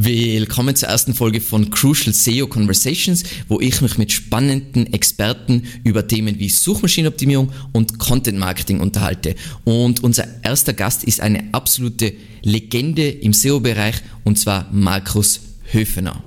Willkommen 0.00 0.76
zur 0.76 0.90
ersten 0.90 1.12
Folge 1.12 1.40
von 1.40 1.70
Crucial 1.70 2.14
SEO 2.14 2.46
Conversations, 2.46 3.24
wo 3.48 3.60
ich 3.60 3.80
mich 3.80 3.98
mit 3.98 4.12
spannenden 4.12 4.92
Experten 4.92 5.64
über 5.82 6.06
Themen 6.06 6.38
wie 6.38 6.48
Suchmaschinenoptimierung 6.48 7.50
und 7.72 7.98
Content 7.98 8.38
Marketing 8.38 8.78
unterhalte. 8.78 9.34
Und 9.64 10.04
unser 10.04 10.24
erster 10.44 10.72
Gast 10.72 11.02
ist 11.02 11.20
eine 11.20 11.48
absolute 11.50 12.14
Legende 12.42 13.08
im 13.08 13.32
SEO-Bereich 13.32 13.96
und 14.22 14.38
zwar 14.38 14.68
Markus 14.70 15.40
Höfener. 15.64 16.22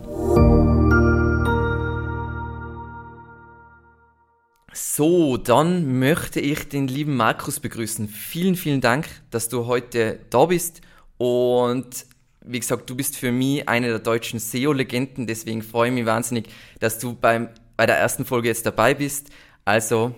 So, 4.74 5.38
dann 5.38 5.98
möchte 5.98 6.42
ich 6.42 6.68
den 6.68 6.90
lieben 6.90 7.16
Markus 7.16 7.62
begrüßen. 7.62 8.10
Vielen, 8.10 8.58
vielen 8.58 8.82
Dank, 8.82 9.08
dass 9.30 9.48
du 9.48 9.66
heute 9.66 10.20
da 10.30 10.48
bist 10.48 10.82
und 11.18 12.11
wie 12.46 12.60
gesagt, 12.60 12.89
du 12.89 12.96
bist 12.96 13.18
für 13.18 13.32
mich 13.32 13.68
eine 13.70 13.88
der 13.88 14.00
deutschen 14.00 14.39
SEO-Legenden, 14.39 15.28
deswegen 15.28 15.61
freue 15.61 15.89
ich 15.89 15.96
mich 15.96 16.06
wahnsinnig, 16.06 16.50
dass 16.79 17.00
du 17.00 17.14
beim, 17.14 17.50
bei 17.78 17.86
der 17.86 17.98
ersten 17.98 18.25
Folge 18.25 18.48
jetzt 18.48 18.65
dabei 18.65 18.93
bist. 18.93 19.29
Also, 19.65 20.15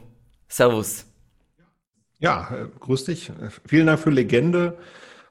Servus. 0.47 1.05
Ja, 2.19 2.49
äh, 2.53 2.67
grüß 2.79 3.05
dich. 3.05 3.31
Vielen 3.65 3.87
Dank 3.87 3.99
für 3.99 4.09
Legende. 4.09 4.77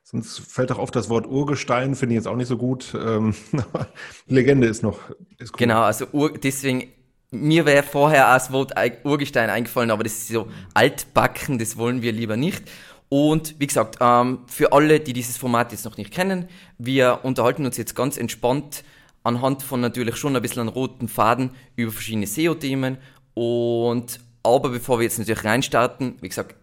Sonst 0.02 0.40
fällt 0.40 0.72
auch 0.72 0.78
auf 0.78 0.90
das 0.90 1.08
Wort 1.08 1.26
Urgestein, 1.26 1.94
finde 1.94 2.14
ich 2.14 2.18
jetzt 2.18 2.26
auch 2.26 2.36
nicht 2.36 2.48
so 2.48 2.58
gut. 2.58 2.94
Ähm, 2.94 3.34
Legende 4.26 4.66
ist 4.66 4.82
noch 4.82 4.98
ist 5.38 5.52
cool. 5.52 5.58
Genau, 5.58 5.82
also 5.82 6.06
Ur, 6.12 6.32
deswegen, 6.32 6.88
mir 7.30 7.64
wäre 7.64 7.82
vorher 7.82 8.28
als 8.28 8.52
Wort 8.52 8.74
Urgestein 9.04 9.48
eingefallen, 9.48 9.90
aber 9.90 10.02
das 10.02 10.12
ist 10.12 10.28
so 10.28 10.48
altbacken, 10.74 11.58
das 11.58 11.78
wollen 11.78 12.02
wir 12.02 12.12
lieber 12.12 12.36
nicht. 12.36 12.70
Und 13.12 13.56
wie 13.58 13.66
gesagt, 13.66 13.98
ähm, 14.00 14.38
für 14.46 14.72
alle, 14.72 14.98
die 14.98 15.12
dieses 15.12 15.36
Format 15.36 15.70
jetzt 15.70 15.84
noch 15.84 15.98
nicht 15.98 16.10
kennen, 16.10 16.48
wir 16.78 17.20
unterhalten 17.24 17.66
uns 17.66 17.76
jetzt 17.76 17.94
ganz 17.94 18.16
entspannt 18.16 18.84
anhand 19.22 19.62
von 19.62 19.82
natürlich 19.82 20.16
schon 20.16 20.34
ein 20.34 20.40
bisschen 20.40 20.60
einem 20.60 20.70
roten 20.70 21.08
Faden 21.08 21.50
über 21.76 21.92
verschiedene 21.92 22.26
SEO-Themen. 22.26 22.96
Und 23.34 24.18
aber 24.42 24.70
bevor 24.70 24.98
wir 24.98 25.04
jetzt 25.04 25.18
natürlich 25.18 25.44
reinstarten, 25.44 26.16
wie 26.22 26.28
gesagt, 26.30 26.56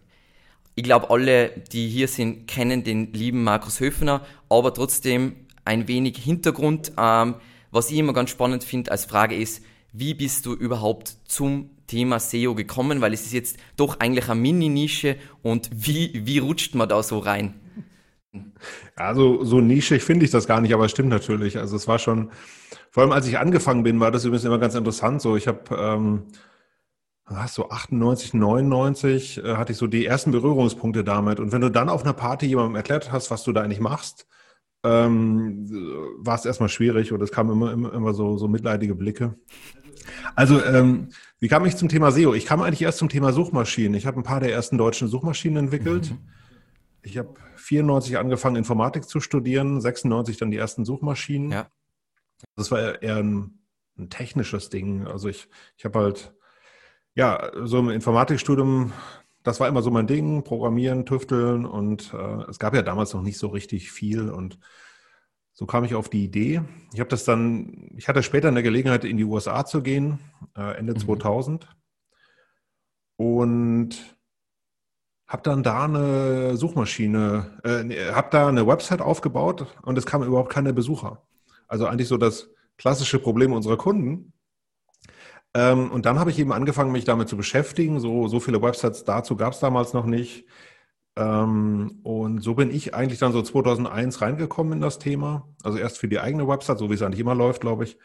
ich 0.74 0.82
glaube, 0.82 1.10
alle, 1.10 1.50
die 1.70 1.88
hier 1.88 2.08
sind, 2.08 2.48
kennen 2.48 2.82
den 2.82 3.12
lieben 3.12 3.44
Markus 3.44 3.78
Höfner, 3.78 4.26
aber 4.48 4.74
trotzdem 4.74 5.36
ein 5.64 5.86
wenig 5.86 6.18
Hintergrund. 6.18 6.90
Ähm, 6.98 7.36
was 7.70 7.92
ich 7.92 7.98
immer 7.98 8.12
ganz 8.12 8.30
spannend 8.30 8.64
finde 8.64 8.90
als 8.90 9.04
Frage 9.04 9.36
ist, 9.36 9.62
wie 9.92 10.14
bist 10.14 10.46
du 10.46 10.54
überhaupt 10.54 11.16
zum 11.26 11.70
Thema 11.90 12.20
SEO 12.20 12.54
gekommen? 12.54 13.00
Weil 13.00 13.12
es 13.12 13.22
ist 13.22 13.32
jetzt 13.32 13.56
doch 13.76 13.98
eigentlich 13.98 14.28
eine 14.28 14.40
Mini-Nische 14.40 15.16
und 15.42 15.68
wie, 15.72 16.22
wie 16.24 16.38
rutscht 16.38 16.74
man 16.74 16.88
da 16.88 17.02
so 17.02 17.18
rein? 17.18 17.54
Also 18.94 19.42
so 19.44 19.60
nischig 19.60 20.04
finde 20.04 20.24
ich 20.24 20.30
das 20.30 20.46
gar 20.46 20.60
nicht, 20.60 20.72
aber 20.72 20.84
es 20.84 20.92
stimmt 20.92 21.08
natürlich. 21.08 21.58
Also 21.58 21.76
es 21.76 21.88
war 21.88 21.98
schon, 21.98 22.30
vor 22.90 23.02
allem 23.02 23.12
als 23.12 23.26
ich 23.26 23.38
angefangen 23.38 23.82
bin, 23.82 23.98
war 23.98 24.12
das 24.12 24.24
übrigens 24.24 24.44
immer 24.44 24.58
ganz 24.58 24.74
interessant. 24.74 25.20
So, 25.20 25.36
ich 25.36 25.48
habe 25.48 25.74
ähm, 25.76 26.22
so 27.48 27.70
98, 27.70 28.34
99 28.34 29.38
äh, 29.38 29.56
hatte 29.56 29.72
ich 29.72 29.78
so 29.78 29.86
die 29.86 30.06
ersten 30.06 30.30
Berührungspunkte 30.30 31.02
damit. 31.02 31.40
Und 31.40 31.50
wenn 31.52 31.60
du 31.60 31.70
dann 31.70 31.88
auf 31.88 32.04
einer 32.04 32.12
Party 32.12 32.46
jemandem 32.46 32.76
erklärt 32.76 33.10
hast, 33.10 33.30
was 33.30 33.42
du 33.42 33.52
da 33.52 33.62
eigentlich 33.62 33.80
machst, 33.80 34.26
ähm, 34.84 35.66
war 36.18 36.36
es 36.36 36.44
erstmal 36.44 36.68
schwierig 36.68 37.12
oder 37.12 37.24
es 37.24 37.32
kamen 37.32 37.50
immer, 37.50 37.72
immer, 37.72 37.92
immer 37.92 38.14
so, 38.14 38.38
so 38.38 38.48
mitleidige 38.48 38.94
Blicke. 38.94 39.34
Also, 40.34 40.64
ähm, 40.64 41.08
wie 41.40 41.48
kam 41.48 41.64
ich 41.64 41.76
zum 41.76 41.88
Thema 41.88 42.12
SEO? 42.12 42.34
Ich 42.34 42.44
kam 42.44 42.60
eigentlich 42.60 42.82
erst 42.82 42.98
zum 42.98 43.08
Thema 43.08 43.32
Suchmaschinen. 43.32 43.94
Ich 43.94 44.06
habe 44.06 44.20
ein 44.20 44.22
paar 44.22 44.40
der 44.40 44.52
ersten 44.52 44.76
deutschen 44.76 45.08
Suchmaschinen 45.08 45.64
entwickelt. 45.64 46.10
Mhm. 46.10 46.18
Ich 47.02 47.16
habe 47.16 47.34
94 47.56 48.18
angefangen, 48.18 48.56
Informatik 48.56 49.08
zu 49.08 49.20
studieren, 49.20 49.80
96 49.80 50.36
dann 50.36 50.50
die 50.50 50.58
ersten 50.58 50.84
Suchmaschinen. 50.84 51.50
Ja. 51.50 51.70
Das 52.56 52.70
war 52.70 53.02
eher 53.02 53.16
ein, 53.16 53.58
ein 53.98 54.10
technisches 54.10 54.68
Ding. 54.68 55.06
Also 55.06 55.30
ich, 55.30 55.48
ich 55.78 55.86
habe 55.86 55.98
halt, 55.98 56.34
ja, 57.14 57.50
so 57.64 57.78
im 57.78 57.88
Informatikstudium, 57.88 58.92
das 59.42 59.60
war 59.60 59.68
immer 59.68 59.80
so 59.80 59.90
mein 59.90 60.06
Ding, 60.06 60.44
Programmieren, 60.44 61.06
Tüfteln 61.06 61.64
und 61.64 62.12
äh, 62.12 62.50
es 62.50 62.58
gab 62.58 62.74
ja 62.74 62.82
damals 62.82 63.14
noch 63.14 63.22
nicht 63.22 63.38
so 63.38 63.48
richtig 63.48 63.90
viel 63.90 64.28
und 64.28 64.58
so 65.60 65.66
kam 65.66 65.84
ich 65.84 65.94
auf 65.94 66.08
die 66.08 66.24
Idee. 66.24 66.62
Ich 66.94 67.00
habe 67.00 67.10
das 67.10 67.24
dann, 67.24 67.90
ich 67.94 68.08
hatte 68.08 68.22
später 68.22 68.48
eine 68.48 68.62
Gelegenheit, 68.62 69.04
in 69.04 69.18
die 69.18 69.24
USA 69.24 69.66
zu 69.66 69.82
gehen, 69.82 70.18
äh, 70.56 70.78
Ende 70.78 70.94
mhm. 70.94 71.00
2000. 71.00 71.68
Und 73.16 74.16
habe 75.28 75.42
dann 75.42 75.62
da 75.62 75.84
eine 75.84 76.56
Suchmaschine, 76.56 77.60
äh, 77.62 78.10
habe 78.10 78.28
da 78.30 78.48
eine 78.48 78.66
Website 78.66 79.02
aufgebaut 79.02 79.66
und 79.82 79.98
es 79.98 80.06
kamen 80.06 80.26
überhaupt 80.26 80.50
keine 80.50 80.72
Besucher. 80.72 81.26
Also 81.68 81.84
eigentlich 81.84 82.08
so 82.08 82.16
das 82.16 82.48
klassische 82.78 83.18
Problem 83.18 83.52
unserer 83.52 83.76
Kunden. 83.76 84.32
Ähm, 85.52 85.90
und 85.90 86.06
dann 86.06 86.18
habe 86.18 86.30
ich 86.30 86.38
eben 86.38 86.54
angefangen, 86.54 86.90
mich 86.90 87.04
damit 87.04 87.28
zu 87.28 87.36
beschäftigen. 87.36 88.00
So, 88.00 88.28
so 88.28 88.40
viele 88.40 88.62
Websites 88.62 89.04
dazu 89.04 89.36
gab 89.36 89.52
es 89.52 89.60
damals 89.60 89.92
noch 89.92 90.06
nicht. 90.06 90.46
Ähm, 91.20 92.00
und 92.02 92.42
so 92.42 92.54
bin 92.54 92.70
ich 92.70 92.94
eigentlich 92.94 93.18
dann 93.18 93.32
so 93.32 93.42
2001 93.42 94.22
reingekommen 94.22 94.74
in 94.74 94.80
das 94.80 94.98
Thema. 94.98 95.48
Also 95.62 95.76
erst 95.76 95.98
für 95.98 96.08
die 96.08 96.18
eigene 96.18 96.48
Website, 96.48 96.78
so 96.78 96.88
wie 96.88 96.94
es 96.94 97.02
eigentlich 97.02 97.20
immer 97.20 97.34
läuft, 97.34 97.60
glaube 97.60 97.84
ich. 97.84 97.98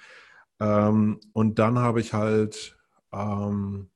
Ähm, 0.60 1.22
und 1.32 1.58
dann 1.58 1.80
habe 1.80 2.02
ich 2.02 2.14
halt 2.14 2.78
ähm, 3.14 3.90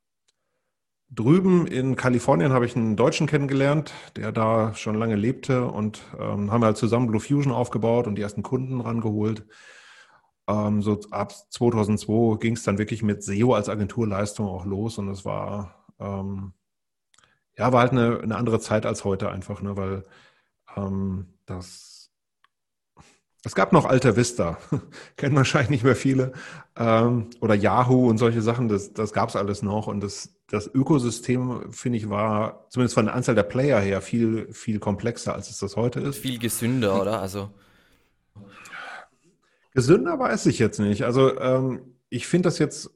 drüben 1.10 1.68
in 1.68 1.96
Kalifornien 1.98 2.54
habe 2.54 2.66
ich 2.66 2.76
einen 2.76 2.96
Deutschen 2.96 3.28
kennengelernt, 3.28 3.94
der 4.16 4.32
da 4.32 4.74
schon 4.76 4.96
lange 4.96 5.16
lebte 5.16 5.66
und 5.66 6.02
ähm, 6.18 6.52
haben 6.52 6.64
halt 6.64 6.78
zusammen 6.78 7.08
Blue 7.08 7.20
Fusion 7.20 7.52
aufgebaut 7.52 8.08
und 8.08 8.16
die 8.16 8.22
ersten 8.22 8.44
Kunden 8.44 8.80
rangeholt. 8.80 9.46
Ähm, 10.48 10.82
so 10.82 11.00
ab 11.12 11.34
2002 11.34 12.38
ging 12.38 12.54
es 12.54 12.64
dann 12.64 12.78
wirklich 12.78 13.04
mit 13.04 13.24
SEO 13.24 13.54
als 13.54 13.68
Agenturleistung 13.68 14.48
auch 14.48 14.66
los 14.66 14.98
und 14.98 15.10
es 15.10 15.26
war 15.26 15.86
ähm, 16.00 16.54
ja, 17.60 17.74
war 17.74 17.82
halt 17.82 17.92
eine, 17.92 18.22
eine 18.22 18.38
andere 18.38 18.60
Zeit 18.60 18.86
als 18.86 19.04
heute 19.04 19.30
einfach, 19.30 19.62
ne, 19.62 19.76
weil 19.78 20.06
ähm, 20.76 21.28
das 21.46 21.98
es 23.46 23.56
gab 23.56 23.72
noch 23.72 23.86
Alta 23.86 24.18
Vista, 24.18 24.58
kennen 25.18 25.36
wahrscheinlich 25.36 25.70
nicht 25.70 25.84
mehr 25.84 25.96
viele, 25.96 26.34
ähm, 26.76 27.30
oder 27.40 27.56
Yahoo 27.56 28.10
und 28.10 28.18
solche 28.18 28.42
Sachen, 28.42 28.68
das, 28.68 28.94
das 28.94 29.14
gab 29.14 29.30
es 29.30 29.36
alles 29.36 29.62
noch 29.62 29.88
und 29.88 30.02
das, 30.02 30.36
das 30.50 30.68
Ökosystem, 30.74 31.72
finde 31.72 31.98
ich, 31.98 32.10
war 32.10 32.66
zumindest 32.70 32.96
von 32.96 33.06
der 33.06 33.16
Anzahl 33.16 33.36
der 33.36 33.44
Player 33.44 33.80
her 33.80 34.02
viel, 34.02 34.52
viel 34.54 34.80
komplexer, 34.80 35.34
als 35.34 35.50
es 35.50 35.60
das 35.60 35.78
heute 35.78 36.02
ist. 36.02 36.18
Viel 36.18 36.40
gesünder, 36.40 37.02
oder? 37.02 37.22
Also 37.22 37.50
Gesünder 39.74 40.20
weiß 40.20 40.48
ich 40.48 40.60
jetzt 40.60 40.80
nicht. 40.80 41.04
Also 41.04 41.40
ähm, 41.40 41.96
ich 42.10 42.28
finde 42.28 42.48
das 42.48 42.60
jetzt 42.60 42.92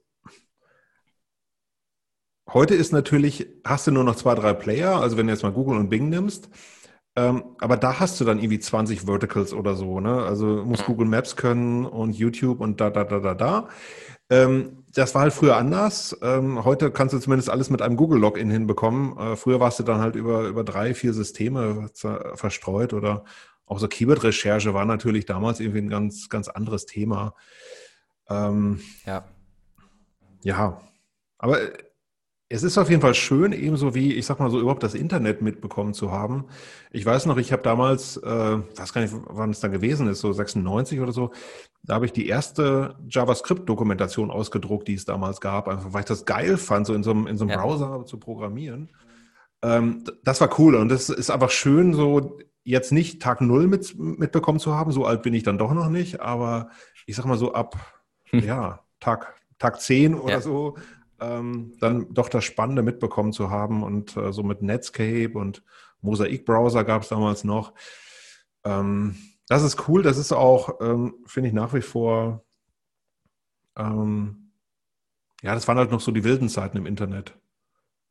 Heute 2.53 2.75
ist 2.75 2.91
natürlich, 2.91 3.47
hast 3.65 3.87
du 3.87 3.91
nur 3.91 4.03
noch 4.03 4.15
zwei, 4.15 4.35
drei 4.35 4.53
Player, 4.53 4.99
also 5.01 5.17
wenn 5.17 5.25
du 5.25 5.33
jetzt 5.33 5.41
mal 5.41 5.51
Google 5.51 5.77
und 5.77 5.89
Bing 5.89 6.09
nimmst, 6.09 6.49
ähm, 7.15 7.55
aber 7.59 7.77
da 7.77 7.99
hast 7.99 8.19
du 8.19 8.25
dann 8.25 8.37
irgendwie 8.37 8.59
20 8.59 9.01
Verticals 9.01 9.53
oder 9.53 9.75
so, 9.75 9.99
ne? 9.99 10.23
Also 10.23 10.63
muss 10.63 10.83
Google 10.83 11.07
Maps 11.07 11.35
können 11.35 11.85
und 11.85 12.13
YouTube 12.13 12.59
und 12.59 12.79
da, 12.79 12.89
da, 12.89 13.03
da, 13.03 13.19
da, 13.19 13.33
da. 13.33 13.69
Ähm, 14.29 14.83
das 14.93 15.13
war 15.15 15.23
halt 15.23 15.33
früher 15.33 15.57
anders. 15.57 16.17
Ähm, 16.21 16.63
heute 16.63 16.91
kannst 16.91 17.13
du 17.13 17.19
zumindest 17.19 17.49
alles 17.49 17.69
mit 17.69 17.81
einem 17.81 17.97
Google-Login 17.97 18.49
hinbekommen. 18.49 19.17
Äh, 19.17 19.35
früher 19.35 19.59
warst 19.59 19.79
du 19.79 19.83
dann 19.83 19.99
halt 19.99 20.15
über, 20.15 20.47
über 20.47 20.63
drei, 20.63 20.93
vier 20.93 21.13
Systeme 21.13 21.89
verstreut 22.35 22.93
oder 22.93 23.25
auch 23.65 23.79
so 23.79 23.87
Keyword-Recherche 23.87 24.73
war 24.73 24.85
natürlich 24.85 25.25
damals 25.25 25.59
irgendwie 25.59 25.79
ein 25.79 25.89
ganz, 25.89 26.29
ganz 26.29 26.47
anderes 26.47 26.85
Thema. 26.85 27.35
Ähm, 28.29 28.79
ja. 29.05 29.25
Ja. 30.43 30.81
Aber 31.37 31.57
es 32.53 32.61
ist 32.61 32.77
auf 32.77 32.87
jeden 32.87 33.01
Fall 33.01 33.15
schön, 33.15 33.51
ebenso 33.51 33.95
wie, 33.95 34.13
ich 34.13 34.27
sag 34.27 34.39
mal 34.39 34.51
so, 34.51 34.59
überhaupt 34.59 34.83
das 34.83 34.93
Internet 34.93 35.41
mitbekommen 35.41 35.95
zu 35.95 36.11
haben. 36.11 36.45
Ich 36.91 37.03
weiß 37.03 37.25
noch, 37.25 37.37
ich 37.37 37.51
habe 37.51 37.63
damals, 37.63 38.17
äh, 38.17 38.59
weiß 38.77 38.93
gar 38.93 39.01
nicht, 39.01 39.11
wann 39.25 39.49
es 39.49 39.59
dann 39.59 39.71
gewesen 39.71 40.07
ist, 40.07 40.19
so 40.19 40.31
96 40.31 40.99
oder 40.99 41.11
so, 41.11 41.31
da 41.81 41.95
habe 41.95 42.05
ich 42.05 42.13
die 42.13 42.27
erste 42.27 42.95
JavaScript-Dokumentation 43.09 44.29
ausgedruckt, 44.29 44.87
die 44.87 44.93
es 44.93 45.03
damals 45.03 45.41
gab, 45.41 45.67
einfach 45.67 45.93
weil 45.93 46.01
ich 46.01 46.05
das 46.05 46.25
geil 46.25 46.57
fand, 46.57 46.85
so 46.85 46.93
in 46.93 47.01
so 47.01 47.09
einem, 47.09 47.25
in 47.25 47.37
so 47.37 47.45
einem 47.45 47.53
ja. 47.53 47.57
Browser 47.57 48.05
zu 48.05 48.19
programmieren. 48.19 48.89
Ähm, 49.63 50.03
das 50.23 50.39
war 50.39 50.59
cool 50.59 50.75
und 50.75 50.89
das 50.89 51.09
ist 51.09 51.31
einfach 51.31 51.49
schön, 51.49 51.95
so 51.95 52.37
jetzt 52.63 52.91
nicht 52.91 53.19
Tag 53.19 53.41
Null 53.41 53.65
mit, 53.65 53.97
mitbekommen 53.97 54.59
zu 54.59 54.75
haben. 54.75 54.91
So 54.91 55.07
alt 55.07 55.23
bin 55.23 55.33
ich 55.33 55.41
dann 55.41 55.57
doch 55.57 55.73
noch 55.73 55.89
nicht, 55.89 56.21
aber 56.21 56.69
ich 57.07 57.15
sag 57.15 57.25
mal 57.25 57.39
so 57.39 57.55
ab, 57.55 57.77
hm. 58.25 58.45
ja, 58.45 58.81
Tag, 58.99 59.33
Tag 59.57 59.81
10 59.81 60.13
oder 60.13 60.33
ja. 60.33 60.41
so 60.41 60.75
ähm, 61.23 61.73
dann 61.79 62.13
doch 62.13 62.29
das 62.29 62.43
Spannende 62.43 62.83
mitbekommen 62.83 63.33
zu 63.33 63.49
haben 63.49 63.83
und 63.83 64.17
äh, 64.17 64.31
so 64.33 64.43
mit 64.43 64.61
Netscape 64.61 65.31
und 65.33 65.63
Mosaik-Browser 66.01 66.83
gab 66.83 67.03
es 67.03 67.09
damals 67.09 67.43
noch. 67.43 67.73
Ähm, 68.63 69.15
das 69.47 69.63
ist 69.63 69.87
cool, 69.87 70.03
das 70.03 70.17
ist 70.17 70.31
auch, 70.31 70.81
ähm, 70.81 71.15
finde 71.25 71.49
ich, 71.49 71.53
nach 71.53 71.73
wie 71.73 71.81
vor, 71.81 72.43
ähm, 73.77 74.51
ja, 75.41 75.53
das 75.53 75.67
waren 75.67 75.77
halt 75.77 75.91
noch 75.91 76.01
so 76.01 76.11
die 76.11 76.23
wilden 76.23 76.49
Zeiten 76.49 76.77
im 76.77 76.85
Internet. 76.85 77.37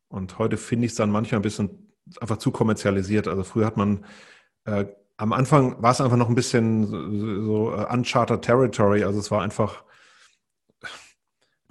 Und 0.08 0.38
heute 0.38 0.56
finde 0.56 0.86
ich 0.86 0.92
es 0.92 0.96
dann 0.96 1.10
manchmal 1.10 1.40
ein 1.40 1.42
bisschen 1.42 1.92
einfach 2.20 2.36
zu 2.36 2.50
kommerzialisiert. 2.50 3.28
Also 3.28 3.44
früher 3.44 3.66
hat 3.66 3.76
man 3.76 4.04
äh, 4.64 4.86
am 5.16 5.32
Anfang 5.32 5.80
war 5.82 5.92
es 5.92 6.00
einfach 6.00 6.16
noch 6.16 6.28
ein 6.28 6.34
bisschen 6.34 6.86
so, 6.86 7.42
so 7.42 7.72
uh, 7.72 7.86
uncharted 7.92 8.42
territory. 8.42 9.04
Also 9.04 9.20
es 9.20 9.30
war 9.30 9.42
einfach, 9.42 9.84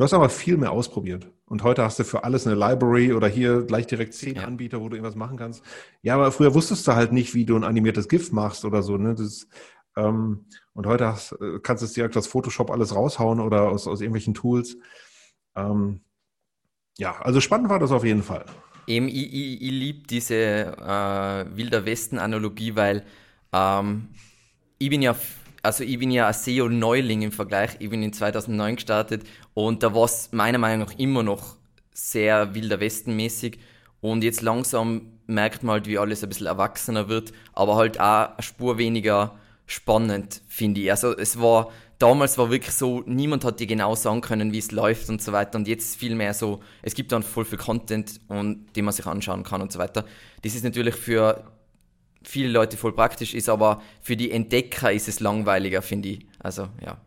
du 0.01 0.05
hast 0.05 0.13
aber 0.13 0.29
viel 0.29 0.57
mehr 0.57 0.71
ausprobiert. 0.71 1.27
Und 1.45 1.61
heute 1.61 1.83
hast 1.83 1.99
du 1.99 2.03
für 2.03 2.23
alles 2.23 2.47
eine 2.47 2.55
Library 2.55 3.13
oder 3.13 3.27
hier 3.27 3.61
gleich 3.61 3.85
direkt 3.85 4.15
zehn 4.15 4.35
ja. 4.35 4.45
Anbieter, 4.45 4.81
wo 4.81 4.89
du 4.89 4.95
irgendwas 4.95 5.15
machen 5.15 5.37
kannst. 5.37 5.63
Ja, 6.01 6.15
aber 6.15 6.31
früher 6.31 6.55
wusstest 6.55 6.87
du 6.87 6.93
halt 6.93 7.11
nicht, 7.11 7.35
wie 7.35 7.45
du 7.45 7.55
ein 7.55 7.63
animiertes 7.63 8.07
GIF 8.07 8.31
machst 8.31 8.65
oder 8.65 8.81
so. 8.81 8.97
Ne? 8.97 9.13
Das, 9.13 9.47
ähm, 9.95 10.45
und 10.73 10.87
heute 10.87 11.05
hast, 11.05 11.33
äh, 11.33 11.59
kannst 11.61 11.83
du 11.83 11.85
es 11.85 11.93
direkt 11.93 12.17
aus 12.17 12.25
Photoshop 12.25 12.71
alles 12.71 12.95
raushauen 12.95 13.39
oder 13.39 13.69
aus, 13.69 13.85
aus 13.85 14.01
irgendwelchen 14.01 14.33
Tools. 14.33 14.75
Ähm, 15.55 16.01
ja, 16.97 17.21
also 17.21 17.39
spannend 17.39 17.69
war 17.69 17.77
das 17.77 17.91
auf 17.91 18.03
jeden 18.03 18.23
Fall. 18.23 18.45
Eben, 18.87 19.07
ich, 19.07 19.31
ich, 19.31 19.61
ich 19.61 19.71
liebe 19.71 20.07
diese 20.07 20.35
äh, 20.35 21.45
Wilder 21.55 21.85
Westen-Analogie, 21.85 22.75
weil 22.75 23.05
ähm, 23.53 24.07
ich 24.79 24.89
bin 24.89 25.03
ja 25.03 25.15
also 25.63 25.83
ich 25.83 25.99
bin 25.99 26.11
ja 26.11 26.27
ein 26.27 26.33
SEO-Neuling 26.33 27.21
im 27.21 27.31
Vergleich. 27.31 27.71
Ich 27.79 27.89
bin 27.89 28.01
in 28.03 28.13
2009 28.13 28.75
gestartet 28.75 29.23
und 29.53 29.83
da 29.83 29.93
war 29.93 30.05
es 30.05 30.29
meiner 30.31 30.57
Meinung 30.57 30.87
nach 30.87 30.97
immer 30.97 31.23
noch 31.23 31.57
sehr 31.93 32.55
wilder 32.55 32.79
Westen-mäßig. 32.79 33.59
Und 33.99 34.23
jetzt 34.23 34.41
langsam 34.41 35.19
merkt 35.27 35.63
man 35.63 35.73
halt, 35.73 35.87
wie 35.87 35.97
alles 35.97 36.23
ein 36.23 36.29
bisschen 36.29 36.47
erwachsener 36.47 37.07
wird, 37.07 37.31
aber 37.53 37.75
halt 37.75 37.99
auch 37.99 38.29
eine 38.33 38.41
Spur 38.41 38.77
weniger 38.77 39.35
spannend, 39.67 40.41
finde 40.47 40.81
ich. 40.81 40.91
Also 40.91 41.15
es 41.15 41.39
war, 41.39 41.71
damals 41.99 42.37
war 42.37 42.49
wirklich 42.49 42.73
so, 42.73 43.03
niemand 43.05 43.45
hat 43.45 43.59
dir 43.59 43.67
genau 43.67 43.95
sagen 43.95 44.21
können, 44.21 44.51
wie 44.51 44.57
es 44.57 44.71
läuft 44.71 45.09
und 45.09 45.21
so 45.21 45.31
weiter. 45.31 45.57
Und 45.57 45.67
jetzt 45.67 45.97
viel 45.97 46.15
mehr 46.15 46.33
so, 46.33 46.61
es 46.81 46.95
gibt 46.95 47.11
dann 47.11 47.23
voll 47.23 47.45
viel 47.45 47.59
Content, 47.59 48.19
und, 48.27 48.75
den 48.75 48.85
man 48.85 48.93
sich 48.93 49.05
anschauen 49.05 49.43
kann 49.43 49.61
und 49.61 49.71
so 49.71 49.79
weiter. 49.79 50.05
Das 50.41 50.55
ist 50.55 50.63
natürlich 50.63 50.95
für 50.95 51.43
viele 52.23 52.49
Leute 52.49 52.77
voll 52.77 52.93
praktisch, 52.93 53.33
ist 53.33 53.49
aber 53.49 53.81
für 54.01 54.15
die 54.15 54.31
Entdecker 54.31 54.91
ist 54.91 55.07
es 55.07 55.19
langweiliger, 55.19 55.81
finde 55.81 56.09
ich. 56.09 56.25
Also 56.39 56.67
ja, 56.83 56.97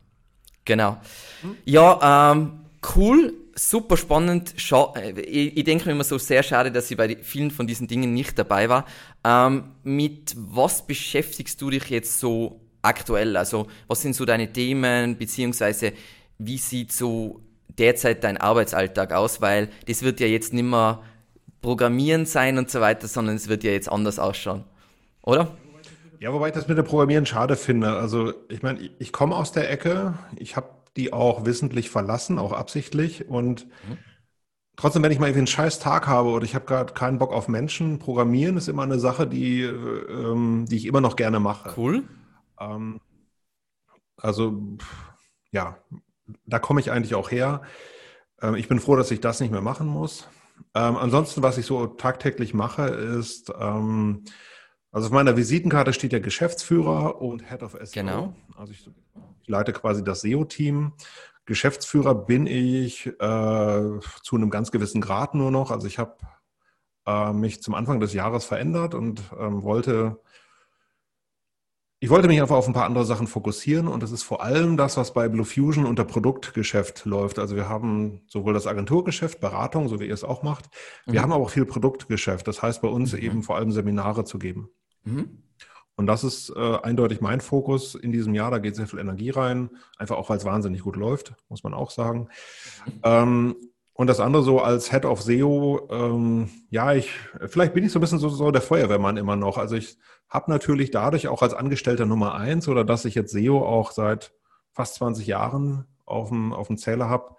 genau. 0.64 0.98
Hm? 1.42 1.56
Ja, 1.64 2.32
ähm, 2.32 2.60
cool 2.96 3.34
super 3.54 3.96
spannend. 3.96 4.54
Scha 4.56 4.92
äh, 4.96 5.20
ich, 5.20 5.56
ich 5.56 5.64
denke 5.64 5.86
mir 5.86 5.92
immer 5.92 6.04
so 6.04 6.18
sehr 6.18 6.42
schade, 6.42 6.70
dass 6.72 6.90
ich 6.90 6.96
bei 6.96 7.16
vielen 7.22 7.50
von 7.50 7.66
diesen 7.66 7.86
Dingen 7.86 8.14
nicht 8.14 8.38
dabei 8.38 8.68
war. 8.68 8.84
Ähm, 9.24 9.64
mit 9.82 10.34
was 10.36 10.86
beschäftigst 10.86 11.60
du 11.60 11.70
dich 11.70 11.88
jetzt 11.90 12.18
so 12.20 12.60
aktuell? 12.82 13.36
Also 13.36 13.66
was 13.86 14.02
sind 14.02 14.14
so 14.14 14.24
deine 14.24 14.52
Themen, 14.52 15.16
beziehungsweise 15.16 15.92
wie 16.38 16.58
sieht 16.58 16.92
so 16.92 17.40
derzeit 17.68 18.24
dein 18.24 18.36
Arbeitsalltag 18.36 19.12
aus? 19.12 19.40
Weil 19.40 19.70
das 19.86 20.02
wird 20.02 20.20
ja 20.20 20.26
jetzt 20.26 20.52
nicht 20.52 20.64
mehr 20.64 21.02
Programmieren 21.60 22.26
sein 22.26 22.58
und 22.58 22.70
so 22.70 22.80
weiter, 22.80 23.08
sondern 23.08 23.36
es 23.36 23.48
wird 23.48 23.64
ja 23.64 23.70
jetzt 23.70 23.90
anders 23.90 24.18
ausschauen. 24.18 24.64
Oder? 25.24 25.56
Ja, 26.20 26.32
wobei 26.32 26.48
ich 26.48 26.54
das 26.54 26.68
mit 26.68 26.78
dem 26.78 26.84
Programmieren 26.84 27.26
schade 27.26 27.56
finde. 27.56 27.96
Also 27.96 28.32
ich 28.48 28.62
meine, 28.62 28.80
ich, 28.98 29.12
komme 29.12 29.36
aus 29.36 29.52
der 29.52 29.70
Ecke, 29.70 30.14
ich 30.36 30.56
habe 30.56 30.68
die 30.96 31.12
auch 31.12 31.44
wissentlich 31.44 31.90
verlassen, 31.90 32.38
auch 32.38 32.52
absichtlich. 32.52 33.28
Und 33.28 33.66
mhm. 33.66 33.98
trotzdem, 34.76 35.02
wenn 35.02 35.10
ich 35.10 35.18
mal 35.18 35.26
irgendwie 35.26 35.40
einen 35.40 35.46
scheiß 35.46 35.80
Tag 35.80 36.06
habe 36.06 36.28
oder 36.28 36.44
ich 36.44 36.54
habe 36.54 36.66
gerade 36.66 36.94
keinen 36.94 37.18
Bock 37.18 37.32
auf 37.32 37.48
Menschen, 37.48 37.98
programmieren 37.98 38.56
ist 38.56 38.68
immer 38.68 38.84
eine 38.84 38.98
Sache, 38.98 39.26
die, 39.26 39.62
ähm, 39.62 40.66
die 40.68 40.76
ich 40.76 40.86
immer 40.86 41.00
noch 41.00 41.16
gerne 41.16 41.40
mache. 41.40 41.74
Cool. 41.76 42.04
Ähm, 42.60 43.00
also, 44.16 44.62
ja, 45.50 45.78
da 46.46 46.58
komme 46.58 46.80
ich 46.80 46.90
eigentlich 46.90 47.14
auch 47.14 47.30
her. 47.30 47.62
Ähm, 48.40 48.54
ich 48.54 48.68
bin 48.68 48.78
froh, 48.78 48.96
dass 48.96 49.10
ich 49.10 49.20
das 49.20 49.40
nicht 49.40 49.50
mehr 49.50 49.60
machen 49.60 49.88
muss. 49.88 50.28
Ähm, 50.74 50.96
ansonsten, 50.96 51.42
was 51.42 51.58
ich 51.58 51.66
so 51.66 51.86
tagtäglich 51.86 52.54
mache, 52.54 52.86
ist, 52.86 53.52
ähm, 53.58 54.24
also 54.94 55.06
auf 55.08 55.12
meiner 55.12 55.36
Visitenkarte 55.36 55.92
steht 55.92 56.12
der 56.12 56.20
Geschäftsführer 56.20 57.20
und 57.20 57.50
Head 57.50 57.62
of 57.62 57.72
SEO. 57.72 57.92
Genau. 57.92 58.34
Also 58.56 58.72
ich 58.72 58.88
ich 59.44 59.48
leite 59.48 59.74
quasi 59.74 60.02
das 60.02 60.22
SEO-Team. 60.22 60.92
Geschäftsführer 61.44 62.14
bin 62.14 62.46
ich 62.46 63.06
äh, 63.06 64.00
zu 64.22 64.36
einem 64.36 64.48
ganz 64.48 64.70
gewissen 64.70 65.02
Grad 65.02 65.34
nur 65.34 65.50
noch. 65.50 65.70
Also 65.70 65.86
ich 65.86 65.98
habe 65.98 66.16
äh, 67.06 67.30
mich 67.34 67.62
zum 67.62 67.74
Anfang 67.74 68.00
des 68.00 68.14
Jahres 68.14 68.46
verändert 68.46 68.94
und 68.94 69.20
ähm, 69.38 69.62
wollte, 69.62 70.18
ich 72.00 72.08
wollte 72.08 72.26
mich 72.26 72.40
einfach 72.40 72.56
auf 72.56 72.66
ein 72.66 72.72
paar 72.72 72.86
andere 72.86 73.04
Sachen 73.04 73.26
fokussieren 73.26 73.86
und 73.86 74.02
das 74.02 74.12
ist 74.12 74.22
vor 74.22 74.42
allem 74.42 74.78
das, 74.78 74.96
was 74.96 75.12
bei 75.12 75.28
Blue 75.28 75.44
Fusion 75.44 75.84
unter 75.84 76.06
Produktgeschäft 76.06 77.04
läuft. 77.04 77.38
Also 77.38 77.54
wir 77.54 77.68
haben 77.68 78.22
sowohl 78.26 78.54
das 78.54 78.66
Agenturgeschäft, 78.66 79.40
Beratung, 79.40 79.88
so 79.88 80.00
wie 80.00 80.06
ihr 80.06 80.14
es 80.14 80.24
auch 80.24 80.42
macht. 80.42 80.70
Wir 81.04 81.20
mhm. 81.20 81.24
haben 81.24 81.32
aber 81.32 81.44
auch 81.44 81.50
viel 81.50 81.66
Produktgeschäft. 81.66 82.48
Das 82.48 82.62
heißt 82.62 82.80
bei 82.80 82.88
uns 82.88 83.12
mhm. 83.12 83.18
eben 83.18 83.42
vor 83.42 83.56
allem 83.56 83.72
Seminare 83.72 84.24
zu 84.24 84.38
geben. 84.38 84.70
Mhm. 85.04 85.38
Und 85.96 86.06
das 86.06 86.24
ist 86.24 86.50
äh, 86.50 86.76
eindeutig 86.82 87.20
mein 87.20 87.40
Fokus 87.40 87.94
in 87.94 88.10
diesem 88.10 88.34
Jahr. 88.34 88.50
Da 88.50 88.58
geht 88.58 88.74
sehr 88.74 88.88
viel 88.88 88.98
Energie 88.98 89.30
rein, 89.30 89.70
einfach 89.96 90.16
auch 90.16 90.28
weil 90.28 90.38
es 90.38 90.44
wahnsinnig 90.44 90.82
gut 90.82 90.96
läuft, 90.96 91.34
muss 91.48 91.62
man 91.62 91.72
auch 91.72 91.90
sagen. 91.90 92.28
Ähm, 93.04 93.54
und 93.92 94.08
das 94.08 94.18
andere 94.18 94.42
so 94.42 94.60
als 94.60 94.90
Head 94.90 95.04
of 95.04 95.22
SEO, 95.22 95.88
ähm, 95.90 96.50
ja, 96.68 96.94
ich, 96.94 97.12
vielleicht 97.46 97.74
bin 97.74 97.84
ich 97.84 97.92
so 97.92 98.00
ein 98.00 98.02
bisschen 98.02 98.18
so, 98.18 98.28
so 98.28 98.50
der 98.50 98.60
Feuerwehrmann 98.60 99.16
immer 99.16 99.36
noch. 99.36 99.56
Also 99.56 99.76
ich 99.76 99.96
habe 100.28 100.50
natürlich 100.50 100.90
dadurch 100.90 101.28
auch 101.28 101.42
als 101.42 101.54
Angestellter 101.54 102.04
Nummer 102.04 102.34
eins 102.34 102.66
oder 102.66 102.84
dass 102.84 103.04
ich 103.04 103.14
jetzt 103.14 103.30
SEO 103.30 103.64
auch 103.64 103.92
seit 103.92 104.32
fast 104.72 104.96
20 104.96 105.28
Jahren 105.28 105.86
auf 106.06 106.30
dem, 106.30 106.52
auf 106.52 106.66
dem 106.66 106.76
Zähler 106.76 107.08
habe, 107.08 107.36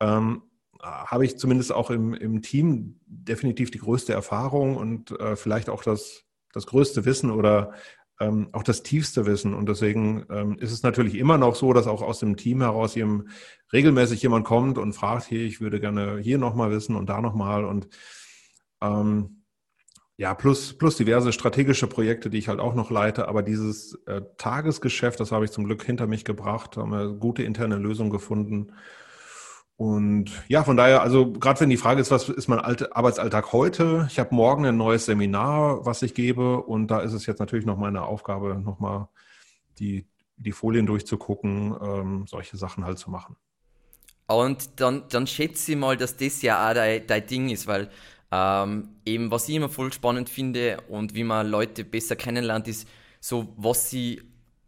ähm, 0.00 0.42
habe 0.82 1.26
ich 1.26 1.38
zumindest 1.38 1.72
auch 1.72 1.90
im, 1.90 2.14
im 2.14 2.40
Team 2.40 2.98
definitiv 3.06 3.70
die 3.70 3.78
größte 3.78 4.14
Erfahrung 4.14 4.76
und 4.76 5.12
äh, 5.20 5.36
vielleicht 5.36 5.68
auch 5.68 5.82
das 5.82 6.24
das 6.52 6.66
größte 6.66 7.04
Wissen 7.04 7.30
oder 7.30 7.72
ähm, 8.20 8.48
auch 8.52 8.62
das 8.62 8.82
tiefste 8.82 9.26
Wissen. 9.26 9.54
Und 9.54 9.68
deswegen 9.68 10.24
ähm, 10.30 10.56
ist 10.58 10.72
es 10.72 10.82
natürlich 10.82 11.16
immer 11.16 11.38
noch 11.38 11.54
so, 11.54 11.72
dass 11.72 11.86
auch 11.86 12.02
aus 12.02 12.20
dem 12.20 12.36
Team 12.36 12.60
heraus 12.60 12.94
jedem, 12.94 13.28
regelmäßig 13.72 14.22
jemand 14.22 14.44
kommt 14.44 14.78
und 14.78 14.92
fragt, 14.92 15.30
hey, 15.30 15.44
ich 15.44 15.60
würde 15.60 15.80
gerne 15.80 16.18
hier 16.18 16.38
nochmal 16.38 16.70
wissen 16.70 16.94
und 16.94 17.08
da 17.08 17.20
nochmal. 17.20 17.64
Und 17.64 17.88
ähm, 18.80 19.42
ja, 20.16 20.34
plus, 20.34 20.74
plus 20.74 20.96
diverse 20.96 21.32
strategische 21.32 21.86
Projekte, 21.86 22.30
die 22.30 22.38
ich 22.38 22.48
halt 22.48 22.60
auch 22.60 22.74
noch 22.74 22.90
leite. 22.90 23.28
Aber 23.28 23.42
dieses 23.42 23.94
äh, 24.06 24.22
Tagesgeschäft, 24.36 25.18
das 25.18 25.32
habe 25.32 25.44
ich 25.44 25.50
zum 25.50 25.64
Glück 25.64 25.82
hinter 25.82 26.06
mich 26.06 26.24
gebracht, 26.24 26.76
haben 26.76 26.92
wir 26.92 27.08
gute 27.08 27.42
interne 27.42 27.76
Lösungen 27.76 28.10
gefunden. 28.10 28.72
Und 29.76 30.30
ja, 30.48 30.62
von 30.62 30.76
daher, 30.76 31.02
also 31.02 31.32
gerade 31.32 31.60
wenn 31.60 31.70
die 31.70 31.76
Frage 31.76 32.00
ist, 32.00 32.10
was 32.10 32.28
ist 32.28 32.48
mein 32.48 32.60
Arbeitsalltag 32.60 33.52
heute? 33.52 34.06
Ich 34.10 34.18
habe 34.18 34.34
morgen 34.34 34.64
ein 34.66 34.76
neues 34.76 35.06
Seminar, 35.06 35.84
was 35.84 36.02
ich 36.02 36.14
gebe. 36.14 36.62
Und 36.62 36.88
da 36.88 37.00
ist 37.00 37.12
es 37.12 37.26
jetzt 37.26 37.40
natürlich 37.40 37.66
noch 37.66 37.76
meine 37.76 38.02
Aufgabe, 38.02 38.60
nochmal 38.62 39.08
die, 39.78 40.06
die 40.36 40.52
Folien 40.52 40.86
durchzugucken, 40.86 41.74
ähm, 41.82 42.26
solche 42.28 42.56
Sachen 42.56 42.84
halt 42.84 42.98
zu 42.98 43.10
machen. 43.10 43.36
Und 44.26 44.80
dann, 44.80 45.04
dann 45.08 45.26
schätze 45.26 45.72
ich 45.72 45.78
mal, 45.78 45.96
dass 45.96 46.16
das 46.16 46.42
ja 46.42 46.70
auch 46.70 46.74
dein, 46.74 47.06
dein 47.06 47.26
Ding 47.26 47.48
ist, 47.48 47.66
weil 47.66 47.90
ähm, 48.30 48.88
eben 49.04 49.30
was 49.30 49.48
ich 49.48 49.56
immer 49.56 49.68
voll 49.68 49.92
spannend 49.92 50.28
finde 50.30 50.78
und 50.88 51.14
wie 51.14 51.24
man 51.24 51.46
Leute 51.48 51.84
besser 51.84 52.16
kennenlernt, 52.16 52.66
ist 52.66 52.88
so, 53.20 53.52
was 53.56 53.90
sie 53.90 54.22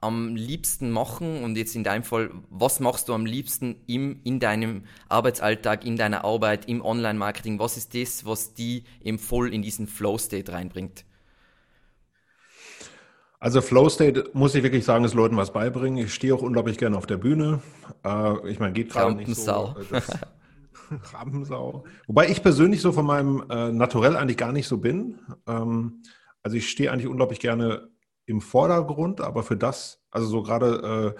am 0.05 0.37
liebsten 0.37 0.91
machen 0.91 1.43
und 1.43 1.57
jetzt 1.57 1.75
in 1.75 1.83
deinem 1.83 2.05
Fall, 2.05 2.31
was 2.51 2.79
machst 2.79 3.09
du 3.09 3.15
am 3.15 3.25
liebsten 3.25 3.77
im, 3.87 4.21
in 4.23 4.39
deinem 4.39 4.85
Arbeitsalltag, 5.09 5.85
in 5.85 5.97
deiner 5.97 6.25
Arbeit, 6.25 6.69
im 6.69 6.85
Online-Marketing? 6.85 7.59
Was 7.59 7.77
ist 7.77 7.95
das, 7.95 8.27
was 8.27 8.55
die 8.55 8.85
eben 9.03 9.19
voll 9.19 9.53
in 9.53 9.63
diesen 9.63 9.87
Flow-State 9.87 10.53
reinbringt? 10.53 11.05
Also 13.41 13.61
Flow 13.61 13.89
State 13.89 14.31
muss 14.33 14.55
ich 14.55 14.63
wirklich 14.63 14.85
sagen, 14.85 15.05
ist 15.05 15.15
Leuten 15.15 15.37
was 15.37 15.53
beibringen. 15.53 16.05
Ich 16.05 16.15
stehe 16.15 16.35
auch 16.35 16.43
unglaublich 16.43 16.79
gerne 16.79 16.97
auf 16.97 17.07
der 17.07 17.19
Bühne. 17.19 17.61
Äh, 18.05 18.51
ich 18.51 18.59
meine, 18.59 18.73
geht 18.73 18.91
gerade 18.91 19.15
nicht 19.17 19.35
so. 19.35 19.75
Äh, 19.79 19.85
das, 19.91 20.19
Rampensau. 21.13 21.85
Wobei 22.07 22.29
ich 22.29 22.43
persönlich 22.43 22.81
so 22.81 22.93
von 22.93 23.07
meinem 23.07 23.45
äh, 23.51 23.73
Naturell 23.73 24.17
eigentlich 24.17 24.37
gar 24.37 24.53
nicht 24.53 24.69
so 24.69 24.79
bin. 24.79 25.19
Ähm, 25.47 26.03
also 26.43 26.57
ich 26.57 26.69
stehe 26.71 26.93
eigentlich 26.93 27.07
unglaublich 27.07 27.41
gerne 27.41 27.89
im 28.27 28.41
Vordergrund, 28.41 29.21
aber 29.21 29.43
für 29.43 29.57
das, 29.57 30.03
also 30.11 30.27
so 30.27 30.43
gerade, 30.43 31.15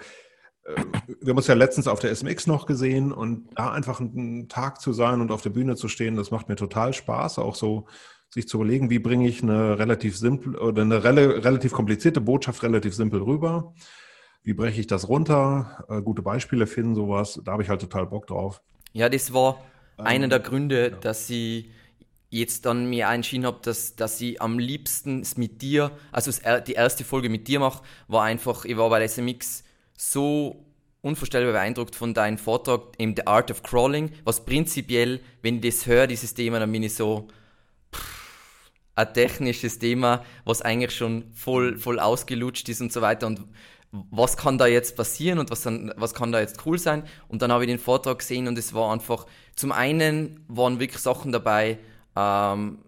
äh, 0.65 0.71
äh, 0.71 0.83
wir 1.21 1.31
haben 1.31 1.37
uns 1.37 1.47
ja 1.47 1.55
letztens 1.55 1.87
auf 1.87 1.99
der 1.99 2.11
SMX 2.15 2.47
noch 2.47 2.65
gesehen 2.65 3.11
und 3.11 3.49
da 3.55 3.71
einfach 3.71 3.99
einen 3.99 4.49
Tag 4.49 4.81
zu 4.81 4.93
sein 4.93 5.21
und 5.21 5.31
auf 5.31 5.41
der 5.41 5.51
Bühne 5.51 5.75
zu 5.75 5.87
stehen, 5.87 6.15
das 6.15 6.31
macht 6.31 6.49
mir 6.49 6.55
total 6.55 6.93
Spaß, 6.93 7.39
auch 7.39 7.55
so 7.55 7.87
sich 8.29 8.47
zu 8.47 8.57
überlegen, 8.57 8.89
wie 8.89 8.99
bringe 8.99 9.27
ich 9.27 9.43
eine 9.43 9.79
relativ 9.79 10.17
simpel 10.17 10.57
oder 10.57 10.81
eine 10.81 11.03
rel 11.03 11.17
relativ 11.39 11.71
komplizierte 11.71 12.21
Botschaft 12.21 12.63
relativ 12.63 12.93
simpel 12.95 13.21
rüber. 13.21 13.73
Wie 14.43 14.53
breche 14.53 14.81
ich 14.81 14.87
das 14.87 15.07
runter? 15.07 15.85
Äh, 15.89 16.01
gute 16.01 16.21
Beispiele 16.21 16.67
finden, 16.67 16.95
sowas. 16.95 17.39
Da 17.43 17.53
habe 17.53 17.63
ich 17.63 17.69
halt 17.69 17.81
total 17.81 18.05
Bock 18.07 18.27
drauf. 18.27 18.61
Ja, 18.93 19.09
das 19.09 19.33
war 19.33 19.63
ähm, 19.97 20.05
einer 20.05 20.27
der 20.27 20.39
Gründe, 20.39 20.89
ja. 20.91 20.97
dass 20.97 21.27
sie 21.27 21.71
jetzt 22.29 22.65
dann 22.65 22.89
mir 22.89 23.07
entschieden 23.07 23.45
habe, 23.45 23.59
dass, 23.61 23.95
dass 23.95 24.19
ich 24.21 24.41
am 24.41 24.59
liebsten 24.59 25.21
es 25.21 25.37
mit 25.37 25.61
dir, 25.61 25.91
also 26.11 26.31
die 26.67 26.73
erste 26.73 27.03
Folge 27.03 27.29
mit 27.29 27.47
dir 27.47 27.59
mache, 27.59 27.83
war 28.07 28.23
einfach, 28.23 28.65
ich 28.65 28.77
war 28.77 28.89
bei 28.89 28.99
der 28.99 29.07
SMX 29.07 29.63
so 29.97 30.65
unvorstellbar 31.01 31.53
beeindruckt 31.53 31.95
von 31.95 32.13
deinem 32.13 32.37
Vortrag 32.37 32.81
im 32.97 33.15
The 33.15 33.27
Art 33.27 33.51
of 33.51 33.63
Crawling, 33.63 34.11
was 34.23 34.43
prinzipiell, 34.43 35.21
wenn 35.43 35.63
ich 35.63 35.75
das 35.75 35.85
höre, 35.85 36.07
dieses 36.07 36.33
Thema, 36.33 36.59
dann 36.59 36.71
bin 36.71 36.83
ich 36.83 36.95
so, 36.95 37.27
pff, 37.93 38.71
ein 38.95 39.13
technisches 39.13 39.77
Thema, 39.77 40.23
was 40.45 40.61
eigentlich 40.61 40.95
schon 40.95 41.31
voll, 41.33 41.77
voll 41.77 41.99
ausgelutscht 41.99 42.67
ist 42.69 42.81
und 42.81 42.91
so 42.91 43.01
weiter. 43.01 43.27
Und 43.27 43.41
was 43.91 44.35
kann 44.37 44.57
da 44.57 44.67
jetzt 44.67 44.95
passieren 44.95 45.39
und 45.39 45.51
was, 45.51 45.61
dann, 45.61 45.93
was 45.95 46.13
kann 46.13 46.31
da 46.31 46.39
jetzt 46.39 46.65
cool 46.65 46.79
sein? 46.79 47.03
Und 47.27 47.41
dann 47.41 47.51
habe 47.51 47.65
ich 47.65 47.69
den 47.69 47.79
Vortrag 47.79 48.19
gesehen 48.19 48.47
und 48.47 48.57
es 48.57 48.73
war 48.73 48.91
einfach, 48.91 49.25
zum 49.55 49.71
einen 49.71 50.43
waren 50.47 50.79
wirklich 50.79 51.01
Sachen 51.01 51.31
dabei, 51.31 51.77
ähm, 52.15 52.79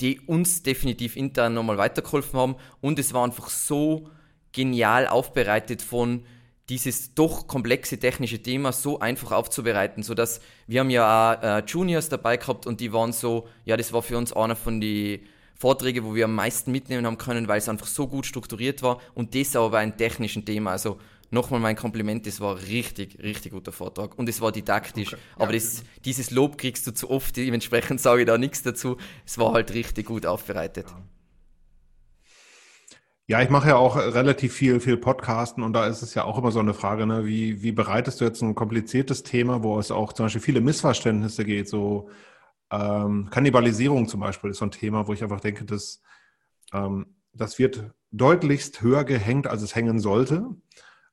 die 0.00 0.20
uns 0.20 0.62
definitiv 0.62 1.16
intern 1.16 1.54
nochmal 1.54 1.78
weitergeholfen 1.78 2.38
haben 2.38 2.56
und 2.80 2.98
es 2.98 3.14
war 3.14 3.24
einfach 3.24 3.48
so 3.48 4.08
genial 4.52 5.06
aufbereitet 5.06 5.82
von 5.82 6.24
dieses 6.68 7.14
doch 7.14 7.48
komplexe 7.48 7.98
technische 7.98 8.42
Thema 8.42 8.72
so 8.72 9.00
einfach 9.00 9.32
aufzubereiten, 9.32 10.02
so 10.02 10.14
dass 10.14 10.40
wir 10.66 10.80
haben 10.80 10.90
ja 10.90 11.34
auch 11.34 11.42
äh, 11.42 11.62
Juniors 11.66 12.08
dabei 12.08 12.36
gehabt 12.36 12.66
und 12.66 12.80
die 12.80 12.92
waren 12.92 13.12
so, 13.12 13.48
ja, 13.64 13.76
das 13.76 13.92
war 13.92 14.02
für 14.02 14.16
uns 14.16 14.32
einer 14.32 14.56
von 14.56 14.80
die 14.80 15.24
Vorträge, 15.54 16.04
wo 16.04 16.14
wir 16.14 16.24
am 16.24 16.34
meisten 16.34 16.72
mitnehmen 16.72 17.06
haben 17.06 17.18
können, 17.18 17.46
weil 17.46 17.58
es 17.58 17.68
einfach 17.68 17.86
so 17.86 18.08
gut 18.08 18.26
strukturiert 18.26 18.82
war 18.82 19.00
und 19.14 19.34
das 19.34 19.54
aber 19.54 19.78
ein 19.78 19.96
technischen 19.96 20.44
Thema. 20.44 20.72
Also 20.72 20.98
nochmal 21.32 21.60
mein 21.60 21.76
Kompliment, 21.76 22.26
das 22.26 22.40
war 22.40 22.60
richtig, 22.62 23.18
richtig 23.22 23.52
guter 23.52 23.72
Vortrag 23.72 24.18
und 24.18 24.28
es 24.28 24.40
war 24.40 24.52
didaktisch. 24.52 25.14
Okay. 25.14 25.22
Aber 25.36 25.52
das, 25.52 25.82
dieses 26.04 26.30
Lob 26.30 26.58
kriegst 26.58 26.86
du 26.86 26.92
zu 26.92 27.10
oft, 27.10 27.36
dementsprechend 27.36 28.00
sage 28.00 28.22
ich 28.22 28.26
da 28.26 28.38
nichts 28.38 28.62
dazu. 28.62 28.96
Es 29.26 29.38
war 29.38 29.52
halt 29.52 29.74
richtig 29.74 30.06
gut 30.06 30.26
aufbereitet. 30.26 30.86
Ja. 30.88 31.02
Ja, 33.28 33.40
ich 33.40 33.50
mache 33.50 33.68
ja 33.68 33.76
auch 33.76 33.96
relativ 33.96 34.52
viel, 34.52 34.80
viel 34.80 34.96
Podcasten 34.96 35.62
und 35.62 35.72
da 35.72 35.86
ist 35.86 36.02
es 36.02 36.12
ja 36.14 36.24
auch 36.24 36.36
immer 36.36 36.50
so 36.50 36.58
eine 36.58 36.74
Frage, 36.74 37.06
ne? 37.06 37.24
wie, 37.24 37.62
wie 37.62 37.72
bereitest 37.72 38.20
du 38.20 38.24
jetzt 38.24 38.42
ein 38.42 38.54
kompliziertes 38.54 39.22
Thema, 39.22 39.62
wo 39.62 39.78
es 39.78 39.90
auch 39.92 40.12
zum 40.12 40.26
Beispiel 40.26 40.42
viele 40.42 40.60
Missverständnisse 40.60 41.44
geht, 41.44 41.68
so 41.68 42.10
ähm, 42.70 43.28
Kannibalisierung 43.30 44.08
zum 44.08 44.20
Beispiel 44.20 44.50
ist 44.50 44.58
so 44.58 44.66
ein 44.66 44.70
Thema, 44.72 45.06
wo 45.06 45.12
ich 45.12 45.22
einfach 45.22 45.40
denke, 45.40 45.64
dass 45.64 46.02
ähm, 46.72 47.06
das 47.32 47.58
wird 47.58 47.92
deutlichst 48.10 48.82
höher 48.82 49.04
gehängt, 49.04 49.46
als 49.46 49.62
es 49.62 49.74
hängen 49.74 50.00
sollte. 50.00 50.50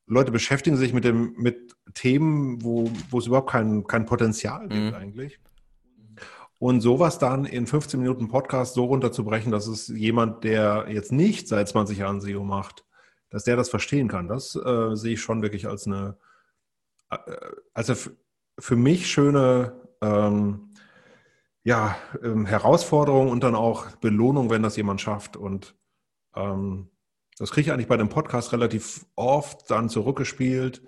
Leute 0.09 0.31
beschäftigen 0.31 0.75
sich 0.75 0.91
mit 0.91 1.05
dem 1.05 1.33
mit 1.37 1.75
Themen, 1.93 2.63
wo, 2.63 2.91
wo 3.09 3.19
es 3.19 3.27
überhaupt 3.27 3.51
kein, 3.51 3.85
kein 3.85 4.05
Potenzial 4.05 4.67
gibt 4.67 4.91
mhm. 4.91 4.93
eigentlich. 4.95 5.39
Und 6.57 6.81
sowas 6.81 7.19
dann 7.19 7.45
in 7.45 7.67
15 7.67 8.01
Minuten 8.01 8.27
Podcast 8.27 8.73
so 8.73 8.85
runterzubrechen, 8.85 9.51
dass 9.51 9.67
es 9.67 9.87
jemand, 9.87 10.43
der 10.43 10.87
jetzt 10.89 11.11
nicht 11.11 11.47
seit 11.47 11.69
20 11.69 11.99
Jahren 11.99 12.19
SEO 12.19 12.43
macht, 12.43 12.85
dass 13.29 13.43
der 13.43 13.55
das 13.55 13.69
verstehen 13.69 14.07
kann, 14.07 14.27
das 14.27 14.55
äh, 14.55 14.95
sehe 14.95 15.13
ich 15.13 15.21
schon 15.21 15.41
wirklich 15.41 15.67
als 15.67 15.87
eine, 15.87 16.17
äh, 17.11 17.17
also 17.73 17.93
für 18.57 18.75
mich 18.75 19.09
schöne 19.09 19.73
ähm, 20.01 20.73
ja, 21.63 21.95
ähm, 22.23 22.45
Herausforderung 22.45 23.29
und 23.29 23.43
dann 23.43 23.55
auch 23.55 23.91
Belohnung, 23.97 24.49
wenn 24.49 24.63
das 24.63 24.75
jemand 24.75 25.01
schafft. 25.01 25.37
Und 25.37 25.75
ähm, 26.35 26.89
das 27.39 27.51
kriege 27.51 27.67
ich 27.67 27.73
eigentlich 27.73 27.87
bei 27.87 27.97
dem 27.97 28.09
Podcast 28.09 28.51
relativ 28.51 29.05
oft 29.15 29.71
dann 29.71 29.89
zurückgespielt. 29.89 30.81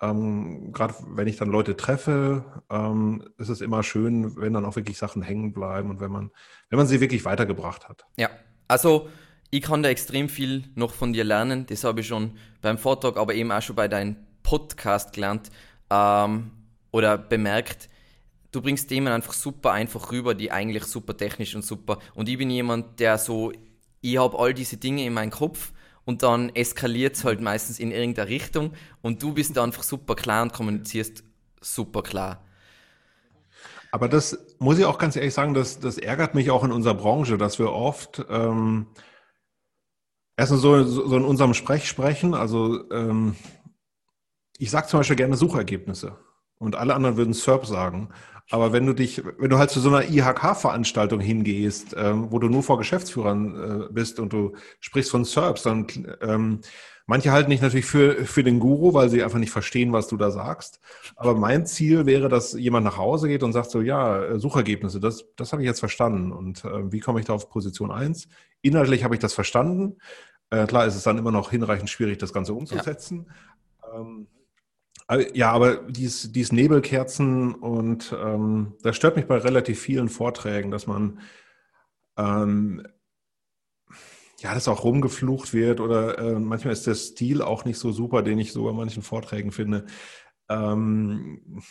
Ähm, 0.00 0.72
Gerade 0.72 0.94
wenn 1.08 1.28
ich 1.28 1.36
dann 1.36 1.50
Leute 1.50 1.76
treffe, 1.76 2.62
ähm, 2.70 3.22
ist 3.36 3.50
es 3.50 3.60
immer 3.60 3.82
schön, 3.82 4.34
wenn 4.36 4.54
dann 4.54 4.64
auch 4.64 4.76
wirklich 4.76 4.96
Sachen 4.96 5.20
hängen 5.20 5.52
bleiben 5.52 5.90
und 5.90 6.00
wenn 6.00 6.10
man, 6.10 6.30
wenn 6.70 6.78
man 6.78 6.86
sie 6.86 7.00
wirklich 7.02 7.26
weitergebracht 7.26 7.86
hat. 7.86 8.06
Ja, 8.16 8.30
also 8.66 9.10
ich 9.50 9.60
kann 9.60 9.82
da 9.82 9.90
extrem 9.90 10.30
viel 10.30 10.64
noch 10.74 10.94
von 10.94 11.12
dir 11.12 11.24
lernen. 11.24 11.66
Das 11.66 11.84
habe 11.84 12.00
ich 12.00 12.06
schon 12.06 12.38
beim 12.62 12.78
Vortrag, 12.78 13.18
aber 13.18 13.34
eben 13.34 13.52
auch 13.52 13.60
schon 13.60 13.76
bei 13.76 13.88
deinem 13.88 14.16
Podcast 14.42 15.12
gelernt 15.12 15.50
ähm, 15.90 16.50
oder 16.92 17.18
bemerkt. 17.18 17.90
Du 18.52 18.62
bringst 18.62 18.88
Themen 18.88 19.08
einfach 19.08 19.34
super 19.34 19.72
einfach 19.72 20.10
rüber, 20.12 20.34
die 20.34 20.50
eigentlich 20.50 20.84
super 20.84 21.14
technisch 21.14 21.54
und 21.54 21.62
super. 21.62 21.98
Und 22.14 22.30
ich 22.30 22.38
bin 22.38 22.48
jemand, 22.48 23.00
der 23.00 23.18
so, 23.18 23.52
ich 24.00 24.16
habe 24.16 24.38
all 24.38 24.54
diese 24.54 24.78
Dinge 24.78 25.04
in 25.04 25.12
meinem 25.12 25.30
Kopf 25.30 25.72
und 26.10 26.24
dann 26.24 26.48
eskaliert 26.56 27.14
es 27.14 27.22
halt 27.22 27.40
meistens 27.40 27.78
in 27.78 27.92
irgendeine 27.92 28.28
Richtung 28.28 28.72
und 29.00 29.22
du 29.22 29.32
bist 29.32 29.56
da 29.56 29.62
einfach 29.62 29.84
super 29.84 30.16
klar 30.16 30.42
und 30.42 30.52
kommunizierst 30.52 31.22
super 31.60 32.02
klar. 32.02 32.44
Aber 33.92 34.08
das 34.08 34.36
muss 34.58 34.76
ich 34.80 34.84
auch 34.86 34.98
ganz 34.98 35.14
ehrlich 35.14 35.32
sagen, 35.32 35.54
das, 35.54 35.78
das 35.78 35.98
ärgert 35.98 36.34
mich 36.34 36.50
auch 36.50 36.64
in 36.64 36.72
unserer 36.72 36.94
Branche, 36.94 37.38
dass 37.38 37.60
wir 37.60 37.70
oft 37.70 38.26
ähm, 38.28 38.88
erstens 40.36 40.62
so, 40.62 40.82
so 40.82 41.16
in 41.16 41.24
unserem 41.24 41.54
Sprech 41.54 41.88
sprechen. 41.88 42.34
Also 42.34 42.90
ähm, 42.90 43.36
ich 44.58 44.72
sage 44.72 44.88
zum 44.88 44.98
Beispiel 44.98 45.14
gerne 45.14 45.36
Suchergebnisse 45.36 46.18
und 46.58 46.74
alle 46.74 46.96
anderen 46.96 47.16
würden 47.16 47.34
SERP 47.34 47.66
sagen. 47.66 48.08
Aber 48.50 48.72
wenn 48.72 48.84
du 48.84 48.92
dich, 48.92 49.22
wenn 49.38 49.50
du 49.50 49.58
halt 49.58 49.70
zu 49.70 49.80
so 49.80 49.88
einer 49.88 50.08
IHK-Veranstaltung 50.08 51.20
hingehst, 51.20 51.94
ähm, 51.96 52.26
wo 52.30 52.38
du 52.38 52.48
nur 52.48 52.62
vor 52.62 52.78
Geschäftsführern 52.78 53.86
äh, 53.88 53.92
bist 53.92 54.18
und 54.18 54.32
du 54.32 54.54
sprichst 54.80 55.10
von 55.10 55.24
SERPs, 55.24 55.62
dann 55.62 55.86
ähm, 56.20 56.60
manche 57.06 57.30
halten 57.30 57.50
dich 57.50 57.60
natürlich 57.60 57.86
für, 57.86 58.24
für 58.24 58.42
den 58.42 58.58
Guru, 58.58 58.92
weil 58.92 59.08
sie 59.08 59.22
einfach 59.22 59.38
nicht 59.38 59.52
verstehen, 59.52 59.92
was 59.92 60.08
du 60.08 60.16
da 60.16 60.32
sagst. 60.32 60.80
Aber 61.14 61.34
mein 61.34 61.64
Ziel 61.64 62.06
wäre, 62.06 62.28
dass 62.28 62.52
jemand 62.52 62.84
nach 62.84 62.96
Hause 62.96 63.28
geht 63.28 63.44
und 63.44 63.52
sagt 63.52 63.70
so, 63.70 63.80
ja, 63.80 64.20
äh, 64.24 64.38
Suchergebnisse, 64.40 64.98
das, 64.98 65.24
das 65.36 65.52
habe 65.52 65.62
ich 65.62 65.66
jetzt 65.66 65.80
verstanden. 65.80 66.32
Und 66.32 66.64
äh, 66.64 66.92
wie 66.92 67.00
komme 67.00 67.20
ich 67.20 67.26
da 67.26 67.34
auf 67.34 67.50
Position 67.50 67.92
1? 67.92 68.26
Inhaltlich 68.62 69.04
habe 69.04 69.14
ich 69.14 69.20
das 69.20 69.32
verstanden. 69.32 69.98
Äh, 70.50 70.66
klar 70.66 70.86
ist 70.86 70.96
es 70.96 71.04
dann 71.04 71.18
immer 71.18 71.30
noch 71.30 71.52
hinreichend 71.52 71.88
schwierig, 71.88 72.18
das 72.18 72.32
Ganze 72.32 72.52
umzusetzen. 72.52 73.26
Ja. 73.82 74.00
Ähm, 74.00 74.26
ja, 75.34 75.50
aber 75.50 75.76
dies, 75.76 76.32
dies 76.32 76.52
Nebelkerzen 76.52 77.54
und 77.54 78.14
ähm, 78.18 78.74
das 78.82 78.96
stört 78.96 79.16
mich 79.16 79.26
bei 79.26 79.38
relativ 79.38 79.80
vielen 79.80 80.08
Vorträgen, 80.08 80.70
dass 80.70 80.86
man 80.86 81.20
ähm, 82.16 82.86
ja, 84.40 84.54
dass 84.54 84.68
auch 84.68 84.84
rumgeflucht 84.84 85.52
wird 85.52 85.80
oder 85.80 86.18
äh, 86.18 86.38
manchmal 86.38 86.72
ist 86.72 86.86
der 86.86 86.94
Stil 86.94 87.42
auch 87.42 87.64
nicht 87.64 87.78
so 87.78 87.92
super, 87.92 88.22
den 88.22 88.38
ich 88.38 88.52
so 88.52 88.64
bei 88.64 88.72
manchen 88.72 89.02
Vorträgen 89.02 89.52
finde. 89.52 89.84
Ähm, 90.48 91.62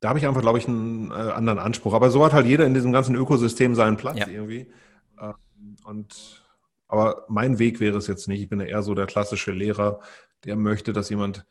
da 0.00 0.10
habe 0.10 0.18
ich 0.18 0.26
einfach, 0.26 0.40
glaube 0.40 0.58
ich, 0.58 0.66
einen 0.66 1.10
äh, 1.10 1.14
anderen 1.14 1.58
Anspruch. 1.58 1.92
Aber 1.92 2.10
so 2.10 2.24
hat 2.24 2.32
halt 2.32 2.46
jeder 2.46 2.66
in 2.66 2.74
diesem 2.74 2.92
ganzen 2.92 3.14
Ökosystem 3.14 3.74
seinen 3.74 3.96
Platz 3.96 4.18
ja. 4.18 4.28
irgendwie. 4.28 4.72
Ähm, 5.20 5.34
und 5.84 6.44
aber 6.86 7.26
mein 7.28 7.58
Weg 7.58 7.80
wäre 7.80 7.98
es 7.98 8.06
jetzt 8.06 8.28
nicht. 8.28 8.40
Ich 8.40 8.48
bin 8.48 8.60
ja 8.60 8.66
eher 8.66 8.82
so 8.82 8.94
der 8.94 9.06
klassische 9.06 9.52
Lehrer, 9.52 10.00
der 10.44 10.56
möchte, 10.56 10.94
dass 10.94 11.10
jemand 11.10 11.44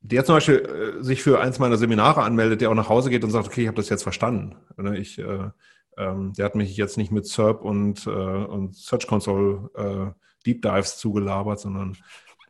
der 0.00 0.24
zum 0.24 0.36
Beispiel 0.36 0.98
äh, 1.00 1.02
sich 1.02 1.22
für 1.22 1.40
eins 1.40 1.58
meiner 1.58 1.76
Seminare 1.76 2.22
anmeldet, 2.22 2.60
der 2.60 2.70
auch 2.70 2.74
nach 2.74 2.88
Hause 2.88 3.10
geht 3.10 3.24
und 3.24 3.30
sagt, 3.30 3.46
okay, 3.46 3.62
ich 3.62 3.66
habe 3.66 3.76
das 3.76 3.88
jetzt 3.88 4.02
verstanden. 4.02 4.56
Ne, 4.76 4.96
ich, 4.96 5.18
äh, 5.18 5.50
ähm, 5.96 6.32
der 6.34 6.44
hat 6.44 6.54
mich 6.54 6.76
jetzt 6.76 6.96
nicht 6.96 7.10
mit 7.10 7.26
SERP 7.26 7.64
und, 7.64 8.06
äh, 8.06 8.10
und 8.10 8.76
Search 8.76 9.06
Console 9.06 9.70
äh, 9.74 10.46
Deep 10.46 10.62
Dives 10.62 10.98
zugelabert, 10.98 11.60
sondern 11.60 11.96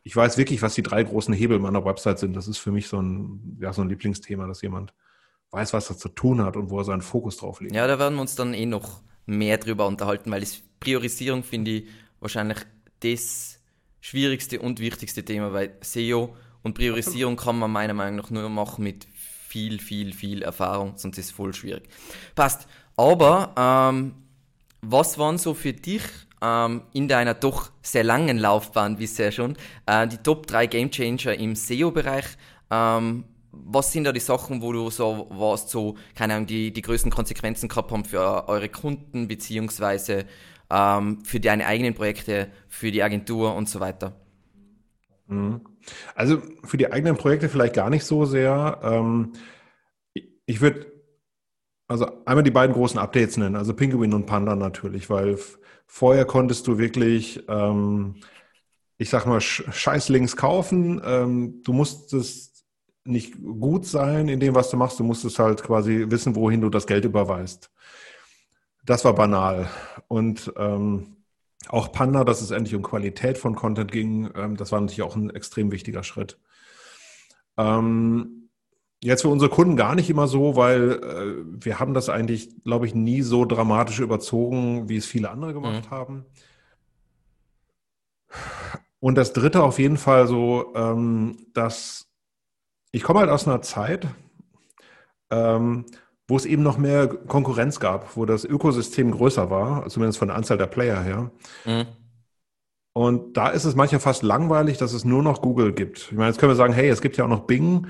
ich 0.03 0.15
weiß 0.15 0.37
wirklich, 0.37 0.61
was 0.61 0.75
die 0.75 0.83
drei 0.83 1.03
großen 1.03 1.33
Hebel 1.33 1.59
meiner 1.59 1.83
Website 1.83 2.19
sind. 2.19 2.35
Das 2.35 2.47
ist 2.47 2.59
für 2.59 2.71
mich 2.71 2.87
so 2.87 3.01
ein, 3.01 3.57
ja, 3.59 3.73
so 3.73 3.81
ein 3.81 3.89
Lieblingsthema, 3.89 4.47
dass 4.47 4.61
jemand 4.61 4.93
weiß, 5.51 5.73
was 5.73 5.87
das 5.87 5.97
zu 5.97 6.09
tun 6.09 6.43
hat 6.43 6.55
und 6.55 6.69
wo 6.69 6.77
er 6.77 6.83
seinen 6.83 7.01
Fokus 7.01 7.37
drauf 7.37 7.59
legt. 7.59 7.73
Ja, 7.75 7.87
da 7.87 7.97
werden 7.97 8.15
wir 8.15 8.21
uns 8.21 8.35
dann 8.35 8.53
eh 8.53 8.65
noch 8.65 9.01
mehr 9.25 9.57
drüber 9.57 9.87
unterhalten, 9.87 10.31
weil 10.31 10.41
das 10.41 10.61
Priorisierung 10.79 11.43
finde 11.43 11.71
ich 11.71 11.87
wahrscheinlich 12.19 12.59
das 13.01 13.59
schwierigste 13.99 14.59
und 14.59 14.79
wichtigste 14.79 15.25
Thema, 15.25 15.51
weil 15.53 15.77
SEO 15.81 16.35
und 16.63 16.73
Priorisierung 16.73 17.35
kann 17.35 17.57
man 17.57 17.71
meiner 17.71 17.93
Meinung 17.93 18.17
nach 18.17 18.29
nur 18.29 18.49
machen 18.49 18.83
mit 18.83 19.07
viel, 19.49 19.79
viel, 19.79 20.13
viel 20.13 20.43
Erfahrung, 20.43 20.93
sonst 20.95 21.17
ist 21.17 21.25
es 21.27 21.31
voll 21.31 21.53
schwierig. 21.53 21.89
Passt. 22.35 22.67
Aber 22.95 23.53
ähm, 23.57 24.13
was 24.81 25.17
waren 25.17 25.37
so 25.37 25.53
für 25.53 25.73
dich 25.73 26.03
ähm, 26.41 26.83
in 26.93 27.07
deiner 27.07 27.33
doch 27.33 27.71
sehr 27.81 28.03
langen 28.03 28.37
Laufbahn 28.37 28.97
bisher 28.97 29.31
schon 29.31 29.57
äh, 29.85 30.07
die 30.07 30.17
Top 30.17 30.47
3 30.47 30.67
Gamechanger 30.67 31.33
im 31.35 31.55
SEO-Bereich? 31.55 32.25
Ähm, 32.69 33.23
was 33.51 33.91
sind 33.91 34.03
da 34.03 34.11
die 34.11 34.19
Sachen, 34.19 34.61
wo 34.61 34.71
du 34.71 34.89
so 34.89 35.27
warst, 35.31 35.69
so, 35.69 35.95
keine 36.15 36.35
Ahnung, 36.35 36.47
die, 36.47 36.71
die 36.71 36.81
größten 36.81 37.11
Konsequenzen 37.11 37.67
gehabt 37.67 37.91
haben 37.91 38.05
für 38.05 38.47
eure 38.47 38.69
Kunden, 38.69 39.27
beziehungsweise 39.27 40.25
ähm, 40.69 41.23
für 41.25 41.39
deine 41.39 41.65
eigenen 41.65 41.95
Projekte, 41.95 42.49
für 42.67 42.91
die 42.91 43.01
Agentur 43.01 43.55
und 43.55 43.67
so 43.67 43.79
weiter? 43.79 44.13
Mhm. 45.27 45.61
Also 46.15 46.41
für 46.63 46.77
die 46.77 46.91
eigenen 46.91 47.17
Projekte 47.17 47.49
vielleicht 47.49 47.75
gar 47.75 47.89
nicht 47.89 48.03
so 48.05 48.25
sehr. 48.25 48.79
Ähm, 48.83 49.33
ich 50.45 50.61
würde 50.61 50.87
also 51.87 52.07
einmal 52.25 52.43
die 52.43 52.51
beiden 52.51 52.75
großen 52.75 52.99
Updates 52.99 53.37
nennen, 53.37 53.55
also 53.55 53.73
Pinguin 53.73 54.13
und 54.13 54.27
Panda 54.27 54.55
natürlich, 54.55 55.09
weil 55.09 55.39
vorher 55.87 56.23
konntest 56.25 56.67
du 56.67 56.77
wirklich, 56.77 57.43
ähm, 57.49 58.17
ich 58.97 59.09
sag 59.09 59.25
mal, 59.25 59.41
scheiß 59.41 60.09
Links 60.09 60.37
kaufen. 60.37 61.01
Ähm, 61.03 61.63
du 61.63 61.73
musstest 61.73 62.63
nicht 63.05 63.33
gut 63.41 63.87
sein 63.87 64.29
in 64.29 64.39
dem, 64.39 64.53
was 64.53 64.69
du 64.69 64.77
machst. 64.77 64.99
Du 64.99 65.03
musstest 65.03 65.39
halt 65.39 65.63
quasi 65.63 66.05
wissen, 66.09 66.35
wohin 66.35 66.61
du 66.61 66.69
das 66.69 66.85
Geld 66.85 67.05
überweist. 67.05 67.71
Das 68.85 69.03
war 69.03 69.15
banal. 69.15 69.67
Und 70.07 70.53
ähm, 70.57 71.18
auch 71.67 71.91
Panda, 71.91 72.23
dass 72.23 72.41
es 72.41 72.51
endlich 72.51 72.75
um 72.75 72.83
Qualität 72.83 73.37
von 73.37 73.55
Content 73.55 73.91
ging, 73.91 74.29
ähm, 74.35 74.55
das 74.55 74.71
war 74.71 74.79
natürlich 74.79 75.01
auch 75.01 75.15
ein 75.15 75.29
extrem 75.29 75.71
wichtiger 75.71 76.03
Schritt. 76.03 76.39
Ähm, 77.57 78.39
Jetzt 79.01 79.21
für 79.21 79.29
unsere 79.29 79.49
Kunden 79.49 79.77
gar 79.77 79.95
nicht 79.95 80.09
immer 80.09 80.27
so, 80.27 80.57
weil 80.57 80.91
äh, 80.91 81.63
wir 81.65 81.79
haben 81.79 81.93
das 81.93 82.09
eigentlich, 82.09 82.49
glaube 82.65 82.85
ich, 82.85 82.93
nie 82.93 83.21
so 83.21 83.45
dramatisch 83.45 83.99
überzogen, 83.99 84.89
wie 84.89 84.97
es 84.97 85.05
viele 85.05 85.29
andere 85.29 85.53
gemacht 85.53 85.85
mhm. 85.85 85.89
haben. 85.89 86.25
Und 88.99 89.15
das 89.15 89.31
Dritte 89.31 89.63
auf 89.63 89.79
jeden 89.79 89.95
Fall 89.95 90.27
so, 90.27 90.73
ähm, 90.75 91.37
dass 91.53 92.09
ich 92.91 93.03
komme 93.03 93.21
halt 93.21 93.29
aus 93.29 93.47
einer 93.47 93.61
Zeit, 93.61 94.05
ähm, 95.29 95.85
wo 96.29 96.37
es 96.37 96.45
eben 96.45 96.61
noch 96.61 96.77
mehr 96.77 97.07
Konkurrenz 97.07 97.79
gab, 97.79 98.15
wo 98.15 98.25
das 98.25 98.45
Ökosystem 98.45 99.11
größer 99.11 99.49
war, 99.49 99.87
zumindest 99.89 100.19
von 100.19 100.27
der 100.27 100.37
Anzahl 100.37 100.59
der 100.59 100.67
Player 100.67 101.01
her. 101.01 101.31
Mhm. 101.65 101.87
Und 102.93 103.35
da 103.35 103.49
ist 103.49 103.65
es 103.65 103.75
manchmal 103.75 103.99
fast 103.99 104.21
langweilig, 104.21 104.77
dass 104.77 104.93
es 104.93 105.05
nur 105.05 105.23
noch 105.23 105.41
Google 105.41 105.73
gibt. 105.73 105.97
Ich 105.97 106.11
meine, 106.11 106.27
jetzt 106.27 106.39
können 106.39 106.51
wir 106.51 106.55
sagen, 106.55 106.73
hey, 106.73 106.89
es 106.89 107.01
gibt 107.01 107.17
ja 107.17 107.25
auch 107.25 107.29
noch 107.29 107.47
Bing. 107.47 107.87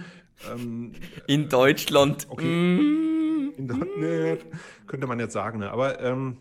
Ähm, 0.50 0.93
in 1.27 1.50
Deutschland. 1.50 2.27
Okay. 2.29 2.46
Mm. 2.46 3.53
In, 3.58 3.86
nee, 3.98 4.38
könnte 4.88 5.08
man 5.08 5.19
jetzt 5.19 5.34
sagen. 5.34 5.60
Ne? 5.60 5.72
Aber 5.72 6.01
ähm, 6.01 6.38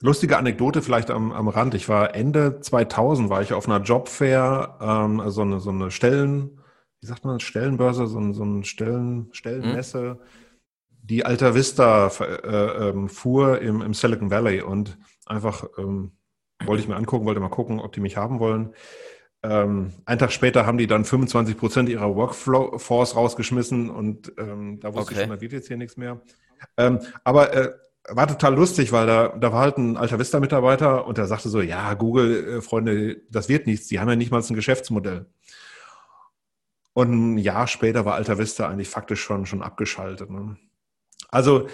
lustige 0.00 0.38
Anekdote 0.38 0.80
vielleicht 0.80 1.10
am, 1.10 1.32
am 1.32 1.48
Rand. 1.48 1.74
Ich 1.74 1.88
war 1.88 2.14
Ende 2.14 2.60
2000, 2.60 3.28
war 3.28 3.42
ich 3.42 3.52
auf 3.52 3.68
einer 3.68 3.84
Jobfair, 3.84 4.78
ähm, 4.80 5.20
also 5.20 5.42
eine, 5.42 5.60
so 5.60 5.70
eine 5.70 5.90
Stellen, 5.90 6.60
wie 7.00 7.06
sagt 7.06 7.24
man, 7.24 7.40
Stellenbörse, 7.40 8.06
so, 8.06 8.32
so 8.32 8.42
eine 8.42 8.64
Stellen, 8.64 9.28
Stellenmesse. 9.32 10.18
Mhm 10.20 10.40
die 11.10 11.26
Alta 11.26 11.54
Vista 11.54 12.08
äh, 12.20 12.88
ähm, 12.88 13.08
fuhr 13.08 13.60
im, 13.60 13.82
im, 13.82 13.94
Silicon 13.94 14.30
Valley 14.30 14.62
und 14.62 14.96
einfach 15.26 15.64
ähm, 15.76 16.12
wollte 16.64 16.82
ich 16.82 16.88
mir 16.88 16.94
angucken, 16.94 17.26
wollte 17.26 17.40
mal 17.40 17.48
gucken, 17.48 17.80
ob 17.80 17.92
die 17.92 18.00
mich 18.00 18.16
haben 18.16 18.38
wollen. 18.38 18.74
Ähm, 19.42 19.92
einen 20.04 20.20
Tag 20.20 20.32
später 20.32 20.66
haben 20.66 20.78
die 20.78 20.86
dann 20.86 21.04
25 21.04 21.56
Prozent 21.56 21.88
ihrer 21.88 22.14
Workforce 22.14 23.16
rausgeschmissen 23.16 23.90
und 23.90 24.32
ähm, 24.38 24.78
da 24.80 24.94
wusste 24.94 25.00
okay. 25.00 25.14
ich 25.14 25.20
schon, 25.20 25.30
da 25.30 25.40
wird 25.40 25.52
jetzt 25.52 25.66
hier 25.66 25.76
nichts 25.76 25.96
mehr. 25.96 26.20
Ähm, 26.76 27.00
aber 27.24 27.54
äh, 27.54 27.72
war 28.08 28.28
total 28.28 28.54
lustig, 28.54 28.92
weil 28.92 29.06
da, 29.06 29.28
da 29.28 29.52
war 29.52 29.62
halt 29.62 29.78
ein 29.78 29.96
Alta 29.96 30.18
Vista-Mitarbeiter 30.18 31.06
und 31.06 31.18
der 31.18 31.26
sagte 31.26 31.48
so, 31.48 31.60
ja, 31.60 31.92
Google, 31.94 32.58
äh, 32.58 32.60
Freunde, 32.60 33.22
das 33.30 33.48
wird 33.48 33.66
nichts, 33.66 33.88
die 33.88 33.98
haben 33.98 34.08
ja 34.08 34.16
nicht 34.16 34.30
mal 34.30 34.42
ein 34.42 34.54
Geschäftsmodell. 34.54 35.26
Und 36.92 37.12
ein 37.12 37.38
Jahr 37.38 37.66
später 37.66 38.04
war 38.04 38.14
Alta 38.14 38.38
Vista 38.38 38.68
eigentlich 38.68 38.88
faktisch 38.88 39.22
schon, 39.22 39.46
schon 39.46 39.62
abgeschaltet. 39.62 40.30
Ne? 40.30 40.56
Also 41.30 41.68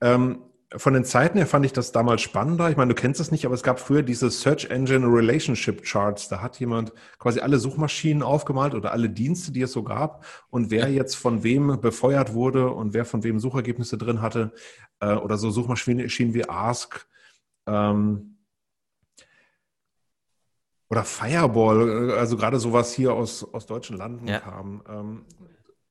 ähm, 0.00 0.42
von 0.76 0.92
den 0.92 1.04
Zeiten 1.04 1.38
her 1.38 1.46
fand 1.46 1.64
ich 1.64 1.72
das 1.72 1.92
damals 1.92 2.20
spannender. 2.20 2.68
Ich 2.68 2.76
meine, 2.76 2.94
du 2.94 3.00
kennst 3.00 3.20
es 3.20 3.30
nicht, 3.30 3.46
aber 3.46 3.54
es 3.54 3.62
gab 3.62 3.80
früher 3.80 4.02
diese 4.02 4.30
Search 4.30 4.66
Engine 4.66 5.06
Relationship 5.06 5.82
Charts. 5.82 6.28
Da 6.28 6.42
hat 6.42 6.60
jemand 6.60 6.92
quasi 7.18 7.40
alle 7.40 7.58
Suchmaschinen 7.58 8.22
aufgemalt 8.22 8.74
oder 8.74 8.92
alle 8.92 9.08
Dienste, 9.08 9.50
die 9.50 9.62
es 9.62 9.72
so 9.72 9.82
gab 9.82 10.26
und 10.50 10.70
wer 10.70 10.90
jetzt 10.90 11.14
von 11.14 11.42
wem 11.42 11.80
befeuert 11.80 12.34
wurde 12.34 12.68
und 12.70 12.92
wer 12.92 13.06
von 13.06 13.24
wem 13.24 13.40
Suchergebnisse 13.40 13.96
drin 13.96 14.20
hatte 14.20 14.52
äh, 15.00 15.14
oder 15.14 15.38
so 15.38 15.50
Suchmaschinen 15.50 16.34
wie 16.34 16.48
Ask. 16.48 17.06
Ähm, 17.66 18.34
oder 20.90 21.04
Fireball, 21.04 22.12
also 22.12 22.36
gerade 22.36 22.58
sowas 22.58 22.92
hier 22.92 23.12
aus, 23.12 23.42
aus 23.54 23.66
deutschen 23.66 23.96
Landen 23.96 24.26
ja. 24.26 24.40
kam. 24.40 24.82
Ähm, 24.88 25.24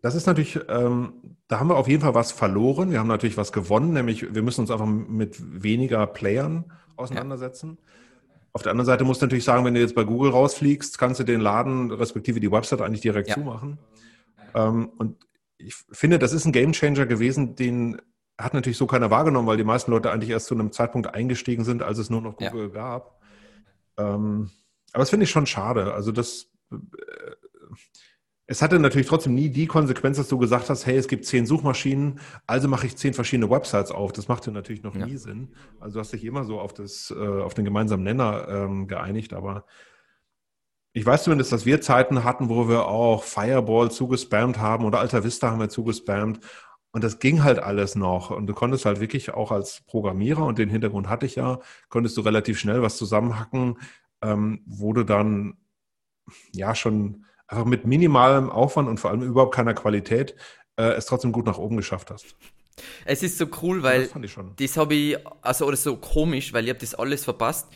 das 0.08 0.16
ist 0.16 0.26
natürlich, 0.26 0.58
ähm, 0.70 1.14
da 1.50 1.60
haben 1.60 1.68
wir 1.68 1.76
auf 1.76 1.90
jeden 1.90 2.02
Fall 2.02 2.16
was 2.16 2.32
verloren. 2.32 2.92
Wir 2.92 3.00
haben 3.00 3.08
natürlich 3.08 3.36
was 3.36 3.52
gewonnen, 3.52 3.92
nämlich 3.92 4.34
wir 4.34 4.42
müssen 4.42 4.62
uns 4.62 4.72
einfach 4.72 4.86
mit 4.86 5.36
weniger 5.62 6.08
Playern 6.08 6.72
auseinandersetzen. 6.96 7.78
Ja. 7.78 8.38
Auf 8.54 8.64
der 8.64 8.72
anderen 8.72 8.86
Seite 8.86 9.04
musst 9.04 9.22
du 9.22 9.26
natürlich 9.26 9.44
sagen, 9.44 9.66
wenn 9.66 9.74
du 9.74 9.82
jetzt 9.82 9.96
bei 9.96 10.06
Google 10.06 10.32
rausfliegst, 10.32 10.98
kannst 10.98 11.20
du 11.20 11.26
den 11.26 11.42
Laden 11.42 11.92
respektive 11.92 12.40
die 12.40 12.50
Website 12.50 12.82
eigentlich 12.82 13.02
direkt 13.02 13.28
ja. 13.28 13.34
zumachen. 13.34 13.80
Ähm, 14.56 14.92
und 14.98 15.18
ich 15.58 15.76
finde, 15.92 16.20
das 16.20 16.32
ist 16.32 16.46
ein 16.46 16.54
Gamechanger 16.54 17.06
gewesen, 17.06 17.56
den 17.56 18.02
hat 18.38 18.54
natürlich 18.54 18.78
so 18.78 18.88
keiner 18.88 19.12
wahrgenommen, 19.12 19.48
weil 19.48 19.58
die 19.58 19.66
meisten 19.66 19.92
Leute 19.92 20.10
eigentlich 20.10 20.30
erst 20.30 20.48
zu 20.48 20.54
einem 20.56 20.72
Zeitpunkt 20.72 21.14
eingestiegen 21.14 21.66
sind, 21.66 21.84
als 21.84 21.98
es 21.98 22.10
nur 22.10 22.22
noch 22.22 22.38
Google 22.38 22.68
ja. 22.68 22.74
gab. 22.74 23.20
Ähm, 23.98 24.52
aber 24.94 25.02
das 25.02 25.10
finde 25.10 25.26
ich 25.26 25.32
schon 25.32 25.48
schade. 25.48 25.94
Also 25.94 26.14
das 26.14 26.50
äh, 26.72 26.78
es 28.50 28.62
hatte 28.62 28.80
natürlich 28.80 29.08
trotzdem 29.08 29.36
nie 29.36 29.50
die 29.50 29.68
Konsequenz, 29.68 30.16
dass 30.16 30.30
du 30.30 30.38
gesagt 30.38 30.70
hast, 30.70 30.86
hey, 30.86 30.96
es 30.96 31.10
gibt 31.10 31.26
zehn 31.26 31.46
Suchmaschinen, 31.46 32.22
also 32.48 32.70
mache 32.70 32.88
ich 32.88 32.96
zehn 32.96 33.14
verschiedene 33.14 33.50
Websites 33.50 33.92
auf. 33.92 34.14
Das 34.14 34.30
machte 34.30 34.52
natürlich 34.52 34.84
noch 34.84 34.96
ja. 34.96 35.06
nie 35.06 35.18
Sinn. 35.18 35.50
Also 35.82 35.96
du 35.96 36.00
hast 36.00 36.14
dich 36.14 36.24
immer 36.24 36.46
so 36.46 36.60
auf, 36.60 36.74
das, 36.74 37.14
äh, 37.16 37.42
auf 37.42 37.54
den 37.54 37.66
gemeinsamen 37.66 38.04
Nenner 38.04 38.48
ähm, 38.50 38.88
geeinigt, 38.88 39.34
aber 39.34 39.66
ich 40.94 41.06
weiß 41.06 41.26
zumindest, 41.26 41.52
dass 41.52 41.66
wir 41.66 41.82
Zeiten 41.82 42.24
hatten, 42.24 42.48
wo 42.48 42.70
wir 42.70 42.88
auch 42.88 43.24
Fireball 43.24 43.92
zugespammt 43.92 44.60
haben 44.60 44.86
oder 44.86 45.00
Alta 45.00 45.24
Vista 45.26 45.52
haben 45.52 45.60
wir 45.60 45.70
zugespammt. 45.70 46.40
Und 46.92 47.04
das 47.04 47.20
ging 47.20 47.44
halt 47.44 47.60
alles 47.60 47.96
noch. 47.96 48.32
Und 48.32 48.48
du 48.48 48.54
konntest 48.54 48.86
halt 48.86 49.00
wirklich 49.02 49.32
auch 49.34 49.52
als 49.52 49.82
Programmierer, 49.86 50.44
und 50.46 50.58
den 50.58 50.70
Hintergrund 50.70 51.10
hatte 51.10 51.26
ich 51.28 51.36
ja, 51.36 51.60
konntest 51.90 52.18
du 52.18 52.22
relativ 52.22 52.58
schnell 52.58 52.82
was 52.82 52.98
zusammenhacken, 52.98 53.78
ähm, 54.24 54.64
wo 54.66 54.94
du 54.94 55.04
dann 55.04 55.58
ja 56.54 56.74
schon 56.74 57.27
einfach 57.48 57.66
mit 57.66 57.86
minimalem 57.86 58.50
Aufwand 58.50 58.88
und 58.88 59.00
vor 59.00 59.12
allem 59.12 59.22
überhaupt 59.22 59.56
keiner 59.56 59.74
Qualität 59.74 60.36
äh, 60.78 60.84
es 60.92 61.06
trotzdem 61.06 61.32
gut 61.32 61.46
nach 61.46 61.58
oben 61.58 61.78
geschafft 61.78 62.12
hast. 62.12 62.36
Es 63.06 63.24
ist 63.24 63.38
so 63.38 63.48
cool, 63.62 63.82
weil 63.82 64.08
das, 64.08 64.44
das 64.58 64.78
habe 64.78 64.94
ich, 64.94 65.18
also 65.42 65.66
oder 65.66 65.78
so 65.78 65.98
komisch, 65.98 66.54
weil 66.54 66.66
ich 66.66 66.70
habe 66.70 66.80
das 66.80 66.94
alles 66.94 67.24
verpasst. 67.24 67.68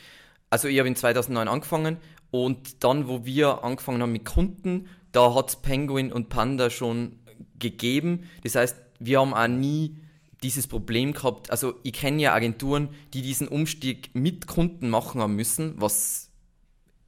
Also 0.50 0.68
ich 0.68 0.78
habe 0.78 0.88
in 0.88 0.96
2009 0.96 1.48
angefangen 1.48 1.98
und 2.30 2.84
dann, 2.84 3.08
wo 3.08 3.26
wir 3.26 3.64
angefangen 3.64 4.02
haben 4.02 4.12
mit 4.12 4.26
Kunden, 4.26 4.88
da 5.12 5.34
hat 5.34 5.50
es 5.50 5.56
Penguin 5.56 6.12
und 6.12 6.30
Panda 6.30 6.70
schon 6.70 7.20
gegeben. 7.58 8.30
Das 8.44 8.56
heißt, 8.56 8.76
wir 9.00 9.20
haben 9.20 9.34
auch 9.34 9.48
nie 9.48 9.98
dieses 10.44 10.68
Problem 10.68 11.14
gehabt. 11.14 11.50
Also 11.52 11.76
ich 11.84 11.94
kenne 11.94 12.22
ja 12.22 12.34
Agenturen, 12.34 12.90
die 13.14 13.22
diesen 13.22 13.48
Umstieg 13.48 14.14
mit 14.14 14.48
Kunden 14.48 14.90
machen 14.90 15.22
haben 15.22 15.36
müssen, 15.36 15.76
was 15.78 16.30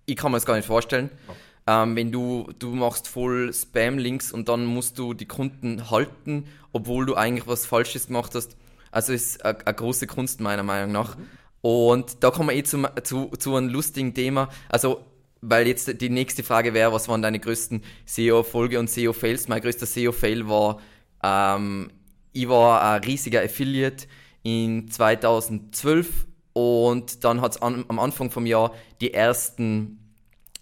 ich 0.05 0.15
kann 0.15 0.31
mir 0.31 0.37
das 0.37 0.45
gar 0.45 0.55
nicht 0.55 0.65
vorstellen. 0.65 1.09
Ja. 1.27 1.35
Ähm, 1.65 1.95
wenn 1.95 2.11
du, 2.11 2.49
du 2.59 2.69
machst 2.75 3.07
voll 3.07 3.53
Spam-Links 3.53 4.31
und 4.31 4.49
dann 4.49 4.65
musst 4.65 4.99
du 4.99 5.13
die 5.13 5.27
Kunden 5.27 5.89
halten, 5.89 6.45
obwohl 6.73 7.05
du 7.05 7.15
eigentlich 7.15 7.47
was 7.47 7.65
Falsches 7.65 8.07
gemacht 8.07 8.35
hast. 8.35 8.57
Also 8.91 9.13
ist 9.13 9.43
eine 9.45 9.55
große 9.73 10.07
Kunst 10.07 10.41
meiner 10.41 10.63
Meinung 10.63 10.91
nach. 10.91 11.17
Mhm. 11.17 11.27
Und 11.61 12.23
da 12.23 12.29
kommen 12.29 12.49
wir 12.49 12.55
eh 12.55 12.63
zu, 12.63 12.85
zu, 13.03 13.31
zu 13.39 13.55
einem 13.55 13.69
lustigen 13.69 14.13
Thema. 14.13 14.49
Also, 14.67 15.05
weil 15.39 15.65
jetzt 15.67 16.01
die 16.01 16.09
nächste 16.09 16.43
Frage 16.43 16.73
wäre, 16.73 16.91
was 16.91 17.07
waren 17.07 17.21
deine 17.21 17.39
größten 17.39 17.83
SEO-Erfolge 18.05 18.79
und 18.79 18.89
SEO-Fails? 18.89 19.47
Mein 19.47 19.61
größter 19.61 19.85
SEO-Fail 19.85 20.47
war, 20.47 20.81
ähm, 21.23 21.89
ich 22.33 22.49
war 22.49 22.81
ein 22.81 23.03
riesiger 23.03 23.41
Affiliate 23.41 24.07
in 24.43 24.89
2012 24.91 26.27
und 26.51 27.23
dann 27.23 27.39
hat 27.41 27.53
es 27.53 27.61
am 27.61 27.99
Anfang 27.99 28.29
vom 28.29 28.45
Jahr 28.45 28.73
die 28.99 29.13
ersten 29.13 30.02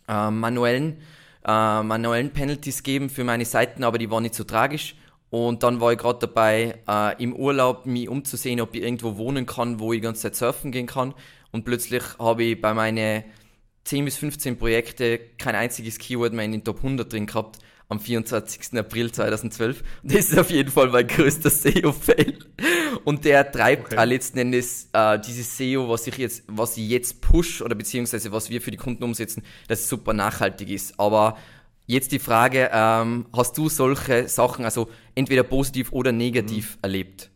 äh, 0.08 0.30
manuellen, 0.30 0.98
äh, 1.46 1.84
manuellen 1.84 2.32
Penalties 2.32 2.84
geben 2.84 3.10
für 3.10 3.24
meine 3.24 3.46
Seiten, 3.46 3.84
aber 3.84 3.98
die 3.98 4.10
waren 4.10 4.24
nicht 4.24 4.36
so 4.36 4.44
tragisch. 4.44 4.96
Und 5.30 5.64
dann 5.64 5.80
war 5.80 5.94
ich 5.94 5.98
gerade 5.98 6.20
dabei, 6.20 6.80
äh, 6.88 7.24
im 7.24 7.34
Urlaub 7.34 7.86
mich 7.86 8.10
umzusehen, 8.10 8.60
ob 8.60 8.76
ich 8.76 8.84
irgendwo 8.84 9.18
wohnen 9.18 9.46
kann, 9.46 9.80
wo 9.80 9.94
ich 9.94 10.00
die 10.00 10.04
ganze 10.04 10.24
Zeit 10.24 10.36
surfen 10.36 10.72
gehen 10.72 10.88
kann. 10.88 11.14
Und 11.52 11.64
plötzlich 11.64 12.04
habe 12.20 12.44
ich 12.44 12.62
bei 12.62 12.74
meinen 12.74 13.24
10 13.86 14.06
bis 14.06 14.18
15 14.18 14.58
Projekte 14.58 15.20
kein 15.38 15.56
einziges 15.56 15.98
Keyword 15.98 16.34
mehr 16.34 16.46
in 16.46 16.52
den 16.52 16.64
Top 16.64 16.78
100 16.78 17.12
drin 17.12 17.26
gehabt 17.28 17.60
am 17.92 18.00
24. 18.00 18.80
April 18.80 19.12
2012. 19.12 19.84
Und 20.02 20.14
das 20.14 20.32
ist 20.32 20.40
auf 20.40 20.50
jeden 20.50 20.72
Fall 20.72 20.88
mein 20.88 21.06
größter 21.06 21.50
SEO-Fail. 21.50 22.40
Und 23.04 23.26
der 23.26 23.52
treibt 23.52 23.94
okay. 23.94 24.06
letzten 24.06 24.40
Endes 24.40 24.88
äh, 24.94 25.20
dieses 25.20 25.58
SEO, 25.58 25.90
was 25.90 26.08
ich 26.08 26.18
jetzt, 26.18 26.44
was 26.48 26.78
ich 26.78 26.88
jetzt 26.88 27.20
push 27.20 27.62
oder 27.62 27.76
beziehungsweise 27.76 28.32
was 28.32 28.50
wir 28.50 28.62
für 28.62 28.72
die 28.72 28.78
Kunden 28.78 29.04
umsetzen, 29.04 29.44
das 29.68 29.90
super 29.90 30.14
nachhaltig 30.14 30.70
ist. 30.70 30.98
Aber 31.00 31.38
jetzt 31.86 32.14
die 32.14 32.20
Frage, 32.20 32.70
ähm, 32.72 33.26
hast 33.34 33.58
du 33.58 33.68
solche 33.68 34.30
Sachen, 34.30 34.64
also 34.64 34.90
entweder 35.14 35.44
positiv 35.44 35.92
oder 35.92 36.14
negativ 36.14 36.76
mhm. 36.76 36.80
erlebt? 36.84 37.31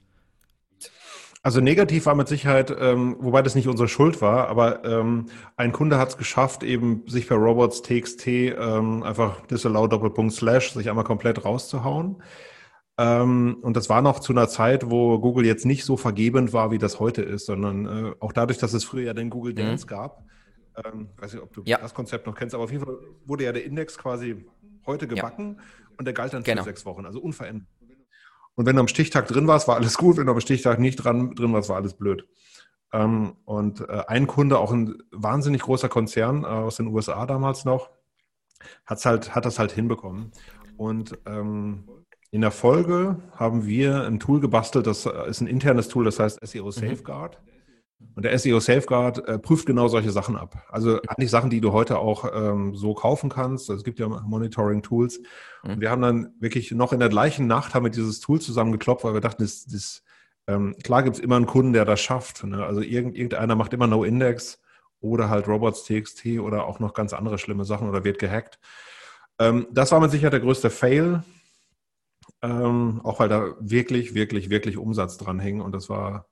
Also 1.45 1.62
negativ 1.62 2.08
war 2.08 2.15
mit 2.15 2.27
Sicherheit, 2.27 2.75
ähm, 2.79 3.17
wobei 3.19 3.43
das 3.43 3.53
nicht 3.53 3.67
unsere 3.67 3.88
Schuld 3.88 4.19
war, 4.19 4.47
aber 4.47 4.84
ähm, 4.84 5.27
ein 5.58 5.73
Kunde 5.73 5.99
hat 5.99 6.10
es 6.10 6.17
geschafft, 6.17 6.63
eben 6.63 7.03
sich 7.05 7.27
per 7.27 7.38
Robots 7.38 7.84
TXT 7.84 8.25
ähm, 8.27 9.03
einfach 9.03 9.45
disallow 9.45 9.86
Doppelpunkt 9.86 10.34
Slash 10.34 10.71
sich 10.71 10.89
einmal 10.89 11.03
komplett 11.05 11.45
rauszuhauen. 11.45 12.23
Ähm, 12.97 13.58
und 13.62 13.77
das 13.77 13.89
war 13.89 14.01
noch 14.01 14.21
zu 14.21 14.34
einer 14.34 14.47
Zeit, 14.47 14.89
wo 14.89 15.19
Google 15.19 15.45
jetzt 15.45 15.67
nicht 15.67 15.86
so 15.86 15.97
vergebend 15.97 16.51
war, 16.51 16.71
wie 16.71 16.79
das 16.79 16.99
heute 16.99 17.21
ist, 17.21 17.45
sondern 17.45 17.86
äh, 17.86 18.13
auch 18.19 18.34
dadurch, 18.34 18.58
dass 18.58 18.73
es 18.73 18.84
früher 18.84 19.03
ja 19.03 19.13
den 19.13 19.29
Google 19.29 19.51
mhm. 19.51 19.58
Dance 19.58 19.86
mhm. 19.86 19.89
gab. 19.89 20.23
Ähm, 20.84 21.10
weiß 21.17 21.34
nicht, 21.34 21.43
ob 21.43 21.53
du 21.53 21.62
ja. 21.65 21.77
das 21.77 21.93
Konzept 21.93 22.25
noch 22.25 22.34
kennst, 22.34 22.55
aber 22.55 22.63
auf 22.63 22.71
jeden 22.71 22.84
Fall 22.84 22.97
wurde 23.23 23.43
ja 23.43 23.51
der 23.51 23.65
Index 23.65 23.99
quasi 23.99 24.47
heute 24.88 25.08
gebacken 25.08 25.58
ja. 25.60 25.63
und 25.99 26.05
der 26.05 26.15
galt 26.15 26.34
dann 26.34 26.41
genau. 26.41 26.63
für 26.63 26.69
sechs 26.69 26.88
Wochen, 26.88 27.05
also 27.05 27.19
unverändert. 27.19 27.67
Und 28.55 28.65
wenn 28.65 28.75
du 28.75 28.81
am 28.81 28.87
Stichtag 28.87 29.27
drin 29.27 29.47
warst, 29.47 29.67
war 29.67 29.75
alles 29.75 29.97
gut. 29.97 30.17
Wenn 30.17 30.27
du 30.27 30.31
am 30.31 30.39
Stichtag 30.39 30.79
nicht 30.79 30.97
dran, 30.97 31.35
drin 31.35 31.53
warst, 31.53 31.69
war 31.69 31.75
alles 31.75 31.93
blöd. 31.93 32.27
Ähm, 32.93 33.35
und 33.45 33.81
äh, 33.81 34.03
ein 34.07 34.27
Kunde, 34.27 34.59
auch 34.59 34.71
ein 34.71 34.97
wahnsinnig 35.11 35.61
großer 35.61 35.89
Konzern 35.89 36.43
äh, 36.43 36.47
aus 36.47 36.77
den 36.77 36.87
USA 36.87 37.25
damals 37.25 37.65
noch, 37.65 37.89
hat's 38.85 39.05
halt, 39.05 39.35
hat 39.35 39.45
das 39.45 39.59
halt 39.59 39.71
hinbekommen. 39.71 40.31
Und 40.77 41.17
ähm, 41.25 41.89
in 42.31 42.41
der 42.41 42.51
Folge 42.51 43.17
haben 43.33 43.65
wir 43.65 44.03
ein 44.03 44.19
Tool 44.19 44.39
gebastelt, 44.39 44.87
das 44.87 45.05
ist 45.05 45.41
ein 45.41 45.47
internes 45.47 45.87
Tool, 45.87 46.05
das 46.05 46.19
heißt 46.19 46.45
SEO 46.45 46.65
mhm. 46.65 46.71
Safeguard. 46.71 47.41
Mhm. 47.41 47.54
Und 48.15 48.23
der 48.23 48.37
SEO 48.37 48.59
Safeguard 48.59 49.27
äh, 49.27 49.39
prüft 49.39 49.65
genau 49.65 49.87
solche 49.87 50.11
Sachen 50.11 50.35
ab. 50.35 50.63
Also 50.69 51.01
eigentlich 51.07 51.31
Sachen, 51.31 51.49
die 51.49 51.61
du 51.61 51.73
heute 51.73 51.97
auch 51.97 52.29
ähm, 52.33 52.75
so 52.75 52.93
kaufen 52.93 53.29
kannst. 53.29 53.69
Also 53.69 53.79
es 53.79 53.83
gibt 53.83 53.99
ja 53.99 54.07
Monitoring-Tools. 54.07 55.19
Mhm. 55.63 55.69
Und 55.69 55.81
wir 55.81 55.89
haben 55.89 56.01
dann 56.01 56.33
wirklich 56.39 56.71
noch 56.71 56.93
in 56.93 56.99
der 56.99 57.09
gleichen 57.09 57.47
Nacht 57.47 57.73
haben 57.73 57.85
wir 57.85 57.91
dieses 57.91 58.19
Tool 58.19 58.39
zusammengeklopft, 58.39 59.03
weil 59.03 59.13
wir 59.13 59.21
dachten, 59.21 59.43
das, 59.43 59.65
das, 59.65 60.03
ähm, 60.47 60.75
klar 60.83 61.03
gibt 61.03 61.17
es 61.17 61.21
immer 61.21 61.35
einen 61.35 61.45
Kunden, 61.45 61.73
der 61.73 61.85
das 61.85 62.01
schafft. 62.01 62.43
Ne? 62.43 62.65
Also 62.65 62.81
irgend, 62.81 63.15
irgendeiner 63.15 63.55
macht 63.55 63.73
immer 63.73 63.87
No-Index 63.87 64.61
oder 65.01 65.29
halt 65.29 65.47
Robots.txt 65.47 66.25
oder 66.39 66.65
auch 66.65 66.79
noch 66.79 66.93
ganz 66.93 67.13
andere 67.13 67.37
schlimme 67.37 67.65
Sachen 67.65 67.89
oder 67.89 68.03
wird 68.03 68.19
gehackt. 68.19 68.59
Ähm, 69.39 69.67
das 69.71 69.91
war 69.91 69.99
mit 69.99 70.11
Sicherheit 70.11 70.33
der 70.33 70.39
größte 70.39 70.69
Fail. 70.69 71.23
Ähm, 72.41 73.01
auch 73.03 73.19
weil 73.19 73.29
da 73.29 73.55
wirklich, 73.59 74.13
wirklich, 74.13 74.49
wirklich 74.49 74.77
Umsatz 74.77 75.17
dran 75.17 75.39
hing 75.39 75.61
und 75.61 75.73
das 75.73 75.89
war 75.89 76.27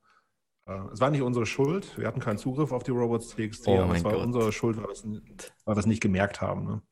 es 0.92 1.00
war 1.00 1.10
nicht 1.10 1.22
unsere 1.22 1.44
Schuld. 1.44 1.98
Wir 1.98 2.06
hatten 2.06 2.20
keinen 2.20 2.38
Zugriff 2.38 2.72
auf 2.72 2.82
die 2.82 2.90
Robots.txt, 2.90 3.68
oh 3.68 3.80
aber 3.80 3.96
es 3.96 4.04
war 4.04 4.12
Gott. 4.12 4.22
unsere 4.22 4.50
Schuld, 4.52 4.78
weil 4.78 4.86
wir 4.86 5.76
es, 5.76 5.86
nicht 5.86 6.00
gemerkt 6.00 6.40
haben. 6.40 6.64
Ne? 6.64 6.82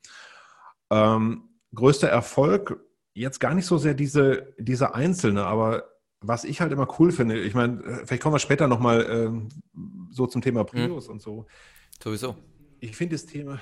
Ähm, 0.90 1.48
größter 1.74 2.08
Erfolg, 2.08 2.84
jetzt 3.14 3.40
gar 3.40 3.54
nicht 3.54 3.66
so 3.66 3.78
sehr 3.78 3.94
diese, 3.94 4.54
diese 4.58 4.94
einzelne, 4.94 5.44
aber 5.44 5.84
was 6.20 6.44
ich 6.44 6.60
halt 6.60 6.72
immer 6.72 6.86
cool 6.98 7.12
finde, 7.12 7.40
ich 7.40 7.54
meine, 7.54 7.82
äh, 7.82 8.06
vielleicht 8.06 8.22
kommen 8.22 8.34
wir 8.34 8.38
später 8.40 8.68
nochmal 8.68 9.06
ähm, 9.10 9.48
so 10.10 10.26
zum 10.26 10.42
Thema 10.42 10.64
Prius 10.64 11.06
mhm. 11.06 11.14
und 11.14 11.22
so. 11.22 11.46
Sowieso. 12.02 12.36
Ich 12.80 12.96
finde 12.96 13.14
das 13.16 13.26
Thema, 13.26 13.58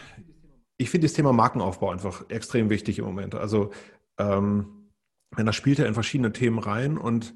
ich 0.77 0.91
finde 0.91 1.07
das 1.07 1.15
Thema 1.15 1.33
Markenaufbau 1.33 1.91
einfach 1.91 2.29
extrem 2.31 2.69
wichtig 2.69 2.99
im 2.99 3.05
Moment. 3.05 3.35
Also, 3.35 3.71
ähm, 4.19 4.91
das 5.37 5.55
spielt 5.55 5.79
ja 5.79 5.87
in 5.87 5.95
verschiedene 5.95 6.33
Themen 6.33 6.59
rein 6.59 6.99
und 6.99 7.35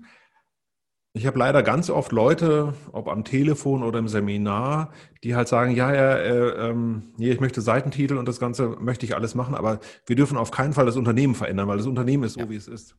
ich 1.16 1.26
habe 1.26 1.38
leider 1.38 1.62
ganz 1.62 1.90
oft 1.90 2.10
Leute, 2.10 2.74
ob 2.90 3.06
am 3.06 3.22
Telefon 3.22 3.84
oder 3.84 4.00
im 4.00 4.08
Seminar, 4.08 4.92
die 5.22 5.36
halt 5.36 5.46
sagen, 5.46 5.70
ja, 5.70 5.94
ja, 5.94 6.16
äh, 6.16 6.70
ähm, 6.70 7.14
nee, 7.16 7.30
ich 7.30 7.38
möchte 7.38 7.60
Seitentitel 7.60 8.18
und 8.18 8.26
das 8.26 8.40
Ganze 8.40 8.70
möchte 8.80 9.06
ich 9.06 9.14
alles 9.14 9.36
machen, 9.36 9.54
aber 9.54 9.78
wir 10.06 10.16
dürfen 10.16 10.36
auf 10.36 10.50
keinen 10.50 10.72
Fall 10.72 10.86
das 10.86 10.96
Unternehmen 10.96 11.36
verändern, 11.36 11.68
weil 11.68 11.76
das 11.76 11.86
Unternehmen 11.86 12.24
ist 12.24 12.32
so, 12.32 12.40
ja. 12.40 12.50
wie 12.50 12.56
es 12.56 12.66
ist. 12.66 12.96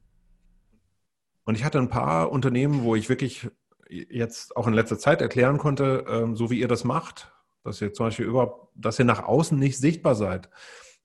Und 1.43 1.55
ich 1.55 1.65
hatte 1.65 1.77
ein 1.77 1.89
paar 1.89 2.31
Unternehmen, 2.31 2.83
wo 2.83 2.95
ich 2.95 3.09
wirklich 3.09 3.49
jetzt 3.89 4.55
auch 4.55 4.65
in 4.67 4.73
letzter 4.73 4.97
Zeit 4.97 5.21
erklären 5.21 5.57
konnte, 5.57 6.05
ähm, 6.07 6.37
so 6.37 6.49
wie 6.49 6.59
ihr 6.59 6.69
das 6.69 6.85
macht, 6.85 7.33
dass 7.65 7.81
ihr 7.81 7.93
zum 7.93 8.05
Beispiel 8.05 8.25
überhaupt, 8.27 8.71
dass 8.75 8.97
ihr 8.97 9.05
nach 9.05 9.23
außen 9.23 9.59
nicht 9.59 9.77
sichtbar 9.77 10.15
seid. 10.15 10.49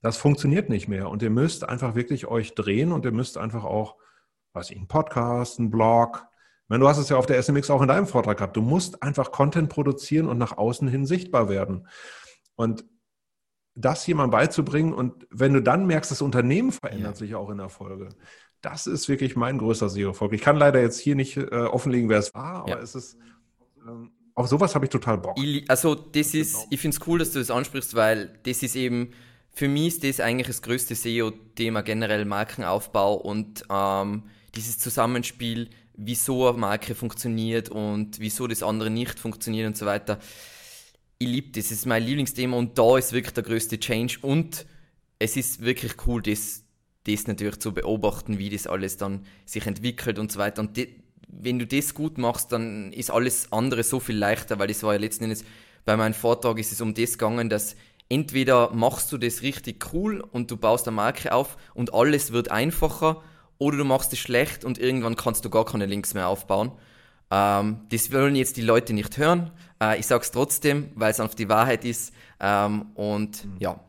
Das 0.01 0.15
funktioniert 0.15 0.69
nicht 0.69 0.87
mehr. 0.87 1.09
Und 1.09 1.21
ihr 1.21 1.29
müsst 1.29 1.67
einfach 1.67 1.93
wirklich 1.93 2.25
euch 2.25 2.55
drehen 2.55 2.93
und 2.93 3.03
ihr 3.03 3.11
müsst 3.11 3.37
einfach 3.37 3.65
auch, 3.65 3.97
weiß 4.53 4.71
ich, 4.71 4.77
einen 4.77 4.87
Podcast, 4.87 5.59
einen 5.59 5.69
Blog, 5.69 6.25
meine, 6.71 6.81
du 6.81 6.87
hast 6.87 6.97
es 6.97 7.09
ja 7.09 7.17
auf 7.17 7.25
der 7.25 7.41
SMX 7.41 7.69
auch 7.69 7.81
in 7.81 7.89
deinem 7.89 8.07
Vortrag 8.07 8.37
gehabt. 8.37 8.55
Du 8.55 8.61
musst 8.61 9.03
einfach 9.03 9.31
Content 9.31 9.69
produzieren 9.69 10.27
und 10.27 10.37
nach 10.37 10.57
außen 10.57 10.87
hin 10.87 11.05
sichtbar 11.05 11.49
werden. 11.49 11.87
Und 12.55 12.85
das 13.75 14.07
jemandem 14.07 14.31
beizubringen 14.31 14.93
und 14.93 15.27
wenn 15.29 15.53
du 15.53 15.61
dann 15.61 15.85
merkst, 15.85 16.11
das 16.11 16.21
Unternehmen 16.21 16.71
verändert 16.71 17.15
ja. 17.15 17.19
sich 17.19 17.35
auch 17.35 17.49
in 17.49 17.57
der 17.57 17.69
Folge, 17.69 18.09
das 18.61 18.87
ist 18.87 19.09
wirklich 19.09 19.35
mein 19.35 19.57
größter 19.57 19.89
SEO-Erfolg. 19.89 20.33
Ich 20.33 20.41
kann 20.41 20.57
leider 20.57 20.81
jetzt 20.81 20.99
hier 20.99 21.15
nicht 21.15 21.37
äh, 21.37 21.43
offenlegen, 21.43 22.09
wer 22.09 22.19
es 22.19 22.33
war, 22.33 22.61
aber 22.63 22.69
ja. 22.69 22.79
es 22.79 22.95
ist, 22.95 23.17
ähm, 23.87 24.11
auf 24.35 24.47
sowas 24.47 24.75
habe 24.75 24.85
ich 24.85 24.91
total 24.91 25.17
Bock. 25.17 25.37
Also 25.67 25.95
das 25.95 26.33
ist, 26.33 26.53
genau. 26.53 26.67
ich 26.69 26.79
finde 26.79 26.97
es 26.97 27.07
cool, 27.07 27.19
dass 27.19 27.31
du 27.31 27.39
das 27.39 27.51
ansprichst, 27.51 27.95
weil 27.95 28.39
das 28.43 28.63
ist 28.63 28.75
eben, 28.75 29.11
für 29.53 29.67
mich 29.67 29.87
ist 29.87 30.03
das 30.03 30.19
eigentlich 30.19 30.47
das 30.47 30.61
größte 30.61 30.95
SEO-Thema 30.95 31.81
generell 31.81 32.25
Markenaufbau 32.25 33.15
und 33.15 33.63
ähm, 33.69 34.23
dieses 34.55 34.79
Zusammenspiel 34.79 35.69
wieso 35.93 36.47
eine 36.49 36.57
Marke 36.57 36.95
funktioniert 36.95 37.69
und 37.69 38.19
wieso 38.19 38.47
das 38.47 38.63
andere 38.63 38.89
nicht 38.89 39.19
funktioniert 39.19 39.67
und 39.67 39.77
so 39.77 39.85
weiter. 39.85 40.19
Ich 41.17 41.27
liebe 41.27 41.51
das, 41.51 41.65
das 41.65 41.79
ist 41.79 41.85
mein 41.85 42.03
Lieblingsthema 42.03 42.57
und 42.57 42.77
da 42.77 42.97
ist 42.97 43.13
wirklich 43.13 43.33
der 43.33 43.43
größte 43.43 43.79
Change 43.79 44.19
und 44.21 44.65
es 45.19 45.37
ist 45.37 45.61
wirklich 45.61 46.07
cool, 46.07 46.21
das, 46.21 46.63
das 47.05 47.27
natürlich 47.27 47.59
zu 47.59 47.73
beobachten, 47.73 48.39
wie 48.39 48.49
das 48.49 48.65
alles 48.65 48.97
dann 48.97 49.25
sich 49.45 49.67
entwickelt 49.67 50.17
und 50.17 50.31
so 50.31 50.39
weiter. 50.39 50.61
Und 50.61 50.77
die, 50.77 50.95
wenn 51.27 51.59
du 51.59 51.67
das 51.67 51.93
gut 51.93 52.17
machst, 52.17 52.51
dann 52.51 52.91
ist 52.91 53.11
alles 53.11 53.51
andere 53.51 53.83
so 53.83 53.99
viel 53.99 54.17
leichter, 54.17 54.57
weil 54.57 54.67
das 54.67 54.83
war 54.83 54.93
ja 54.93 54.99
letzten 54.99 55.25
Endes 55.25 55.45
bei 55.85 55.97
meinem 55.97 56.13
Vortrag 56.13 56.59
ist 56.59 56.71
es 56.71 56.81
um 56.81 56.93
das 56.93 57.13
gegangen, 57.13 57.49
dass 57.49 57.75
entweder 58.09 58.71
machst 58.73 59.11
du 59.11 59.17
das 59.17 59.41
richtig 59.41 59.93
cool 59.93 60.21
und 60.21 60.51
du 60.51 60.57
baust 60.57 60.87
eine 60.87 60.95
Marke 60.95 61.33
auf 61.33 61.57
und 61.73 61.93
alles 61.93 62.31
wird 62.31 62.51
einfacher 62.51 63.23
oder 63.61 63.77
du 63.77 63.85
machst 63.85 64.11
es 64.11 64.17
schlecht 64.17 64.65
und 64.65 64.79
irgendwann 64.79 65.15
kannst 65.15 65.45
du 65.45 65.51
gar 65.51 65.65
keine 65.65 65.85
Links 65.85 66.15
mehr 66.15 66.27
aufbauen. 66.29 66.71
Ähm, 67.29 67.81
das 67.89 68.11
wollen 68.11 68.35
jetzt 68.35 68.57
die 68.57 68.63
Leute 68.63 68.91
nicht 68.91 69.19
hören. 69.19 69.51
Äh, 69.79 69.99
ich 69.99 70.07
sage 70.07 70.23
es 70.23 70.31
trotzdem, 70.31 70.89
weil 70.95 71.11
es 71.11 71.19
einfach 71.19 71.35
die 71.35 71.47
Wahrheit 71.47 71.85
ist. 71.85 72.11
Ähm, 72.39 72.87
und 72.95 73.45
mhm. 73.45 73.57
ja. 73.59 73.79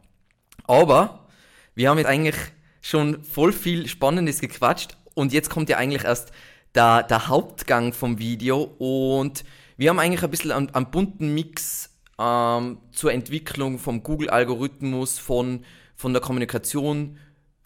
Aber 0.67 1.27
wir 1.75 1.89
haben 1.89 1.97
jetzt 1.97 2.07
eigentlich 2.07 2.37
schon 2.83 3.25
voll 3.25 3.51
viel 3.51 3.89
Spannendes 3.89 4.43
gequatscht 4.43 4.99
und 5.15 5.33
jetzt 5.33 5.49
kommt 5.49 5.71
ja 5.71 5.79
eigentlich 5.79 6.05
erst 6.05 6.33
der, 6.75 7.05
der 7.05 7.29
Hauptgang 7.29 7.95
vom 7.95 8.19
Video 8.19 8.75
und 8.77 9.43
wir 9.79 9.89
haben 9.89 9.99
eigentlich 9.99 10.23
ein 10.23 10.31
bisschen 10.31 10.53
einen, 10.53 10.69
einen 10.75 10.91
bunten 10.91 11.33
Mix 11.33 11.89
ähm, 12.19 12.77
zur 12.91 13.11
Entwicklung 13.15 13.79
vom 13.79 14.03
Google-Algorithmus, 14.03 15.19
von, 15.19 15.65
von 15.97 16.13
der 16.13 16.21
Kommunikation 16.21 17.17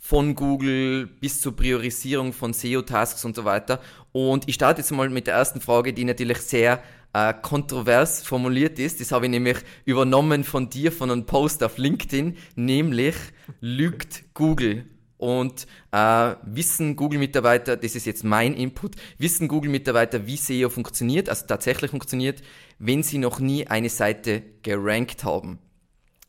von 0.08 0.36
Google 0.36 1.08
bis 1.08 1.40
zur 1.40 1.56
Priorisierung 1.56 2.32
von 2.32 2.52
SEO-Tasks 2.52 3.24
und 3.24 3.34
so 3.34 3.44
weiter. 3.44 3.80
Und 4.12 4.48
ich 4.48 4.54
starte 4.54 4.80
jetzt 4.80 4.92
mal 4.92 5.10
mit 5.10 5.26
der 5.26 5.34
ersten 5.34 5.60
Frage, 5.60 5.92
die 5.92 6.04
natürlich 6.04 6.38
sehr 6.38 6.80
äh, 7.12 7.34
kontrovers 7.34 8.22
formuliert 8.22 8.78
ist. 8.78 9.00
Das 9.00 9.10
habe 9.10 9.26
ich 9.26 9.32
nämlich 9.32 9.56
übernommen 9.84 10.44
von 10.44 10.70
dir, 10.70 10.92
von 10.92 11.10
einem 11.10 11.26
Post 11.26 11.64
auf 11.64 11.76
LinkedIn, 11.76 12.36
nämlich 12.54 13.16
lügt 13.60 14.32
Google? 14.34 14.84
Und 15.18 15.66
äh, 15.90 16.34
wissen 16.44 16.94
Google-Mitarbeiter, 16.94 17.76
das 17.76 17.96
ist 17.96 18.06
jetzt 18.06 18.22
mein 18.22 18.54
Input, 18.54 18.94
wissen 19.18 19.48
Google-Mitarbeiter, 19.48 20.26
wie 20.26 20.36
SEO 20.36 20.68
funktioniert, 20.68 21.28
also 21.28 21.46
tatsächlich 21.46 21.90
funktioniert, 21.90 22.42
wenn 22.78 23.02
sie 23.02 23.18
noch 23.18 23.40
nie 23.40 23.66
eine 23.66 23.88
Seite 23.88 24.42
gerankt 24.62 25.24
haben? 25.24 25.58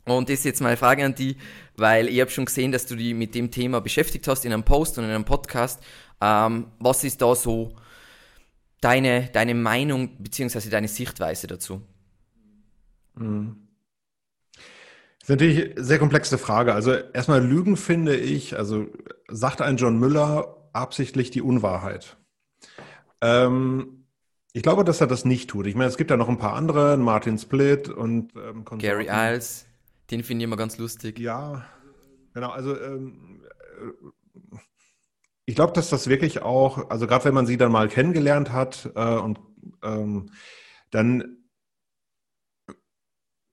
Und 0.08 0.30
das 0.30 0.40
ist 0.40 0.46
jetzt 0.46 0.62
meine 0.62 0.78
Frage 0.78 1.06
an 1.06 1.16
die, 1.16 1.38
weil 1.76 2.08
ich 2.08 2.20
habe 2.22 2.32
schon 2.32 2.46
gesehen, 2.46 2.72
dass 2.72 2.86
du 2.86 2.96
dich 2.96 3.14
mit 3.14 3.36
dem 3.36 3.52
Thema 3.52 3.82
beschäftigt 3.82 4.28
hast 4.28 4.46
in 4.46 4.54
einem 4.54 4.64
Post 4.64 4.98
und 4.98 5.04
in 5.04 5.10
einem 5.10 5.26
Podcast. 5.26 5.84
Ähm, 6.22 6.68
was 6.80 7.04
ist 7.04 7.22
da 7.22 7.36
so 7.36 7.76
deine, 8.82 9.30
deine 9.34 9.54
Meinung 9.54 10.18
bzw. 10.18 10.70
deine 10.70 10.88
Sichtweise 10.88 11.48
dazu? 11.48 11.82
Mhm. 13.16 13.68
Das 15.20 15.24
ist 15.24 15.30
natürlich 15.30 15.76
eine 15.76 15.84
sehr 15.84 16.00
komplexe 16.00 16.38
Frage. 16.38 16.74
Also 16.74 16.94
erstmal 16.94 17.46
Lügen 17.46 17.76
finde 17.76 18.16
ich, 18.16 18.58
also 18.58 18.88
sagt 19.28 19.62
ein 19.62 19.76
John 19.76 20.00
Müller 20.00 20.70
absichtlich 20.72 21.32
die 21.32 21.42
Unwahrheit. 21.42 22.16
Ähm, 23.20 24.06
ich 24.54 24.64
glaube, 24.64 24.84
dass 24.84 25.02
er 25.02 25.08
das 25.08 25.26
nicht 25.26 25.50
tut. 25.50 25.68
Ich 25.68 25.76
meine, 25.76 25.90
es 25.90 25.98
gibt 25.98 26.12
ja 26.12 26.18
noch 26.18 26.30
ein 26.30 26.38
paar 26.38 26.54
andere, 26.54 26.98
Martin 26.98 27.38
Split 27.38 27.90
und 27.90 28.32
ähm, 28.36 28.64
Gary 28.80 29.08
Iles. 29.10 29.67
Den 30.12 30.24
finde 30.24 30.44
ich 30.44 30.46
immer 30.46 30.58
ganz 30.58 30.78
lustig. 30.78 31.20
Ja, 31.20 31.66
genau. 32.34 32.50
Also 32.50 32.80
ähm, 32.80 33.44
äh, 33.80 34.58
ich 35.46 35.56
glaube, 35.56 35.74
dass 35.74 35.90
das 35.90 36.08
wirklich 36.08 36.42
auch, 36.42 36.90
also 36.90 37.08
gerade 37.08 37.26
wenn 37.26 37.34
man 37.34 37.46
sie 37.46 37.58
dann 37.58 37.72
mal 37.72 37.88
kennengelernt 37.88 38.52
hat 38.52 38.92
äh, 38.96 39.16
und 39.16 39.40
ähm, 39.84 40.32
dann 40.92 41.38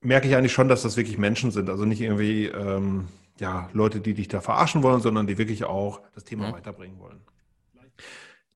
merke 0.01 0.29
ich 0.29 0.37
eigentlich 0.37 0.53
schon, 0.53 0.69
dass 0.69 0.83
das 0.83 0.97
wirklich 0.97 1.19
Menschen 1.19 1.51
sind. 1.51 1.71
Also 1.71 1.85
nicht 1.85 2.01
irgendwie 2.01 2.47
ähm, 2.47 3.09
ja, 3.39 3.69
Leute, 3.73 4.01
die 4.01 4.15
dich 4.15 4.29
da 4.29 4.41
verarschen 4.41 4.83
wollen, 4.83 5.01
sondern 5.01 5.27
die 5.27 5.39
wirklich 5.39 5.65
auch 5.65 6.03
das 6.15 6.25
Thema 6.25 6.49
mhm. 6.49 6.53
weiterbringen 6.55 6.99
wollen. 6.99 7.21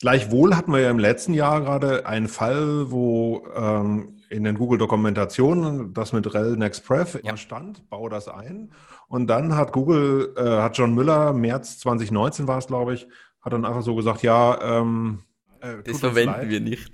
Gleichwohl 0.01 0.55
hatten 0.55 0.73
wir 0.73 0.81
ja 0.81 0.91
im 0.91 1.01
letzten 1.01 1.35
Jahr 1.35 1.61
gerade 1.61 2.07
einen 2.07 2.29
Fall, 2.29 2.91
wo 2.91 3.47
ähm, 3.55 4.18
in 4.31 4.45
den 4.45 4.57
Google-Dokumentationen 4.57 5.95
das 5.95 6.13
mit 6.13 6.33
rel 6.33 6.57
nextpref 6.57 7.19
ja. 7.23 7.37
stand, 7.37 7.89
baue 7.89 8.11
das 8.11 8.29
ein. 8.29 8.73
Und 9.09 9.29
dann 9.29 9.55
hat 9.55 9.73
Google, 9.73 10.35
äh, 10.37 10.43
hat 10.43 10.77
John 10.77 10.95
Müller, 10.95 11.33
März 11.33 11.79
2019 11.79 12.47
war 12.47 12.59
es, 12.59 12.67
glaube 12.67 12.95
ich, 12.95 13.09
hat 13.41 13.53
dann 13.53 13.65
einfach 13.65 13.83
so 13.83 13.95
gesagt, 13.95 14.23
ja, 14.23 14.81
ähm, 14.81 15.21
äh, 15.61 15.83
das 15.85 16.01
verwenden 16.01 16.49
wir 16.49 16.61
nicht. 16.61 16.93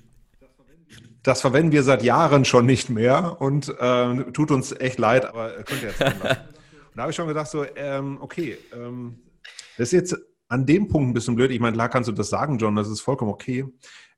Das 1.23 1.40
verwenden 1.40 1.73
wir 1.73 1.83
seit 1.83 2.03
Jahren 2.03 2.44
schon 2.44 2.66
nicht 2.66 2.90
mehr 2.90 3.40
und 3.40 3.75
äh, 3.79 4.25
tut 4.33 4.51
uns 4.51 4.73
echt 4.73 4.99
leid, 4.99 5.25
aber 5.25 5.51
könnt 5.64 5.83
ihr 5.83 5.88
jetzt 5.88 6.01
Und 6.94 6.99
da 6.99 7.03
habe 7.03 7.11
ich 7.11 7.16
schon 7.16 7.27
gedacht, 7.27 7.49
so, 7.49 7.64
ähm, 7.75 8.18
okay, 8.20 8.57
ähm, 8.73 9.18
das 9.77 9.88
ist 9.88 9.92
jetzt 9.92 10.16
an 10.47 10.64
dem 10.64 10.87
Punkt 10.87 11.11
ein 11.11 11.14
bisschen 11.14 11.35
blöd. 11.35 11.51
Ich 11.51 11.59
meine, 11.59 11.75
klar 11.75 11.88
kannst 11.88 12.09
du 12.09 12.12
das 12.12 12.29
sagen, 12.29 12.59
John, 12.59 12.77
das 12.77 12.88
ist 12.88 13.01
vollkommen 13.01 13.33
okay. 13.33 13.64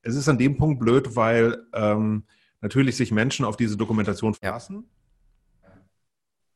Es 0.03 0.15
ist 0.15 0.29
an 0.29 0.37
dem 0.37 0.59
Punkt 0.59 0.81
blöd, 0.81 1.17
weil 1.17 1.57
ähm, 1.73 2.25
natürlich 2.67 2.97
sich 2.97 3.13
Menschen 3.13 3.45
auf 3.45 3.57
diese 3.57 3.77
Dokumentation 3.77 4.35
verlassen. 4.35 4.89
Ja. 5.63 5.69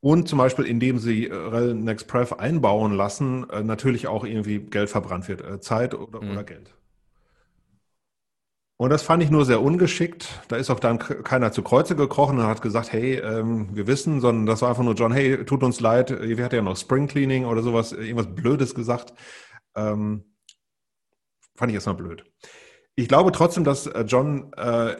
Und 0.01 0.29
zum 0.29 0.39
Beispiel, 0.39 0.65
indem 0.65 0.99
sie 0.99 1.27
äh, 1.27 1.73
NextPref 1.73 2.33
einbauen 2.33 2.93
lassen, 2.93 3.49
äh, 3.51 3.63
natürlich 3.63 4.09
auch 4.09 4.25
irgendwie 4.25 4.59
Geld 4.59 4.91
verbrannt 4.91 5.29
wird, 5.29 5.41
äh, 5.41 5.61
Zeit 5.61 5.95
oder, 5.95 6.21
mhm. 6.21 6.33
oder 6.33 6.43
Geld. 6.43 6.75
Und 8.77 8.91
das 8.91 9.03
fand 9.03 9.23
ich 9.23 9.31
nur 9.31 9.45
sehr 9.45 9.63
ungeschickt. 9.63 10.27
Da 10.49 10.57
ist 10.57 10.71
auch 10.71 10.81
dann 10.81 10.99
keiner 10.99 11.53
zu 11.53 11.63
Kreuze 11.63 11.95
gekrochen 11.95 12.39
und 12.39 12.47
hat 12.47 12.63
gesagt, 12.63 12.93
hey, 12.93 13.17
ähm, 13.17 13.69
wir 13.77 13.87
wissen, 13.87 14.21
sondern 14.21 14.47
das 14.47 14.63
war 14.63 14.71
einfach 14.71 14.83
nur 14.83 14.95
John, 14.95 15.13
hey, 15.13 15.45
tut 15.45 15.63
uns 15.63 15.81
leid, 15.81 16.11
wir 16.11 16.43
hatten 16.43 16.57
ja 16.57 16.63
noch 16.63 16.77
Spring 16.77 17.07
Cleaning 17.07 17.45
oder 17.45 17.63
sowas, 17.63 17.93
irgendwas 17.93 18.35
Blödes 18.35 18.75
gesagt. 18.75 19.13
Ähm, 19.77 20.25
fand 21.55 21.71
ich 21.71 21.75
erstmal 21.75 21.95
blöd. 21.95 22.25
Ich 22.97 23.07
glaube 23.07 23.33
trotzdem, 23.33 23.65
dass 23.65 23.89
John 24.07 24.53
äh, 24.55 24.97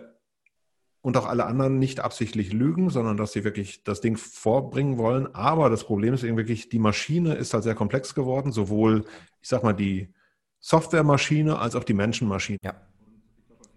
und 1.03 1.17
auch 1.17 1.27
alle 1.27 1.47
anderen 1.47 1.79
nicht 1.79 2.01
absichtlich 2.01 2.53
lügen, 2.53 2.91
sondern 2.91 3.17
dass 3.17 3.33
sie 3.33 3.45
wirklich 3.45 3.85
das 3.85 4.01
Ding 4.01 4.17
vorbringen 4.17 4.99
wollen. 4.99 5.35
Aber 5.35 5.71
das 5.71 5.85
Problem 5.85 6.13
ist 6.13 6.25
eben 6.25 6.37
wirklich, 6.37 6.69
die 6.69 6.79
Maschine 6.79 7.35
ist 7.35 7.55
halt 7.55 7.65
sehr 7.65 7.75
komplex 7.75 8.15
geworden, 8.15 8.53
sowohl, 8.53 9.05
ich 9.41 9.49
sag 9.49 9.63
mal, 9.63 9.73
die 9.73 10.13
Softwaremaschine 10.59 11.59
als 11.59 11.75
auch 11.75 11.85
die 11.85 11.95
Menschenmaschine. 11.95 12.59
Ja. 12.63 12.75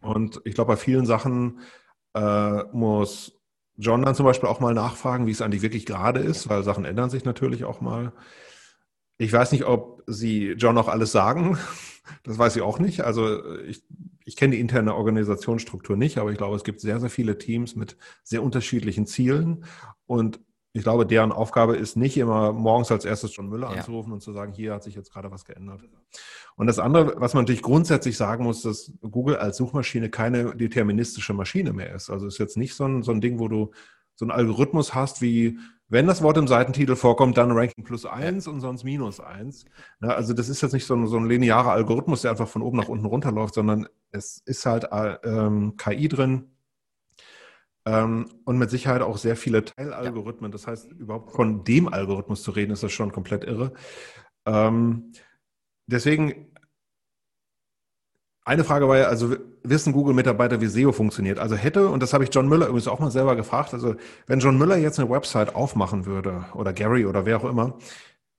Und 0.02 0.42
ich 0.44 0.54
glaube, 0.54 0.74
bei 0.74 0.78
vielen 0.78 1.06
Sachen 1.06 1.60
äh, 2.14 2.64
muss 2.74 3.40
John 3.78 4.04
dann 4.04 4.16
zum 4.16 4.26
Beispiel 4.26 4.50
auch 4.50 4.60
mal 4.60 4.74
nachfragen, 4.74 5.26
wie 5.26 5.32
es 5.32 5.42
eigentlich 5.42 5.62
wirklich 5.62 5.86
gerade 5.86 6.20
ist, 6.20 6.50
weil 6.50 6.64
Sachen 6.64 6.86
ändern 6.86 7.10
sich 7.10 7.26
natürlich 7.26 7.64
auch 7.64 7.82
mal. 7.82 8.12
Ich 9.18 9.32
weiß 9.32 9.52
nicht, 9.52 9.66
ob 9.66 10.04
Sie 10.08 10.52
John 10.52 10.78
auch 10.78 10.88
alles 10.88 11.12
sagen. 11.12 11.58
Das 12.24 12.38
weiß 12.38 12.58
ich 12.58 12.62
auch 12.62 12.80
nicht. 12.80 13.06
Also 13.06 13.58
ich, 13.62 13.82
ich 14.26 14.36
kenne 14.36 14.56
die 14.56 14.60
interne 14.60 14.94
Organisationsstruktur 14.94 15.96
nicht, 15.96 16.18
aber 16.18 16.32
ich 16.32 16.38
glaube, 16.38 16.58
es 16.58 16.66
gibt 16.66 16.82
sehr, 16.82 17.00
sehr 17.00 17.10
viele 17.10 17.38
Teams 17.38 17.78
mit 17.78 17.96
sehr 18.24 18.44
unterschiedlichen 18.44 19.06
Zielen. 19.06 19.64
Und 20.06 20.42
ich 20.74 20.84
glaube, 20.84 21.06
deren 21.06 21.32
Aufgabe 21.32 21.78
ist 21.78 21.96
nicht 21.96 22.18
immer 22.18 22.52
morgens 22.52 22.92
als 22.92 23.06
erstes 23.06 23.36
John 23.36 23.48
Müller 23.48 23.70
ja. 23.70 23.78
anzurufen 23.78 24.12
und 24.12 24.22
zu 24.22 24.34
sagen, 24.34 24.52
hier 24.52 24.74
hat 24.74 24.84
sich 24.84 24.96
jetzt 24.96 25.14
gerade 25.14 25.32
was 25.32 25.46
geändert. 25.46 25.82
Und 26.56 26.68
das 26.68 26.80
andere, 26.80 27.14
was 27.22 27.36
man 27.36 27.44
natürlich 27.44 27.62
grundsätzlich 27.62 28.18
sagen 28.18 28.44
muss, 28.44 28.64
dass 28.64 28.92
Google 29.02 29.38
als 29.38 29.58
Suchmaschine 29.58 30.10
keine 30.10 30.56
deterministische 30.56 31.34
Maschine 31.34 31.74
mehr 31.74 31.94
ist. 31.94 32.10
Also 32.10 32.28
es 32.28 32.34
ist 32.34 32.40
jetzt 32.40 32.58
nicht 32.58 32.74
so 32.74 32.86
ein, 32.86 33.04
so 33.04 33.12
ein 33.12 33.22
Ding, 33.22 33.40
wo 33.40 33.48
du 33.48 33.72
so 34.16 34.26
einen 34.26 34.32
Algorithmus 34.32 34.94
hast 34.94 35.22
wie, 35.22 35.60
wenn 35.88 36.08
das 36.08 36.22
Wort 36.22 36.38
im 36.38 36.48
Seitentitel 36.48 36.96
vorkommt, 36.96 37.38
dann 37.38 37.52
Ranking 37.52 37.84
plus 37.84 38.06
eins 38.06 38.48
und 38.48 38.62
sonst 38.62 38.84
minus 38.84 39.20
eins. 39.20 39.66
Ja, 40.02 40.10
also 40.10 40.34
das 40.34 40.50
ist 40.50 40.62
jetzt 40.62 40.74
nicht 40.74 40.86
so 40.86 40.96
ein, 40.96 41.08
so 41.08 41.18
ein 41.18 41.28
linearer 41.28 41.72
Algorithmus, 41.72 42.22
der 42.22 42.32
einfach 42.32 42.48
von 42.48 42.62
oben 42.62 42.78
nach 42.78 42.90
unten 42.90 43.06
runterläuft, 43.06 43.54
sondern 43.54 43.88
es 44.12 44.42
ist 44.46 44.66
halt 44.66 44.88
ähm, 45.24 45.76
KI 45.78 46.08
drin 46.08 46.54
ähm, 47.86 48.30
und 48.46 48.58
mit 48.58 48.70
Sicherheit 48.70 49.02
auch 49.02 49.18
sehr 49.18 49.36
viele 49.36 49.66
Teilalgorithmen. 49.66 50.52
Das 50.52 50.68
heißt, 50.68 50.92
überhaupt 50.92 51.32
von 51.32 51.64
dem 51.64 51.92
Algorithmus 51.92 52.44
zu 52.44 52.52
reden, 52.52 52.72
ist 52.72 52.84
das 52.84 52.92
schon 52.92 53.12
komplett 53.12 53.44
irre. 53.44 53.74
Ähm, 54.46 55.12
deswegen, 55.88 56.53
eine 58.46 58.64
Frage 58.64 58.88
war 58.88 58.98
ja, 58.98 59.06
also 59.06 59.36
wissen 59.64 59.94
Google-Mitarbeiter, 59.94 60.60
wie 60.60 60.68
SEO 60.68 60.92
funktioniert? 60.92 61.40
Also 61.40 61.56
hätte, 61.56 61.88
und 61.88 62.04
das 62.04 62.14
habe 62.14 62.24
ich 62.24 62.30
John 62.34 62.50
Müller 62.50 62.68
übrigens 62.68 62.88
auch 62.88 63.00
mal 63.00 63.12
selber 63.12 63.36
gefragt, 63.36 63.74
also 63.74 63.96
wenn 64.28 64.40
John 64.40 64.58
Müller 64.58 64.78
jetzt 64.78 65.00
eine 65.00 65.10
Website 65.10 65.56
aufmachen 65.56 66.06
würde, 66.06 66.46
oder 66.54 66.74
Gary 66.74 67.06
oder 67.06 67.26
wer 67.26 67.38
auch 67.38 67.46
immer, 67.46 67.78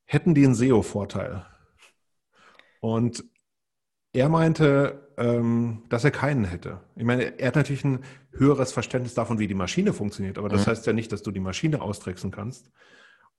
hätten 0.05 0.35
die 0.35 0.45
einen 0.45 0.55
SEO-Vorteil? 0.55 1.47
Und 2.81 3.25
er 4.13 4.29
meinte, 4.29 5.09
ähm, 5.17 5.85
dass 5.89 6.05
er 6.05 6.11
keinen 6.11 6.45
hätte. 6.45 6.81
Ich 6.97 7.05
meine, 7.05 7.39
er 7.39 7.49
hat 7.49 7.57
natürlich 7.57 7.85
ein 7.85 8.05
höheres 8.33 8.73
Verständnis 8.73 9.15
davon, 9.15 9.39
wie 9.39 9.47
die 9.47 9.55
Maschine 9.55 9.93
funktioniert, 9.93 10.39
aber 10.39 10.49
das 10.49 10.67
mhm. 10.67 10.71
heißt 10.71 10.87
ja 10.87 10.93
nicht, 10.93 11.13
dass 11.13 11.23
du 11.23 11.31
die 11.31 11.41
Maschine 11.41 11.81
austricksen 11.81 12.31
kannst. 12.31 12.71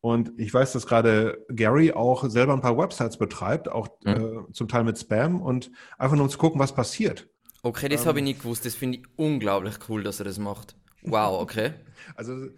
Und 0.02 0.34
ich 0.38 0.54
weiß, 0.54 0.74
dass 0.74 0.86
gerade 0.86 1.44
Gary 1.50 1.92
auch 1.92 2.30
selber 2.30 2.54
ein 2.54 2.62
paar 2.62 2.78
Websites 2.78 3.18
betreibt, 3.18 3.70
auch 3.70 3.88
mhm. 4.04 4.46
äh, 4.50 4.54
zum 4.54 4.68
Teil 4.68 4.84
mit 4.84 5.00
Spam 5.00 5.42
und 5.42 5.72
einfach 5.98 6.16
nur 6.16 6.26
um 6.26 6.30
zu 6.30 6.38
gucken, 6.38 6.60
was 6.60 6.74
passiert. 6.74 7.28
Okay, 7.64 7.90
das 7.90 8.04
ähm, 8.04 8.08
habe 8.10 8.20
ich 8.20 8.26
nicht 8.26 8.42
gewusst. 8.42 8.66
Das 8.66 8.76
finde 8.76 9.00
ich 9.00 9.06
unglaublich 9.16 9.76
cool, 9.90 10.04
dass 10.04 10.20
er 10.20 10.26
das 10.26 10.38
macht. 10.38 10.76
Wow, 11.02 11.42
okay. 11.42 11.74
Also 12.16 12.50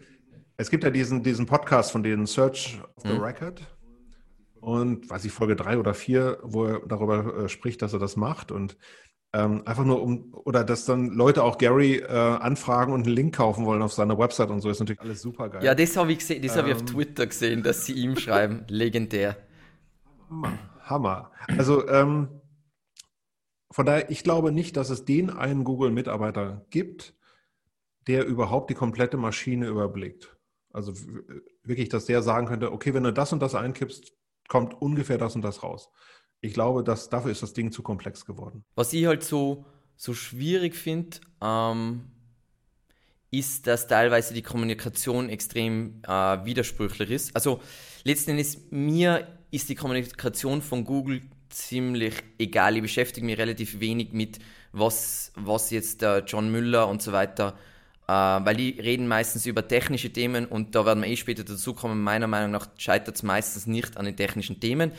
es 0.57 0.69
gibt 0.69 0.83
ja 0.83 0.89
diesen, 0.89 1.23
diesen 1.23 1.45
Podcast 1.45 1.91
von 1.91 2.03
denen 2.03 2.25
Search 2.25 2.81
of 2.95 3.03
the 3.03 3.13
mhm. 3.13 3.21
Record. 3.21 3.61
Und 4.59 5.09
weiß 5.09 5.23
ich, 5.23 5.31
Folge 5.31 5.55
drei 5.55 5.77
oder 5.77 5.93
vier, 5.93 6.39
wo 6.43 6.65
er 6.65 6.81
darüber 6.85 7.45
äh, 7.45 7.49
spricht, 7.49 7.81
dass 7.81 7.93
er 7.93 7.99
das 7.99 8.17
macht. 8.17 8.51
Und 8.51 8.75
ähm, 9.37 9.61
einfach 9.65 9.85
nur 9.85 10.01
um, 10.01 10.33
oder 10.33 10.63
dass 10.63 10.85
dann 10.85 11.09
Leute 11.09 11.43
auch 11.43 11.59
Gary 11.59 11.97
äh, 11.97 12.07
anfragen 12.07 12.91
und 12.91 13.05
einen 13.05 13.15
Link 13.15 13.35
kaufen 13.35 13.65
wollen 13.65 13.83
auf 13.83 13.93
seiner 13.93 14.17
Website 14.17 14.49
und 14.49 14.61
so, 14.61 14.69
ist 14.69 14.79
natürlich 14.79 15.01
alles 15.01 15.21
super 15.21 15.49
geil. 15.49 15.63
Ja, 15.63 15.75
das 15.75 15.95
habe 15.95 16.11
ich 16.11 16.19
gesehen, 16.19 16.41
das 16.41 16.53
ähm, 16.53 16.57
habe 16.57 16.69
ich 16.69 16.75
auf 16.75 16.81
ähm. 16.81 16.87
Twitter 16.87 17.27
gesehen, 17.27 17.61
dass 17.61 17.85
sie 17.85 17.93
ihm 17.93 18.15
schreiben. 18.15 18.65
Legendär. 18.67 19.37
Hammer. 20.29 20.57
Hammer. 20.81 21.31
Also, 21.55 21.87
ähm, 21.87 22.29
von 23.69 23.85
daher, 23.85 24.09
ich 24.09 24.23
glaube 24.23 24.51
nicht, 24.51 24.75
dass 24.75 24.89
es 24.89 25.05
den 25.05 25.29
einen 25.29 25.63
Google-Mitarbeiter 25.63 26.65
gibt, 26.71 27.13
der 28.07 28.25
überhaupt 28.25 28.71
die 28.71 28.75
komplette 28.75 29.17
Maschine 29.17 29.67
überblickt. 29.67 30.35
Also 30.71 30.93
wirklich, 31.63 31.89
dass 31.89 32.05
der 32.05 32.23
sagen 32.23 32.47
könnte, 32.47 32.71
okay, 32.71 32.93
wenn 32.93 33.03
du 33.03 33.13
das 33.13 33.33
und 33.33 33.41
das 33.41 33.53
einkippst, 33.53 34.13
kommt 34.47 34.81
ungefähr 34.81 35.17
das 35.17 35.35
und 35.35 35.43
das 35.43 35.61
raus 35.61 35.91
ich 36.41 36.53
glaube, 36.53 36.83
dass 36.83 37.09
dafür 37.09 37.31
ist 37.31 37.43
das 37.43 37.53
Ding 37.53 37.71
zu 37.71 37.81
komplex 37.81 38.25
geworden. 38.25 38.63
Was 38.75 38.93
ich 38.93 39.05
halt 39.05 39.23
so, 39.23 39.65
so 39.95 40.13
schwierig 40.13 40.75
finde, 40.75 41.17
ähm, 41.41 42.03
ist, 43.31 43.67
dass 43.67 43.87
teilweise 43.87 44.33
die 44.33 44.41
Kommunikation 44.41 45.29
extrem 45.29 46.01
äh, 46.03 46.09
widersprüchlich 46.45 47.11
ist. 47.11 47.35
Also 47.35 47.59
letzten 48.03 48.31
Endes, 48.31 48.59
mir 48.69 49.27
ist 49.51 49.69
die 49.69 49.75
Kommunikation 49.75 50.61
von 50.61 50.85
Google 50.85 51.21
ziemlich 51.49 52.15
egal. 52.37 52.75
Ich 52.75 52.81
beschäftige 52.81 53.25
mich 53.25 53.37
relativ 53.37 53.79
wenig 53.79 54.13
mit, 54.13 54.39
was, 54.71 55.31
was 55.35 55.71
jetzt 55.71 56.01
der 56.01 56.23
John 56.25 56.51
Müller 56.51 56.87
und 56.87 57.01
so 57.01 57.11
weiter, 57.11 57.57
äh, 58.07 58.11
weil 58.11 58.55
die 58.55 58.79
reden 58.79 59.07
meistens 59.07 59.45
über 59.45 59.67
technische 59.67 60.11
Themen 60.11 60.45
und 60.45 60.75
da 60.75 60.85
werden 60.85 61.03
wir 61.03 61.09
eh 61.09 61.17
später 61.17 61.43
dazu 61.43 61.73
kommen. 61.73 62.01
Meiner 62.01 62.27
Meinung 62.27 62.51
nach 62.51 62.67
scheitert 62.77 63.15
es 63.15 63.23
meistens 63.23 63.67
nicht 63.67 63.97
an 63.97 64.05
den 64.05 64.15
technischen 64.15 64.59
Themen. 64.59 64.91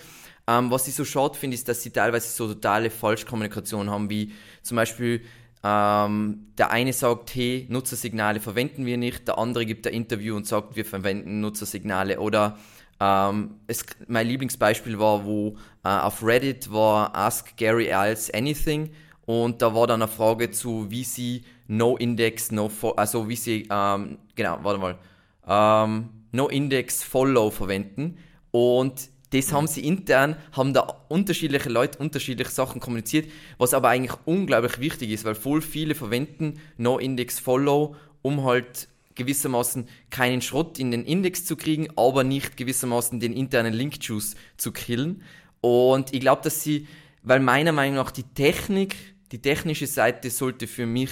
Ähm, 0.48 0.70
was 0.70 0.88
ich 0.88 0.94
so 0.94 1.04
schade 1.04 1.36
finde, 1.36 1.54
ist, 1.54 1.68
dass 1.68 1.82
sie 1.82 1.90
teilweise 1.90 2.30
so 2.30 2.48
totale 2.48 2.88
Falschkommunikation 2.88 3.90
haben, 3.90 4.08
wie 4.08 4.32
zum 4.62 4.76
Beispiel 4.76 5.20
ähm, 5.62 6.46
der 6.56 6.70
eine 6.70 6.92
sagt, 6.94 7.34
hey, 7.34 7.66
Nutzersignale 7.68 8.40
verwenden 8.40 8.86
wir 8.86 8.96
nicht, 8.96 9.28
der 9.28 9.36
andere 9.36 9.66
gibt 9.66 9.86
ein 9.86 9.92
Interview 9.92 10.36
und 10.36 10.46
sagt, 10.46 10.74
wir 10.74 10.86
verwenden 10.86 11.40
Nutzersignale. 11.40 12.18
Oder 12.18 12.56
ähm, 12.98 13.56
es, 13.66 13.84
mein 14.06 14.26
Lieblingsbeispiel 14.26 14.98
war, 14.98 15.26
wo 15.26 15.56
äh, 15.84 15.88
auf 15.88 16.24
Reddit 16.24 16.72
war 16.72 17.14
Ask 17.14 17.56
Gary 17.58 17.92
Als 17.92 18.32
Anything 18.32 18.90
und 19.26 19.60
da 19.60 19.74
war 19.74 19.86
dann 19.86 20.00
eine 20.00 20.10
Frage 20.10 20.50
zu, 20.50 20.90
wie 20.90 21.04
sie 21.04 21.44
No 21.66 21.98
Index, 21.98 22.50
No, 22.50 22.70
also 22.96 23.28
wie 23.28 23.36
sie, 23.36 23.68
ähm, 23.70 24.16
genau, 24.34 24.58
warte 24.62 24.80
mal, 24.80 24.98
ähm, 25.46 26.08
No 26.32 26.48
Index 26.48 27.02
Follow 27.02 27.50
verwenden 27.50 28.16
und 28.50 29.10
das 29.30 29.52
haben 29.52 29.66
sie 29.66 29.84
intern, 29.84 30.36
haben 30.52 30.72
da 30.72 30.80
unterschiedliche 31.08 31.68
Leute 31.68 31.98
unterschiedliche 31.98 32.50
Sachen 32.50 32.80
kommuniziert, 32.80 33.30
was 33.58 33.74
aber 33.74 33.88
eigentlich 33.88 34.16
unglaublich 34.24 34.80
wichtig 34.80 35.10
ist, 35.10 35.24
weil 35.24 35.34
voll 35.34 35.60
viele 35.60 35.94
verwenden 35.94 36.60
No-Index-Follow, 36.78 37.94
um 38.22 38.44
halt 38.44 38.88
gewissermaßen 39.14 39.88
keinen 40.10 40.40
Schrott 40.40 40.78
in 40.78 40.90
den 40.90 41.04
Index 41.04 41.44
zu 41.44 41.56
kriegen, 41.56 41.88
aber 41.96 42.24
nicht 42.24 42.56
gewissermaßen 42.56 43.20
den 43.20 43.32
internen 43.34 43.74
Link-Juice 43.74 44.36
zu 44.56 44.72
killen. 44.72 45.22
Und 45.60 46.14
ich 46.14 46.20
glaube, 46.20 46.42
dass 46.42 46.62
sie, 46.62 46.86
weil 47.22 47.40
meiner 47.40 47.72
Meinung 47.72 47.96
nach 47.96 48.12
die 48.12 48.22
Technik, 48.22 48.96
die 49.32 49.42
technische 49.42 49.86
Seite 49.86 50.30
sollte 50.30 50.66
für 50.66 50.86
mich 50.86 51.10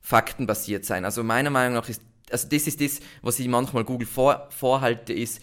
faktenbasiert 0.00 0.84
sein. 0.84 1.04
Also 1.04 1.22
meiner 1.22 1.50
Meinung 1.50 1.74
nach 1.74 1.88
ist, 1.88 2.02
also 2.30 2.48
das 2.48 2.66
ist 2.66 2.80
das, 2.80 3.00
was 3.20 3.38
ich 3.38 3.48
manchmal 3.48 3.84
Google 3.84 4.06
vor, 4.06 4.48
vorhalte, 4.50 5.12
ist, 5.12 5.42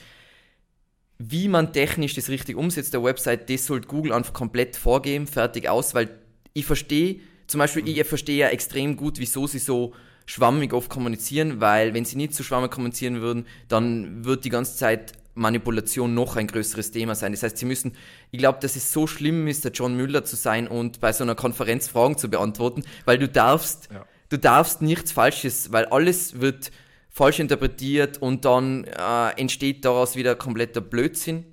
wie 1.20 1.48
man 1.48 1.74
technisch 1.74 2.14
das 2.14 2.30
richtig 2.30 2.56
umsetzt, 2.56 2.94
der 2.94 3.04
Website, 3.04 3.50
das 3.50 3.66
sollte 3.66 3.88
Google 3.88 4.14
einfach 4.14 4.34
komplett 4.34 4.76
vorgeben, 4.76 5.28
fertig 5.28 5.68
aus, 5.68 5.96
weil 5.96 6.10
ich 6.54 6.66
verstehe, 6.66 7.20
zum 7.48 7.60
Beispiel, 7.60 7.88
ich 7.88 8.06
verstehe 8.06 8.38
ja 8.38 8.50
extrem 8.50 8.98
gut, 8.98 9.20
wieso 9.20 9.48
sie 9.48 9.60
so 9.60 9.94
schwammig 10.26 10.74
oft 10.74 10.90
kommunizieren, 10.90 11.62
weil 11.62 11.94
wenn 11.94 12.06
sie 12.06 12.18
nicht 12.18 12.34
so 12.34 12.44
schwammig 12.44 12.72
kommunizieren 12.72 13.22
würden, 13.22 13.46
dann 13.68 14.26
wird 14.26 14.46
die 14.46 14.50
ganze 14.50 14.76
Zeit 14.76 15.14
Manipulation 15.34 16.14
noch 16.14 16.36
ein 16.36 16.48
größeres 16.48 16.92
Thema 16.92 17.16
sein. 17.16 17.32
Das 17.32 17.44
heißt, 17.44 17.58
sie 17.58 17.66
müssen, 17.66 17.94
ich 18.32 18.40
glaube, 18.40 18.60
dass 18.62 18.76
es 18.76 18.92
so 18.92 19.08
schlimm 19.08 19.48
ist, 19.48 19.64
der 19.64 19.72
John 19.72 19.96
Müller 19.96 20.26
zu 20.26 20.36
sein 20.36 20.68
und 20.68 21.00
bei 21.00 21.14
so 21.14 21.24
einer 21.24 21.36
Konferenz 21.36 21.88
Fragen 21.88 22.18
zu 22.18 22.30
beantworten, 22.30 22.84
weil 23.06 23.18
du 23.18 23.28
darfst, 23.28 23.90
ja. 23.92 24.06
du 24.30 24.38
darfst 24.38 24.82
nichts 24.82 25.12
Falsches, 25.12 25.72
weil 25.72 25.86
alles 25.86 26.42
wird 26.42 26.72
falsch 27.18 27.40
interpretiert 27.40 28.22
und 28.22 28.46
dann 28.46 28.84
äh, 28.84 29.30
entsteht 29.42 29.84
daraus 29.84 30.16
wieder 30.16 30.36
kompletter 30.36 30.82
Blödsinn. 30.82 31.46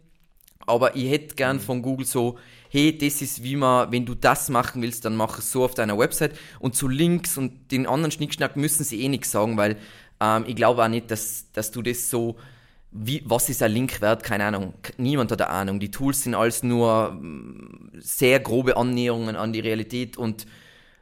Aber 0.67 0.95
ich 0.95 1.11
hätte 1.11 1.37
gern 1.37 1.57
mhm. 1.57 1.61
von 1.61 1.83
Google 1.83 2.07
so, 2.07 2.39
hey, 2.69 2.97
das 2.97 3.23
ist 3.23 3.43
wie 3.43 3.57
man, 3.57 3.91
wenn 3.91 4.05
du 4.05 4.15
das 4.15 4.51
machen 4.51 4.83
willst, 4.83 5.07
dann 5.07 5.17
mach 5.17 5.39
es 5.39 5.51
so 5.51 5.65
auf 5.65 5.75
deiner 5.75 5.99
Website. 5.99 6.33
Und 6.61 6.77
zu 6.77 6.87
Links 6.87 7.39
und 7.39 7.73
den 7.73 7.87
anderen 7.87 8.11
Schnickschnack 8.11 8.57
müssen 8.57 8.85
sie 8.85 9.01
eh 9.01 9.09
nichts 9.09 9.31
sagen, 9.31 9.57
weil 9.57 9.77
ähm, 10.21 10.45
ich 10.47 10.55
glaube 10.55 10.85
auch 10.85 10.89
nicht, 10.89 11.11
dass, 11.11 11.51
dass 11.53 11.71
du 11.71 11.81
das 11.81 12.11
so, 12.11 12.37
wie, 12.91 13.23
was 13.25 13.49
ist 13.49 13.63
ein 13.63 13.73
Link 13.73 14.03
wert? 14.03 14.23
Keine 14.23 14.45
Ahnung. 14.45 14.75
Niemand 14.99 15.33
hat 15.33 15.41
eine 15.41 15.51
Ahnung. 15.51 15.81
Die 15.81 15.91
Tools 15.91 16.25
sind 16.25 16.35
alles 16.35 16.63
nur 16.63 17.13
mm, 17.13 17.93
sehr 18.01 18.39
grobe 18.39 18.77
Annäherungen 18.77 19.37
an 19.37 19.55
die 19.55 19.61
Realität 19.61 20.19
und 20.19 20.47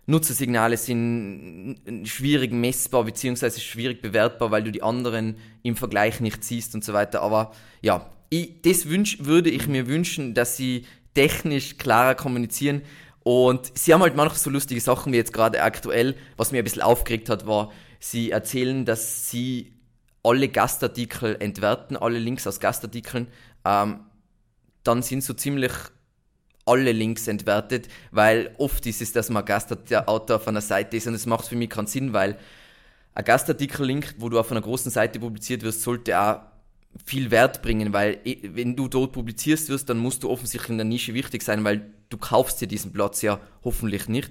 Nutzersignale 0.06 0.76
sind 0.76 1.78
schwierig 2.04 2.52
messbar 2.52 3.04
beziehungsweise 3.04 3.60
schwierig 3.60 4.02
bewertbar, 4.02 4.50
weil 4.50 4.64
du 4.64 4.72
die 4.72 4.82
anderen 4.82 5.36
im 5.62 5.76
Vergleich 5.76 6.20
nicht 6.20 6.42
siehst 6.42 6.74
und 6.74 6.82
so 6.84 6.92
weiter. 6.92 7.22
Aber 7.22 7.52
ja, 7.82 8.10
ich, 8.28 8.62
das 8.62 8.88
wünsch, 8.88 9.18
würde 9.20 9.50
ich 9.50 9.68
mir 9.68 9.86
wünschen, 9.86 10.34
dass 10.34 10.56
sie 10.56 10.86
technisch 11.14 11.78
klarer 11.78 12.14
kommunizieren. 12.14 12.82
Und 13.22 13.78
sie 13.78 13.94
haben 13.94 14.02
halt 14.02 14.16
manchmal 14.16 14.38
so 14.38 14.50
lustige 14.50 14.80
Sachen 14.80 15.12
wie 15.12 15.18
jetzt 15.18 15.32
gerade 15.32 15.62
aktuell. 15.62 16.16
Was 16.36 16.50
mir 16.50 16.58
ein 16.58 16.64
bisschen 16.64 16.82
aufgeregt 16.82 17.28
hat, 17.28 17.46
war, 17.46 17.70
sie 18.00 18.32
erzählen, 18.32 18.84
dass 18.84 19.30
sie 19.30 19.72
alle 20.24 20.48
Gastartikel 20.48 21.36
entwerten, 21.38 21.96
alle 21.96 22.18
Links 22.18 22.46
aus 22.46 22.58
Gastartikeln. 22.58 23.28
Ähm, 23.64 24.00
dann 24.82 25.02
sind 25.02 25.22
so 25.22 25.34
ziemlich 25.34 25.72
alle 26.64 26.92
Links 26.92 27.26
entwertet, 27.26 27.88
weil 28.10 28.54
oft 28.58 28.86
ist 28.86 29.02
es, 29.02 29.12
dass 29.12 29.30
man 29.30 29.44
Gastautor 29.44 30.36
auf 30.36 30.48
einer 30.48 30.60
Seite 30.60 30.96
ist 30.96 31.06
und 31.06 31.14
es 31.14 31.26
macht 31.26 31.48
für 31.48 31.56
mich 31.56 31.70
keinen 31.70 31.86
Sinn, 31.86 32.12
weil 32.12 32.38
ein 33.14 33.24
Gastartikel-Link, 33.24 34.14
wo 34.18 34.28
du 34.28 34.38
auf 34.38 34.50
einer 34.50 34.60
großen 34.60 34.90
Seite 34.90 35.20
publiziert 35.20 35.62
wirst, 35.62 35.82
sollte 35.82 36.18
auch 36.18 36.40
viel 37.04 37.30
Wert 37.30 37.62
bringen, 37.62 37.92
weil 37.92 38.18
wenn 38.24 38.76
du 38.76 38.88
dort 38.88 39.12
publizierst 39.12 39.68
wirst, 39.68 39.88
dann 39.88 39.98
musst 39.98 40.22
du 40.22 40.30
offensichtlich 40.30 40.70
in 40.70 40.78
der 40.78 40.84
Nische 40.84 41.14
wichtig 41.14 41.42
sein, 41.42 41.64
weil 41.64 41.90
du 42.10 42.18
kaufst 42.18 42.60
dir 42.60 42.68
diesen 42.68 42.92
Platz 42.92 43.22
ja 43.22 43.40
hoffentlich 43.64 44.08
nicht. 44.08 44.30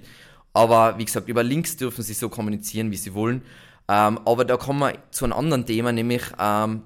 Aber 0.52 0.98
wie 0.98 1.04
gesagt, 1.04 1.28
über 1.28 1.42
Links 1.42 1.76
dürfen 1.76 2.02
sie 2.02 2.14
so 2.14 2.28
kommunizieren, 2.28 2.90
wie 2.90 2.96
sie 2.96 3.14
wollen. 3.14 3.42
Ähm, 3.88 4.20
aber 4.24 4.44
da 4.44 4.56
kommen 4.56 4.78
wir 4.80 4.98
zu 5.10 5.24
einem 5.24 5.34
anderen 5.34 5.66
Thema, 5.66 5.92
nämlich 5.92 6.22
ähm, 6.38 6.82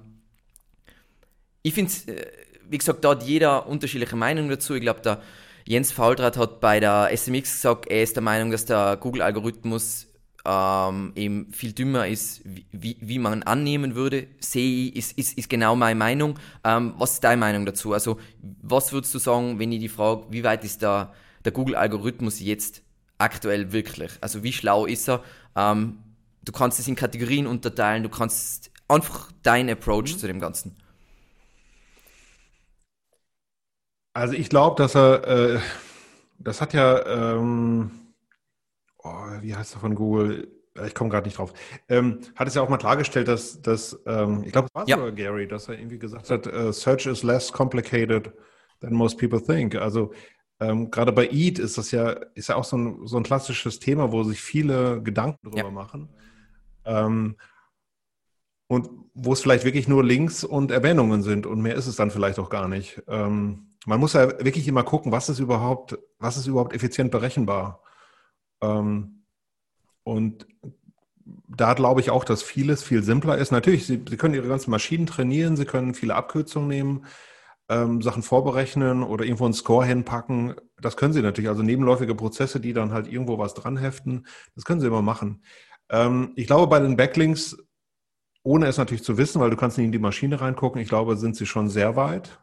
ich 1.61 1.73
finde 1.73 1.91
äh, 2.07 2.25
wie 2.69 2.77
gesagt, 2.77 3.03
da 3.03 3.11
hat 3.11 3.23
jeder 3.23 3.67
unterschiedliche 3.67 4.15
Meinungen 4.15 4.49
dazu. 4.49 4.75
Ich 4.75 4.81
glaube, 4.81 5.01
der 5.01 5.21
Jens 5.65 5.91
Faultrat 5.91 6.37
hat 6.37 6.59
bei 6.61 6.79
der 6.79 7.09
SMX 7.15 7.53
gesagt, 7.53 7.87
er 7.87 8.03
ist 8.03 8.15
der 8.15 8.23
Meinung, 8.23 8.51
dass 8.51 8.65
der 8.65 8.97
Google-Algorithmus 8.97 10.07
ähm, 10.45 11.11
eben 11.15 11.51
viel 11.51 11.73
dümmer 11.73 12.07
ist, 12.07 12.41
wie, 12.45 12.95
wie 13.01 13.19
man 13.19 13.43
annehmen 13.43 13.95
würde. 13.95 14.27
Sehe 14.39 14.87
ich, 14.87 14.95
ist, 14.95 15.17
ist, 15.17 15.37
ist 15.37 15.49
genau 15.49 15.75
meine 15.75 15.99
Meinung. 15.99 16.39
Ähm, 16.63 16.93
was 16.97 17.13
ist 17.13 17.23
deine 17.23 17.37
Meinung 17.37 17.65
dazu? 17.65 17.91
Also, 17.91 18.17
was 18.61 18.93
würdest 18.93 19.13
du 19.13 19.19
sagen, 19.19 19.59
wenn 19.59 19.73
ich 19.73 19.79
die 19.79 19.89
frage, 19.89 20.23
wie 20.29 20.45
weit 20.45 20.63
ist 20.63 20.81
der, 20.81 21.11
der 21.43 21.51
Google-Algorithmus 21.51 22.39
jetzt 22.39 22.81
aktuell 23.17 23.73
wirklich? 23.73 24.11
Also, 24.21 24.41
wie 24.43 24.53
schlau 24.53 24.85
ist 24.85 25.09
er? 25.09 25.21
Ähm, 25.57 25.97
du 26.45 26.53
kannst 26.53 26.79
es 26.79 26.87
in 26.87 26.95
Kategorien 26.95 27.45
unterteilen, 27.45 28.03
du 28.03 28.09
kannst 28.09 28.71
einfach 28.87 29.33
deinen 29.43 29.69
Approach 29.69 30.13
mhm. 30.13 30.17
zu 30.17 30.27
dem 30.27 30.39
Ganzen. 30.39 30.77
Also 34.17 34.33
ich 34.33 34.49
glaube, 34.49 34.81
dass 34.81 34.95
er, 34.95 35.27
äh, 35.27 35.59
das 36.39 36.59
hat 36.59 36.73
ja, 36.73 37.35
ähm, 37.35 37.91
oh, 38.97 39.13
wie 39.41 39.55
heißt 39.55 39.75
er 39.75 39.79
von 39.79 39.93
Google? 39.93 40.47
Ich 40.87 40.95
komme 40.95 41.11
gerade 41.11 41.27
nicht 41.27 41.37
drauf. 41.37 41.53
Ähm, 41.87 42.21
hat 42.35 42.47
es 42.47 42.55
ja 42.55 42.63
auch 42.63 42.69
mal 42.69 42.77
klargestellt, 42.77 43.27
dass, 43.27 43.61
dass 43.61 44.01
ähm, 44.07 44.41
ich 44.43 44.51
glaube, 44.53 44.69
es 44.69 44.73
war 44.73 44.87
ja. 44.87 44.95
sogar 44.95 45.11
Gary, 45.11 45.47
dass 45.47 45.67
er 45.67 45.77
irgendwie 45.77 45.99
gesagt 45.99 46.31
hat, 46.31 46.47
uh, 46.47 46.71
Search 46.71 47.05
is 47.05 47.21
less 47.21 47.53
complicated 47.53 48.33
than 48.81 48.95
most 48.95 49.19
people 49.19 49.39
think. 49.39 49.75
Also 49.75 50.11
ähm, 50.59 50.89
gerade 50.89 51.11
bei 51.11 51.29
Eat 51.29 51.59
ist 51.59 51.77
das 51.77 51.91
ja, 51.91 52.09
ist 52.33 52.49
ja 52.49 52.55
auch 52.55 52.63
so 52.63 52.75
ein, 52.75 53.05
so 53.05 53.17
ein 53.17 53.23
klassisches 53.23 53.77
Thema, 53.77 54.11
wo 54.11 54.23
sich 54.23 54.41
viele 54.41 54.99
Gedanken 55.03 55.51
drüber 55.51 55.67
ja. 55.67 55.69
machen. 55.69 56.09
Ähm, 56.85 57.35
und 58.65 58.89
wo 59.13 59.33
es 59.33 59.41
vielleicht 59.41 59.63
wirklich 59.63 59.87
nur 59.87 60.03
Links 60.03 60.43
und 60.43 60.71
Erwähnungen 60.71 61.21
sind 61.21 61.45
und 61.45 61.61
mehr 61.61 61.75
ist 61.75 61.85
es 61.85 61.97
dann 61.97 62.09
vielleicht 62.09 62.39
auch 62.39 62.49
gar 62.49 62.67
nicht. 62.67 63.03
Ähm, 63.07 63.66
man 63.85 63.99
muss 63.99 64.13
ja 64.13 64.27
wirklich 64.43 64.67
immer 64.67 64.83
gucken, 64.83 65.11
was 65.11 65.29
ist 65.29 65.39
überhaupt, 65.39 65.97
was 66.19 66.37
ist 66.37 66.47
überhaupt 66.47 66.73
effizient 66.73 67.11
berechenbar. 67.11 67.81
Ähm, 68.61 69.23
und 70.03 70.47
da 71.47 71.73
glaube 71.73 72.01
ich 72.01 72.09
auch, 72.09 72.23
dass 72.23 72.43
vieles 72.43 72.83
viel 72.83 73.03
simpler 73.03 73.37
ist. 73.37 73.51
Natürlich, 73.51 73.85
Sie, 73.85 74.03
Sie 74.07 74.17
können 74.17 74.33
Ihre 74.33 74.47
ganzen 74.47 74.71
Maschinen 74.71 75.07
trainieren, 75.07 75.57
Sie 75.57 75.65
können 75.65 75.93
viele 75.93 76.15
Abkürzungen 76.15 76.67
nehmen, 76.67 77.05
ähm, 77.69 78.01
Sachen 78.01 78.23
vorberechnen 78.23 79.03
oder 79.03 79.25
irgendwo 79.25 79.45
einen 79.45 79.53
Score 79.53 79.85
hinpacken. 79.85 80.55
Das 80.81 80.95
können 80.95 81.13
Sie 81.13 81.21
natürlich. 81.21 81.49
Also 81.49 81.63
nebenläufige 81.63 82.15
Prozesse, 82.15 82.59
die 82.59 82.73
dann 82.73 82.93
halt 82.93 83.07
irgendwo 83.07 83.37
was 83.37 83.53
dran 83.53 83.77
heften, 83.77 84.25
das 84.55 84.63
können 84.63 84.79
Sie 84.79 84.87
immer 84.87 85.01
machen. 85.01 85.43
Ähm, 85.89 86.31
ich 86.35 86.47
glaube, 86.47 86.67
bei 86.67 86.79
den 86.79 86.97
Backlinks, 86.97 87.57
ohne 88.43 88.67
es 88.67 88.77
natürlich 88.77 89.03
zu 89.03 89.17
wissen, 89.17 89.41
weil 89.41 89.49
du 89.49 89.57
kannst 89.57 89.77
nicht 89.77 89.85
in 89.85 89.91
die 89.91 89.99
Maschine 89.99 90.39
reingucken, 90.39 90.81
ich 90.81 90.89
glaube, 90.89 91.17
sind 91.17 91.35
sie 91.35 91.45
schon 91.45 91.69
sehr 91.69 91.95
weit. 91.95 92.39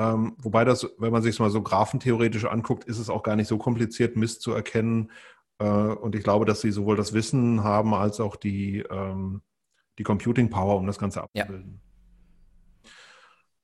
Ähm, 0.00 0.34
wobei 0.38 0.64
das, 0.64 0.88
wenn 0.98 1.12
man 1.12 1.22
sich 1.22 1.38
mal 1.38 1.50
so 1.50 1.60
graphentheoretisch 1.60 2.46
anguckt, 2.46 2.84
ist 2.84 2.98
es 2.98 3.10
auch 3.10 3.22
gar 3.22 3.36
nicht 3.36 3.48
so 3.48 3.58
kompliziert, 3.58 4.16
Mist 4.16 4.40
zu 4.40 4.52
erkennen. 4.52 5.10
Äh, 5.58 5.64
und 5.64 6.14
ich 6.14 6.22
glaube, 6.22 6.46
dass 6.46 6.62
sie 6.62 6.70
sowohl 6.70 6.96
das 6.96 7.12
Wissen 7.12 7.62
haben 7.64 7.92
als 7.92 8.18
auch 8.18 8.36
die, 8.36 8.78
ähm, 8.90 9.42
die 9.98 10.02
Computing 10.02 10.48
Power, 10.48 10.76
um 10.76 10.86
das 10.86 10.98
Ganze 10.98 11.22
abzubilden. 11.22 11.80
Ja. 11.82 12.90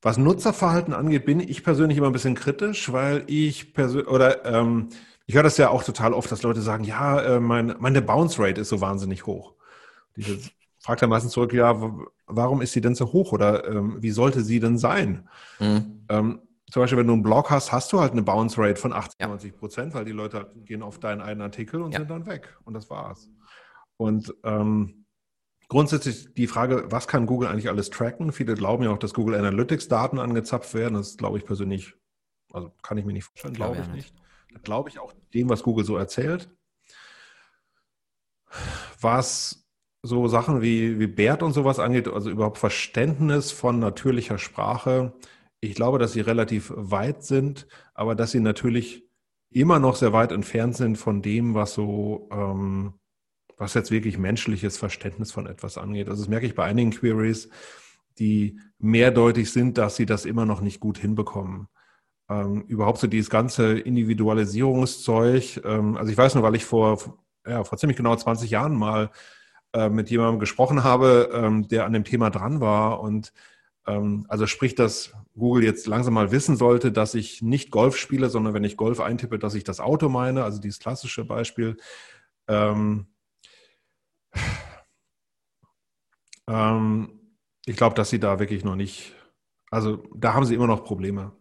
Was 0.03 0.19
Nutzerverhalten 0.19 0.93
angeht, 0.93 1.25
bin 1.25 1.39
ich 1.39 1.63
persönlich 1.63 1.97
immer 1.97 2.07
ein 2.07 2.13
bisschen 2.13 2.35
kritisch, 2.35 2.93
weil 2.93 3.23
ich 3.25 3.73
persönlich, 3.73 4.07
oder 4.07 4.45
ähm, 4.45 4.89
ich 5.25 5.33
höre 5.33 5.43
das 5.43 5.57
ja 5.57 5.69
auch 5.69 5.83
total 5.83 6.13
oft, 6.13 6.31
dass 6.31 6.43
Leute 6.43 6.61
sagen, 6.61 6.83
ja, 6.83 7.19
äh, 7.19 7.39
mein, 7.39 7.75
meine 7.79 8.03
Bounce 8.03 8.39
Rate 8.39 8.61
ist 8.61 8.69
so 8.69 8.79
wahnsinnig 8.79 9.25
hoch. 9.25 9.55
Ich 10.15 10.53
frage 10.87 11.01
dann 11.01 11.09
meistens 11.09 11.33
zurück, 11.33 11.51
ja, 11.51 11.75
warum 12.27 12.61
ist 12.61 12.71
sie 12.71 12.79
denn 12.79 12.95
so 12.95 13.11
hoch 13.11 13.33
oder 13.33 13.67
ähm, 13.67 14.01
wie 14.01 14.11
sollte 14.11 14.41
sie 14.41 14.61
denn 14.61 14.77
sein? 14.77 15.27
Mhm. 15.59 16.05
Ähm, 16.07 16.41
zum 16.71 16.81
Beispiel, 16.81 16.97
wenn 16.97 17.07
du 17.07 17.13
einen 17.13 17.23
Blog 17.23 17.49
hast, 17.49 17.73
hast 17.73 17.91
du 17.91 17.99
halt 17.99 18.13
eine 18.13 18.23
Bounce 18.23 18.57
Rate 18.57 18.79
von 18.79 18.93
80, 18.93 19.19
ja. 19.19 19.27
90 19.27 19.57
Prozent, 19.57 19.93
weil 19.93 20.05
die 20.05 20.13
Leute 20.13 20.37
halt 20.37 20.65
gehen 20.65 20.81
auf 20.81 20.97
deinen 20.97 21.19
einen 21.19 21.41
Artikel 21.41 21.81
und 21.81 21.91
ja. 21.91 21.99
sind 21.99 22.09
dann 22.09 22.25
weg. 22.25 22.57
Und 22.63 22.73
das 22.73 22.89
war's. 22.89 23.29
Und 23.97 24.33
ähm, 24.45 25.05
grundsätzlich 25.67 26.33
die 26.33 26.47
Frage, 26.47 26.85
was 26.89 27.09
kann 27.09 27.25
Google 27.25 27.49
eigentlich 27.49 27.67
alles 27.67 27.89
tracken? 27.89 28.31
Viele 28.31 28.53
glauben 28.53 28.83
ja 28.85 28.89
auch, 28.89 28.97
dass 28.97 29.13
Google 29.13 29.35
Analytics 29.35 29.89
Daten 29.89 30.19
angezapft 30.19 30.73
werden. 30.73 30.93
Das 30.93 31.17
glaube 31.17 31.37
ich 31.37 31.43
persönlich, 31.43 31.95
also 32.53 32.71
kann 32.81 32.97
ich 32.97 33.03
mir 33.03 33.11
nicht 33.11 33.25
vorstellen, 33.25 33.55
glaube 33.55 33.75
glaub 33.75 33.87
ich 33.87 33.93
nicht. 33.93 34.15
nicht. 34.51 34.63
glaube 34.63 34.89
ich 34.89 34.99
auch 34.99 35.11
dem, 35.33 35.49
was 35.49 35.63
Google 35.63 35.83
so 35.83 35.97
erzählt. 35.97 36.49
Was 39.01 39.66
so 40.03 40.27
Sachen 40.27 40.61
wie, 40.61 40.99
wie 40.99 41.07
Bert 41.07 41.43
und 41.43 41.53
sowas 41.53 41.79
angeht, 41.79 42.07
also 42.07 42.29
überhaupt 42.29 42.57
Verständnis 42.57 43.51
von 43.51 43.79
natürlicher 43.79 44.37
Sprache, 44.37 45.13
ich 45.59 45.75
glaube, 45.75 45.99
dass 45.99 46.13
sie 46.13 46.21
relativ 46.21 46.71
weit 46.75 47.23
sind, 47.23 47.67
aber 47.93 48.15
dass 48.15 48.31
sie 48.31 48.39
natürlich 48.39 49.07
immer 49.49 49.79
noch 49.79 49.95
sehr 49.95 50.13
weit 50.13 50.31
entfernt 50.31 50.75
sind 50.75 50.97
von 50.97 51.21
dem, 51.21 51.55
was 51.55 51.73
so, 51.73 52.29
ähm, 52.31 52.93
was 53.57 53.73
jetzt 53.73 53.91
wirklich 53.91 54.17
menschliches 54.17 54.77
Verständnis 54.77 55.31
von 55.31 55.47
etwas 55.47 55.77
angeht. 55.77 56.09
Also 56.09 56.21
das 56.21 56.29
merke 56.29 56.45
ich 56.45 56.53
bei 56.53 56.65
einigen 56.65 56.91
Queries, 56.91 57.49
die 58.19 58.59
mehrdeutig 58.77 59.51
sind, 59.51 59.77
dass 59.77 59.95
sie 59.95 60.05
das 60.05 60.25
immer 60.25 60.45
noch 60.45 60.61
nicht 60.61 60.79
gut 60.79 60.97
hinbekommen. 60.99 61.67
Ähm, 62.29 62.63
überhaupt 62.67 62.99
so 62.99 63.07
dieses 63.07 63.29
ganze 63.29 63.79
Individualisierungszeug. 63.79 65.61
Ähm, 65.63 65.97
also 65.97 66.11
ich 66.11 66.17
weiß 66.17 66.35
nur, 66.35 66.43
weil 66.43 66.55
ich 66.55 66.65
vor, 66.65 67.17
ja, 67.47 67.63
vor 67.63 67.77
ziemlich 67.77 67.97
genau 67.97 68.15
20 68.15 68.51
Jahren 68.51 68.75
mal 68.75 69.11
äh, 69.73 69.89
mit 69.89 70.09
jemandem 70.09 70.39
gesprochen 70.39 70.83
habe, 70.83 71.29
ähm, 71.33 71.67
der 71.67 71.85
an 71.85 71.93
dem 71.93 72.03
Thema 72.05 72.29
dran 72.29 72.61
war. 72.61 73.01
Und 73.01 73.33
ähm, 73.85 74.25
also 74.29 74.47
sprich, 74.47 74.75
dass 74.75 75.13
Google 75.35 75.63
jetzt 75.63 75.87
langsam 75.87 76.13
mal 76.13 76.31
wissen 76.31 76.57
sollte, 76.57 76.91
dass 76.91 77.15
ich 77.15 77.41
nicht 77.41 77.71
Golf 77.71 77.97
spiele, 77.97 78.29
sondern 78.29 78.53
wenn 78.53 78.63
ich 78.63 78.77
Golf 78.77 78.99
eintippe, 78.99 79.39
dass 79.39 79.55
ich 79.55 79.63
das 79.63 79.79
Auto 79.79 80.09
meine, 80.09 80.43
also 80.43 80.59
dieses 80.59 80.79
klassische 80.79 81.25
Beispiel. 81.25 81.77
Ähm, 82.47 83.07
ähm, 86.47 87.19
ich 87.65 87.75
glaube, 87.75 87.95
dass 87.95 88.09
sie 88.09 88.19
da 88.19 88.39
wirklich 88.39 88.63
noch 88.63 88.75
nicht, 88.75 89.15
also 89.69 90.03
da 90.15 90.33
haben 90.33 90.45
sie 90.45 90.55
immer 90.55 90.67
noch 90.67 90.83
Probleme. 90.85 91.33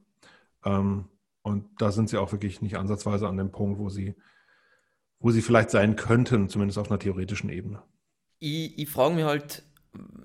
Ähm, 0.65 1.09
und 1.43 1.81
da 1.81 1.93
sind 1.93 2.09
sie 2.09 2.19
auch 2.19 2.33
wirklich 2.33 2.61
nicht 2.61 2.77
ansatzweise 2.77 3.29
an 3.29 3.37
dem 3.37 3.53
Punkt, 3.53 3.79
wo 3.79 3.89
sie, 3.89 4.17
wo 5.21 5.31
sie 5.31 5.43
vielleicht 5.43 5.71
sein 5.71 5.95
könnten, 5.97 6.49
zumindest 6.49 6.79
auf 6.79 6.91
einer 6.91 6.99
theoretischen 6.99 7.51
Ebene 7.51 7.83
ich, 8.39 8.79
ich 8.79 8.89
frage 8.89 9.15
mich 9.15 9.25
halt, 9.25 9.63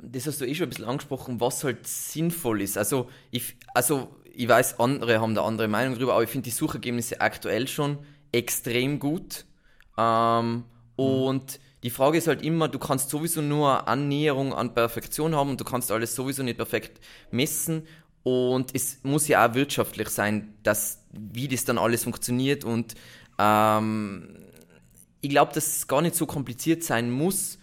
das 0.03 0.27
hast 0.27 0.41
du 0.41 0.45
eh 0.45 0.53
schon 0.55 0.67
ein 0.67 0.69
bisschen 0.69 0.85
angesprochen, 0.85 1.39
was 1.39 1.63
halt 1.63 1.87
sinnvoll 1.87 2.61
ist. 2.61 2.77
Also 2.77 3.09
ich, 3.31 3.55
also 3.73 4.15
ich 4.33 4.47
weiß, 4.47 4.79
andere 4.79 5.21
haben 5.21 5.35
da 5.35 5.43
andere 5.43 5.67
Meinung 5.67 5.95
drüber, 5.95 6.13
aber 6.13 6.23
ich 6.23 6.29
finde 6.29 6.45
die 6.45 6.55
Suchergebnisse 6.55 7.21
aktuell 7.21 7.67
schon 7.67 7.99
extrem 8.31 8.99
gut. 8.99 9.45
Ähm, 9.97 10.55
mhm. 10.55 10.63
Und 10.95 11.59
die 11.83 11.89
Frage 11.89 12.17
ist 12.17 12.27
halt 12.27 12.43
immer, 12.43 12.67
du 12.67 12.79
kannst 12.79 13.09
sowieso 13.09 13.41
nur 13.41 13.87
Annäherung 13.87 14.53
an 14.53 14.73
Perfektion 14.73 15.35
haben 15.35 15.49
und 15.51 15.59
du 15.59 15.65
kannst 15.65 15.91
alles 15.91 16.15
sowieso 16.15 16.43
nicht 16.43 16.57
perfekt 16.57 16.99
messen. 17.31 17.87
Und 18.23 18.75
es 18.75 18.99
muss 19.03 19.27
ja 19.27 19.47
auch 19.49 19.55
wirtschaftlich 19.55 20.09
sein, 20.09 20.53
dass, 20.61 21.03
wie 21.11 21.47
das 21.47 21.65
dann 21.65 21.79
alles 21.79 22.03
funktioniert. 22.03 22.63
Und 22.63 22.93
ähm, 23.39 24.29
ich 25.21 25.29
glaube, 25.29 25.53
dass 25.53 25.77
es 25.77 25.87
gar 25.87 26.01
nicht 26.01 26.15
so 26.15 26.27
kompliziert 26.27 26.83
sein 26.83 27.09
muss, 27.09 27.57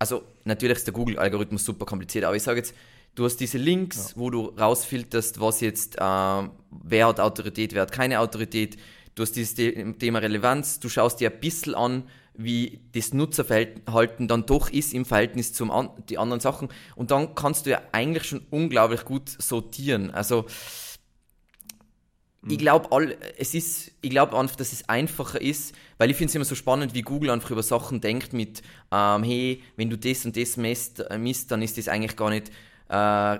also 0.00 0.24
natürlich 0.44 0.78
ist 0.78 0.86
der 0.88 0.94
Google-Algorithmus 0.94 1.64
super 1.64 1.86
kompliziert, 1.86 2.24
aber 2.24 2.34
ich 2.34 2.42
sage 2.42 2.58
jetzt, 2.58 2.74
Du 3.14 3.24
hast 3.24 3.38
diese 3.38 3.58
Links, 3.58 4.10
ja. 4.10 4.16
wo 4.20 4.30
du 4.30 4.46
rausfilterst, 4.46 5.40
was 5.40 5.60
jetzt, 5.60 5.96
äh, 5.96 6.00
wer 6.00 7.06
hat 7.08 7.18
Autorität, 7.18 7.74
wer 7.74 7.82
hat 7.82 7.92
keine 7.92 8.20
Autorität. 8.20 8.76
Du 9.14 9.22
hast 9.22 9.32
dieses 9.32 9.54
Thema 9.54 10.20
Relevanz. 10.20 10.78
Du 10.78 10.88
schaust 10.88 11.20
dir 11.20 11.30
ein 11.30 11.40
bisschen 11.40 11.74
an, 11.74 12.04
wie 12.34 12.80
das 12.92 13.12
Nutzerverhalten 13.12 14.28
dann 14.28 14.46
doch 14.46 14.70
ist 14.70 14.94
im 14.94 15.04
Verhältnis 15.04 15.52
zu 15.52 15.70
an, 15.70 15.90
die 16.08 16.18
anderen 16.18 16.40
Sachen. 16.40 16.68
Und 16.94 17.10
dann 17.10 17.34
kannst 17.34 17.66
du 17.66 17.70
ja 17.70 17.82
eigentlich 17.92 18.24
schon 18.24 18.46
unglaublich 18.50 19.04
gut 19.04 19.28
sortieren. 19.28 20.10
Also, 20.12 20.46
ich 22.48 22.58
glaube, 22.58 23.16
es 23.36 23.54
ist, 23.54 23.92
ich 24.00 24.10
glaube 24.10 24.38
einfach, 24.38 24.56
dass 24.56 24.72
es 24.72 24.88
einfacher 24.88 25.40
ist, 25.40 25.74
weil 25.98 26.10
ich 26.10 26.16
finde 26.16 26.30
es 26.30 26.34
immer 26.34 26.44
so 26.46 26.54
spannend, 26.54 26.94
wie 26.94 27.02
Google 27.02 27.30
einfach 27.30 27.50
über 27.50 27.62
Sachen 27.62 28.00
denkt 28.00 28.32
mit, 28.32 28.62
ähm, 28.90 29.22
hey, 29.22 29.62
wenn 29.76 29.90
du 29.90 29.98
das 29.98 30.24
und 30.24 30.36
das 30.36 30.56
misst, 30.56 31.00
äh, 31.00 31.18
misst 31.18 31.50
dann 31.50 31.60
ist 31.60 31.76
das 31.76 31.88
eigentlich 31.88 32.16
gar 32.16 32.30
nicht, 32.30 32.50
äh, 32.88 33.38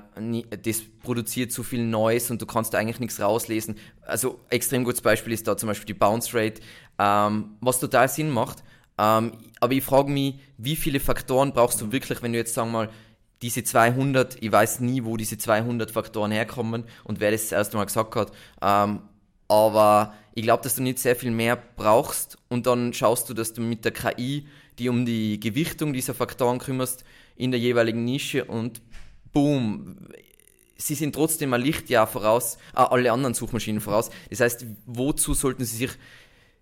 das 0.63 0.83
produziert 1.03 1.51
zu 1.51 1.63
viel 1.63 1.83
Neues 1.85 2.31
und 2.31 2.43
du 2.43 2.47
kannst 2.47 2.75
da 2.75 2.79
eigentlich 2.79 3.01
nichts 3.01 3.21
rauslesen. 3.21 3.77
Also 4.03 4.41
extrem 4.51 4.85
gutes 4.85 5.01
Beispiel 5.01 5.33
ist 5.33 5.49
da 5.49 5.57
zum 5.57 5.69
Beispiel 5.69 5.87
die 5.87 5.95
Bounce 5.95 6.37
Rate, 6.37 6.61
ähm, 6.99 7.57
was 7.61 7.81
total 7.81 8.09
Sinn 8.09 8.29
macht. 8.29 8.63
Ähm, 8.99 9.33
aber 9.61 9.73
ich 9.73 9.83
frage 9.83 10.11
mich, 10.11 10.35
wie 10.59 10.77
viele 10.77 11.01
Faktoren 11.01 11.55
brauchst 11.55 11.81
du 11.81 11.91
wirklich, 11.91 12.23
wenn 12.23 12.33
du 12.33 12.39
jetzt 12.39 12.53
sagen 12.53 12.71
wir 12.73 12.85
mal 12.87 12.91
diese 13.43 13.65
200, 13.65 14.43
ich 14.43 14.53
weiß 14.53 14.81
nie, 14.81 15.05
wo 15.05 15.17
diese 15.17 15.39
200 15.39 15.91
Faktoren 15.91 16.31
herkommen 16.31 16.85
und 17.05 17.21
wer 17.21 17.31
das 17.31 17.43
das 17.43 17.53
erste 17.53 17.77
Mal 17.77 17.85
gesagt 17.87 18.15
hat. 18.17 18.33
Ähm, 18.63 19.01
aber 19.49 20.15
ich 20.35 20.43
glaube, 20.43 20.63
dass 20.63 20.77
du 20.77 20.83
nicht 20.83 20.99
sehr 20.99 21.17
viel 21.17 21.31
mehr 21.31 21.57
brauchst 21.77 22.39
und 22.49 22.67
dann 22.67 22.93
schaust 22.93 23.29
du, 23.29 23.35
dass 23.35 23.53
du 23.53 23.61
mit 23.61 23.85
der 23.85 23.93
KI 23.93 24.47
die 24.81 24.89
um 24.89 25.05
die 25.05 25.39
Gewichtung 25.39 25.93
dieser 25.93 26.15
Faktoren 26.15 26.59
kümmerst 26.59 27.05
in 27.37 27.51
der 27.51 27.61
jeweiligen 27.61 28.05
Nische 28.05 28.45
und 28.47 28.81
boom, 29.33 30.09
sie 30.77 30.95
sind 30.95 31.15
trotzdem 31.15 31.53
ein 31.53 31.61
Lichtjahr 31.61 32.07
voraus, 32.07 32.57
äh, 32.75 32.79
alle 32.79 33.13
anderen 33.13 33.35
Suchmaschinen 33.35 33.81
voraus. 33.81 34.11
Das 34.31 34.41
heißt, 34.41 34.67
wozu 34.87 35.35
sollten 35.35 35.65
sie 35.65 35.77
sich, 35.77 35.91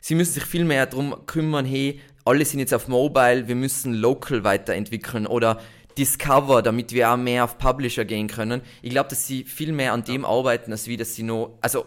sie 0.01 0.16
müssen 0.16 0.33
sich 0.33 0.45
viel 0.45 0.64
mehr 0.64 0.87
darum 0.87 1.26
kümmern, 1.26 1.64
hey, 1.64 2.01
alle 2.29 2.45
sind 2.45 2.61
jetzt 2.61 2.74
auf 2.74 2.89
Mobile, 2.89 3.49
wir 3.49 3.55
müssen 3.55 3.95
local 3.95 4.45
weiterentwickeln 4.45 5.26
oder 5.26 5.61
Discover, 5.97 6.61
damit 6.61 6.93
wir 6.93 7.11
auch 7.11 7.16
mehr 7.16 7.45
auf 7.45 7.57
Publisher 7.57 8.05
gehen 8.05 8.29
können. 8.29 8.61
Ich 8.83 8.91
glaube, 8.91 9.09
dass 9.09 9.26
sie 9.26 9.45
viel 9.45 9.72
mehr 9.72 9.95
an 9.95 10.05
dem 10.05 10.26
arbeiten, 10.26 10.70
als 10.70 10.87
wie 10.89 10.99
dass 10.99 11.14
sie 11.14 11.22
nur, 11.22 11.57
also 11.62 11.87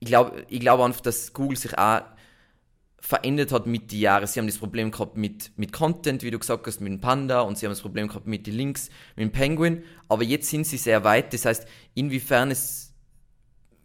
ich 0.00 0.08
glaube 0.08 0.46
ich 0.48 0.60
glaube 0.60 0.84
einfach, 0.84 1.02
dass 1.02 1.34
Google 1.34 1.58
sich 1.58 1.76
auch 1.76 2.00
verändert 3.00 3.52
hat 3.52 3.66
mit 3.66 3.92
den 3.92 4.00
Jahren. 4.00 4.26
Sie 4.26 4.40
haben 4.40 4.46
das 4.46 4.56
Problem 4.56 4.92
gehabt 4.92 5.18
mit, 5.18 5.52
mit 5.56 5.72
Content, 5.74 6.22
wie 6.22 6.30
du 6.30 6.38
gesagt 6.38 6.66
hast, 6.66 6.80
mit 6.80 6.90
dem 6.90 7.00
Panda 7.00 7.42
und 7.42 7.58
sie 7.58 7.66
haben 7.66 7.72
das 7.72 7.82
Problem 7.82 8.08
gehabt 8.08 8.26
mit 8.26 8.46
den 8.46 8.54
Links, 8.54 8.88
mit 9.14 9.24
dem 9.24 9.32
Penguin. 9.32 9.82
Aber 10.08 10.22
jetzt 10.22 10.48
sind 10.48 10.66
sie 10.66 10.78
sehr 10.78 11.04
weit. 11.04 11.34
Das 11.34 11.44
heißt, 11.44 11.66
inwiefern 11.94 12.50
es, 12.50 12.94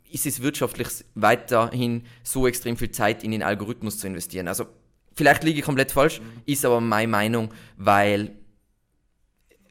ist 0.10 0.26
es 0.26 0.42
wirtschaftlich 0.42 0.88
weiterhin 1.16 2.06
so 2.24 2.48
extrem 2.48 2.78
viel 2.78 2.92
Zeit 2.92 3.26
in 3.26 3.32
den 3.32 3.44
Algorithmus 3.44 4.00
zu 4.00 4.08
investieren? 4.08 4.48
Also 4.48 4.68
vielleicht 5.18 5.44
liege 5.44 5.60
ich 5.60 5.66
komplett 5.66 5.92
falsch, 5.92 6.22
mhm. 6.22 6.42
ist 6.46 6.64
aber 6.64 6.80
meine 6.80 7.08
Meinung, 7.08 7.54
weil 7.76 8.32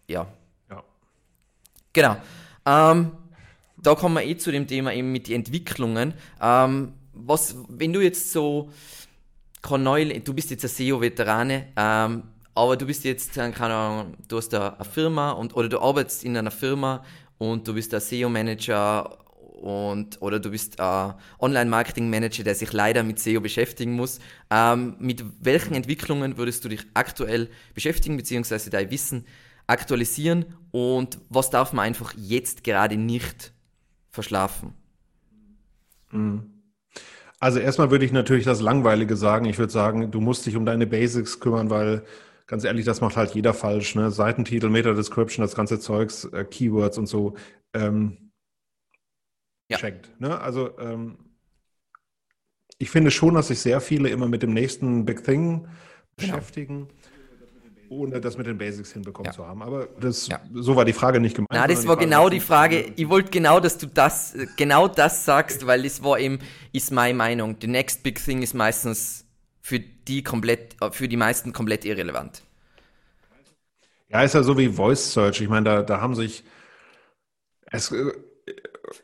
ja. 0.09 0.27
ja. 0.69 0.85
Genau. 1.93 2.17
Ähm, 2.67 3.13
da 3.79 3.95
kommen 3.95 4.17
wir 4.17 4.25
eh 4.25 4.37
zu 4.37 4.51
dem 4.51 4.67
Thema 4.67 4.93
eben 4.93 5.13
mit 5.13 5.29
den 5.29 5.37
Entwicklungen. 5.37 6.15
Ähm, 6.41 6.93
was, 7.13 7.57
wenn 7.69 7.93
du 7.93 8.01
jetzt 8.01 8.33
so 8.33 8.71
neu, 9.71 10.21
du 10.21 10.35
bist 10.35 10.51
jetzt 10.51 10.65
ein 10.65 10.69
SEO-Veterane, 10.69 11.69
ähm, 11.77 12.23
aber 12.55 12.77
du 12.77 12.87
bist 12.87 13.05
jetzt, 13.05 13.37
äh, 13.37 13.51
keine 13.51 13.75
Ahnung, 13.75 14.15
du 14.29 14.37
hast 14.37 14.51
da 14.51 14.71
eine 14.71 14.85
Firma 14.85 15.33
und, 15.33 15.57
oder 15.57 15.69
du 15.69 15.81
arbeitest 15.81 16.25
in 16.25 16.37
einer 16.37 16.51
Firma 16.51 17.05
und 17.39 17.67
du 17.67 17.75
bist 17.75 17.93
ein 17.95 18.01
SEO-Manager 18.01 19.19
und 19.57 20.21
oder 20.21 20.39
du 20.39 20.51
bist 20.51 20.81
ein 20.81 21.15
Online-Marketing-Manager, 21.41 22.45
der 22.45 22.55
sich 22.55 22.73
leider 22.73 23.03
mit 23.03 23.19
SEO 23.19 23.41
beschäftigen 23.41 23.93
muss. 23.93 24.21
Ähm, 24.51 24.97
mit 24.99 25.25
welchen 25.41 25.75
Entwicklungen 25.75 26.37
würdest 26.37 26.65
du 26.65 26.69
dich 26.69 26.87
aktuell 26.95 27.49
beschäftigen, 27.75 28.17
beziehungsweise 28.17 28.71
dein 28.71 28.91
Wissen 28.91 29.25
aktualisieren 29.67 30.45
und 30.71 31.19
was 31.29 31.51
darf 31.51 31.73
man 31.73 31.87
einfach 31.87 32.15
jetzt 32.17 32.65
gerade 32.65 32.97
nicht 32.97 33.53
verschlafen? 34.11 34.75
Mhm. 36.13 36.53
Also 37.39 37.59
erstmal 37.59 37.91
würde 37.91 38.05
ich 38.05 38.13
natürlich 38.13 38.45
das 38.45 38.61
Langweilige 38.61 39.17
sagen. 39.17 39.45
Ich 39.47 39.59
würde 39.59 39.73
sagen, 39.73 40.11
du 40.11 40.21
musst 40.21 40.47
dich 40.47 40.57
um 40.57 40.65
deine 40.65 40.87
Basics 40.87 41.41
kümmern, 41.41 41.69
weil 41.69 42.05
ganz 42.47 42.65
ehrlich, 42.65 42.85
das 42.85 43.01
macht 43.01 43.17
halt 43.17 43.35
jeder 43.35 43.53
falsch. 43.53 43.95
Ne? 43.95 44.11
Seitentitel, 44.11 44.69
Meta-Description, 44.69 45.45
das 45.45 45.55
ganze 45.55 45.79
Zeugs, 45.79 46.25
äh, 46.25 46.45
Keywords 46.45 46.97
und 46.97 47.07
so. 47.07 47.35
Ähm, 47.75 48.26
ja. 49.69 49.79
Checkt. 49.79 50.21
Ne? 50.21 50.41
Also 50.41 50.79
ähm, 50.79 51.19
ich 52.79 52.91
finde 52.91 53.11
schon, 53.11 53.35
dass 53.35 53.49
sich 53.49 53.61
sehr 53.61 53.81
viele 53.81 54.09
immer 54.09 54.29
mit 54.29 54.43
dem 54.43 54.53
nächsten 54.53 55.05
Big 55.05 55.25
Thing 55.25 55.69
genau. 56.17 56.35
beschäftigen 56.35 56.89
ohne 57.91 58.21
das 58.21 58.37
mit 58.37 58.47
den 58.47 58.59
Basics 58.59 58.93
hinbekommen 58.93 59.27
ja. 59.27 59.33
zu 59.33 59.47
haben. 59.47 59.63
Aber 59.63 59.89
das, 60.01 60.29
ja. 60.29 60.41
so 60.55 60.77
war 60.77 60.85
die 60.85 60.93
Frage 60.93 61.21
nicht 61.21 61.37
gemeint. 61.37 61.51
Na, 61.53 61.67
das 61.67 61.87
war 61.87 61.97
genau 61.97 62.29
die 62.29 62.41
Frage. 62.41 62.93
Ich 62.97 63.09
wollte 63.09 63.31
genau, 63.31 63.61
dass 63.61 63.79
du 63.79 63.87
das, 63.87 64.35
genau 64.57 64.89
das 64.89 65.25
sagst, 65.25 65.67
weil 65.67 65.83
das 65.83 66.03
war 66.03 66.19
eben, 66.19 66.39
ist 66.73 66.93
meine 66.93 67.15
Meinung. 67.15 67.57
The 67.61 67.67
next 67.67 68.03
big 68.03 68.23
thing 68.23 68.43
ist 68.43 68.55
meistens 68.55 69.25
für 69.61 69.81
die 69.81 70.23
komplett, 70.23 70.77
für 70.93 71.09
die 71.09 71.17
meisten 71.17 71.53
komplett 71.53 71.85
irrelevant. 71.85 72.43
Ja, 74.09 74.23
ist 74.23 74.35
ja 74.35 74.43
so 74.43 74.57
wie 74.57 74.69
Voice 74.69 75.13
Search. 75.13 75.41
Ich 75.41 75.49
meine, 75.49 75.65
da, 75.65 75.83
da 75.83 76.01
haben 76.01 76.15
sich, 76.15 76.45
es 77.67 77.91
äh, 77.91 78.13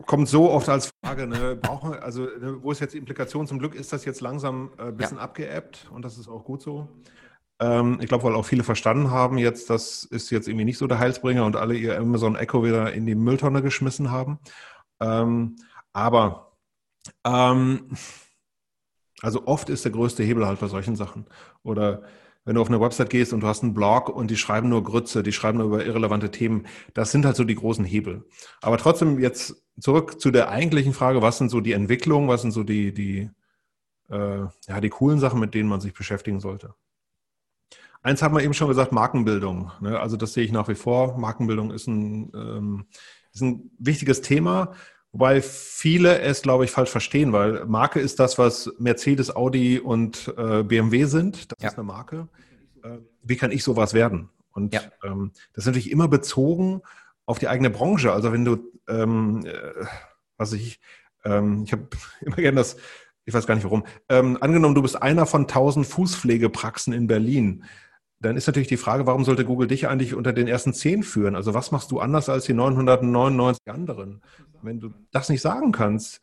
kommt 0.06 0.28
so 0.28 0.50
oft 0.50 0.68
als 0.68 0.92
Frage, 1.04 1.26
ne, 1.26 1.56
brauchen, 1.56 1.94
also 1.94 2.22
ne, 2.24 2.62
wo 2.62 2.72
ist 2.72 2.80
jetzt 2.80 2.94
die 2.94 2.98
Implikation? 2.98 3.46
Zum 3.46 3.58
Glück 3.58 3.74
ist 3.74 3.92
das 3.92 4.04
jetzt 4.04 4.20
langsam 4.20 4.70
ein 4.78 4.88
äh, 4.88 4.92
bisschen 4.92 5.18
ja. 5.18 5.22
abgeebbt 5.22 5.88
und 5.92 6.04
das 6.04 6.18
ist 6.18 6.28
auch 6.28 6.44
gut 6.44 6.62
so. 6.62 6.88
Ähm, 7.60 7.98
ich 8.00 8.08
glaube, 8.08 8.24
weil 8.24 8.34
auch 8.34 8.44
viele 8.44 8.64
verstanden 8.64 9.10
haben 9.10 9.38
jetzt, 9.38 9.70
das 9.70 10.04
ist 10.04 10.30
jetzt 10.30 10.48
irgendwie 10.48 10.64
nicht 10.64 10.78
so 10.78 10.86
der 10.86 10.98
Heilsbringer 10.98 11.44
und 11.44 11.56
alle 11.56 11.74
ihr 11.74 11.98
Amazon 11.98 12.36
Echo 12.36 12.64
wieder 12.64 12.92
in 12.92 13.06
die 13.06 13.14
Mülltonne 13.14 13.62
geschmissen 13.62 14.10
haben. 14.10 14.38
Ähm, 15.00 15.56
aber 15.92 16.52
ähm, 17.24 17.96
also 19.20 19.46
oft 19.46 19.68
ist 19.68 19.84
der 19.84 19.92
größte 19.92 20.22
Hebel 20.24 20.46
halt 20.46 20.60
bei 20.60 20.66
solchen 20.66 20.96
Sachen. 20.96 21.26
Oder 21.62 22.02
wenn 22.44 22.56
du 22.56 22.60
auf 22.60 22.68
eine 22.68 22.80
Website 22.80 23.10
gehst 23.10 23.32
und 23.32 23.40
du 23.40 23.46
hast 23.46 23.62
einen 23.62 23.74
Blog 23.74 24.08
und 24.08 24.30
die 24.30 24.36
schreiben 24.36 24.68
nur 24.68 24.82
Grütze, 24.82 25.22
die 25.22 25.32
schreiben 25.32 25.58
nur 25.58 25.68
über 25.68 25.84
irrelevante 25.84 26.30
Themen, 26.30 26.66
das 26.94 27.12
sind 27.12 27.24
halt 27.24 27.36
so 27.36 27.44
die 27.44 27.54
großen 27.54 27.84
Hebel. 27.84 28.24
Aber 28.60 28.78
trotzdem 28.78 29.18
jetzt 29.18 29.62
zurück 29.78 30.20
zu 30.20 30.30
der 30.30 30.48
eigentlichen 30.50 30.92
Frage, 30.92 31.22
was 31.22 31.38
sind 31.38 31.50
so 31.50 31.60
die 31.60 31.72
Entwicklungen, 31.72 32.28
was 32.28 32.42
sind 32.42 32.50
so 32.50 32.64
die, 32.64 32.92
die, 32.92 33.30
äh, 34.08 34.46
ja, 34.68 34.80
die 34.80 34.88
coolen 34.88 35.20
Sachen, 35.20 35.40
mit 35.40 35.54
denen 35.54 35.68
man 35.68 35.80
sich 35.80 35.94
beschäftigen 35.94 36.40
sollte? 36.40 36.74
Eins 38.02 38.20
haben 38.20 38.34
wir 38.34 38.42
eben 38.42 38.54
schon 38.54 38.68
gesagt, 38.68 38.90
Markenbildung. 38.90 39.70
Ne? 39.80 40.00
Also 40.00 40.16
das 40.16 40.32
sehe 40.32 40.44
ich 40.44 40.50
nach 40.50 40.68
wie 40.68 40.74
vor. 40.74 41.16
Markenbildung 41.18 41.70
ist 41.70 41.86
ein, 41.86 42.32
ähm, 42.34 42.86
ist 43.32 43.42
ein 43.42 43.70
wichtiges 43.78 44.20
Thema, 44.20 44.74
wobei 45.12 45.42
viele 45.42 46.20
es, 46.20 46.42
glaube 46.42 46.64
ich, 46.64 46.70
falsch 46.70 46.90
verstehen, 46.90 47.32
weil 47.32 47.64
Marke 47.66 48.00
ist 48.00 48.18
das, 48.18 48.38
was 48.38 48.72
Mercedes, 48.78 49.34
Audi 49.34 49.78
und 49.78 50.32
äh, 50.36 50.62
BMW 50.62 51.04
sind. 51.04 51.52
Das 51.52 51.58
ja. 51.62 51.68
ist 51.68 51.78
eine 51.78 51.84
Marke. 51.84 52.28
Äh, 52.82 52.98
wie 53.22 53.36
kann 53.36 53.52
ich 53.52 53.62
sowas 53.62 53.94
werden? 53.94 54.30
Und 54.52 54.74
ja. 54.74 54.80
ähm, 55.04 55.32
das 55.52 55.64
ist 55.64 55.66
natürlich 55.66 55.90
immer 55.90 56.08
bezogen 56.08 56.82
auf 57.26 57.38
die 57.38 57.48
eigene 57.48 57.70
Branche. 57.70 58.12
Also 58.12 58.32
wenn 58.32 58.44
du, 58.44 58.58
ähm, 58.88 59.44
äh, 59.46 59.84
was 60.36 60.52
ich, 60.52 60.80
ähm, 61.24 61.62
ich 61.64 61.72
habe 61.72 61.88
immer 62.20 62.36
gerne 62.36 62.56
das, 62.56 62.76
ich 63.24 63.34
weiß 63.34 63.46
gar 63.46 63.54
nicht 63.54 63.64
warum, 63.64 63.84
ähm, 64.08 64.38
angenommen, 64.40 64.74
du 64.74 64.82
bist 64.82 65.00
einer 65.00 65.26
von 65.26 65.46
tausend 65.46 65.86
Fußpflegepraxen 65.86 66.92
in 66.92 67.06
Berlin 67.06 67.64
dann 68.22 68.36
ist 68.36 68.46
natürlich 68.46 68.68
die 68.68 68.76
Frage, 68.76 69.06
warum 69.06 69.24
sollte 69.24 69.44
Google 69.44 69.66
dich 69.66 69.88
eigentlich 69.88 70.14
unter 70.14 70.32
den 70.32 70.46
ersten 70.46 70.72
zehn 70.72 71.02
führen? 71.02 71.34
Also 71.34 71.54
was 71.54 71.72
machst 71.72 71.90
du 71.90 71.98
anders 71.98 72.28
als 72.28 72.44
die 72.44 72.54
999 72.54 73.60
anderen? 73.66 74.22
Wenn 74.62 74.78
du 74.78 74.90
das 75.10 75.28
nicht 75.28 75.40
sagen 75.40 75.72
kannst, 75.72 76.20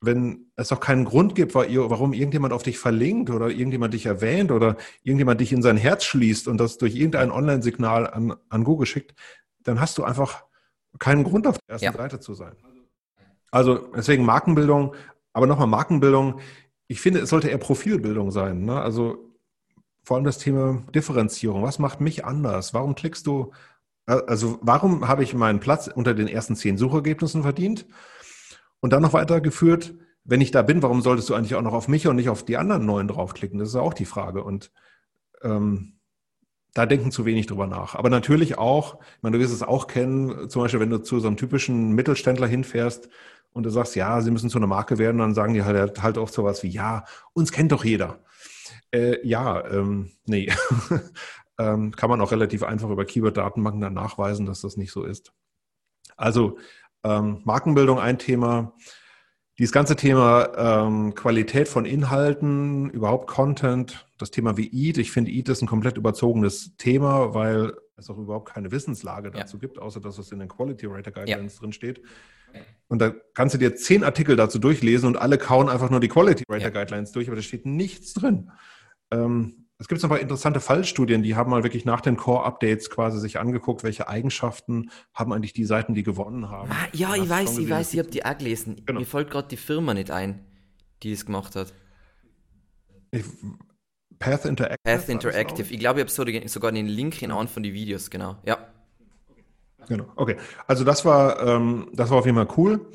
wenn 0.00 0.46
es 0.56 0.68
doch 0.68 0.80
keinen 0.80 1.04
Grund 1.04 1.34
gibt, 1.34 1.54
warum 1.54 2.12
irgendjemand 2.12 2.52
auf 2.52 2.62
dich 2.62 2.78
verlinkt 2.78 3.30
oder 3.30 3.50
irgendjemand 3.50 3.94
dich 3.94 4.06
erwähnt 4.06 4.50
oder 4.50 4.76
irgendjemand 5.02 5.40
dich 5.40 5.52
in 5.52 5.62
sein 5.62 5.76
Herz 5.76 6.04
schließt 6.04 6.48
und 6.48 6.58
das 6.58 6.78
durch 6.78 6.96
irgendein 6.96 7.30
Online-Signal 7.30 8.08
an, 8.08 8.34
an 8.48 8.64
Google 8.64 8.86
schickt, 8.86 9.14
dann 9.62 9.78
hast 9.78 9.98
du 9.98 10.04
einfach 10.04 10.44
keinen 10.98 11.22
Grund, 11.22 11.46
auf 11.46 11.58
der 11.58 11.74
ersten 11.74 11.84
ja. 11.84 11.92
Seite 11.92 12.18
zu 12.18 12.34
sein. 12.34 12.56
Also 13.50 13.90
deswegen 13.94 14.24
Markenbildung, 14.24 14.94
aber 15.34 15.46
nochmal 15.46 15.68
Markenbildung. 15.68 16.40
Ich 16.88 17.00
finde, 17.00 17.20
es 17.20 17.30
sollte 17.30 17.48
eher 17.48 17.58
Profilbildung 17.58 18.30
sein. 18.30 18.64
Ne? 18.64 18.80
Also 18.80 19.31
vor 20.04 20.16
allem 20.16 20.24
das 20.24 20.38
Thema 20.38 20.82
Differenzierung. 20.94 21.62
Was 21.62 21.78
macht 21.78 22.00
mich 22.00 22.24
anders? 22.24 22.74
Warum 22.74 22.94
klickst 22.94 23.26
du, 23.26 23.52
äh, 24.06 24.20
also 24.26 24.58
warum 24.62 25.08
habe 25.08 25.22
ich 25.22 25.34
meinen 25.34 25.60
Platz 25.60 25.88
unter 25.88 26.14
den 26.14 26.28
ersten 26.28 26.56
zehn 26.56 26.76
Suchergebnissen 26.76 27.42
verdient? 27.42 27.86
Und 28.80 28.92
dann 28.92 29.02
noch 29.02 29.12
weitergeführt, 29.12 29.94
wenn 30.24 30.40
ich 30.40 30.50
da 30.50 30.62
bin, 30.62 30.82
warum 30.82 31.02
solltest 31.02 31.28
du 31.28 31.34
eigentlich 31.34 31.54
auch 31.54 31.62
noch 31.62 31.72
auf 31.72 31.88
mich 31.88 32.06
und 32.06 32.16
nicht 32.16 32.28
auf 32.28 32.44
die 32.44 32.56
anderen 32.56 32.86
neuen 32.86 33.08
draufklicken? 33.08 33.58
Das 33.58 33.68
ist 33.68 33.76
auch 33.76 33.94
die 33.94 34.04
Frage. 34.04 34.42
Und 34.44 34.72
ähm, 35.42 35.98
da 36.74 36.86
denken 36.86 37.10
zu 37.10 37.24
wenig 37.24 37.46
drüber 37.46 37.66
nach. 37.66 37.94
Aber 37.94 38.10
natürlich 38.10 38.58
auch, 38.58 39.00
ich 39.16 39.22
meine, 39.22 39.36
du 39.36 39.42
wirst 39.42 39.52
es 39.52 39.62
auch 39.62 39.86
kennen, 39.86 40.48
zum 40.48 40.62
Beispiel, 40.62 40.80
wenn 40.80 40.90
du 40.90 40.98
zu 40.98 41.20
so 41.20 41.28
einem 41.28 41.36
typischen 41.36 41.92
Mittelständler 41.92 42.46
hinfährst 42.46 43.08
und 43.52 43.64
du 43.64 43.70
sagst, 43.70 43.94
ja, 43.94 44.20
sie 44.20 44.30
müssen 44.30 44.48
zu 44.48 44.58
einer 44.58 44.66
Marke 44.66 44.98
werden, 44.98 45.18
dann 45.18 45.34
sagen 45.34 45.54
die 45.54 45.64
halt, 45.64 46.02
halt 46.02 46.18
oft 46.18 46.32
sowas 46.32 46.62
wie, 46.62 46.70
ja, 46.70 47.04
uns 47.34 47.52
kennt 47.52 47.72
doch 47.72 47.84
jeder. 47.84 48.20
Äh, 48.92 49.26
ja, 49.26 49.66
ähm, 49.70 50.10
nee. 50.26 50.50
ähm, 51.58 51.92
kann 51.92 52.10
man 52.10 52.20
auch 52.20 52.32
relativ 52.32 52.62
einfach 52.62 52.90
über 52.90 53.04
Keyword-Datenbanken 53.04 53.80
dann 53.80 53.94
nachweisen, 53.94 54.46
dass 54.46 54.60
das 54.60 54.76
nicht 54.76 54.92
so 54.92 55.04
ist. 55.04 55.32
Also 56.16 56.58
ähm, 57.04 57.40
Markenbildung 57.44 57.98
ein 57.98 58.18
Thema. 58.18 58.74
Dieses 59.58 59.72
ganze 59.72 59.96
Thema 59.96 60.86
ähm, 60.86 61.14
Qualität 61.14 61.68
von 61.68 61.84
Inhalten, 61.84 62.90
überhaupt 62.90 63.28
Content, 63.28 64.06
das 64.18 64.30
Thema 64.30 64.56
wie 64.56 64.70
EAT. 64.72 64.98
Ich 64.98 65.12
finde, 65.12 65.30
EAT 65.30 65.48
ist 65.50 65.62
ein 65.62 65.68
komplett 65.68 65.96
überzogenes 65.96 66.76
Thema, 66.78 67.34
weil 67.34 67.74
es 67.96 68.08
auch 68.08 68.18
überhaupt 68.18 68.52
keine 68.52 68.72
Wissenslage 68.72 69.30
dazu 69.30 69.56
ja. 69.56 69.60
gibt, 69.60 69.78
außer 69.78 70.00
dass 70.00 70.18
es 70.18 70.32
in 70.32 70.38
den 70.38 70.48
Quality 70.48 70.86
Rater 70.86 71.12
Guidelines 71.12 71.54
ja. 71.54 71.60
drin 71.60 71.72
steht. 71.72 72.02
Und 72.88 73.00
da 73.00 73.10
kannst 73.34 73.54
du 73.54 73.58
dir 73.58 73.74
zehn 73.74 74.04
Artikel 74.04 74.36
dazu 74.36 74.58
durchlesen 74.58 75.06
und 75.06 75.16
alle 75.16 75.38
kauen 75.38 75.68
einfach 75.68 75.90
nur 75.90 76.00
die 76.00 76.08
Quality 76.08 76.44
Rater 76.48 76.64
ja. 76.64 76.70
Guidelines 76.70 77.12
durch, 77.12 77.28
aber 77.28 77.36
da 77.36 77.42
steht 77.42 77.64
nichts 77.66 78.14
drin. 78.14 78.50
Ähm, 79.12 79.66
es 79.78 79.88
gibt 79.88 80.00
noch 80.00 80.08
ein 80.08 80.10
paar 80.10 80.20
interessante 80.20 80.60
Fallstudien, 80.60 81.22
die 81.24 81.34
haben 81.34 81.50
mal 81.50 81.64
wirklich 81.64 81.84
nach 81.84 82.00
den 82.00 82.16
Core-Updates 82.16 82.88
quasi 82.88 83.18
sich 83.18 83.40
angeguckt, 83.40 83.82
welche 83.82 84.08
Eigenschaften 84.08 84.90
haben 85.12 85.32
eigentlich 85.32 85.52
die 85.52 85.64
Seiten, 85.64 85.92
die 85.92 86.04
gewonnen 86.04 86.50
haben. 86.50 86.70
Ah, 86.70 86.86
ja, 86.92 87.16
ich 87.16 87.28
weiß, 87.28 87.58
ich 87.58 87.68
weiß, 87.68 87.92
ich 87.92 87.98
habe 87.98 88.08
die 88.08 88.24
auch 88.24 88.38
gelesen. 88.38 88.82
Genau. 88.86 89.00
Mir 89.00 89.06
fällt 89.06 89.30
gerade 89.30 89.48
die 89.48 89.56
Firma 89.56 89.92
nicht 89.92 90.12
ein, 90.12 90.46
die 91.02 91.12
es 91.12 91.26
gemacht 91.26 91.56
hat. 91.56 91.74
Ich, 93.10 93.24
Path 94.20 94.44
Interactive. 94.44 94.78
Path 94.84 95.08
Interactive. 95.08 95.74
Ich 95.74 95.80
glaube, 95.80 96.00
ich 96.00 96.16
habe 96.16 96.48
sogar 96.48 96.70
den 96.70 96.86
Link 96.86 97.20
in 97.20 97.32
einem 97.32 97.48
von 97.48 97.64
den 97.64 97.74
Videos, 97.74 98.08
genau. 98.08 98.36
Ja. 98.44 98.58
Genau, 99.88 100.06
okay. 100.14 100.36
Also 100.68 100.84
das 100.84 101.04
war, 101.04 101.44
ähm, 101.44 101.88
das 101.92 102.08
war 102.10 102.18
auf 102.18 102.26
jeden 102.26 102.36
Fall 102.36 102.48
cool. 102.56 102.86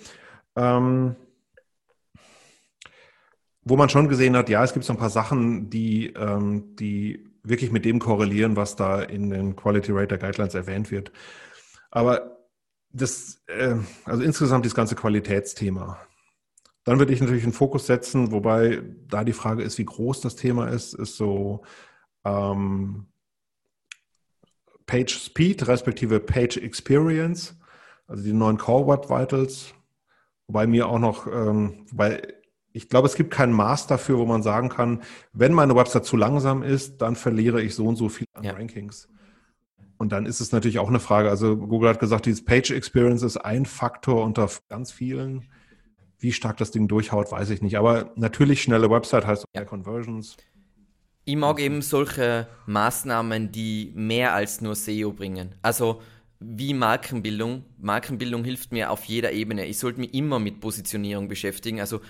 Ähm, 0.55 1.17
wo 3.69 3.75
man 3.75 3.89
schon 3.89 4.07
gesehen 4.07 4.35
hat, 4.37 4.49
ja, 4.49 4.63
es 4.63 4.73
gibt 4.73 4.85
so 4.85 4.93
ein 4.93 4.99
paar 4.99 5.09
Sachen, 5.09 5.69
die, 5.69 6.07
ähm, 6.13 6.75
die 6.77 7.27
wirklich 7.43 7.71
mit 7.71 7.85
dem 7.85 7.99
korrelieren, 7.99 8.55
was 8.55 8.75
da 8.75 9.01
in 9.01 9.29
den 9.29 9.55
Quality 9.55 9.91
Rater 9.91 10.17
Guidelines 10.17 10.55
erwähnt 10.55 10.89
wird. 10.89 11.11
Aber 11.91 12.37
das, 12.91 13.41
äh, 13.47 13.75
also 14.05 14.23
insgesamt 14.23 14.65
das 14.65 14.75
ganze 14.75 14.95
Qualitätsthema. 14.95 15.99
Dann 16.83 16.99
würde 16.99 17.13
ich 17.13 17.19
natürlich 17.19 17.43
einen 17.43 17.53
Fokus 17.53 17.85
setzen, 17.85 18.31
wobei 18.31 18.81
da 19.07 19.25
die 19.25 19.33
Frage 19.33 19.63
ist, 19.63 19.77
wie 19.77 19.85
groß 19.85 20.21
das 20.21 20.37
Thema 20.37 20.67
ist, 20.69 20.93
ist 20.93 21.17
so 21.17 21.63
ähm, 22.23 23.07
Page 24.85 25.13
Speed 25.13 25.67
respektive 25.67 26.21
Page 26.21 26.57
Experience, 26.57 27.57
also 28.07 28.23
die 28.23 28.31
neuen 28.31 28.57
Core 28.57 28.87
Web 28.87 29.09
Vitals. 29.09 29.73
Wobei 30.47 30.65
mir 30.65 30.87
auch 30.87 30.99
noch, 30.99 31.27
ähm, 31.27 31.85
wobei 31.91 32.36
ich 32.73 32.89
glaube, 32.89 33.07
es 33.07 33.15
gibt 33.15 33.31
kein 33.31 33.51
Maß 33.51 33.87
dafür, 33.87 34.17
wo 34.17 34.25
man 34.25 34.43
sagen 34.43 34.69
kann, 34.69 35.01
wenn 35.33 35.53
meine 35.53 35.75
Website 35.75 36.05
zu 36.05 36.17
langsam 36.17 36.63
ist, 36.63 37.01
dann 37.01 37.15
verliere 37.15 37.61
ich 37.61 37.75
so 37.75 37.85
und 37.85 37.95
so 37.95 38.09
viel 38.09 38.27
an 38.33 38.43
ja. 38.43 38.53
Rankings. 38.53 39.09
Und 39.97 40.11
dann 40.11 40.25
ist 40.25 40.41
es 40.41 40.51
natürlich 40.51 40.79
auch 40.79 40.89
eine 40.89 40.99
Frage. 40.99 41.29
Also 41.29 41.57
Google 41.57 41.89
hat 41.89 41.99
gesagt, 41.99 42.27
dieses 42.27 42.45
Page 42.45 42.71
Experience 42.71 43.23
ist 43.23 43.37
ein 43.37 43.65
Faktor 43.65 44.23
unter 44.23 44.49
ganz 44.69 44.91
vielen. 44.91 45.45
Wie 46.19 46.31
stark 46.31 46.57
das 46.57 46.71
Ding 46.71 46.87
durchhaut, 46.87 47.31
weiß 47.31 47.49
ich 47.49 47.61
nicht. 47.61 47.77
Aber 47.77 48.11
natürlich 48.15 48.61
schnelle 48.61 48.89
Website 48.89 49.25
heißt 49.25 49.45
mehr 49.53 49.63
ja. 49.63 49.67
Conversions. 49.67 50.37
Ich 51.25 51.35
mag 51.35 51.59
eben 51.59 51.81
solche 51.81 52.47
Maßnahmen, 52.67 53.51
die 53.51 53.91
mehr 53.95 54.33
als 54.33 54.61
nur 54.61 54.75
SEO 54.75 55.11
bringen. 55.11 55.55
Also 55.61 56.01
wie 56.39 56.73
Markenbildung. 56.73 57.65
Markenbildung 57.79 58.43
hilft 58.43 58.71
mir 58.71 58.91
auf 58.91 59.05
jeder 59.05 59.31
Ebene. 59.31 59.65
Ich 59.65 59.79
sollte 59.79 59.99
mich 59.99 60.13
immer 60.13 60.39
mit 60.39 60.59
Positionierung 60.59 61.27
beschäftigen. 61.27 61.79
Also 61.79 62.01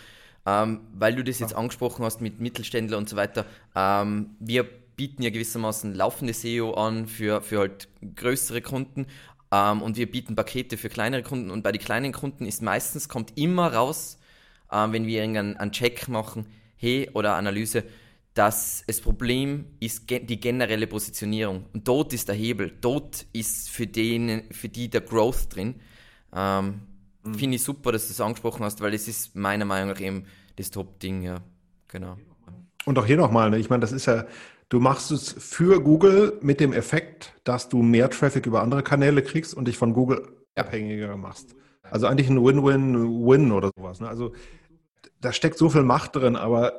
ähm, 0.47 0.79
weil 0.93 1.13
du 1.13 1.23
das 1.25 1.39
jetzt 1.39 1.53
angesprochen 1.53 2.05
hast 2.05 2.21
mit 2.21 2.39
Mittelständler 2.39 2.97
und 2.97 3.09
so 3.09 3.17
weiter. 3.17 3.45
Ähm, 3.75 4.37
wir 4.39 4.63
bieten 4.95 5.21
ja 5.21 5.29
gewissermaßen 5.29 5.93
laufende 5.93 6.33
SEO 6.33 6.73
an 6.73 7.05
für, 7.05 7.41
für 7.41 7.59
halt 7.59 7.89
größere 8.15 8.61
Kunden 8.61 9.07
ähm, 9.51 9.81
und 9.81 9.97
wir 9.97 10.09
bieten 10.09 10.35
Pakete 10.35 10.77
für 10.77 10.87
kleinere 10.87 11.21
Kunden 11.21 11.51
und 11.51 11.63
bei 11.63 11.73
den 11.73 11.81
kleinen 11.81 12.13
Kunden 12.13 12.45
ist 12.45 12.61
meistens, 12.61 13.09
kommt 13.09 13.37
immer 13.37 13.73
raus, 13.73 14.19
ähm, 14.71 14.93
wenn 14.93 15.05
wir 15.05 15.19
irgendeinen 15.19 15.71
Check 15.73 16.07
machen, 16.07 16.47
hey, 16.77 17.09
oder 17.13 17.35
Analyse, 17.35 17.83
dass 18.33 18.83
das 18.87 19.01
Problem 19.01 19.65
ist 19.79 20.09
die 20.09 20.39
generelle 20.39 20.87
Positionierung. 20.87 21.65
Und 21.73 21.87
dort 21.87 22.13
ist 22.13 22.27
der 22.29 22.35
Hebel, 22.35 22.71
dort 22.81 23.25
ist 23.33 23.69
für, 23.69 23.87
den, 23.87 24.43
für 24.51 24.69
die 24.69 24.89
der 24.89 25.01
Growth 25.01 25.55
drin. 25.55 25.75
Ähm, 26.33 26.81
Mhm. 27.27 27.35
Finde 27.35 27.55
ich 27.55 27.63
super, 27.63 27.91
dass 27.91 28.07
du 28.07 28.09
das 28.09 28.21
angesprochen 28.21 28.63
hast, 28.63 28.81
weil 28.81 28.93
es 28.93 29.07
ist 29.07 29.35
meiner 29.35 29.65
Meinung 29.65 29.89
nach 29.89 29.99
eben 29.99 30.25
das 30.55 30.71
Top-Ding, 30.71 31.21
ja. 31.21 31.37
Genau. 31.89 32.17
Und 32.85 32.97
auch 32.97 33.05
hier 33.05 33.17
nochmal, 33.17 33.49
ne? 33.49 33.57
ich 33.59 33.69
meine, 33.69 33.81
das 33.81 33.91
ist 33.91 34.05
ja, 34.05 34.25
du 34.69 34.79
machst 34.79 35.11
es 35.11 35.33
für 35.37 35.81
Google 35.81 36.37
mit 36.41 36.59
dem 36.59 36.73
Effekt, 36.73 37.33
dass 37.43 37.69
du 37.69 37.81
mehr 37.81 38.09
Traffic 38.09 38.45
über 38.45 38.61
andere 38.61 38.83
Kanäle 38.83 39.21
kriegst 39.21 39.53
und 39.53 39.67
dich 39.67 39.77
von 39.77 39.93
Google 39.93 40.27
ja. 40.55 40.63
abhängiger 40.63 41.15
machst. 41.17 41.55
Also 41.89 42.07
eigentlich 42.07 42.29
ein 42.29 42.43
Win-Win-Win 42.43 43.51
oder 43.51 43.71
sowas. 43.75 43.99
Ne? 43.99 44.07
Also 44.07 44.33
da 45.21 45.31
steckt 45.33 45.57
so 45.57 45.69
viel 45.69 45.83
Macht 45.83 46.15
drin, 46.15 46.35
aber 46.35 46.73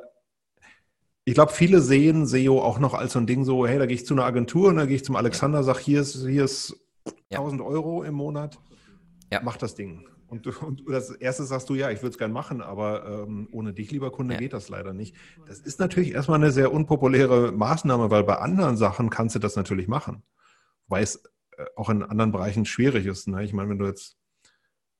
ich 1.25 1.33
glaube, 1.33 1.51
viele 1.51 1.81
sehen 1.81 2.25
SEO 2.25 2.61
auch 2.61 2.79
noch 2.79 2.93
als 2.93 3.13
so 3.13 3.19
ein 3.19 3.27
Ding 3.27 3.43
so, 3.43 3.67
hey, 3.67 3.77
da 3.77 3.85
gehe 3.85 3.95
ich 3.95 4.05
zu 4.05 4.13
einer 4.13 4.25
Agentur 4.25 4.69
und 4.69 4.77
da 4.77 4.85
gehe 4.85 4.95
ich 4.95 5.05
zum 5.05 5.15
Alexander, 5.15 5.63
sag, 5.63 5.77
hier 5.77 6.01
ist, 6.01 6.25
hier 6.25 6.43
ist 6.43 6.75
ja. 7.29 7.39
1000 7.39 7.61
Euro 7.61 8.03
im 8.03 8.15
Monat, 8.15 8.57
ja. 9.31 9.39
mach 9.43 9.57
das 9.57 9.75
Ding. 9.75 10.07
Und, 10.29 10.45
und 10.61 10.83
das 10.87 11.09
erste 11.09 11.43
sagst 11.43 11.69
du, 11.69 11.75
ja, 11.75 11.89
ich 11.89 12.01
würde 12.01 12.11
es 12.11 12.17
gern 12.17 12.31
machen, 12.31 12.61
aber 12.61 13.25
ähm, 13.27 13.47
ohne 13.51 13.73
dich, 13.73 13.91
lieber 13.91 14.11
Kunde, 14.11 14.35
ja. 14.35 14.39
geht 14.39 14.53
das 14.53 14.69
leider 14.69 14.93
nicht. 14.93 15.15
Das 15.47 15.59
ist 15.59 15.79
natürlich 15.79 16.13
erstmal 16.13 16.37
eine 16.37 16.51
sehr 16.51 16.71
unpopuläre 16.71 17.51
Maßnahme, 17.51 18.11
weil 18.11 18.23
bei 18.23 18.37
anderen 18.37 18.77
Sachen 18.77 19.09
kannst 19.09 19.35
du 19.35 19.39
das 19.39 19.55
natürlich 19.55 19.87
machen. 19.87 20.23
Weil 20.87 21.03
es 21.03 21.23
äh, 21.57 21.65
auch 21.75 21.89
in 21.89 22.03
anderen 22.03 22.31
Bereichen 22.31 22.65
schwierig 22.65 23.05
ist. 23.05 23.27
Ne? 23.27 23.43
Ich 23.43 23.53
meine, 23.53 23.69
wenn 23.69 23.79
du 23.79 23.87
jetzt, 23.87 24.17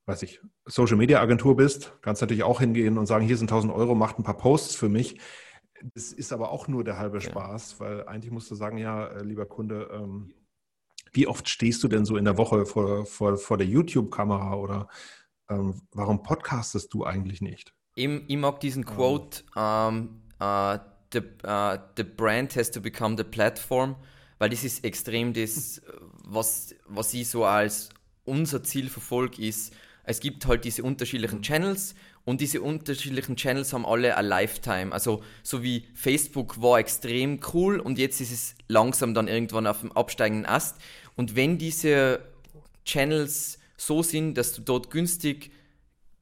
weiß 0.06 0.22
ich, 0.24 0.40
Social 0.64 0.96
Media 0.96 1.20
Agentur 1.20 1.56
bist, 1.56 1.92
kannst 2.02 2.20
du 2.20 2.24
natürlich 2.24 2.42
auch 2.44 2.60
hingehen 2.60 2.98
und 2.98 3.06
sagen, 3.06 3.24
hier 3.24 3.36
sind 3.36 3.50
1000 3.50 3.72
Euro, 3.72 3.94
macht 3.94 4.18
ein 4.18 4.24
paar 4.24 4.36
Posts 4.36 4.74
für 4.74 4.88
mich. 4.88 5.20
Das 5.94 6.12
ist 6.12 6.32
aber 6.32 6.50
auch 6.50 6.68
nur 6.68 6.84
der 6.84 6.98
halbe 6.98 7.20
Spaß, 7.20 7.76
ja. 7.78 7.80
weil 7.80 8.06
eigentlich 8.06 8.32
musst 8.32 8.50
du 8.50 8.54
sagen, 8.54 8.78
ja, 8.78 9.06
äh, 9.06 9.22
lieber 9.22 9.46
Kunde, 9.46 9.88
ähm, 9.92 10.34
wie 11.12 11.26
oft 11.26 11.48
stehst 11.48 11.82
du 11.82 11.88
denn 11.88 12.04
so 12.04 12.16
in 12.16 12.24
der 12.24 12.38
Woche 12.38 12.66
vor, 12.66 13.06
vor, 13.06 13.36
vor 13.36 13.58
der 13.58 13.66
YouTube-Kamera 13.66 14.54
oder 14.54 14.88
ähm, 15.50 15.82
warum 15.92 16.22
podcastest 16.22 16.94
du 16.94 17.04
eigentlich 17.04 17.40
nicht? 17.40 17.74
Ich, 17.94 18.08
ich 18.28 18.36
mag 18.36 18.60
diesen. 18.60 18.84
Quote, 18.84 19.42
um, 19.54 19.62
ähm, 19.62 20.20
uh, 20.40 20.78
the, 21.12 21.20
uh, 21.44 21.78
the 21.96 22.04
brand 22.04 22.56
has 22.56 22.70
to 22.70 22.80
become 22.80 23.16
the 23.16 23.24
platform, 23.24 23.96
weil 24.38 24.50
das 24.50 24.64
ist 24.64 24.84
extrem 24.84 25.32
das, 25.32 25.82
was, 26.24 26.74
was 26.86 27.12
ich 27.12 27.28
so 27.28 27.44
als 27.44 27.90
unser 28.24 28.62
Ziel 28.62 28.88
verfolge, 28.88 29.42
ist, 29.42 29.74
es 30.04 30.20
gibt 30.20 30.46
halt 30.46 30.64
diese 30.64 30.82
unterschiedlichen 30.82 31.42
Channels 31.42 31.94
und 32.24 32.40
diese 32.40 32.62
unterschiedlichen 32.62 33.36
Channels 33.36 33.72
haben 33.72 33.86
alle 33.86 34.16
eine 34.16 34.28
Lifetime. 34.28 34.92
Also 34.92 35.22
so 35.42 35.62
wie 35.62 35.86
Facebook 35.94 36.60
war 36.60 36.78
extrem 36.78 37.40
cool 37.52 37.78
und 37.80 37.98
jetzt 37.98 38.20
ist 38.20 38.32
es 38.32 38.54
langsam 38.66 39.14
dann 39.14 39.28
irgendwann 39.28 39.66
auf 39.66 39.80
dem 39.80 39.92
absteigenden 39.92 40.46
Ast. 40.46 40.78
Und 41.16 41.36
wenn 41.36 41.58
diese 41.58 42.20
Channels 42.84 43.59
so 43.80 44.02
sind, 44.02 44.34
dass 44.34 44.52
du 44.52 44.60
dort 44.60 44.90
günstig, 44.90 45.50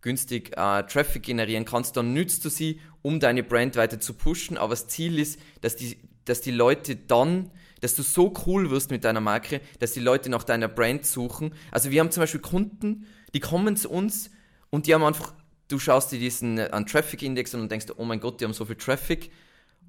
günstig 0.01 0.53
äh, 0.57 0.85
Traffic 0.85 1.25
generieren 1.25 1.65
kannst, 1.65 1.97
dann 1.97 2.13
nützt 2.13 2.45
du 2.45 2.51
sie, 2.51 2.81
um 3.03 3.19
deine 3.19 3.43
Brand 3.43 3.77
weiter 3.77 3.99
zu 3.99 4.15
pushen. 4.15 4.57
Aber 4.57 4.71
das 4.71 4.87
Ziel 4.87 5.19
ist, 5.19 5.41
dass 5.61 5.75
die, 5.75 5.99
dass 6.25 6.41
die 6.41 6.53
Leute 6.53 6.95
dann, 6.95 7.51
dass 7.81 7.97
du 7.97 8.03
so 8.03 8.33
cool 8.47 8.71
wirst 8.71 8.91
mit 8.91 9.05
deiner 9.05 9.21
Marke, 9.21 9.61
dass 9.81 9.93
die 9.93 10.01
Leute 10.01 10.31
nach 10.31 10.45
deiner 10.45 10.69
Brand 10.69 11.05
suchen. 11.05 11.53
Also 11.73 11.91
wir 11.91 12.01
haben 12.01 12.13
zum 12.13 12.23
Beispiel 12.23 12.41
Kunden, 12.41 13.07
die 13.35 13.41
kommen 13.41 13.77
zu 13.77 13.91
uns 13.91 14.31
und 14.71 14.87
die 14.87 14.95
haben 14.95 15.03
einfach, 15.03 15.35
du 15.67 15.81
schaust 15.81 16.13
dir 16.13 16.19
diesen 16.21 16.59
äh, 16.59 16.69
an 16.71 16.87
Traffic 16.87 17.23
Index 17.23 17.55
und 17.55 17.71
denkst, 17.71 17.87
oh 17.97 18.05
mein 18.05 18.21
Gott, 18.21 18.41
die 18.41 18.45
haben 18.45 18.53
so 18.53 18.65
viel 18.65 18.77
Traffic. 18.77 19.33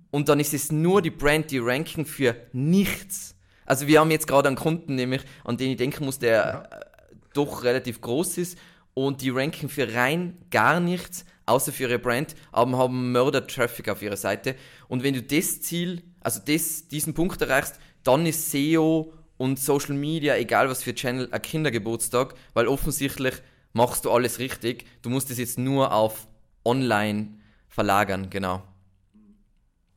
Und 0.09 0.27
dann 0.27 0.39
ist 0.39 0.55
es 0.55 0.71
nur 0.71 1.03
die 1.03 1.11
Brand, 1.11 1.51
die 1.51 1.59
ranken 1.59 2.07
für 2.07 2.35
nichts. 2.51 3.35
Also 3.67 3.85
wir 3.85 3.99
haben 3.99 4.09
jetzt 4.09 4.25
gerade 4.25 4.47
einen 4.47 4.57
Kunden, 4.57 4.95
nämlich, 4.95 5.21
an 5.43 5.57
den 5.57 5.69
ich 5.69 5.77
denken 5.77 6.05
muss, 6.05 6.17
der. 6.17 6.67
Äh, 6.71 6.88
doch 7.33 7.63
relativ 7.63 8.01
groß 8.01 8.37
ist 8.37 8.57
und 8.93 9.21
die 9.21 9.29
ranken 9.29 9.69
für 9.69 9.93
rein 9.93 10.37
gar 10.51 10.79
nichts, 10.79 11.25
außer 11.45 11.71
für 11.71 11.83
ihre 11.83 11.99
Brand, 11.99 12.35
aber 12.51 12.77
haben 12.77 13.11
Mörder-Traffic 13.11 13.89
auf 13.89 14.01
ihrer 14.01 14.17
Seite. 14.17 14.55
Und 14.87 15.03
wenn 15.03 15.13
du 15.13 15.23
das 15.23 15.61
Ziel, 15.61 16.03
also 16.21 16.39
das, 16.45 16.87
diesen 16.87 17.13
Punkt 17.13 17.41
erreichst, 17.41 17.79
dann 18.03 18.25
ist 18.25 18.51
SEO 18.51 19.13
und 19.37 19.59
Social 19.59 19.95
Media, 19.95 20.35
egal 20.35 20.69
was 20.69 20.83
für 20.83 20.93
Channel, 20.93 21.29
ein 21.31 21.41
Kindergeburtstag, 21.41 22.35
weil 22.53 22.67
offensichtlich 22.67 23.35
machst 23.73 24.05
du 24.05 24.11
alles 24.11 24.39
richtig. 24.39 24.85
Du 25.01 25.09
musst 25.09 25.31
es 25.31 25.37
jetzt 25.37 25.57
nur 25.57 25.93
auf 25.93 26.27
online 26.65 27.39
verlagern, 27.67 28.29
genau. 28.29 28.63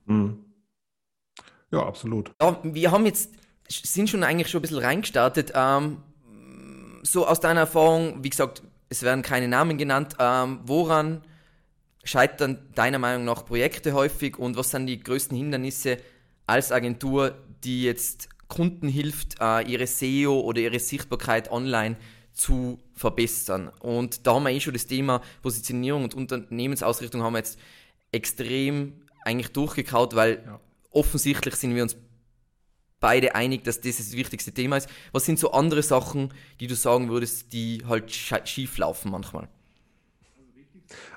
Mhm. 0.06 0.44
Ja, 1.70 1.86
absolut. 1.86 2.32
Ja, 2.40 2.60
wir 2.62 2.90
haben 2.90 3.06
jetzt 3.06 3.30
sind 3.68 4.10
schon 4.10 4.24
eigentlich 4.24 4.48
schon 4.48 4.58
ein 4.58 4.62
bisschen 4.62 4.78
reingestartet. 4.78 5.52
Ähm, 5.54 5.98
so 7.02 7.26
aus 7.26 7.40
deiner 7.40 7.60
Erfahrung, 7.60 8.22
wie 8.22 8.30
gesagt, 8.30 8.62
es 8.88 9.02
werden 9.02 9.22
keine 9.22 9.48
Namen 9.48 9.78
genannt. 9.78 10.16
Ähm, 10.18 10.60
woran 10.64 11.22
scheitern 12.04 12.58
deiner 12.74 12.98
Meinung 12.98 13.24
nach 13.24 13.44
Projekte 13.44 13.92
häufig 13.92 14.38
und 14.38 14.56
was 14.56 14.70
sind 14.70 14.86
die 14.86 15.00
größten 15.00 15.36
Hindernisse 15.36 15.98
als 16.46 16.72
Agentur, 16.72 17.36
die 17.64 17.84
jetzt 17.84 18.28
Kunden 18.48 18.88
hilft, 18.88 19.36
äh, 19.40 19.62
ihre 19.62 19.86
SEO 19.86 20.40
oder 20.40 20.60
ihre 20.60 20.78
Sichtbarkeit 20.78 21.50
online 21.50 21.96
zu 22.32 22.78
verbessern? 22.94 23.70
Und 23.80 24.26
da 24.26 24.34
haben 24.34 24.44
wir 24.44 24.50
eh 24.50 24.60
schon 24.60 24.74
das 24.74 24.86
Thema 24.86 25.22
Positionierung 25.42 26.04
und 26.04 26.14
Unternehmensausrichtung 26.14 27.22
haben 27.22 27.34
wir 27.34 27.38
jetzt 27.38 27.58
extrem 28.10 29.02
eigentlich 29.24 29.52
durchgekaut, 29.52 30.14
weil 30.14 30.42
ja. 30.44 30.60
offensichtlich 30.90 31.54
sind 31.54 31.74
wir 31.74 31.82
uns 31.82 31.96
beide 33.02 33.34
einig, 33.34 33.64
dass 33.64 33.82
das 33.82 33.98
das 33.98 34.16
wichtigste 34.16 34.52
Thema 34.52 34.78
ist. 34.78 34.88
Was 35.12 35.26
sind 35.26 35.38
so 35.38 35.52
andere 35.52 35.82
Sachen, 35.82 36.32
die 36.60 36.68
du 36.68 36.74
sagen 36.74 37.10
würdest, 37.10 37.52
die 37.52 37.82
halt 37.86 38.10
schief 38.10 38.78
laufen 38.78 39.10
manchmal? 39.10 39.48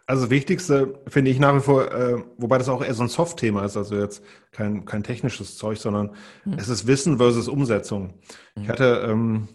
Also 0.08 0.30
Wichtigste 0.30 1.00
finde 1.08 1.32
ich 1.32 1.40
nach 1.40 1.56
wie 1.56 1.62
vor, 1.62 1.92
äh, 1.92 2.24
wobei 2.38 2.58
das 2.58 2.70
auch 2.70 2.84
eher 2.84 2.94
so 2.94 3.04
ein 3.04 3.10
Soft-Thema 3.10 3.66
ist, 3.66 3.76
also 3.76 3.96
jetzt 3.98 4.24
kein, 4.52 4.86
kein 4.86 5.04
technisches 5.04 5.58
Zeug, 5.58 5.80
sondern 5.80 6.12
mhm. 6.44 6.54
es 6.54 6.70
ist 6.70 6.86
Wissen 6.86 7.18
versus 7.18 7.48
Umsetzung. 7.48 8.14
Mhm. 8.56 8.64
Ich 8.64 8.70
hatte, 8.70 9.08
ähm, 9.10 9.48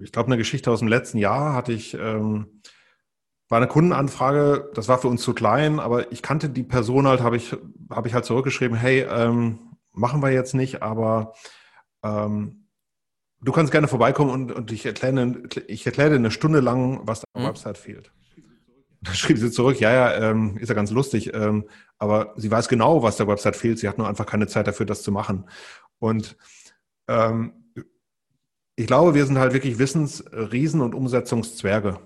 ich 0.00 0.12
glaube, 0.12 0.28
eine 0.28 0.38
Geschichte 0.38 0.70
aus 0.70 0.78
dem 0.78 0.88
letzten 0.88 1.18
Jahr 1.18 1.52
hatte 1.52 1.72
ich, 1.72 1.94
ähm, 1.94 2.62
war 3.48 3.58
eine 3.58 3.68
Kundenanfrage, 3.68 4.70
das 4.74 4.88
war 4.88 4.98
für 4.98 5.08
uns 5.08 5.22
zu 5.22 5.34
klein, 5.34 5.78
aber 5.78 6.10
ich 6.10 6.22
kannte 6.22 6.48
die 6.48 6.64
Person 6.64 7.06
halt, 7.06 7.20
habe 7.20 7.36
ich, 7.36 7.54
habe 7.90 8.08
ich 8.08 8.14
halt 8.14 8.24
zurückgeschrieben, 8.24 8.76
hey, 8.76 9.06
ähm, 9.08 9.65
machen 9.96 10.22
wir 10.22 10.30
jetzt 10.30 10.54
nicht, 10.54 10.82
aber 10.82 11.32
ähm, 12.04 12.68
du 13.40 13.52
kannst 13.52 13.72
gerne 13.72 13.88
vorbeikommen 13.88 14.30
und, 14.30 14.52
und 14.52 14.72
ich 14.72 14.86
erkläre, 14.86 15.42
ich 15.66 15.86
erkläre 15.86 16.10
dir 16.10 16.16
eine 16.16 16.30
Stunde 16.30 16.60
lang, 16.60 17.00
was 17.04 17.22
der 17.22 17.42
mhm. 17.42 17.48
Website 17.48 17.78
fehlt. 17.78 18.12
Da 19.02 19.14
schrieb 19.14 19.38
sie 19.38 19.50
zurück, 19.50 19.80
ja, 19.80 19.92
ja, 19.92 20.30
ähm, 20.30 20.56
ist 20.58 20.68
ja 20.68 20.74
ganz 20.74 20.90
lustig, 20.90 21.32
ähm, 21.34 21.68
aber 21.98 22.34
sie 22.36 22.50
weiß 22.50 22.68
genau, 22.68 23.02
was 23.02 23.16
der 23.16 23.28
Website 23.28 23.56
fehlt. 23.56 23.78
Sie 23.78 23.88
hat 23.88 23.98
nur 23.98 24.08
einfach 24.08 24.26
keine 24.26 24.46
Zeit 24.46 24.66
dafür, 24.66 24.86
das 24.86 25.02
zu 25.02 25.12
machen. 25.12 25.48
Und 25.98 26.36
ähm, 27.08 27.72
ich 28.74 28.86
glaube, 28.86 29.14
wir 29.14 29.24
sind 29.24 29.38
halt 29.38 29.52
wirklich 29.52 29.78
Wissensriesen 29.78 30.80
und 30.80 30.94
Umsetzungszwerge. 30.94 32.00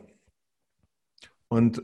Und 1.49 1.83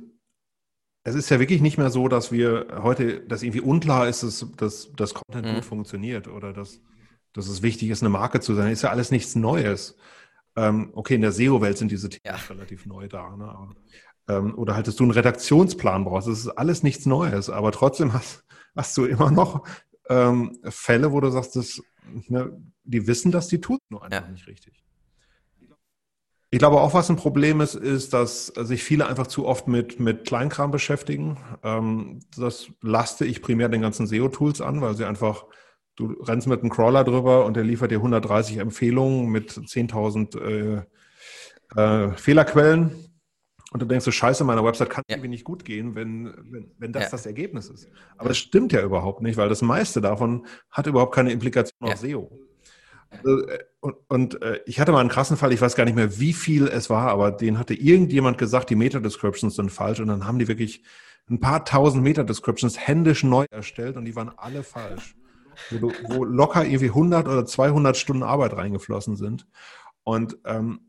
es 1.07 1.14
ist 1.14 1.30
ja 1.30 1.38
wirklich 1.38 1.61
nicht 1.61 1.78
mehr 1.78 1.90
so, 1.90 2.09
dass 2.09 2.32
wir 2.32 2.66
heute, 2.82 3.20
dass 3.20 3.44
irgendwie 3.44 3.61
unklar 3.61 4.09
ist, 4.09 4.24
dass, 4.24 4.44
dass, 4.57 4.92
dass 4.96 5.14
Content 5.14 5.46
mhm. 5.46 5.54
gut 5.54 5.64
funktioniert 5.64 6.26
oder 6.26 6.52
dass, 6.52 6.80
dass 7.32 7.46
es 7.46 7.62
wichtig 7.62 7.90
ist, 7.90 8.02
eine 8.02 8.11
Marke 8.11 8.40
zu 8.40 8.54
sein. 8.54 8.72
Ist 8.72 8.82
ja 8.82 8.90
alles 8.90 9.12
nichts 9.12 9.36
Neues. 9.36 9.96
Ähm, 10.57 10.90
okay, 10.94 11.14
in 11.14 11.20
der 11.20 11.30
SEO-Welt 11.30 11.78
sind 11.78 11.92
diese 11.92 12.09
Themen 12.09 12.22
ja. 12.24 12.34
relativ 12.50 12.86
neu 12.86 13.07
da. 13.07 13.36
Ne? 13.36 13.44
Aber, 13.44 13.76
ähm, 14.26 14.59
oder 14.59 14.74
halt, 14.74 14.88
dass 14.88 14.96
du 14.96 15.04
einen 15.04 15.12
Redaktionsplan 15.12 16.04
brauchst. 16.04 16.26
Das 16.26 16.40
ist 16.40 16.48
alles 16.48 16.82
nichts 16.82 17.07
Neues, 17.07 17.50
aber 17.50 17.70
trotzdem 17.70 18.12
hast, 18.12 18.44
hast 18.74 18.96
du 18.96 19.04
immer 19.04 19.30
noch 19.30 19.64
ähm, 20.09 20.59
Fälle, 20.64 21.12
wo 21.12 21.20
du 21.20 21.30
sagst, 21.30 21.54
dass, 21.54 21.80
ne, 22.26 22.50
die 22.82 23.07
wissen, 23.07 23.30
dass 23.30 23.46
die 23.46 23.61
tun, 23.61 23.78
nur 23.90 24.02
einfach 24.02 24.26
ja. 24.26 24.32
nicht 24.32 24.48
richtig. 24.48 24.82
Ich 26.51 26.59
glaube 26.59 26.80
auch, 26.80 26.94
was 26.94 27.11
ein 27.11 27.16
Problem 27.16 27.61
ist, 27.61 27.74
ist, 27.74 28.12
dass 28.12 28.47
sich 28.47 28.84
viele 28.84 29.07
einfach 29.07 29.26
zu 29.26 29.47
oft 29.47 29.66
mit, 29.66 29.99
mit 29.99 30.26
Kleinkram 30.26 30.70
beschäftigen. 30.70 31.38
Ähm, 31.64 32.20
das 32.36 32.68
laste 32.82 33.24
ich 33.24 33.42
primär 33.42 33.68
den 33.68 33.82
ganzen 33.82 34.07
SEO-Tools 34.07 34.61
an, 34.61 34.80
weil 34.80 34.94
sie 34.94 35.05
einfach, 35.05 35.47
du 35.97 36.12
rennst 36.22 36.47
mit 36.47 36.61
einem 36.61 36.70
Crawler 36.70 37.03
drüber 37.03 37.47
und 37.47 37.57
der 37.57 37.64
liefert 37.64 37.90
dir 37.90 37.99
130 37.99 38.59
Empfehlungen 38.59 39.28
mit 39.28 39.51
10.000 39.51 40.40
äh, 40.40 40.82
äh, 41.80 42.12
Fehlerquellen 42.16 42.92
und 43.72 43.82
du 43.82 43.86
denkst 43.86 44.05
so, 44.05 44.12
scheiße, 44.12 44.44
meiner 44.44 44.64
Website 44.64 44.88
kann 44.88 45.03
ja. 45.09 45.16
irgendwie 45.16 45.28
nicht 45.28 45.44
gut 45.44 45.64
gehen, 45.64 45.94
wenn, 45.97 46.32
wenn, 46.51 46.70
wenn 46.78 46.92
das 46.92 47.05
ja. 47.05 47.11
das 47.11 47.26
Ergebnis 47.26 47.68
ist. 47.68 47.88
Aber 48.16 48.28
das 48.28 48.38
stimmt 48.38 48.72
ja 48.72 48.82
überhaupt 48.82 49.20
nicht, 49.20 49.36
weil 49.36 49.49
das 49.49 49.62
meiste 49.62 50.01
davon 50.01 50.47
hat 50.70 50.86
überhaupt 50.86 51.14
keine 51.14 51.32
Implikation 51.32 51.88
ja. 51.88 51.92
auf 51.92 51.99
SEO. 51.99 52.30
Äh, 53.11 53.59
und, 53.80 53.96
und 54.09 54.42
äh, 54.42 54.61
ich 54.66 54.80
hatte 54.80 54.92
mal 54.92 55.00
einen 55.00 55.09
krassen 55.09 55.36
Fall, 55.36 55.52
ich 55.52 55.61
weiß 55.61 55.76
gar 55.76 55.84
nicht 55.84 55.96
mehr, 55.96 56.18
wie 56.18 56.32
viel 56.32 56.66
es 56.68 56.90
war, 56.90 57.09
aber 57.09 57.30
den 57.30 57.59
hatte 57.59 57.74
irgendjemand 57.74 58.38
gesagt, 58.38 58.70
die 58.70 58.76
Meta-Descriptions 58.76 59.54
sind 59.54 59.70
falsch 59.70 60.00
und 60.00 60.09
dann 60.09 60.26
haben 60.26 60.38
die 60.38 60.48
wirklich 60.48 60.82
ein 61.28 61.40
paar 61.40 61.64
tausend 61.64 62.02
Meta-Descriptions 62.02 62.78
händisch 62.78 63.24
neu 63.24 63.46
erstellt 63.50 63.96
und 63.96 64.04
die 64.04 64.16
waren 64.16 64.30
alle 64.36 64.62
falsch. 64.62 65.16
Wo, 65.70 65.90
wo 66.09 66.24
locker 66.24 66.66
irgendwie 66.66 66.88
100 66.88 67.26
oder 67.28 67.46
200 67.46 67.96
Stunden 67.96 68.22
Arbeit 68.22 68.54
reingeflossen 68.54 69.16
sind. 69.16 69.46
Und 70.04 70.36
ähm, 70.44 70.80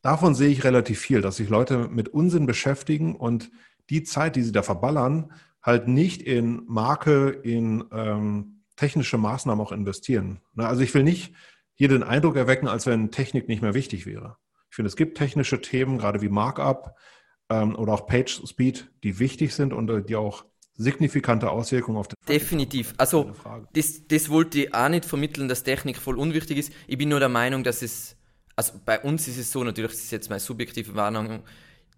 davon 0.00 0.34
sehe 0.34 0.48
ich 0.48 0.64
relativ 0.64 0.98
viel, 0.98 1.20
dass 1.20 1.36
sich 1.36 1.50
Leute 1.50 1.88
mit 1.88 2.08
Unsinn 2.08 2.46
beschäftigen 2.46 3.16
und 3.16 3.50
die 3.90 4.02
Zeit, 4.02 4.36
die 4.36 4.42
sie 4.42 4.52
da 4.52 4.62
verballern, 4.62 5.30
halt 5.62 5.88
nicht 5.88 6.22
in 6.22 6.62
Marke, 6.66 7.28
in 7.28 7.84
ähm, 7.92 8.62
technische 8.76 9.18
Maßnahmen 9.18 9.64
auch 9.64 9.72
investieren. 9.72 10.40
Ne, 10.54 10.66
also 10.66 10.82
ich 10.82 10.92
will 10.94 11.04
nicht 11.04 11.34
hier 11.74 11.88
den 11.88 12.02
Eindruck 12.02 12.36
erwecken, 12.36 12.68
als 12.68 12.86
wenn 12.86 13.10
Technik 13.10 13.48
nicht 13.48 13.62
mehr 13.62 13.74
wichtig 13.74 14.06
wäre. 14.06 14.36
Ich 14.70 14.76
finde, 14.76 14.88
es 14.88 14.96
gibt 14.96 15.18
technische 15.18 15.60
Themen, 15.60 15.98
gerade 15.98 16.20
wie 16.20 16.28
Markup 16.28 16.96
ähm, 17.48 17.76
oder 17.76 17.92
auch 17.92 18.06
Page 18.06 18.42
Speed, 18.46 18.90
die 19.02 19.18
wichtig 19.18 19.54
sind 19.54 19.72
und 19.72 19.90
äh, 19.90 20.02
die 20.02 20.16
auch 20.16 20.44
signifikante 20.76 21.50
Auswirkungen 21.50 21.98
auf 21.98 22.08
den 22.08 22.16
Definitiv. 22.28 22.94
Also 22.98 23.32
das, 23.72 24.08
das 24.08 24.28
wollte 24.28 24.62
ich 24.62 24.74
auch 24.74 24.88
nicht 24.88 25.04
vermitteln, 25.04 25.48
dass 25.48 25.62
Technik 25.62 25.98
voll 25.98 26.18
unwichtig 26.18 26.58
ist. 26.58 26.72
Ich 26.88 26.98
bin 26.98 27.08
nur 27.08 27.20
der 27.20 27.28
Meinung, 27.28 27.62
dass 27.62 27.82
es 27.82 28.16
also 28.56 28.74
bei 28.84 29.00
uns 29.00 29.26
ist 29.28 29.38
es 29.38 29.50
so, 29.50 29.64
natürlich 29.64 29.92
das 29.92 30.00
ist 30.00 30.12
jetzt 30.12 30.28
meine 30.28 30.40
subjektive 30.40 30.94
Warnung, 30.94 31.42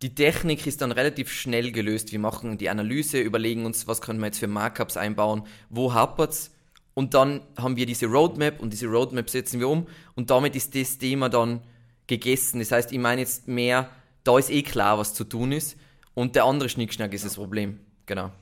die 0.03 0.15
Technik 0.15 0.67
ist 0.67 0.83
dann 0.83 0.93
relativ 0.93 1.33
schnell 1.33 1.73
gelöst. 1.73 2.13
Wir 2.13 2.19
machen 2.19 2.59
die 2.59 2.69
Analyse, 2.69 3.19
überlegen 3.19 3.65
uns, 3.65 3.87
was 3.87 4.03
können 4.03 4.21
wir 4.21 4.27
jetzt 4.27 4.39
für 4.39 4.47
Markups 4.47 4.97
einbauen, 4.97 5.45
wo 5.71 5.95
hapert's 5.95 6.53
und 6.97 7.13
dann 7.13 7.43
haben 7.59 7.77
wir 7.77 7.85
diese 7.85 8.07
Roadmap 8.07 8.59
und 8.59 8.73
diese 8.73 8.87
Roadmap 8.87 9.29
setzen 9.29 9.61
wir 9.61 9.69
um 9.69 9.87
und 10.15 10.31
damit 10.31 10.57
ist 10.57 10.75
das 10.75 10.97
Thema 10.97 11.29
dann 11.29 11.61
gegessen. 12.07 12.59
Das 12.59 12.73
heißt, 12.73 12.91
ich 12.91 12.99
meine 12.99 13.21
jetzt 13.21 13.47
mehr, 13.47 13.91
da 14.25 14.39
ist 14.39 14.51
eh 14.51 14.63
klar, 14.63 14.99
was 14.99 15.13
zu 15.13 15.25
tun 15.25 15.53
ist 15.53 15.77
und 16.15 16.35
der 16.35 16.45
andere 16.45 16.71
Schnickschnack 16.71 17.13
ist 17.13 17.27
das 17.27 17.35
Problem. 17.35 17.81
Genau. 18.07 18.33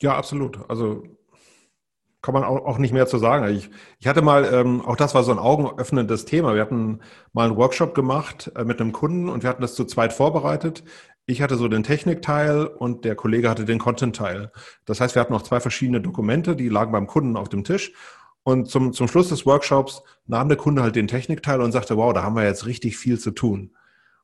Ja, 0.00 0.16
absolut. 0.16 0.58
Also 0.70 1.02
kann 2.22 2.34
man 2.34 2.44
auch, 2.44 2.64
auch 2.64 2.78
nicht 2.78 2.92
mehr 2.92 3.06
zu 3.06 3.18
sagen. 3.18 3.52
Ich, 3.54 3.68
ich 3.98 4.06
hatte 4.06 4.22
mal, 4.22 4.44
ähm, 4.52 4.80
auch 4.82 4.96
das 4.96 5.14
war 5.14 5.24
so 5.24 5.32
ein 5.32 5.38
augenöffnendes 5.38 6.24
Thema. 6.24 6.54
Wir 6.54 6.60
hatten 6.60 7.00
mal 7.32 7.48
einen 7.48 7.56
Workshop 7.56 7.94
gemacht 7.94 8.52
äh, 8.54 8.64
mit 8.64 8.80
einem 8.80 8.92
Kunden 8.92 9.28
und 9.28 9.42
wir 9.42 9.50
hatten 9.50 9.62
das 9.62 9.74
zu 9.74 9.84
zweit 9.86 10.12
vorbereitet. 10.12 10.84
Ich 11.30 11.42
hatte 11.42 11.54
so 11.54 11.68
den 11.68 11.84
Technikteil 11.84 12.66
und 12.66 13.04
der 13.04 13.14
Kollege 13.14 13.48
hatte 13.48 13.64
den 13.64 13.78
Content-Teil. 13.78 14.50
Das 14.84 15.00
heißt, 15.00 15.14
wir 15.14 15.20
hatten 15.20 15.32
noch 15.32 15.42
zwei 15.42 15.60
verschiedene 15.60 16.00
Dokumente, 16.00 16.56
die 16.56 16.68
lagen 16.68 16.90
beim 16.90 17.06
Kunden 17.06 17.36
auf 17.36 17.48
dem 17.48 17.62
Tisch. 17.62 17.92
Und 18.42 18.68
zum, 18.68 18.92
zum 18.92 19.06
Schluss 19.06 19.28
des 19.28 19.46
Workshops 19.46 20.02
nahm 20.26 20.48
der 20.48 20.58
Kunde 20.58 20.82
halt 20.82 20.96
den 20.96 21.06
Technikteil 21.06 21.60
und 21.60 21.70
sagte, 21.70 21.96
wow, 21.96 22.12
da 22.12 22.24
haben 22.24 22.34
wir 22.34 22.42
jetzt 22.42 22.66
richtig 22.66 22.98
viel 22.98 23.16
zu 23.16 23.30
tun. 23.30 23.76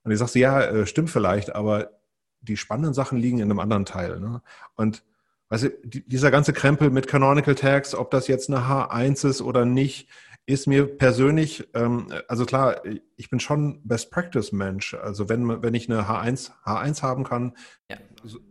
Und 0.02 0.10
ich 0.10 0.18
sagte, 0.18 0.40
ja, 0.40 0.60
äh, 0.60 0.84
stimmt 0.84 1.10
vielleicht, 1.10 1.54
aber 1.54 1.90
die 2.40 2.56
spannenden 2.56 2.92
Sachen 2.92 3.18
liegen 3.18 3.38
in 3.38 3.50
einem 3.50 3.60
anderen 3.60 3.84
Teil. 3.84 4.18
Ne? 4.18 4.42
Und 4.74 5.04
du, 5.48 5.70
dieser 5.84 6.32
ganze 6.32 6.52
Krempel 6.52 6.90
mit 6.90 7.06
Canonical 7.06 7.54
Tags, 7.54 7.94
ob 7.94 8.10
das 8.10 8.26
jetzt 8.26 8.50
eine 8.50 8.66
H1 8.66 9.28
ist 9.28 9.42
oder 9.42 9.64
nicht, 9.64 10.08
ist 10.46 10.66
mir 10.66 10.86
persönlich, 10.86 11.68
ähm, 11.74 12.12
also 12.28 12.46
klar, 12.46 12.82
ich 13.16 13.30
bin 13.30 13.40
schon 13.40 13.80
Best 13.82 14.10
Practice 14.10 14.52
Mensch. 14.52 14.94
Also 14.94 15.28
wenn, 15.28 15.62
wenn 15.62 15.74
ich 15.74 15.90
eine 15.90 16.02
H1, 16.02 16.52
H1 16.64 17.02
haben 17.02 17.24
kann, 17.24 17.56
ja. 17.90 17.96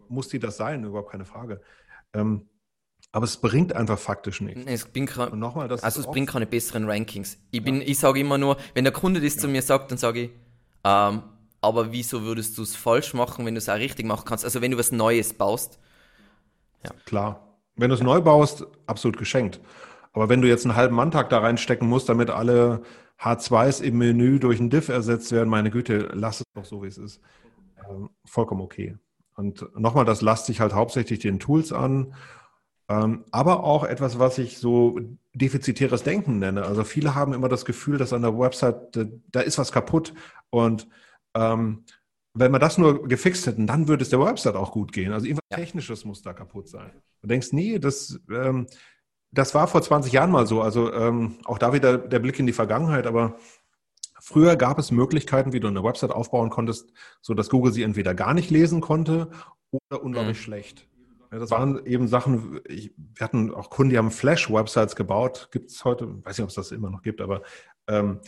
muss 0.10 0.28
die 0.28 0.40
das 0.40 0.58
sein, 0.58 0.84
überhaupt 0.84 1.12
keine 1.12 1.26
Frage. 1.26 1.62
Ähm, 2.14 2.50
aber 3.12 3.24
es 3.24 3.38
bringt 3.38 3.74
einfach 3.74 3.98
faktisch 3.98 4.42
nichts. 4.42 4.62
Es 4.66 4.86
bringt, 4.86 5.16
nochmal, 5.36 5.72
also 5.72 6.02
es 6.02 6.08
bringt 6.08 6.30
keine 6.30 6.46
besseren 6.46 6.90
Rankings. 6.90 7.38
Ich, 7.52 7.64
bin, 7.64 7.78
ja. 7.78 7.88
ich 7.88 7.98
sage 7.98 8.20
immer 8.20 8.38
nur, 8.38 8.58
wenn 8.74 8.84
der 8.84 8.92
Kunde 8.92 9.22
das 9.22 9.36
ja. 9.36 9.42
zu 9.42 9.48
mir 9.48 9.62
sagt, 9.62 9.90
dann 9.92 9.98
sage 9.98 10.24
ich, 10.24 10.30
ähm, 10.84 11.24
aber 11.62 11.94
wieso 11.94 12.24
würdest 12.24 12.58
du 12.58 12.64
es 12.64 12.76
falsch 12.76 13.14
machen, 13.14 13.46
wenn 13.46 13.56
du 13.56 13.60
es 13.60 13.70
auch 13.70 13.76
richtig 13.76 14.06
machen 14.06 14.26
kannst? 14.26 14.44
Also 14.44 14.62
wenn 14.62 14.72
du 14.72 14.78
was 14.78 14.92
Neues 14.92 15.34
baust, 15.34 15.80
ja. 16.86 16.92
Klar. 17.06 17.42
Wenn 17.76 17.90
du 17.90 17.96
es 17.96 18.02
neu 18.02 18.22
baust, 18.22 18.66
absolut 18.86 19.18
geschenkt. 19.18 19.60
Aber 20.16 20.30
wenn 20.30 20.42
du 20.42 20.48
jetzt 20.48 20.66
einen 20.66 20.78
halben 20.78 20.96
Manntag 20.96 21.30
da 21.30 21.40
reinstecken 21.40 21.88
musst, 21.88 22.08
damit 22.08 22.30
alle 22.30 22.82
H2s 23.20 23.84
im 23.84 23.98
Menü 23.98 24.40
durch 24.40 24.60
ein 24.62 24.70
Diff 24.70 24.88
ersetzt 24.88 25.32
werden, 25.34 25.50
meine 25.50 25.72
Güte, 25.72 26.10
lass 26.14 26.40
es 26.40 26.46
doch 26.54 26.66
so, 26.66 26.84
wie 26.84 26.88
es 26.88 26.98
ist. 26.98 27.22
Ähm, 27.90 28.10
vollkommen 28.26 28.62
okay. 28.62 28.98
Und 29.36 29.68
nochmal, 29.78 30.06
das 30.06 30.22
lasst 30.22 30.46
sich 30.46 30.62
halt 30.62 30.74
hauptsächlich 30.74 31.20
den 31.20 31.40
Tools 31.40 31.74
an, 31.74 32.14
ähm, 32.88 33.26
aber 33.32 33.66
auch 33.66 33.84
etwas, 33.84 34.18
was 34.18 34.38
ich 34.38 34.58
so 34.58 35.00
defizitäres 35.34 36.04
Denken 36.04 36.40
nenne. 36.40 36.64
Also 36.64 36.86
viele 36.86 37.14
haben 37.14 37.34
immer 37.34 37.50
das 37.50 37.66
Gefühl, 37.66 37.98
dass 37.98 38.14
an 38.14 38.22
der 38.22 38.38
Website, 38.40 38.96
da, 38.96 39.04
da 39.32 39.42
ist 39.42 39.58
was 39.58 39.74
kaputt 39.74 40.14
und 40.50 40.88
ähm, 41.34 41.84
wenn 42.34 42.52
wir 42.52 42.60
das 42.60 42.78
nur 42.78 43.08
gefixt 43.08 43.48
hätten, 43.48 43.68
dann 43.68 43.88
würde 43.88 44.04
es 44.04 44.10
der 44.10 44.20
Website 44.20 44.56
auch 44.56 44.72
gut 44.72 44.92
gehen. 44.92 45.12
Also 45.12 45.26
irgendwas 45.26 45.46
ja. 45.52 45.58
Technisches 45.58 46.06
muss 46.06 46.22
da 46.22 46.34
kaputt 46.34 46.68
sein. 46.68 46.92
Du 47.22 47.28
denkst, 47.28 47.54
nee, 47.54 47.80
das, 47.80 48.20
ähm, 48.30 48.68
das 49.36 49.54
war 49.54 49.68
vor 49.68 49.82
20 49.82 50.14
Jahren 50.14 50.32
mal 50.32 50.48
so. 50.48 50.62
Also 50.62 50.92
ähm, 50.94 51.36
auch 51.44 51.58
da 51.58 51.74
wieder 51.74 51.98
der 51.98 52.20
Blick 52.20 52.40
in 52.40 52.48
die 52.48 52.54
Vergangenheit, 52.54 53.06
aber 53.06 53.36
früher 54.20 54.56
gab 54.56 54.80
es 54.80 54.92
Möglichkeiten, 54.92 55.54
wie 55.54 55.60
du 55.60 55.68
eine 55.68 55.84
Website 55.84 56.12
aufbauen 56.12 56.50
konntest, 56.50 56.92
so 57.22 57.34
dass 57.34 57.50
Google 57.50 57.74
sie 57.74 57.84
entweder 57.84 58.16
gar 58.16 58.34
nicht 58.34 58.50
lesen 58.50 58.82
konnte 58.82 59.30
oder 59.72 60.02
unglaublich 60.02 60.38
mhm. 60.38 60.42
schlecht. 60.42 60.88
Ja, 61.32 61.40
das 61.40 61.52
waren 61.52 61.86
eben 61.86 62.08
Sachen, 62.08 62.62
ich, 62.68 62.94
wir 62.98 63.24
hatten 63.24 63.54
auch 63.54 63.70
Kunden, 63.70 63.92
die 63.92 63.98
haben 63.98 64.12
Flash-Websites 64.12 64.96
gebaut. 64.96 65.50
Gibt 65.52 65.70
es 65.70 65.84
heute, 65.84 66.08
weiß 66.24 66.38
nicht, 66.38 66.44
ob 66.44 66.50
es 66.50 66.56
das 66.56 66.72
immer 66.72 66.90
noch 66.90 67.02
gibt, 67.02 67.20
aber 67.20 67.42
ähm, 67.88 68.20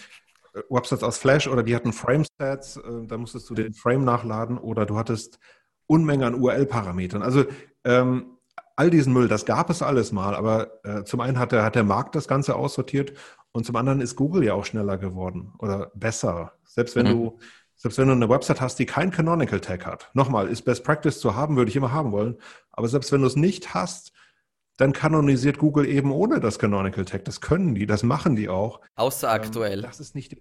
Websites 0.69 1.03
aus 1.03 1.17
Flash 1.17 1.47
oder 1.47 1.63
die 1.63 1.75
hatten 1.75 1.93
Frame-Stats, 1.93 2.77
äh, 2.77 3.07
da 3.07 3.17
musstest 3.17 3.49
du 3.49 3.53
den 3.53 3.73
Frame 3.73 4.03
nachladen 4.03 4.57
oder 4.57 4.85
du 4.85 4.97
hattest 4.97 5.39
Unmengen 5.85 6.25
an 6.25 6.35
URL-Parametern. 6.35 7.21
Also 7.21 7.45
ähm, 7.85 8.36
all 8.77 8.89
diesen 8.89 9.11
Müll, 9.11 9.27
das 9.27 9.45
gab 9.45 9.69
es 9.69 9.81
alles 9.81 10.11
mal, 10.13 10.35
aber 10.35 10.85
äh, 10.85 11.03
zum 11.03 11.19
einen 11.19 11.37
hat 11.37 11.51
der, 11.51 11.63
hat 11.63 11.75
der 11.75 11.83
Markt 11.83 12.15
das 12.15 12.27
Ganze 12.27 12.55
aussortiert 12.55 13.13
und 13.51 13.65
zum 13.65 13.75
anderen 13.75 13.99
ist 13.99 14.15
Google 14.15 14.45
ja 14.45 14.53
auch 14.53 14.65
schneller 14.65 14.97
geworden 14.97 15.53
oder 15.59 15.91
besser. 15.95 16.53
Selbst 16.63 16.95
wenn 16.95 17.07
mhm. 17.07 17.11
du 17.11 17.39
selbst 17.79 17.99
wenn 17.99 18.07
du 18.07 18.13
eine 18.13 18.27
Website 18.27 18.59
hast, 18.59 18.79
die 18.79 18.87
kein 18.87 19.11
Canonical 19.11 19.59
Tag 19.59 19.85
hat. 19.85 20.09
Nochmal, 20.13 20.47
ist 20.47 20.63
Best 20.63 20.83
Practice 20.83 21.19
zu 21.19 21.35
haben, 21.35 21.57
würde 21.57 21.69
ich 21.69 21.75
immer 21.75 21.91
haben 21.91 22.11
wollen. 22.11 22.37
Aber 22.71 22.87
selbst 22.87 23.11
wenn 23.11 23.21
du 23.21 23.27
es 23.27 23.35
nicht 23.35 23.75
hast, 23.75 24.13
dann 24.77 24.93
kanonisiert 24.93 25.59
Google 25.59 25.87
eben 25.87 26.11
ohne 26.11 26.39
das 26.39 26.57
Canonical 26.57 27.05
Tag. 27.05 27.25
Das 27.25 27.39
können 27.39 27.75
die, 27.75 27.85
das 27.85 28.01
machen 28.01 28.35
die 28.35 28.49
auch. 28.49 28.81
Außer 28.95 29.29
aktuell. 29.29 29.79
Ähm, 29.79 29.85
das 29.85 29.99
ist 29.99 30.15
nicht 30.15 30.37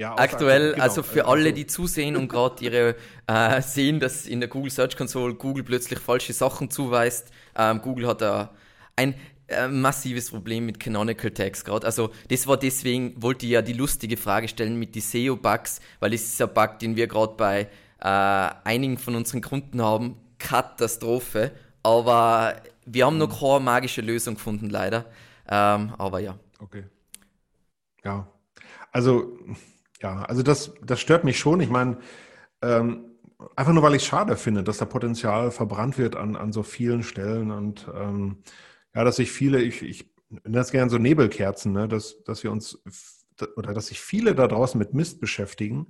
ja, 0.00 0.16
aktuell, 0.16 0.72
genau. 0.72 0.82
also 0.82 1.02
für 1.02 1.26
alle, 1.26 1.52
die 1.52 1.66
zusehen 1.66 2.16
und 2.16 2.28
gerade 2.28 2.64
ihre 2.64 2.96
äh, 3.26 3.60
sehen, 3.60 4.00
dass 4.00 4.26
in 4.26 4.40
der 4.40 4.48
Google 4.48 4.70
Search 4.70 4.96
Console 4.96 5.34
Google 5.34 5.62
plötzlich 5.62 5.98
falsche 5.98 6.32
Sachen 6.32 6.70
zuweist. 6.70 7.30
Ähm, 7.54 7.82
Google 7.82 8.06
hat 8.06 8.22
da 8.22 8.54
ein 8.96 9.14
äh, 9.48 9.68
massives 9.68 10.30
Problem 10.30 10.64
mit 10.64 10.80
Canonical 10.80 11.30
Tags 11.32 11.66
gerade. 11.66 11.84
Also 11.84 12.08
das 12.30 12.46
war 12.46 12.56
deswegen, 12.56 13.22
wollte 13.22 13.44
ich 13.44 13.52
ja 13.52 13.60
die 13.60 13.74
lustige 13.74 14.16
Frage 14.16 14.48
stellen 14.48 14.78
mit 14.78 14.94
die 14.94 15.00
SEO-Bugs, 15.00 15.80
weil 15.98 16.12
das 16.12 16.22
ist 16.22 16.40
ein 16.40 16.48
Bug, 16.54 16.78
den 16.78 16.96
wir 16.96 17.06
gerade 17.06 17.34
bei 17.34 17.68
äh, 18.00 18.50
einigen 18.64 18.96
von 18.96 19.14
unseren 19.14 19.42
Kunden 19.42 19.82
haben. 19.82 20.16
Katastrophe. 20.38 21.52
Aber 21.82 22.56
wir 22.86 23.04
haben 23.04 23.18
noch 23.18 23.38
keine 23.38 23.60
magische 23.60 24.00
Lösung 24.00 24.36
gefunden, 24.36 24.70
leider. 24.70 25.04
Ähm, 25.46 25.92
aber 25.98 26.20
ja. 26.20 26.38
Okay. 26.58 26.84
Ja. 28.02 28.26
Also 28.92 29.36
ja, 30.02 30.22
also 30.22 30.42
das, 30.42 30.72
das 30.82 31.00
stört 31.00 31.24
mich 31.24 31.38
schon. 31.38 31.60
Ich 31.60 31.70
meine, 31.70 31.98
ähm, 32.62 33.10
einfach 33.56 33.72
nur, 33.72 33.82
weil 33.82 33.94
ich 33.94 34.02
es 34.02 34.08
schade 34.08 34.36
finde, 34.36 34.62
dass 34.62 34.78
da 34.78 34.84
Potenzial 34.84 35.50
verbrannt 35.50 35.98
wird 35.98 36.16
an, 36.16 36.36
an 36.36 36.52
so 36.52 36.62
vielen 36.62 37.02
Stellen 37.02 37.50
und 37.50 37.88
ähm, 37.94 38.38
ja, 38.94 39.04
dass 39.04 39.16
sich 39.16 39.30
viele, 39.30 39.62
ich, 39.62 39.82
ich 39.82 40.12
nenne 40.28 40.58
das 40.58 40.72
gerne 40.72 40.90
so 40.90 40.98
Nebelkerzen, 40.98 41.72
ne, 41.72 41.88
dass, 41.88 42.22
dass 42.24 42.42
wir 42.42 42.50
uns 42.50 42.82
oder 43.56 43.72
dass 43.72 43.86
sich 43.86 44.00
viele 44.00 44.34
da 44.34 44.46
draußen 44.46 44.78
mit 44.78 44.92
Mist 44.92 45.20
beschäftigen, 45.20 45.88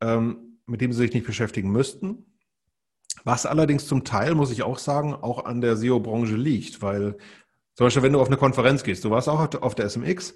ähm, 0.00 0.58
mit 0.66 0.80
dem 0.80 0.92
sie 0.92 0.98
sich 0.98 1.12
nicht 1.12 1.26
beschäftigen 1.26 1.70
müssten. 1.70 2.26
Was 3.22 3.46
allerdings 3.46 3.86
zum 3.86 4.04
Teil, 4.04 4.34
muss 4.34 4.50
ich 4.50 4.64
auch 4.64 4.78
sagen, 4.78 5.14
auch 5.14 5.44
an 5.44 5.60
der 5.60 5.76
SEO-Branche 5.76 6.34
liegt, 6.34 6.82
weil 6.82 7.16
zum 7.74 7.86
Beispiel, 7.86 8.02
wenn 8.02 8.12
du 8.12 8.20
auf 8.20 8.28
eine 8.28 8.36
Konferenz 8.36 8.82
gehst, 8.82 9.04
du 9.04 9.10
warst 9.10 9.28
auch 9.28 9.54
auf 9.60 9.74
der 9.74 9.88
SMX 9.88 10.34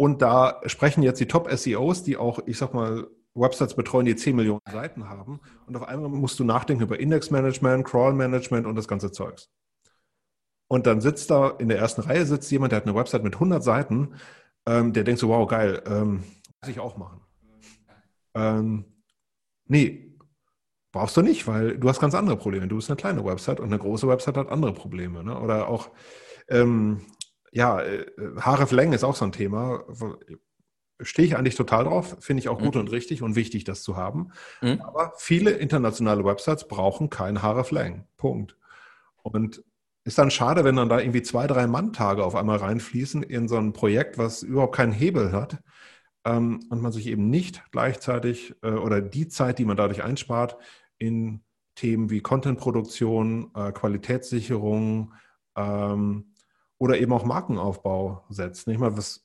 und 0.00 0.22
da 0.22 0.62
sprechen 0.64 1.02
jetzt 1.02 1.20
die 1.20 1.28
Top-SEOs, 1.28 2.04
die 2.04 2.16
auch, 2.16 2.38
ich 2.46 2.56
sag 2.56 2.72
mal, 2.72 3.06
Websites 3.34 3.74
betreuen, 3.74 4.06
die 4.06 4.16
10 4.16 4.34
Millionen 4.34 4.62
Seiten 4.72 5.10
haben. 5.10 5.40
Und 5.66 5.76
auf 5.76 5.86
einmal 5.86 6.08
musst 6.08 6.38
du 6.40 6.44
nachdenken 6.44 6.84
über 6.84 6.98
Index-Management, 6.98 7.86
Crawl-Management 7.86 8.66
und 8.66 8.76
das 8.76 8.88
ganze 8.88 9.12
Zeugs. 9.12 9.50
Und 10.68 10.86
dann 10.86 11.02
sitzt 11.02 11.30
da, 11.30 11.50
in 11.50 11.68
der 11.68 11.78
ersten 11.78 12.00
Reihe 12.00 12.24
sitzt 12.24 12.50
jemand, 12.50 12.72
der 12.72 12.78
hat 12.78 12.86
eine 12.86 12.94
Website 12.94 13.22
mit 13.22 13.34
100 13.34 13.62
Seiten, 13.62 14.14
ähm, 14.64 14.94
der 14.94 15.04
denkt 15.04 15.20
so, 15.20 15.28
wow, 15.28 15.46
geil, 15.46 15.82
ähm, 15.84 16.24
muss 16.62 16.70
ich 16.70 16.80
auch 16.80 16.96
machen. 16.96 17.20
Ähm, 18.32 18.86
nee, 19.66 20.16
brauchst 20.92 21.14
du 21.14 21.20
nicht, 21.20 21.46
weil 21.46 21.76
du 21.76 21.90
hast 21.90 22.00
ganz 22.00 22.14
andere 22.14 22.38
Probleme. 22.38 22.68
Du 22.68 22.76
bist 22.76 22.88
eine 22.88 22.96
kleine 22.96 23.22
Website 23.22 23.60
und 23.60 23.66
eine 23.66 23.78
große 23.78 24.08
Website 24.08 24.38
hat 24.38 24.48
andere 24.48 24.72
Probleme. 24.72 25.22
Ne? 25.22 25.38
Oder 25.38 25.68
auch, 25.68 25.90
ähm, 26.48 27.02
ja, 27.52 27.80
äh, 27.80 28.06
Haareflängen 28.38 28.92
ist 28.92 29.04
auch 29.04 29.16
so 29.16 29.24
ein 29.24 29.32
Thema. 29.32 29.84
Stehe 31.00 31.26
ich 31.26 31.36
eigentlich 31.36 31.56
total 31.56 31.84
drauf, 31.84 32.16
finde 32.20 32.40
ich 32.40 32.48
auch 32.48 32.58
gut 32.58 32.74
mhm. 32.74 32.82
und 32.82 32.90
richtig 32.90 33.22
und 33.22 33.34
wichtig, 33.34 33.64
das 33.64 33.82
zu 33.82 33.96
haben. 33.96 34.32
Mhm. 34.60 34.80
Aber 34.82 35.14
viele 35.16 35.52
internationale 35.52 36.24
Websites 36.24 36.68
brauchen 36.68 37.10
kein 37.10 37.42
Haareflängen. 37.42 38.04
Punkt. 38.16 38.56
Und 39.22 39.64
ist 40.04 40.18
dann 40.18 40.30
schade, 40.30 40.64
wenn 40.64 40.76
dann 40.76 40.88
da 40.88 40.98
irgendwie 40.98 41.22
zwei, 41.22 41.46
drei 41.46 41.66
Manntage 41.66 42.24
auf 42.24 42.34
einmal 42.34 42.58
reinfließen 42.58 43.22
in 43.22 43.48
so 43.48 43.56
ein 43.56 43.72
Projekt, 43.72 44.18
was 44.18 44.42
überhaupt 44.42 44.74
keinen 44.74 44.92
Hebel 44.92 45.32
hat 45.32 45.58
ähm, 46.24 46.60
und 46.70 46.80
man 46.80 46.92
sich 46.92 47.06
eben 47.06 47.28
nicht 47.28 47.62
gleichzeitig 47.70 48.54
äh, 48.62 48.70
oder 48.70 49.00
die 49.00 49.28
Zeit, 49.28 49.58
die 49.58 49.64
man 49.64 49.76
dadurch 49.76 50.02
einspart, 50.02 50.56
in 50.98 51.42
Themen 51.74 52.10
wie 52.10 52.20
Contentproduktion, 52.20 53.50
äh, 53.54 53.72
Qualitätssicherung, 53.72 55.14
ähm, 55.56 56.29
oder 56.80 56.98
eben 56.98 57.12
auch 57.12 57.24
Markenaufbau 57.24 58.24
setzt. 58.30 58.66
Nicht 58.66 58.80
mal, 58.80 58.96
was, 58.96 59.22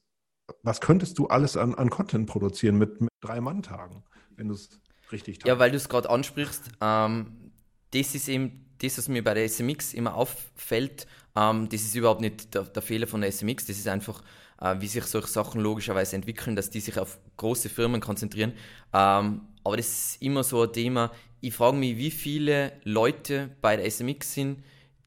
was 0.61 0.81
könntest 0.81 1.17
du 1.17 1.27
alles 1.27 1.57
an, 1.57 1.73
an 1.73 1.89
Content 1.89 2.27
produzieren 2.27 2.77
mit, 2.77 3.01
mit 3.01 3.09
drei 3.21 3.39
Mann-Tagen, 3.41 4.03
wenn 4.35 4.49
du 4.49 4.53
es 4.53 4.81
richtig 5.11 5.39
tust? 5.39 5.47
Ja, 5.47 5.57
weil 5.57 5.71
du 5.71 5.77
es 5.77 5.87
gerade 5.89 6.09
ansprichst, 6.09 6.69
ähm, 6.81 7.51
das 7.91 8.13
ist 8.13 8.27
eben 8.27 8.65
das, 8.79 8.97
was 8.97 9.07
mir 9.07 9.23
bei 9.23 9.33
der 9.33 9.47
SMX 9.47 9.93
immer 9.93 10.15
auffällt. 10.15 11.07
Ähm, 11.33 11.69
das 11.69 11.81
ist 11.81 11.95
überhaupt 11.95 12.19
nicht 12.19 12.53
der, 12.53 12.63
der, 12.63 12.81
Fehler 12.81 13.07
von 13.07 13.21
der 13.21 13.31
SMX, 13.31 13.65
das 13.65 13.77
ist 13.77 13.87
einfach, 13.87 14.21
äh, 14.59 14.75
wie 14.79 14.87
sich 14.87 15.05
solche 15.05 15.29
Sachen 15.29 15.61
logischerweise 15.61 16.17
entwickeln, 16.17 16.57
dass 16.57 16.69
die 16.69 16.81
sich 16.81 16.99
auf 16.99 17.17
große 17.37 17.69
Firmen 17.69 18.01
konzentrieren. 18.01 18.51
Ähm, 18.93 19.41
aber 19.63 19.77
das 19.77 19.87
ist 19.87 20.21
immer 20.21 20.43
so 20.43 20.61
ein 20.61 20.73
Thema. 20.73 21.09
Ich 21.39 21.53
frage 21.53 21.77
mich, 21.77 21.95
wie 21.95 22.11
viele 22.11 22.73
Leute 22.83 23.55
bei 23.61 23.77
der 23.77 23.89
SMX 23.89 24.33
sind, 24.33 24.63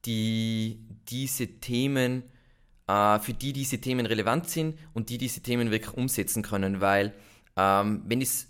die 0.06 0.80
diese 1.08 1.46
Themen 1.46 2.22
für 2.88 3.34
die 3.34 3.52
diese 3.52 3.78
Themen 3.78 4.06
relevant 4.06 4.48
sind 4.48 4.78
und 4.94 5.10
die 5.10 5.18
diese 5.18 5.42
Themen 5.42 5.70
wirklich 5.70 5.94
umsetzen 5.94 6.42
können, 6.42 6.80
weil 6.80 7.12
ähm, 7.56 8.02
wenn 8.06 8.22
es 8.22 8.48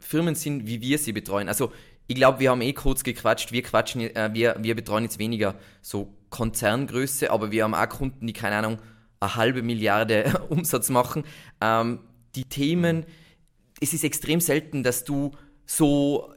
Firmen 0.00 0.34
sind, 0.34 0.66
wie 0.66 0.80
wir 0.80 0.98
sie 0.98 1.12
betreuen, 1.12 1.48
also 1.48 1.72
ich 2.08 2.16
glaube, 2.16 2.40
wir 2.40 2.50
haben 2.50 2.60
eh 2.60 2.72
kurz 2.72 3.04
gequatscht, 3.04 3.52
wir 3.52 3.62
quatschen, 3.62 4.00
äh, 4.00 4.30
wir, 4.32 4.56
wir 4.58 4.74
betreuen 4.74 5.04
jetzt 5.04 5.20
weniger 5.20 5.54
so 5.80 6.12
Konzerngröße, 6.30 7.30
aber 7.30 7.52
wir 7.52 7.62
haben 7.62 7.74
auch 7.74 7.88
Kunden, 7.88 8.26
die, 8.26 8.32
keine 8.32 8.56
Ahnung, 8.56 8.78
eine 9.20 9.36
halbe 9.36 9.62
Milliarde 9.62 10.40
Umsatz 10.48 10.88
machen. 10.88 11.22
Ähm, 11.60 12.00
die 12.34 12.46
Themen, 12.46 13.06
es 13.80 13.92
ist 13.92 14.02
extrem 14.02 14.40
selten, 14.40 14.82
dass 14.82 15.04
du 15.04 15.30
so, 15.66 16.34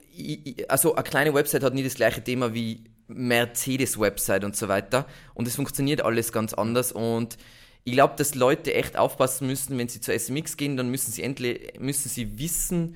also 0.68 0.94
eine 0.94 1.04
kleine 1.04 1.34
Website 1.34 1.64
hat 1.64 1.74
nie 1.74 1.84
das 1.84 1.96
gleiche 1.96 2.24
Thema 2.24 2.54
wie 2.54 2.84
Mercedes-Website 3.16 4.44
und 4.44 4.56
so 4.56 4.68
weiter. 4.68 5.06
Und 5.34 5.48
es 5.48 5.56
funktioniert 5.56 6.02
alles 6.02 6.32
ganz 6.32 6.54
anders. 6.54 6.92
Und 6.92 7.38
ich 7.84 7.94
glaube, 7.94 8.16
dass 8.18 8.36
Leute 8.36 8.74
echt 8.74 8.98
aufpassen 8.98 9.48
müssen, 9.48 9.78
wenn 9.78 9.90
sie 9.90 10.02
zur 10.02 10.18
SMX 10.18 10.58
gehen, 10.58 10.78
dann 10.78 10.90
müssen 10.90 11.12
sie 11.12 11.24
endlich, 11.24 11.80
müssen 11.80 12.10
sie 12.10 12.40
wissen, 12.40 12.96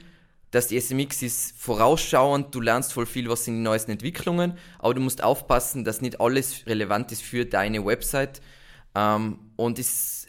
dass 0.51 0.67
die 0.67 0.79
SMX 0.79 1.23
ist 1.23 1.57
vorausschauend, 1.57 2.55
du 2.55 2.61
lernst 2.61 2.93
voll 2.93 3.05
viel, 3.05 3.29
was 3.29 3.43
sind 3.43 3.55
die 3.55 3.61
neuesten 3.61 3.91
Entwicklungen, 3.91 4.57
aber 4.79 4.93
du 4.93 5.01
musst 5.01 5.21
aufpassen, 5.21 5.83
dass 5.83 6.01
nicht 6.01 6.21
alles 6.21 6.65
relevant 6.65 7.11
ist 7.11 7.21
für 7.21 7.45
deine 7.45 7.85
Website. 7.85 8.41
Ähm, 8.95 9.39
und 9.57 9.77
es 9.77 10.27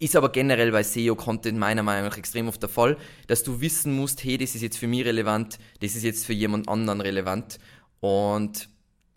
ist 0.00 0.16
aber 0.16 0.30
generell 0.32 0.72
bei 0.72 0.82
SEO-Content 0.82 1.56
meiner 1.56 1.84
Meinung 1.84 2.10
nach 2.10 2.18
extrem 2.18 2.48
oft 2.48 2.60
der 2.60 2.68
Fall, 2.68 2.96
dass 3.28 3.44
du 3.44 3.60
wissen 3.60 3.94
musst, 3.94 4.24
hey, 4.24 4.36
das 4.36 4.56
ist 4.56 4.62
jetzt 4.62 4.78
für 4.78 4.88
mich 4.88 5.04
relevant, 5.04 5.60
das 5.80 5.94
ist 5.94 6.02
jetzt 6.02 6.26
für 6.26 6.32
jemand 6.32 6.68
anderen 6.68 7.00
relevant. 7.00 7.60
Und 8.00 8.68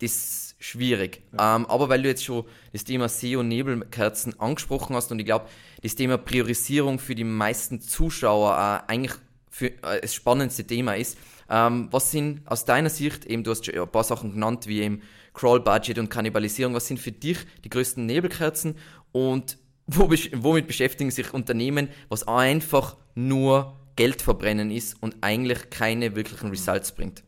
das 0.06 0.16
ist 0.16 0.56
schwierig. 0.60 1.22
Ja. 1.38 1.56
Ähm, 1.56 1.66
aber 1.68 1.90
weil 1.90 2.02
du 2.02 2.10
jetzt 2.10 2.24
schon 2.24 2.46
das 2.74 2.84
Thema 2.84 3.10
SEO-Nebelkerzen 3.10 4.40
angesprochen 4.40 4.96
hast 4.96 5.12
und 5.12 5.20
ich 5.20 5.26
glaube, 5.26 5.48
das 5.82 5.96
Thema 5.96 6.18
Priorisierung 6.18 7.00
für 7.00 7.16
die 7.16 7.24
meisten 7.24 7.82
Zuschauer 7.82 8.84
äh, 8.88 8.92
eigentlich 8.92 9.14
für, 9.50 9.68
äh, 9.84 10.02
das 10.02 10.14
spannendste 10.14 10.66
Thema 10.66 10.96
ist. 10.96 11.18
Ähm, 11.50 11.90
was 11.92 12.12
sind 12.12 12.42
aus 12.46 12.66
deiner 12.66 12.90
Sicht, 12.90 13.26
eben 13.26 13.44
du 13.44 13.52
hast 13.52 13.66
schon 13.66 13.76
ein 13.76 13.88
paar 13.88 14.04
Sachen 14.04 14.34
genannt, 14.34 14.68
wie 14.68 14.82
eben 14.82 15.02
Crawl-Budget 15.34 16.00
und 16.00 16.10
Kannibalisierung, 16.10 16.74
was 16.74 16.88
sind 16.88 17.00
für 17.00 17.12
dich 17.12 17.38
die 17.64 17.70
größten 17.70 18.06
Nebelkerzen 18.06 18.76
und 19.12 19.58
wo, 19.88 20.10
womit 20.10 20.68
beschäftigen 20.68 21.12
sich 21.12 21.34
Unternehmen, 21.34 21.90
was 22.10 22.28
einfach 22.28 22.98
nur 23.14 23.80
Geld 23.96 24.22
verbrennen 24.22 24.72
ist 24.72 25.02
und 25.02 25.18
eigentlich 25.22 25.70
keine 25.70 26.16
wirklichen 26.16 26.50
Results 26.50 26.92
bringt? 26.94 27.24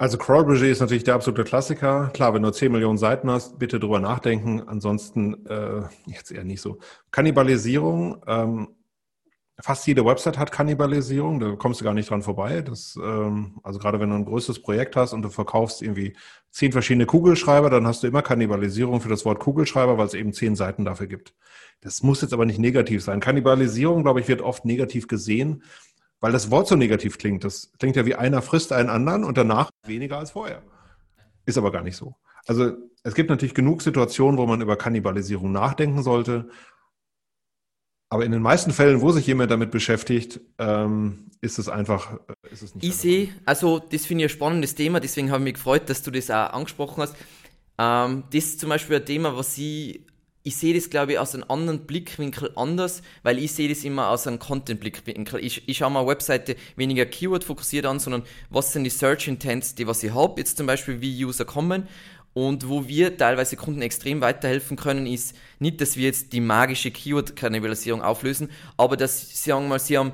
Also 0.00 0.16
Crawl-Budget 0.16 0.70
ist 0.70 0.80
natürlich 0.80 1.04
der 1.04 1.14
absolute 1.14 1.44
Klassiker. 1.44 2.08
Klar, 2.14 2.32
wenn 2.32 2.42
du 2.42 2.50
10 2.50 2.72
Millionen 2.72 2.96
Seiten 2.96 3.30
hast, 3.30 3.58
bitte 3.58 3.78
drüber 3.78 4.00
nachdenken. 4.00 4.62
Ansonsten 4.66 5.44
äh, 5.44 5.82
jetzt 6.06 6.32
eher 6.32 6.42
nicht 6.42 6.62
so. 6.62 6.78
Kannibalisierung, 7.10 8.24
ähm, 8.26 8.68
fast 9.60 9.86
jede 9.86 10.02
Website 10.06 10.38
hat 10.38 10.52
Kannibalisierung, 10.52 11.38
da 11.38 11.54
kommst 11.54 11.82
du 11.82 11.84
gar 11.84 11.92
nicht 11.92 12.08
dran 12.08 12.22
vorbei. 12.22 12.62
Das, 12.62 12.96
ähm, 12.96 13.60
also 13.62 13.78
gerade 13.78 14.00
wenn 14.00 14.08
du 14.08 14.16
ein 14.16 14.24
größeres 14.24 14.62
Projekt 14.62 14.96
hast 14.96 15.12
und 15.12 15.20
du 15.20 15.28
verkaufst 15.28 15.82
irgendwie 15.82 16.16
zehn 16.50 16.72
verschiedene 16.72 17.04
Kugelschreiber, 17.04 17.68
dann 17.68 17.86
hast 17.86 18.02
du 18.02 18.06
immer 18.06 18.22
Kannibalisierung 18.22 19.02
für 19.02 19.10
das 19.10 19.26
Wort 19.26 19.38
Kugelschreiber, 19.38 19.98
weil 19.98 20.06
es 20.06 20.14
eben 20.14 20.32
zehn 20.32 20.56
Seiten 20.56 20.86
dafür 20.86 21.08
gibt. 21.08 21.34
Das 21.82 22.02
muss 22.02 22.22
jetzt 22.22 22.32
aber 22.32 22.46
nicht 22.46 22.58
negativ 22.58 23.02
sein. 23.02 23.20
Kannibalisierung, 23.20 24.02
glaube 24.02 24.20
ich, 24.20 24.28
wird 24.28 24.40
oft 24.40 24.64
negativ 24.64 25.08
gesehen, 25.08 25.62
weil 26.20 26.32
das 26.32 26.50
Wort 26.50 26.68
so 26.68 26.76
negativ 26.76 27.18
klingt. 27.18 27.44
Das 27.44 27.72
klingt 27.78 27.96
ja 27.96 28.06
wie 28.06 28.14
einer 28.14 28.42
frisst 28.42 28.72
einen 28.72 28.90
anderen 28.90 29.24
und 29.24 29.36
danach 29.36 29.70
weniger 29.86 30.18
als 30.18 30.32
vorher. 30.32 30.62
Ist 31.46 31.58
aber 31.58 31.72
gar 31.72 31.82
nicht 31.82 31.96
so. 31.96 32.14
Also 32.46 32.72
es 33.02 33.14
gibt 33.14 33.30
natürlich 33.30 33.54
genug 33.54 33.82
Situationen, 33.82 34.38
wo 34.38 34.46
man 34.46 34.60
über 34.60 34.76
Kannibalisierung 34.76 35.52
nachdenken 35.52 36.02
sollte. 36.02 36.50
Aber 38.12 38.24
in 38.24 38.32
den 38.32 38.42
meisten 38.42 38.72
Fällen, 38.72 39.00
wo 39.00 39.12
sich 39.12 39.26
jemand 39.26 39.50
damit 39.50 39.70
beschäftigt, 39.70 40.40
ähm, 40.58 41.30
ist 41.40 41.58
es 41.58 41.68
einfach, 41.68 42.14
äh, 42.14 42.52
ist 42.52 42.62
es 42.62 42.74
nicht. 42.74 42.84
Ich 42.84 42.96
sehe, 42.96 43.28
also 43.46 43.78
das 43.78 44.04
finde 44.04 44.24
ich 44.24 44.30
ein 44.30 44.34
spannendes 44.34 44.74
Thema, 44.74 44.98
deswegen 44.98 45.30
habe 45.30 45.42
ich 45.42 45.44
mich 45.44 45.54
gefreut, 45.54 45.88
dass 45.88 46.02
du 46.02 46.10
das 46.10 46.28
auch 46.30 46.52
angesprochen 46.52 47.02
hast. 47.02 47.14
Ähm, 47.78 48.24
das 48.32 48.44
ist 48.44 48.60
zum 48.60 48.68
Beispiel 48.68 48.96
ein 48.96 49.06
Thema, 49.06 49.36
was 49.36 49.56
ich, 49.56 50.04
ich 50.42 50.56
sehe 50.56 50.74
das 50.74 50.88
glaube 50.90 51.12
ich 51.12 51.18
aus 51.18 51.34
einem 51.34 51.44
anderen 51.48 51.86
Blickwinkel 51.86 52.52
anders, 52.56 53.02
weil 53.22 53.38
ich 53.38 53.52
sehe 53.52 53.68
das 53.68 53.84
immer 53.84 54.08
aus 54.08 54.26
einem 54.26 54.38
Content-Blickwinkel. 54.38 55.44
Ich, 55.44 55.68
ich 55.68 55.78
schaue 55.78 55.90
mal 55.90 56.00
eine 56.00 56.08
Webseite 56.08 56.56
weniger 56.76 57.06
Keyword 57.06 57.44
fokussiert 57.44 57.86
an, 57.86 57.98
sondern 57.98 58.22
was 58.48 58.72
sind 58.72 58.84
die 58.84 58.90
Search 58.90 59.28
Intents, 59.28 59.74
die 59.74 59.86
was 59.86 60.02
ich 60.02 60.14
habe, 60.14 60.40
jetzt 60.40 60.56
zum 60.56 60.66
Beispiel 60.66 61.00
wie 61.00 61.24
User 61.24 61.44
kommen 61.44 61.86
und 62.32 62.68
wo 62.68 62.86
wir 62.86 63.16
teilweise 63.16 63.56
Kunden 63.56 63.82
extrem 63.82 64.20
weiterhelfen 64.20 64.76
können, 64.76 65.06
ist 65.06 65.34
nicht, 65.58 65.80
dass 65.80 65.96
wir 65.96 66.04
jetzt 66.04 66.32
die 66.32 66.40
magische 66.40 66.90
Keyword-Kannibalisierung 66.90 68.02
auflösen, 68.02 68.50
aber 68.76 68.96
dass 68.96 69.30
sie 69.30 69.50
sagen 69.50 69.68
mal, 69.68 69.80
sie 69.80 69.98
haben 69.98 70.12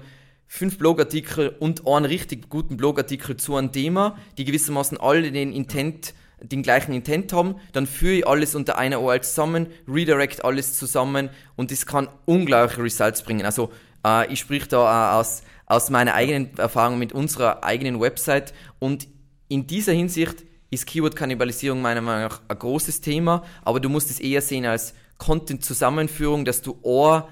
fünf 0.49 0.79
Blogartikel 0.79 1.51
und 1.61 1.87
einen 1.87 2.07
richtig 2.07 2.49
guten 2.49 2.77
Blogartikel 2.77 3.37
zu 3.37 3.57
einem 3.57 3.73
Thema, 3.73 4.17
die 4.39 4.45
gewissermaßen 4.45 4.99
alle 4.99 5.31
den 5.31 5.53
Intent, 5.53 6.15
den 6.41 6.63
gleichen 6.63 6.93
Intent 6.93 7.33
haben, 7.33 7.57
dann 7.73 7.87
führe 7.87 8.15
ich 8.15 8.27
alles 8.27 8.55
unter 8.55 8.79
einer 8.79 9.01
URL 9.01 9.23
zusammen, 9.23 9.67
redirect 9.89 10.45
alles 10.45 10.79
zusammen 10.79 11.31
und 11.57 11.71
das 11.71 11.87
kann 11.87 12.09
unglaubliche 12.27 12.83
Results 12.83 13.23
bringen. 13.23 13.47
Also 13.47 13.71
äh, 14.05 14.31
ich 14.33 14.41
sprich 14.41 14.69
da 14.69 15.15
äh, 15.15 15.19
aus, 15.19 15.43
aus 15.67 15.91
meiner 15.91 16.15
eigenen 16.15 16.57
Erfahrung 16.59 16.99
mit 16.99 17.13
unserer 17.13 17.65
eigenen 17.65 18.01
Website 18.01 18.53
und 18.79 19.09
in 19.49 19.67
dieser 19.67 19.93
Hinsicht 19.93 20.45
ist 20.71 20.87
Keyword-Kannibalisierung 20.87 21.81
meiner 21.81 22.01
Meinung 22.01 22.29
nach 22.29 22.43
ein 22.49 22.59
großes 22.59 23.01
Thema, 23.01 23.45
aber 23.63 23.81
du 23.81 23.89
musst 23.89 24.11
es 24.11 24.21
eher 24.21 24.43
sehen 24.43 24.67
als 24.67 24.95
Content-Zusammenführung, 25.19 26.45
dass 26.45 26.61
du 26.63 26.77
ein 26.85 27.23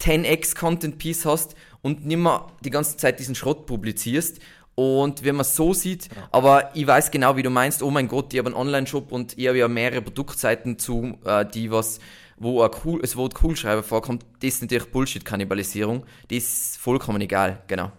10x 0.00 0.56
Content-Piece 0.56 1.24
hast 1.24 1.54
und 1.82 2.06
nicht 2.06 2.18
mehr 2.18 2.46
die 2.64 2.70
ganze 2.70 2.96
Zeit 2.96 3.18
diesen 3.20 3.34
Schrott 3.34 3.66
publizierst. 3.66 4.40
Und 4.82 5.22
wenn 5.24 5.36
man 5.36 5.44
so 5.44 5.74
sieht, 5.74 6.06
ja. 6.06 6.26
aber 6.32 6.70
ich 6.72 6.86
weiß 6.86 7.10
genau, 7.10 7.36
wie 7.36 7.42
du 7.42 7.50
meinst, 7.50 7.82
oh 7.82 7.90
mein 7.90 8.08
Gott, 8.08 8.32
ich 8.32 8.38
habe 8.38 8.48
einen 8.48 8.56
Online-Shop 8.56 9.12
und 9.12 9.36
ich 9.36 9.46
habe 9.46 9.58
ja 9.58 9.68
mehrere 9.68 10.00
Produktseiten 10.00 10.78
zu, 10.78 11.18
äh, 11.26 11.44
die 11.44 11.70
was, 11.70 12.00
wo 12.38 12.62
ein 12.62 12.70
cool, 12.82 12.98
das 13.02 13.14
Wort 13.14 13.34
Coolschreiber 13.34 13.82
vorkommt, 13.82 14.24
das 14.40 14.54
ist 14.54 14.62
natürlich 14.62 14.90
Bullshit-Kannibalisierung. 14.90 16.06
Das 16.28 16.38
ist 16.38 16.78
vollkommen 16.78 17.20
egal, 17.20 17.62
genau. 17.66 17.92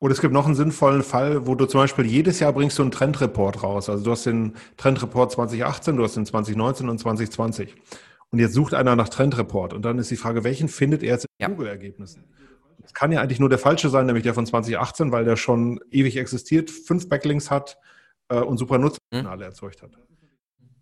Und 0.00 0.10
es 0.10 0.20
gibt 0.20 0.34
noch 0.34 0.44
einen 0.44 0.56
sinnvollen 0.56 1.04
Fall, 1.04 1.46
wo 1.46 1.54
du 1.54 1.66
zum 1.66 1.82
Beispiel 1.82 2.04
jedes 2.04 2.40
Jahr 2.40 2.52
bringst 2.52 2.76
du 2.76 2.82
einen 2.82 2.90
Trendreport 2.90 3.62
raus. 3.62 3.88
Also 3.88 4.02
du 4.02 4.10
hast 4.10 4.26
den 4.26 4.54
Trendreport 4.76 5.30
2018, 5.30 5.96
du 5.96 6.02
hast 6.02 6.16
den 6.16 6.26
2019 6.26 6.88
und 6.88 6.98
2020. 6.98 7.76
Und 8.32 8.40
jetzt 8.40 8.54
sucht 8.54 8.74
einer 8.74 8.96
nach 8.96 9.08
Trendreport. 9.08 9.72
Und 9.72 9.84
dann 9.84 10.00
ist 10.00 10.10
die 10.10 10.16
Frage, 10.16 10.42
welchen 10.42 10.66
findet 10.66 11.04
er 11.04 11.10
jetzt 11.10 11.26
in 11.38 11.42
ja. 11.44 11.48
Google-Ergebnissen? 11.48 12.24
Das 12.86 12.94
kann 12.94 13.12
ja 13.12 13.20
eigentlich 13.20 13.40
nur 13.40 13.48
der 13.48 13.58
falsche 13.58 13.88
sein, 13.88 14.06
nämlich 14.06 14.24
der 14.24 14.34
von 14.34 14.46
2018, 14.46 15.12
weil 15.12 15.24
der 15.24 15.36
schon 15.36 15.80
ewig 15.90 16.16
existiert, 16.16 16.70
fünf 16.70 17.08
Backlinks 17.08 17.50
hat 17.50 17.78
äh, 18.28 18.36
und 18.38 18.58
super 18.58 18.78
Nutzerkanäle 18.78 19.36
mhm. 19.36 19.42
erzeugt 19.42 19.82
hat. 19.82 19.98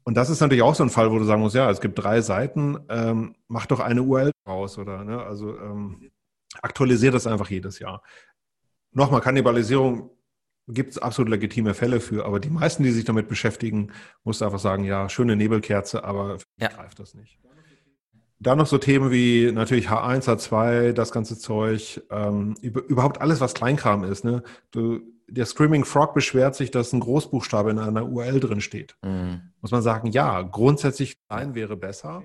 Und 0.04 0.16
das 0.16 0.28
ist 0.28 0.40
natürlich 0.40 0.62
auch 0.62 0.74
so 0.74 0.82
ein 0.82 0.90
Fall, 0.90 1.10
wo 1.10 1.18
du 1.18 1.24
sagen 1.24 1.40
musst, 1.40 1.56
ja, 1.56 1.70
es 1.70 1.80
gibt 1.80 1.98
drei 1.98 2.20
Seiten, 2.20 2.78
ähm, 2.90 3.34
mach 3.48 3.66
doch 3.66 3.80
eine 3.80 4.02
URL 4.02 4.32
raus 4.46 4.76
oder, 4.76 5.02
ne? 5.02 5.22
also 5.22 5.58
ähm, 5.58 6.10
aktualisiert 6.60 7.14
das 7.14 7.26
einfach 7.26 7.48
jedes 7.48 7.78
Jahr 7.78 8.02
nochmal, 8.94 9.20
Kannibalisierung 9.20 10.10
gibt 10.66 10.92
es 10.92 10.98
absolut 10.98 11.30
legitime 11.30 11.74
Fälle 11.74 12.00
für, 12.00 12.24
aber 12.24 12.40
die 12.40 12.48
meisten, 12.48 12.82
die 12.84 12.90
sich 12.90 13.04
damit 13.04 13.28
beschäftigen, 13.28 13.92
musst 14.22 14.40
du 14.40 14.46
einfach 14.46 14.58
sagen, 14.58 14.84
ja, 14.84 15.10
schöne 15.10 15.36
Nebelkerze, 15.36 16.04
aber 16.04 16.38
ja. 16.58 16.68
greift 16.68 16.98
das 16.98 17.14
nicht. 17.14 17.38
Dann 18.44 18.58
noch 18.58 18.66
so 18.66 18.78
Themen 18.78 19.10
wie 19.10 19.50
natürlich 19.52 19.88
H1, 19.88 20.28
H2, 20.28 20.92
das 20.92 21.10
ganze 21.10 21.38
Zeug, 21.38 22.02
ähm, 22.10 22.54
über, 22.62 22.82
überhaupt 22.84 23.20
alles, 23.20 23.40
was 23.40 23.54
Kleinkram 23.54 24.04
ist. 24.04 24.24
Ne? 24.24 24.42
Du, 24.70 25.00
der 25.26 25.46
Screaming 25.46 25.84
Frog 25.84 26.14
beschwert 26.14 26.54
sich, 26.54 26.70
dass 26.70 26.92
ein 26.92 27.00
Großbuchstabe 27.00 27.70
in 27.70 27.78
einer 27.78 28.06
URL 28.06 28.40
drin 28.40 28.60
steht. 28.60 28.96
Mhm. 29.02 29.40
Muss 29.60 29.72
man 29.72 29.82
sagen, 29.82 30.10
ja, 30.10 30.42
grundsätzlich 30.42 31.14
klein 31.28 31.54
wäre 31.54 31.76
besser 31.76 32.22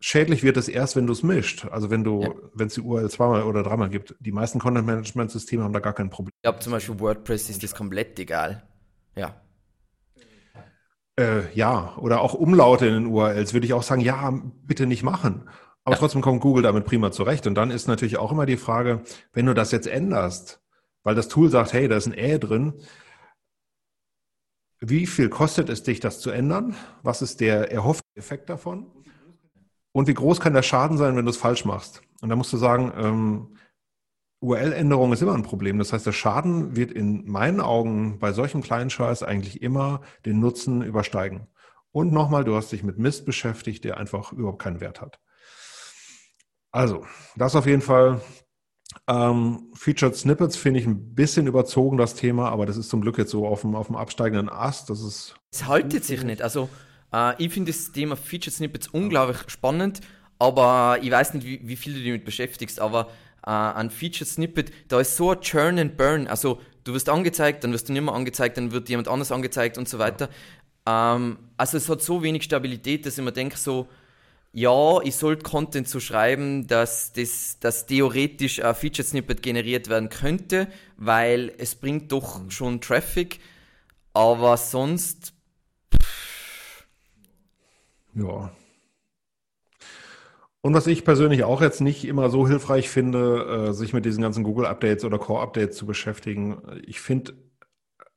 schädlich 0.00 0.42
wird 0.42 0.56
es 0.56 0.68
erst, 0.68 0.96
wenn 0.96 1.06
du 1.06 1.12
es 1.12 1.22
mischt. 1.22 1.66
Also 1.66 1.90
wenn 1.90 2.04
du, 2.04 2.22
ja. 2.22 2.34
wenn 2.54 2.68
es 2.68 2.74
die 2.74 2.80
URL 2.80 3.10
zweimal 3.10 3.42
oder 3.42 3.62
dreimal 3.62 3.88
gibt. 3.88 4.14
Die 4.20 4.32
meisten 4.32 4.58
Content-Management-Systeme 4.58 5.62
haben 5.62 5.72
da 5.72 5.80
gar 5.80 5.92
kein 5.92 6.10
Problem. 6.10 6.32
Ich 6.36 6.42
glaube 6.42 6.60
zum 6.60 6.72
Beispiel 6.72 6.98
WordPress 7.00 7.50
ist 7.50 7.62
das 7.62 7.74
komplett 7.74 8.18
egal. 8.18 8.62
Ja. 9.16 9.40
Äh, 11.18 11.52
ja, 11.52 11.96
oder 11.96 12.20
auch 12.20 12.32
Umlaute 12.32 12.86
in 12.86 12.94
den 12.94 13.06
URLs 13.06 13.52
würde 13.52 13.66
ich 13.66 13.72
auch 13.72 13.82
sagen, 13.82 14.00
ja, 14.00 14.32
bitte 14.62 14.86
nicht 14.86 15.02
machen. 15.02 15.48
Aber 15.82 15.96
ja. 15.96 15.98
trotzdem 15.98 16.20
kommt 16.22 16.40
Google 16.40 16.62
damit 16.62 16.84
prima 16.84 17.10
zurecht. 17.10 17.48
Und 17.48 17.56
dann 17.56 17.72
ist 17.72 17.88
natürlich 17.88 18.18
auch 18.18 18.30
immer 18.30 18.46
die 18.46 18.56
Frage, 18.56 19.02
wenn 19.32 19.46
du 19.46 19.54
das 19.54 19.72
jetzt 19.72 19.88
änderst, 19.88 20.62
weil 21.02 21.16
das 21.16 21.26
Tool 21.26 21.50
sagt, 21.50 21.72
hey, 21.72 21.88
da 21.88 21.96
ist 21.96 22.06
ein 22.06 22.16
Ä 22.16 22.38
drin, 22.38 22.74
wie 24.80 25.06
viel 25.06 25.28
kostet 25.28 25.68
es 25.70 25.82
dich, 25.82 25.98
das 25.98 26.20
zu 26.20 26.30
ändern? 26.30 26.76
Was 27.02 27.20
ist 27.20 27.40
der 27.40 27.72
erhoffte 27.72 28.06
Effekt 28.14 28.48
davon? 28.48 28.86
Und 29.90 30.06
wie 30.06 30.14
groß 30.14 30.38
kann 30.38 30.52
der 30.52 30.62
Schaden 30.62 30.98
sein, 30.98 31.16
wenn 31.16 31.24
du 31.24 31.30
es 31.30 31.36
falsch 31.36 31.64
machst? 31.64 32.00
Und 32.20 32.28
da 32.28 32.36
musst 32.36 32.52
du 32.52 32.56
sagen, 32.58 32.92
ähm, 32.96 33.56
URL-Änderung 34.40 35.12
ist 35.12 35.22
immer 35.22 35.34
ein 35.34 35.42
Problem. 35.42 35.78
Das 35.78 35.92
heißt, 35.92 36.06
der 36.06 36.12
Schaden 36.12 36.76
wird 36.76 36.92
in 36.92 37.28
meinen 37.28 37.60
Augen 37.60 38.18
bei 38.18 38.32
solchen 38.32 38.62
kleinen 38.62 38.90
Scheiß 38.90 39.22
eigentlich 39.22 39.62
immer 39.62 40.00
den 40.24 40.38
Nutzen 40.38 40.82
übersteigen. 40.82 41.48
Und 41.90 42.12
nochmal, 42.12 42.44
du 42.44 42.54
hast 42.54 42.70
dich 42.70 42.84
mit 42.84 42.98
Mist 42.98 43.24
beschäftigt, 43.24 43.84
der 43.84 43.96
einfach 43.96 44.32
überhaupt 44.32 44.62
keinen 44.62 44.80
Wert 44.80 45.00
hat. 45.00 45.18
Also, 46.70 47.04
das 47.36 47.56
auf 47.56 47.66
jeden 47.66 47.82
Fall. 47.82 48.20
Ähm, 49.06 49.70
Featured 49.74 50.16
Snippets 50.16 50.56
finde 50.56 50.80
ich 50.80 50.86
ein 50.86 51.14
bisschen 51.14 51.46
überzogen, 51.46 51.96
das 51.96 52.14
Thema, 52.14 52.50
aber 52.50 52.66
das 52.66 52.76
ist 52.76 52.90
zum 52.90 53.00
Glück 53.00 53.18
jetzt 53.18 53.30
so 53.30 53.46
auf 53.46 53.62
dem, 53.62 53.74
auf 53.74 53.86
dem 53.86 53.96
absteigenden 53.96 54.48
Ast. 54.48 54.90
Das 54.90 55.00
ist. 55.00 55.34
Es 55.50 55.66
haltet 55.66 56.04
sich 56.04 56.22
nicht. 56.22 56.42
Also, 56.42 56.68
äh, 57.12 57.42
ich 57.42 57.52
finde 57.52 57.72
das 57.72 57.90
Thema 57.92 58.16
Feature 58.16 58.54
Snippets 58.54 58.88
unglaublich 58.88 59.38
spannend, 59.48 60.00
aber 60.38 60.98
ich 61.02 61.10
weiß 61.10 61.34
nicht, 61.34 61.46
wie, 61.46 61.60
wie 61.66 61.76
viel 61.76 61.94
du 61.94 61.98
dich 62.00 62.08
damit 62.08 62.24
beschäftigst, 62.24 62.80
aber 62.80 63.08
äh, 63.46 63.50
ein 63.50 63.90
Feature 63.90 64.24
Snippet, 64.24 64.72
da 64.88 65.00
ist 65.00 65.16
so 65.16 65.30
ein 65.30 65.40
Churn 65.40 65.78
and 65.78 65.96
Burn. 65.96 66.26
Also 66.26 66.60
du 66.84 66.94
wirst 66.94 67.08
angezeigt, 67.08 67.64
dann 67.64 67.72
wirst 67.72 67.88
du 67.88 67.92
nicht 67.92 68.02
mehr 68.02 68.14
angezeigt, 68.14 68.56
dann 68.56 68.72
wird 68.72 68.88
jemand 68.88 69.08
anders 69.08 69.32
angezeigt 69.32 69.78
und 69.78 69.88
so 69.88 69.98
weiter. 69.98 70.28
Ähm, 70.86 71.38
also 71.56 71.76
es 71.76 71.88
hat 71.88 72.02
so 72.02 72.22
wenig 72.22 72.44
Stabilität, 72.44 73.06
dass 73.06 73.18
ich 73.18 73.24
mir 73.24 73.32
denke 73.32 73.56
so, 73.56 73.88
ja, 74.52 75.00
ich 75.02 75.14
sollte 75.14 75.42
Content 75.42 75.88
so 75.88 76.00
schreiben, 76.00 76.66
dass 76.66 77.12
das 77.12 77.58
dass 77.60 77.86
theoretisch 77.86 78.62
ein 78.62 78.74
Feature 78.74 79.06
Snippet 79.06 79.42
generiert 79.42 79.88
werden 79.88 80.08
könnte, 80.08 80.68
weil 80.96 81.52
es 81.58 81.74
bringt 81.74 82.10
doch 82.12 82.40
schon 82.50 82.80
Traffic, 82.80 83.40
aber 84.14 84.56
sonst 84.56 85.34
ja. 88.14 88.50
Und 90.60 90.74
was 90.74 90.86
ich 90.88 91.04
persönlich 91.04 91.44
auch 91.44 91.62
jetzt 91.62 91.80
nicht 91.80 92.04
immer 92.04 92.30
so 92.30 92.48
hilfreich 92.48 92.88
finde, 92.88 93.68
äh, 93.68 93.72
sich 93.72 93.92
mit 93.92 94.04
diesen 94.04 94.22
ganzen 94.22 94.42
Google-Updates 94.42 95.04
oder 95.04 95.18
Core-Updates 95.18 95.76
zu 95.76 95.86
beschäftigen. 95.86 96.60
Ich 96.84 97.00
finde, 97.00 97.32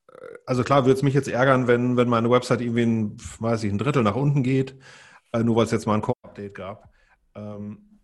äh, 0.07 0.37
also 0.45 0.63
klar 0.63 0.85
würde 0.85 0.93
es 0.93 1.03
mich 1.03 1.13
jetzt 1.13 1.27
ärgern, 1.27 1.67
wenn, 1.67 1.97
wenn 1.97 2.09
meine 2.09 2.31
Website 2.31 2.61
irgendwie 2.61 2.83
ein, 2.83 3.17
weiß 3.39 3.63
ich, 3.63 3.71
ein 3.71 3.77
Drittel 3.77 4.03
nach 4.03 4.15
unten 4.15 4.41
geht, 4.43 4.75
äh, 5.33 5.43
nur 5.43 5.55
weil 5.55 5.65
es 5.65 5.71
jetzt 5.71 5.85
mal 5.85 5.95
ein 5.95 6.01
Core-Update 6.01 6.55
gab. 6.55 6.89
Ähm, 7.35 7.99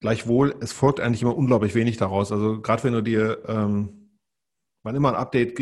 gleichwohl, 0.00 0.54
es 0.60 0.72
folgt 0.72 1.00
eigentlich 1.00 1.22
immer 1.22 1.36
unglaublich 1.36 1.74
wenig 1.74 1.98
daraus. 1.98 2.32
Also 2.32 2.60
gerade 2.62 2.84
wenn 2.84 2.94
du 2.94 3.02
dir, 3.02 3.42
ähm, 3.46 4.18
wann 4.82 4.96
immer 4.96 5.10
ein 5.10 5.14
Update 5.14 5.58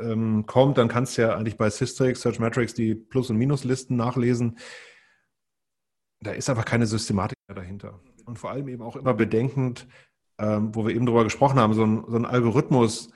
ähm, 0.00 0.46
kommt, 0.46 0.78
dann 0.78 0.88
kannst 0.88 1.16
du 1.16 1.22
ja 1.22 1.36
eigentlich 1.36 1.56
bei 1.56 1.70
Systrix, 1.70 2.22
Searchmetrics 2.22 2.74
die 2.74 2.94
Plus- 2.94 3.30
und 3.30 3.36
Minuslisten 3.36 3.96
nachlesen. 3.96 4.58
Da 6.22 6.32
ist 6.32 6.50
einfach 6.50 6.64
keine 6.64 6.86
Systematik 6.86 7.38
mehr 7.48 7.56
dahinter. 7.56 8.00
Und 8.24 8.38
vor 8.38 8.50
allem 8.50 8.68
eben 8.68 8.82
auch 8.82 8.96
immer 8.96 9.14
bedenkend, 9.14 9.86
ähm, 10.38 10.74
wo 10.74 10.86
wir 10.86 10.94
eben 10.94 11.06
drüber 11.06 11.24
gesprochen 11.24 11.58
haben, 11.58 11.74
so 11.74 11.84
ein, 11.84 12.04
so 12.06 12.16
ein 12.16 12.26
Algorithmus, 12.26 13.10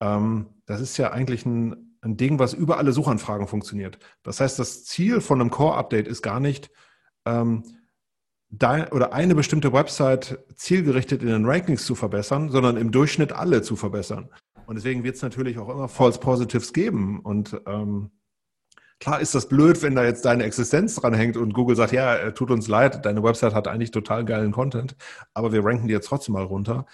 ähm, 0.00 0.46
das 0.66 0.80
ist 0.80 0.96
ja 0.96 1.10
eigentlich 1.10 1.46
ein, 1.46 1.96
ein 2.00 2.16
Ding, 2.16 2.38
was 2.38 2.54
über 2.54 2.78
alle 2.78 2.92
Suchanfragen 2.92 3.46
funktioniert. 3.46 3.98
Das 4.22 4.40
heißt, 4.40 4.58
das 4.58 4.84
Ziel 4.84 5.20
von 5.20 5.40
einem 5.40 5.50
Core-Update 5.50 6.06
ist 6.08 6.22
gar 6.22 6.40
nicht, 6.40 6.70
ähm, 7.26 7.62
dein, 8.50 8.88
oder 8.92 9.12
eine 9.12 9.34
bestimmte 9.34 9.72
Website 9.72 10.38
zielgerichtet 10.54 11.22
in 11.22 11.28
den 11.28 11.46
Rankings 11.46 11.84
zu 11.84 11.94
verbessern, 11.94 12.50
sondern 12.50 12.76
im 12.76 12.90
Durchschnitt 12.90 13.32
alle 13.32 13.62
zu 13.62 13.76
verbessern. 13.76 14.28
Und 14.66 14.76
deswegen 14.76 15.02
wird 15.02 15.16
es 15.16 15.22
natürlich 15.22 15.58
auch 15.58 15.68
immer 15.68 15.88
False 15.88 16.20
Positives 16.20 16.72
geben. 16.72 17.20
Und 17.20 17.60
ähm, 17.66 18.10
klar 19.00 19.20
ist 19.20 19.34
das 19.34 19.48
blöd, 19.48 19.82
wenn 19.82 19.94
da 19.94 20.04
jetzt 20.04 20.24
deine 20.24 20.44
Existenz 20.44 20.96
dran 20.96 21.14
hängt 21.14 21.36
und 21.36 21.54
Google 21.54 21.76
sagt, 21.76 21.92
ja, 21.92 22.16
äh, 22.16 22.34
tut 22.34 22.50
uns 22.50 22.68
leid, 22.68 23.04
deine 23.04 23.22
Website 23.22 23.54
hat 23.54 23.68
eigentlich 23.68 23.90
total 23.90 24.24
geilen 24.24 24.52
Content, 24.52 24.96
aber 25.34 25.52
wir 25.52 25.64
ranken 25.64 25.88
die 25.88 25.94
jetzt 25.94 26.08
trotzdem 26.08 26.34
mal 26.34 26.44
runter. 26.44 26.86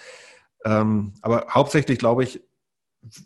Ähm, 0.64 1.14
aber 1.22 1.46
hauptsächlich 1.50 1.98
glaube 1.98 2.24
ich, 2.24 2.42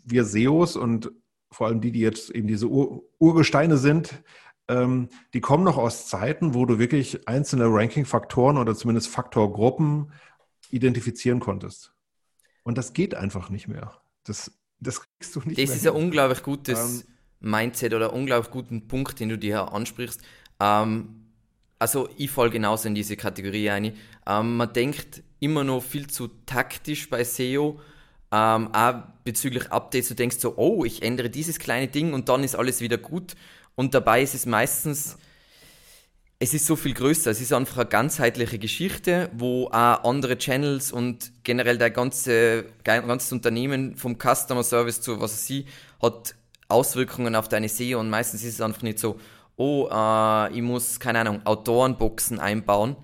wir 0.03 0.25
SEOs 0.25 0.75
und 0.75 1.11
vor 1.51 1.67
allem 1.67 1.81
die, 1.81 1.91
die 1.91 2.01
jetzt 2.01 2.29
eben 2.29 2.47
diese 2.47 2.67
Ur 2.67 3.03
Urgesteine 3.17 3.77
sind, 3.77 4.21
ähm, 4.67 5.09
die 5.33 5.41
kommen 5.41 5.63
noch 5.63 5.77
aus 5.77 6.07
Zeiten, 6.07 6.53
wo 6.53 6.65
du 6.65 6.79
wirklich 6.79 7.27
einzelne 7.27 7.65
Ranking-Faktoren 7.65 8.57
oder 8.57 8.75
zumindest 8.75 9.07
Faktorgruppen 9.07 10.13
identifizieren 10.69 11.39
konntest. 11.39 11.93
Und 12.63 12.77
das 12.77 12.93
geht 12.93 13.15
einfach 13.15 13.49
nicht 13.49 13.67
mehr. 13.67 13.99
Das, 14.23 14.51
das 14.79 15.01
kriegst 15.01 15.35
du 15.35 15.39
nicht 15.39 15.51
das 15.51 15.57
mehr. 15.57 15.65
Das 15.65 15.75
ist 15.75 15.81
hin. 15.81 15.91
ein 15.91 16.03
unglaublich 16.03 16.43
gutes 16.43 17.01
ähm, 17.01 17.07
Mindset 17.39 17.93
oder 17.93 18.13
unglaublich 18.13 18.51
guten 18.51 18.87
Punkt, 18.87 19.19
den 19.19 19.29
du 19.29 19.37
dir 19.37 19.71
ansprichst. 19.71 20.21
Ähm, 20.59 21.25
also 21.77 22.09
ich 22.17 22.29
falle 22.29 22.49
genauso 22.49 22.87
in 22.87 22.95
diese 22.95 23.15
Kategorie 23.15 23.69
ein. 23.69 23.95
Ähm, 24.27 24.57
man 24.57 24.73
denkt 24.73 25.23
immer 25.39 25.63
noch 25.63 25.81
viel 25.81 26.07
zu 26.07 26.27
taktisch 26.45 27.09
bei 27.09 27.23
SEO. 27.23 27.79
Ähm, 28.31 28.73
auch 28.73 29.03
bezüglich 29.23 29.71
Updates, 29.71 30.09
du 30.09 30.15
denkst 30.15 30.37
so, 30.39 30.55
oh, 30.57 30.85
ich 30.85 31.01
ändere 31.01 31.29
dieses 31.29 31.57
kleine 31.57 31.87
Ding 31.87 32.13
und 32.13 32.29
dann 32.29 32.43
ist 32.43 32.55
alles 32.55 32.81
wieder 32.81 32.97
gut. 32.97 33.35
Und 33.75 33.93
dabei 33.93 34.21
ist 34.21 34.35
es 34.35 34.45
meistens, 34.45 35.17
es 36.37 36.53
ist 36.53 36.65
so 36.65 36.75
viel 36.75 36.93
größer. 36.93 37.31
Es 37.31 37.41
ist 37.41 37.53
einfach 37.53 37.77
eine 37.77 37.89
ganzheitliche 37.89 38.59
Geschichte, 38.59 39.29
wo 39.33 39.67
auch 39.67 40.03
andere 40.03 40.37
Channels 40.37 40.91
und 40.91 41.31
generell 41.43 41.77
der 41.77 41.89
ganze, 41.89 42.65
ganze 42.83 43.35
Unternehmen 43.35 43.95
vom 43.95 44.17
Customer 44.17 44.63
Service 44.63 45.01
zu 45.01 45.19
was 45.19 45.45
sie 45.45 45.65
hat 46.01 46.35
Auswirkungen 46.69 47.35
auf 47.35 47.49
deine 47.49 47.67
SEO 47.67 47.99
und 47.99 48.09
meistens 48.09 48.43
ist 48.43 48.55
es 48.55 48.61
einfach 48.61 48.83
nicht 48.83 48.99
so, 48.99 49.19
oh, 49.57 49.89
äh, 49.91 50.53
ich 50.53 50.61
muss, 50.61 50.99
keine 50.99 51.19
Ahnung, 51.19 51.41
Autorenboxen 51.45 52.39
einbauen. 52.39 52.95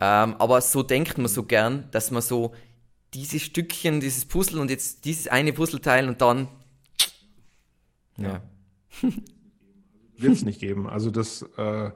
Ähm, 0.00 0.36
aber 0.38 0.60
so 0.60 0.82
denkt 0.82 1.18
man 1.18 1.28
so 1.28 1.44
gern, 1.44 1.88
dass 1.90 2.10
man 2.10 2.22
so 2.22 2.54
dieses 3.14 3.42
Stückchen, 3.42 4.00
dieses 4.00 4.24
Puzzle 4.24 4.60
und 4.60 4.70
jetzt 4.70 5.04
dieses 5.04 5.28
eine 5.28 5.52
Puzzleteil 5.52 6.08
und 6.08 6.20
dann. 6.20 6.48
Ja. 8.16 8.42
wird 10.16 10.32
es 10.32 10.44
nicht 10.44 10.60
geben. 10.60 10.88
Also 10.88 11.10
das, 11.10 11.42
äh, 11.56 11.90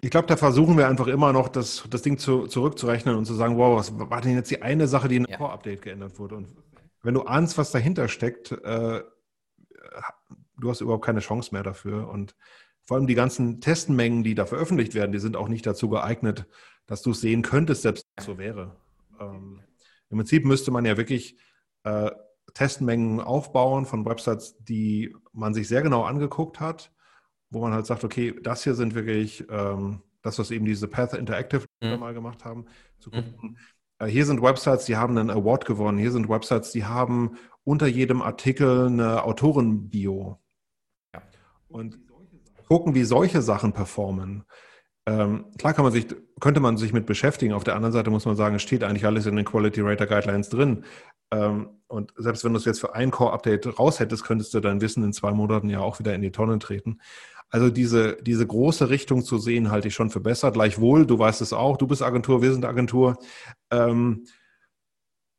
ich 0.00 0.10
glaube, 0.10 0.26
da 0.26 0.36
versuchen 0.36 0.76
wir 0.76 0.88
einfach 0.88 1.06
immer 1.06 1.32
noch, 1.32 1.48
das, 1.48 1.84
das 1.88 2.02
Ding 2.02 2.18
zu, 2.18 2.46
zurückzurechnen 2.46 3.16
und 3.16 3.24
zu 3.24 3.34
sagen, 3.34 3.56
wow, 3.56 3.78
was 3.78 3.98
war 3.98 4.20
denn 4.20 4.34
jetzt 4.34 4.50
die 4.50 4.62
eine 4.62 4.88
Sache, 4.88 5.08
die 5.08 5.16
in 5.16 5.26
ja. 5.28 5.36
Core-Update 5.36 5.82
geändert 5.82 6.18
wurde? 6.18 6.36
Und 6.36 6.48
wenn 7.02 7.14
du 7.14 7.22
ahnst, 7.22 7.58
was 7.58 7.70
dahinter 7.70 8.08
steckt, 8.08 8.52
äh, 8.52 9.02
du 10.58 10.70
hast 10.70 10.80
überhaupt 10.80 11.04
keine 11.04 11.20
Chance 11.20 11.50
mehr 11.52 11.62
dafür. 11.62 12.08
Und 12.08 12.34
vor 12.84 12.96
allem 12.96 13.06
die 13.06 13.14
ganzen 13.14 13.60
Testmengen, 13.60 14.24
die 14.24 14.34
da 14.34 14.46
veröffentlicht 14.46 14.94
werden, 14.94 15.12
die 15.12 15.18
sind 15.18 15.36
auch 15.36 15.48
nicht 15.48 15.66
dazu 15.66 15.88
geeignet, 15.88 16.46
dass 16.86 17.02
du 17.02 17.12
es 17.12 17.20
sehen 17.20 17.42
könntest, 17.42 17.82
selbst 17.82 18.06
wenn 18.06 18.22
es 18.22 18.26
so 18.26 18.38
wäre. 18.38 18.76
Ähm, 19.20 19.60
Im 20.10 20.18
Prinzip 20.18 20.44
müsste 20.44 20.70
man 20.70 20.84
ja 20.84 20.96
wirklich 20.96 21.36
äh, 21.84 22.10
Testmengen 22.54 23.20
aufbauen 23.20 23.86
von 23.86 24.04
Websites, 24.04 24.56
die 24.58 25.14
man 25.32 25.54
sich 25.54 25.68
sehr 25.68 25.82
genau 25.82 26.02
angeguckt 26.02 26.60
hat, 26.60 26.92
wo 27.50 27.60
man 27.60 27.72
halt 27.72 27.86
sagt, 27.86 28.04
okay, 28.04 28.34
das 28.42 28.64
hier 28.64 28.74
sind 28.74 28.94
wirklich, 28.94 29.46
ähm, 29.48 30.02
das, 30.22 30.38
was 30.38 30.50
eben 30.50 30.64
diese 30.64 30.88
Path 30.88 31.14
Interactive 31.14 31.66
mhm. 31.82 31.98
mal 31.98 32.14
gemacht 32.14 32.44
haben, 32.44 32.66
zu 32.98 33.10
mhm. 33.10 33.14
gucken. 33.14 33.50
Mhm. 33.50 33.56
Äh, 33.98 34.06
hier 34.06 34.26
sind 34.26 34.42
Websites, 34.42 34.84
die 34.84 34.96
haben 34.96 35.16
einen 35.16 35.30
Award 35.30 35.64
gewonnen. 35.64 35.98
Hier 35.98 36.12
sind 36.12 36.28
Websites, 36.28 36.72
die 36.72 36.84
haben 36.84 37.36
unter 37.64 37.86
jedem 37.86 38.22
Artikel 38.22 38.86
eine 38.86 39.24
Autorenbio. 39.24 40.38
Ja. 41.14 41.22
Und 41.68 41.98
gucken, 42.68 42.94
wie 42.94 43.04
solche 43.04 43.42
Sachen 43.42 43.72
performen. 43.72 44.44
Ähm, 45.06 45.46
klar 45.58 45.74
kann 45.74 45.84
man 45.84 45.92
sich, 45.92 46.06
könnte 46.40 46.60
man 46.60 46.76
sich 46.76 46.92
mit 46.92 47.06
beschäftigen. 47.06 47.52
Auf 47.52 47.64
der 47.64 47.74
anderen 47.74 47.92
Seite 47.92 48.10
muss 48.10 48.24
man 48.24 48.36
sagen, 48.36 48.54
es 48.54 48.62
steht 48.62 48.84
eigentlich 48.84 49.04
alles 49.04 49.26
in 49.26 49.36
den 49.36 49.44
Quality 49.44 49.80
Rater 49.82 50.06
Guidelines 50.06 50.48
drin. 50.48 50.84
Ähm, 51.32 51.80
und 51.88 52.12
selbst 52.16 52.44
wenn 52.44 52.52
du 52.52 52.58
es 52.58 52.64
jetzt 52.64 52.80
für 52.80 52.94
ein 52.94 53.10
Core-Update 53.10 53.78
raus 53.78 54.00
hättest, 54.00 54.24
könntest 54.24 54.54
du 54.54 54.60
dein 54.60 54.80
Wissen 54.80 55.02
in 55.02 55.12
zwei 55.12 55.32
Monaten 55.32 55.68
ja 55.68 55.80
auch 55.80 55.98
wieder 55.98 56.14
in 56.14 56.22
die 56.22 56.30
Tonne 56.30 56.58
treten. 56.58 57.00
Also 57.50 57.68
diese, 57.68 58.16
diese 58.22 58.46
große 58.46 58.88
Richtung 58.88 59.24
zu 59.24 59.36
sehen, 59.36 59.70
halte 59.70 59.88
ich 59.88 59.94
schon 59.94 60.08
für 60.08 60.20
besser. 60.20 60.52
Gleichwohl, 60.52 61.04
du 61.04 61.18
weißt 61.18 61.42
es 61.42 61.52
auch, 61.52 61.76
du 61.76 61.86
bist 61.86 62.02
Agentur, 62.02 62.40
wir 62.40 62.52
sind 62.52 62.64
Agentur. 62.64 63.18
Ähm, 63.70 64.24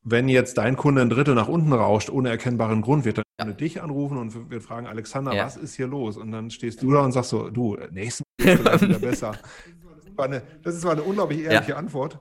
wenn 0.03 0.27
jetzt 0.27 0.57
dein 0.57 0.75
Kunde 0.75 1.01
ein 1.01 1.09
Drittel 1.09 1.35
nach 1.35 1.47
unten 1.47 1.71
rauscht, 1.73 2.09
ohne 2.09 2.29
erkennbaren 2.29 2.81
Grund, 2.81 3.05
wird 3.05 3.19
er 3.19 3.23
ja. 3.39 3.51
dich 3.51 3.81
anrufen 3.81 4.17
und 4.17 4.49
wird 4.49 4.63
fragen, 4.63 4.87
Alexander, 4.87 5.33
ja. 5.33 5.45
was 5.45 5.57
ist 5.57 5.75
hier 5.75 5.87
los? 5.87 6.17
Und 6.17 6.31
dann 6.31 6.51
stehst 6.51 6.81
du 6.81 6.91
da 6.91 7.01
und 7.01 7.11
sagst 7.11 7.29
so, 7.29 7.49
du, 7.49 7.77
nächsten 7.91 8.23
Mal 8.43 8.57
vielleicht 8.57 8.81
wieder 8.81 8.99
besser. 8.99 9.31
Das 9.31 10.05
ist, 10.05 10.19
eine, 10.19 10.43
ist 10.63 10.85
eine 10.85 11.03
unglaublich 11.03 11.41
ehrliche 11.41 11.71
ja. 11.71 11.77
Antwort. 11.77 12.19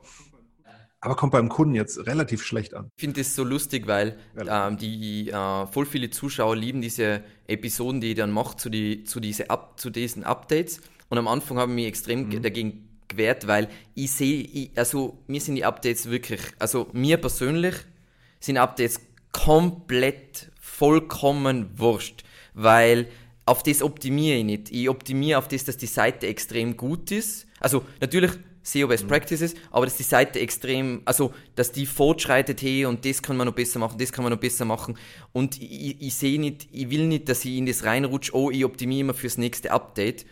Aber 1.01 1.16
kommt 1.16 1.33
beim 1.33 1.49
Kunden 1.49 1.74
jetzt 1.74 2.07
relativ 2.07 2.45
schlecht 2.45 2.74
an. 2.74 2.89
Ich 2.97 3.01
finde 3.01 3.20
das 3.20 3.35
so 3.35 3.43
lustig, 3.43 3.89
weil 3.89 4.18
ähm, 4.37 4.76
die 4.76 5.30
äh, 5.30 5.66
voll 5.66 5.85
viele 5.85 6.11
Zuschauer 6.11 6.55
lieben 6.55 6.80
diese 6.80 7.24
Episoden, 7.49 8.01
die 8.01 8.11
ihr 8.11 8.14
dann 8.14 8.30
macht 8.30 8.61
zu, 8.61 8.70
die, 8.70 9.03
zu, 9.03 9.18
diese 9.18 9.51
Up, 9.51 9.80
zu 9.80 9.91
diesen 9.91 10.22
Updates. 10.22 10.80
Und 11.09 11.18
am 11.18 11.26
Anfang 11.26 11.59
habe 11.59 11.72
ich 11.72 11.74
mich 11.74 11.87
extrem 11.87 12.28
mhm. 12.28 12.41
dagegen 12.41 12.91
gewehrt, 13.13 13.47
weil 13.47 13.69
ich 13.95 14.11
sehe, 14.11 14.71
also 14.75 15.19
mir 15.27 15.41
sind 15.41 15.55
die 15.55 15.65
Updates 15.65 16.11
wirklich, 16.11 16.41
also 16.59 16.89
mir 16.93 17.17
persönlich 17.17 17.75
sind 18.41 18.59
Updates 18.59 19.01
komplett 19.33 20.51
vollkommen 20.61 21.71
wurscht, 21.77 22.25
weil 22.55 23.09
auf 23.47 23.63
das 23.63 23.83
optimiere 23.83 24.39
ich 24.39 24.45
nicht. 24.45 24.71
Ich 24.71 24.89
optimiere 24.89 25.39
auf 25.39 25.49
das, 25.49 25.65
dass 25.65 25.77
die 25.77 25.87
Seite 25.87 26.27
extrem 26.27 26.77
gut 26.77 27.11
ist. 27.11 27.47
Also 27.61 27.85
natürlich 28.01 28.33
SEO 28.63 28.87
Best 28.87 29.05
mhm. 29.05 29.09
Practices, 29.09 29.55
aber 29.71 29.87
dass 29.87 29.97
die 29.97 30.05
Seite 30.05 30.39
extrem, 30.39 31.03
also 31.05 31.33
dass 31.57 31.73
die 31.73 31.87
fortschreitet, 31.87 32.63
hey, 32.63 32.87
und 32.87 33.05
das 33.05 33.21
kann 33.21 33.37
man 33.37 33.47
noch 33.49 33.55
besser 33.55 33.81
machen, 33.81 33.99
das 33.99 34.13
kann 34.13 34.23
man 34.23 34.33
noch 34.33 34.39
besser 34.39 34.65
machen. 34.65 34.97
Und 35.33 35.61
ich, 35.61 36.01
ich 36.01 36.15
sehe 36.15 36.41
nicht, 36.41 36.69
ich 36.71 36.89
will 36.91 37.07
nicht, 37.07 37.29
dass 37.29 37.45
ich 37.45 37.57
in 37.57 37.67
das 37.67 37.85
reinrutsche, 37.85 38.35
oh, 38.35 38.51
ich 38.51 38.65
optimiere 38.65 39.01
immer 39.01 39.15
fürs 39.15 39.39
nächste 39.39 39.73
Update. 39.73 40.25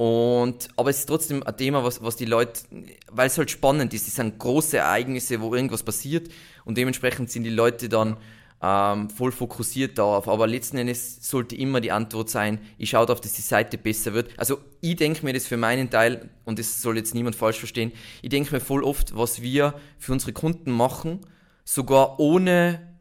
Und, 0.00 0.68
aber 0.76 0.88
es 0.88 1.00
ist 1.00 1.06
trotzdem 1.06 1.42
ein 1.42 1.56
Thema, 1.58 1.84
was, 1.84 2.02
was 2.02 2.16
die 2.16 2.24
Leute, 2.24 2.62
weil 3.10 3.26
es 3.26 3.36
halt 3.36 3.50
spannend 3.50 3.92
ist, 3.92 4.08
es 4.08 4.14
sind 4.14 4.38
große 4.38 4.78
Ereignisse, 4.78 5.42
wo 5.42 5.54
irgendwas 5.54 5.82
passiert 5.82 6.30
und 6.64 6.78
dementsprechend 6.78 7.30
sind 7.30 7.44
die 7.44 7.50
Leute 7.50 7.90
dann 7.90 8.16
ähm, 8.62 9.10
voll 9.10 9.30
fokussiert 9.30 9.98
darauf. 9.98 10.26
Aber 10.26 10.46
letzten 10.46 10.78
Endes 10.78 11.18
sollte 11.28 11.54
immer 11.54 11.82
die 11.82 11.92
Antwort 11.92 12.30
sein, 12.30 12.60
ich 12.78 12.88
schaue 12.88 13.04
darauf, 13.04 13.20
dass 13.20 13.34
die 13.34 13.42
Seite 13.42 13.76
besser 13.76 14.14
wird. 14.14 14.30
Also 14.38 14.56
ich 14.80 14.96
denke 14.96 15.22
mir 15.22 15.34
das 15.34 15.46
für 15.46 15.58
meinen 15.58 15.90
Teil, 15.90 16.30
und 16.46 16.58
das 16.58 16.80
soll 16.80 16.96
jetzt 16.96 17.14
niemand 17.14 17.36
falsch 17.36 17.58
verstehen, 17.58 17.92
ich 18.22 18.30
denke 18.30 18.54
mir 18.54 18.60
voll 18.60 18.84
oft, 18.84 19.14
was 19.14 19.42
wir 19.42 19.74
für 19.98 20.12
unsere 20.12 20.32
Kunden 20.32 20.70
machen, 20.70 21.20
sogar 21.66 22.18
ohne 22.18 22.96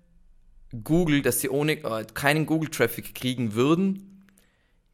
Google, 0.84 1.22
dass 1.22 1.40
sie 1.40 1.48
ohne 1.48 1.82
äh, 1.82 2.06
keinen 2.14 2.46
Google-Traffic 2.46 3.16
kriegen 3.16 3.54
würden, 3.54 4.26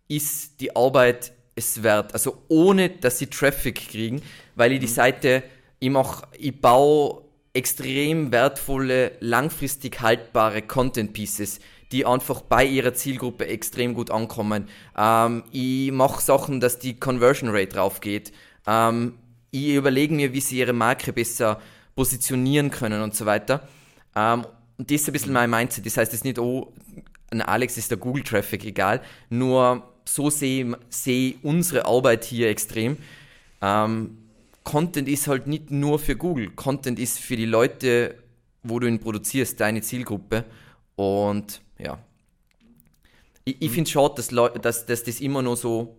ist 0.07 0.61
die 0.61 0.75
Arbeit 0.75 1.34
es 1.55 1.83
wert. 1.83 2.13
Also 2.13 2.43
ohne, 2.47 2.89
dass 2.89 3.19
sie 3.19 3.27
Traffic 3.27 3.89
kriegen, 3.89 4.21
weil 4.55 4.73
ich 4.73 4.79
die 4.79 4.87
mhm. 4.87 4.91
Seite, 4.91 5.43
ich 5.79 5.89
mach, 5.89 6.23
ich 6.37 6.59
baue 6.59 7.23
extrem 7.53 8.31
wertvolle, 8.31 9.13
langfristig 9.21 10.01
haltbare 10.01 10.61
Content 10.61 11.13
Pieces, 11.13 11.59
die 11.91 12.05
einfach 12.05 12.41
bei 12.41 12.65
ihrer 12.65 12.93
Zielgruppe 12.93 13.47
extrem 13.47 13.93
gut 13.93 14.11
ankommen. 14.11 14.67
Ähm, 14.97 15.43
ich 15.51 15.91
mache 15.91 16.21
Sachen, 16.21 16.59
dass 16.59 16.79
die 16.79 16.99
Conversion 16.99 17.49
Rate 17.49 17.77
raufgeht. 17.77 18.33
Ähm, 18.67 19.17
ich 19.51 19.69
überlege 19.69 20.13
mir, 20.13 20.33
wie 20.33 20.41
sie 20.41 20.59
ihre 20.59 20.73
Marke 20.73 21.13
besser 21.13 21.61
positionieren 21.95 22.71
können 22.71 23.01
und 23.01 23.15
so 23.15 23.25
weiter. 23.25 23.67
Ähm, 24.15 24.45
und 24.77 24.91
das 24.91 25.01
ist 25.01 25.07
ein 25.07 25.13
bisschen 25.13 25.31
mein 25.31 25.49
Mindset. 25.49 25.85
Das 25.85 25.95
heißt, 25.95 26.11
es 26.11 26.19
ist 26.19 26.25
nicht, 26.25 26.39
oh, 26.39 26.73
ein 27.31 27.41
Alex 27.41 27.77
ist 27.77 27.91
der 27.91 27.97
Google-Traffic 27.97 28.65
egal. 28.65 29.01
Nur 29.29 29.94
so 30.05 30.29
sehe 30.29 30.77
seh 30.89 31.35
unsere 31.41 31.85
Arbeit 31.85 32.25
hier 32.25 32.49
extrem. 32.49 32.97
Ähm, 33.61 34.17
Content 34.63 35.07
ist 35.07 35.27
halt 35.27 35.47
nicht 35.47 35.71
nur 35.71 35.99
für 35.99 36.15
Google. 36.15 36.51
Content 36.51 36.99
ist 36.99 37.19
für 37.19 37.35
die 37.35 37.45
Leute, 37.45 38.15
wo 38.63 38.79
du 38.79 38.87
ihn 38.87 38.99
produzierst, 38.99 39.59
deine 39.59 39.81
Zielgruppe. 39.81 40.45
Und 40.95 41.61
ja. 41.77 41.99
Ich, 43.43 43.61
ich 43.61 43.71
finde 43.71 43.87
es 43.87 43.91
schade, 43.91 44.15
dass, 44.15 44.29
dass, 44.61 44.85
dass 44.85 45.03
das 45.03 45.19
immer 45.19 45.41
noch 45.41 45.55
so 45.55 45.97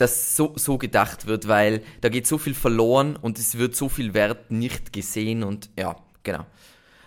dass 0.00 0.34
so, 0.34 0.54
so 0.56 0.78
gedacht 0.78 1.26
wird, 1.26 1.46
weil 1.46 1.82
da 2.00 2.08
geht 2.08 2.26
so 2.26 2.38
viel 2.38 2.54
verloren 2.54 3.16
und 3.16 3.38
es 3.38 3.58
wird 3.58 3.76
so 3.76 3.90
viel 3.90 4.14
Wert 4.14 4.50
nicht 4.50 4.94
gesehen 4.94 5.42
und 5.42 5.68
ja, 5.78 5.94
genau. 6.22 6.46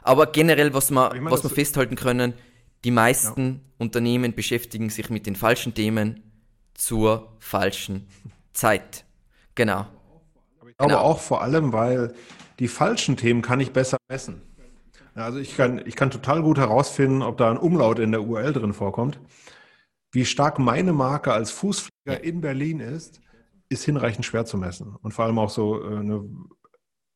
Aber 0.03 0.27
generell, 0.27 0.75
was 0.75 0.91
wir, 0.91 1.15
ich 1.15 1.21
mein, 1.21 1.33
was 1.33 1.41
wir 1.43 1.49
festhalten 1.49 1.95
können, 1.95 2.33
die 2.83 2.91
meisten 2.91 3.45
ja. 3.55 3.59
Unternehmen 3.79 4.33
beschäftigen 4.35 4.89
sich 4.89 5.09
mit 5.09 5.25
den 5.25 5.35
falschen 5.35 5.73
Themen 5.73 6.21
zur 6.73 7.35
falschen 7.39 8.07
Zeit. 8.53 9.05
Genau. 9.55 9.85
Ich 10.67 10.77
glaube 10.77 10.93
Genau. 10.93 10.99
auch 10.99 11.19
vor 11.19 11.41
allem, 11.41 11.71
weil 11.73 12.13
die 12.59 12.67
falschen 12.67 13.17
Themen 13.17 13.41
kann 13.41 13.59
ich 13.59 13.71
besser 13.71 13.97
messen. 14.09 14.41
Also 15.15 15.37
ich 15.37 15.55
kann, 15.55 15.81
ich 15.85 15.95
kann 15.95 16.09
total 16.09 16.41
gut 16.41 16.57
herausfinden, 16.57 17.21
ob 17.21 17.37
da 17.37 17.51
ein 17.51 17.57
Umlaut 17.57 17.99
in 17.99 18.11
der 18.11 18.23
URL 18.23 18.51
drin 18.53 18.73
vorkommt. 18.73 19.19
Wie 20.11 20.25
stark 20.25 20.57
meine 20.59 20.93
Marke 20.93 21.33
als 21.33 21.51
Fußpfleger 21.51 22.23
in 22.23 22.41
Berlin 22.41 22.79
ist, 22.79 23.21
ist 23.69 23.83
hinreichend 23.83 24.25
schwer 24.25 24.45
zu 24.45 24.57
messen. 24.57 24.95
Und 25.01 25.13
vor 25.13 25.25
allem 25.25 25.37
auch 25.39 25.49
so, 25.51 25.83
äh, 25.83 25.97
eine, 25.97 26.23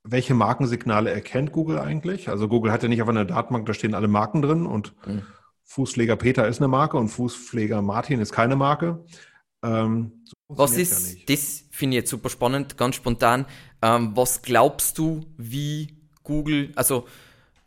welche 0.04 0.34
Markensignale 0.36 1.12
erkennt 1.12 1.52
Google 1.52 1.80
eigentlich? 1.80 2.30
Also 2.30 2.48
Google 2.48 2.72
hat 2.72 2.84
ja 2.84 2.90
nicht 2.90 3.02
auf 3.02 3.10
einer 3.10 3.26
Datenbank, 3.26 3.66
da 3.66 3.74
stehen 3.74 3.96
alle 3.96 4.08
Marken 4.08 4.42
drin 4.44 4.66
und 4.68 4.94
Mhm. 5.08 5.24
Fußpfleger 5.68 6.16
Peter 6.16 6.48
ist 6.48 6.60
eine 6.60 6.70
Marke 6.70 6.98
und 6.98 7.10
Fußpfleger 7.10 7.82
Martin 7.82 8.20
ist 8.20 8.32
keine 8.32 8.56
Marke. 8.56 9.04
Ähm, 9.64 10.24
so 10.26 10.34
Was 10.48 10.76
ja 10.76 10.82
ist, 10.82 11.14
nicht. 11.14 11.30
das 11.30 11.66
finde 11.72 11.98
ich 11.98 12.02
jetzt 12.02 12.10
super 12.10 12.30
spannend, 12.30 12.78
ganz 12.78 12.96
spontan. 12.96 13.46
Ähm, 13.82 14.16
was 14.16 14.42
glaubst 14.42 14.98
du, 14.98 15.26
wie 15.38 15.98
Google, 16.24 16.72
also 16.76 17.06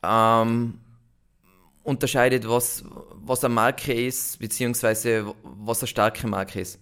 ähm, 0.03 0.79
unterscheidet, 1.83 2.49
was, 2.49 2.85
was 3.15 3.45
eine 3.45 3.55
Marke 3.55 3.93
ist, 3.93 4.39
beziehungsweise 4.39 5.35
was 5.43 5.81
eine 5.81 5.89
starke 5.89 6.27
Marke 6.27 6.61
ist? 6.61 6.81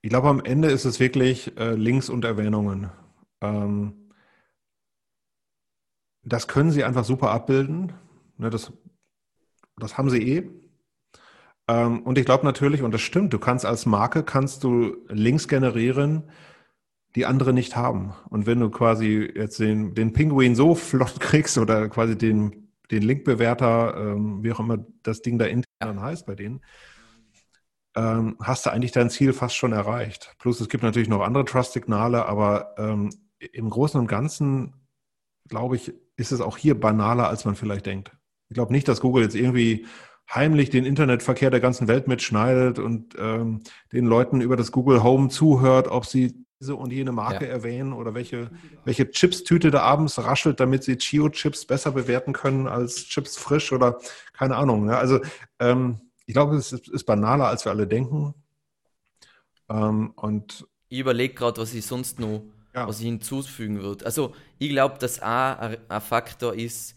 Ich 0.00 0.10
glaube, 0.10 0.28
am 0.28 0.44
Ende 0.44 0.68
ist 0.68 0.84
es 0.84 1.00
wirklich 1.00 1.56
äh, 1.58 1.74
Links 1.74 2.08
und 2.08 2.24
Erwähnungen. 2.24 2.90
Ähm, 3.40 4.10
das 6.22 6.46
können 6.46 6.70
sie 6.70 6.84
einfach 6.84 7.04
super 7.04 7.30
abbilden. 7.30 7.92
Ne, 8.36 8.50
das, 8.50 8.72
das 9.78 9.98
haben 9.98 10.10
sie 10.10 10.22
eh. 10.22 10.50
Ähm, 11.68 12.02
und 12.02 12.18
ich 12.18 12.24
glaube 12.24 12.44
natürlich, 12.44 12.82
und 12.82 12.92
das 12.92 13.02
stimmt, 13.02 13.32
du 13.32 13.38
kannst 13.38 13.66
als 13.66 13.86
Marke, 13.86 14.22
kannst 14.22 14.64
du 14.64 14.96
Links 15.08 15.48
generieren, 15.48 16.24
die 17.14 17.26
andere 17.26 17.52
nicht 17.52 17.76
haben. 17.76 18.14
Und 18.30 18.46
wenn 18.46 18.60
du 18.60 18.70
quasi 18.70 19.30
jetzt 19.34 19.58
den, 19.60 19.94
den 19.94 20.12
Pinguin 20.12 20.54
so 20.54 20.74
flott 20.74 21.20
kriegst 21.20 21.58
oder 21.58 21.88
quasi 21.88 22.16
den, 22.16 22.68
den 22.90 23.02
Linkbewerter, 23.02 23.96
ähm, 23.96 24.42
wie 24.42 24.52
auch 24.52 24.60
immer 24.60 24.78
das 25.02 25.22
Ding 25.22 25.38
da 25.38 25.46
intern 25.46 26.00
heißt 26.00 26.26
bei 26.26 26.34
denen, 26.34 26.60
ähm, 27.96 28.36
hast 28.40 28.66
du 28.66 28.70
eigentlich 28.70 28.92
dein 28.92 29.10
Ziel 29.10 29.32
fast 29.32 29.56
schon 29.56 29.72
erreicht. 29.72 30.34
Plus 30.38 30.60
es 30.60 30.68
gibt 30.68 30.84
natürlich 30.84 31.08
noch 31.08 31.20
andere 31.20 31.44
Trust-Signale, 31.44 32.26
aber 32.26 32.74
ähm, 32.78 33.10
im 33.38 33.70
Großen 33.70 33.98
und 33.98 34.06
Ganzen, 34.06 34.74
glaube 35.48 35.76
ich, 35.76 35.92
ist 36.16 36.32
es 36.32 36.40
auch 36.40 36.56
hier 36.56 36.78
banaler, 36.78 37.28
als 37.28 37.44
man 37.44 37.56
vielleicht 37.56 37.86
denkt. 37.86 38.17
Ich 38.48 38.54
glaube 38.54 38.72
nicht, 38.72 38.88
dass 38.88 39.00
Google 39.00 39.22
jetzt 39.24 39.34
irgendwie 39.34 39.86
heimlich 40.32 40.70
den 40.70 40.84
Internetverkehr 40.84 41.50
der 41.50 41.60
ganzen 41.60 41.88
Welt 41.88 42.06
mitschneidet 42.08 42.78
und 42.78 43.14
ähm, 43.18 43.60
den 43.92 44.06
Leuten 44.06 44.40
über 44.40 44.56
das 44.56 44.72
Google 44.72 45.02
Home 45.02 45.28
zuhört, 45.28 45.88
ob 45.88 46.04
sie 46.06 46.44
diese 46.60 46.74
und 46.74 46.92
jene 46.92 47.12
Marke 47.12 47.44
Ja. 47.46 47.50
erwähnen 47.52 47.92
oder 47.92 48.14
welche, 48.14 48.50
welche 48.84 49.10
Chips-Tüte 49.10 49.70
da 49.70 49.82
abends 49.82 50.18
raschelt, 50.18 50.60
damit 50.60 50.82
sie 50.82 50.96
Chio-Chips 50.96 51.66
besser 51.66 51.92
bewerten 51.92 52.32
können 52.32 52.66
als 52.66 53.04
Chips 53.06 53.36
frisch 53.38 53.72
oder 53.72 53.98
keine 54.32 54.56
Ahnung. 54.56 54.86
Ne? 54.86 54.96
Also 54.96 55.20
ähm, 55.60 56.00
ich 56.26 56.34
glaube, 56.34 56.56
es 56.56 56.72
ist, 56.72 56.88
ist 56.88 57.04
banaler, 57.04 57.46
als 57.48 57.64
wir 57.64 57.72
alle 57.72 57.86
denken. 57.86 58.34
Ähm, 59.68 60.12
und 60.16 60.66
Ich 60.88 60.98
überlege 60.98 61.34
gerade, 61.34 61.60
was 61.60 61.74
ich 61.74 61.86
sonst 61.86 62.18
noch, 62.18 62.42
Ja. 62.74 62.86
was 62.88 62.98
ich 63.00 63.06
hinzufügen 63.06 63.80
würde. 63.82 64.04
Also, 64.04 64.34
ich 64.58 64.68
glaube, 64.70 64.98
dass 64.98 65.20
auch 65.20 65.26
ein, 65.58 65.76
ein 65.88 66.00
Faktor 66.00 66.54
ist, 66.54 66.96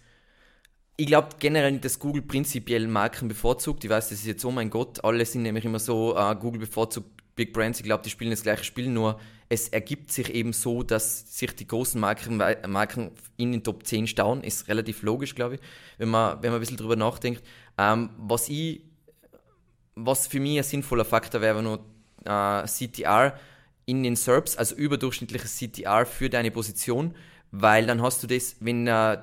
ich 1.01 1.07
glaube 1.07 1.29
generell 1.39 1.71
nicht, 1.71 1.83
dass 1.83 1.97
Google 1.97 2.21
prinzipiell 2.21 2.87
Marken 2.87 3.27
bevorzugt. 3.27 3.83
Ich 3.83 3.89
weiß, 3.89 4.09
das 4.09 4.19
ist 4.19 4.27
jetzt, 4.27 4.45
oh 4.45 4.51
mein 4.51 4.69
Gott, 4.69 5.03
alle 5.03 5.25
sind 5.25 5.41
nämlich 5.41 5.65
immer 5.65 5.79
so, 5.79 6.15
äh, 6.15 6.35
Google 6.35 6.59
bevorzugt 6.59 7.09
Big 7.35 7.53
Brands. 7.53 7.79
Ich 7.79 7.85
glaube, 7.85 8.03
die 8.03 8.11
spielen 8.11 8.29
das 8.29 8.43
gleiche 8.43 8.63
Spiel, 8.63 8.87
nur 8.87 9.19
es 9.49 9.69
ergibt 9.69 10.11
sich 10.11 10.29
eben 10.29 10.53
so, 10.53 10.83
dass 10.83 11.39
sich 11.39 11.55
die 11.55 11.65
großen 11.65 11.99
Marken, 11.99 12.37
Marken 12.37 13.11
in 13.35 13.51
den 13.51 13.63
Top 13.63 13.87
10 13.87 14.05
stauen. 14.05 14.43
Ist 14.43 14.67
relativ 14.67 15.01
logisch, 15.01 15.33
glaube 15.33 15.55
ich, 15.55 15.61
wenn 15.97 16.09
man, 16.09 16.43
wenn 16.43 16.51
man 16.51 16.59
ein 16.59 16.61
bisschen 16.61 16.77
drüber 16.77 16.95
nachdenkt. 16.95 17.41
Ähm, 17.79 18.11
was 18.17 18.47
ich 18.47 18.83
was 19.95 20.27
für 20.27 20.39
mich 20.39 20.57
ein 20.57 20.63
sinnvoller 20.63 21.03
Faktor 21.03 21.41
wäre, 21.41 21.63
nur 21.63 21.83
äh, 22.25 22.65
CTR 22.67 23.33
in 23.85 24.03
den 24.03 24.15
SERPs, 24.15 24.55
also 24.55 24.75
überdurchschnittliches 24.75 25.57
CTR 25.57 26.05
für 26.05 26.29
deine 26.29 26.51
Position, 26.51 27.15
weil 27.51 27.87
dann 27.87 28.01
hast 28.03 28.21
du 28.21 28.27
das, 28.27 28.55
wenn 28.59 28.87
äh, 28.87 29.17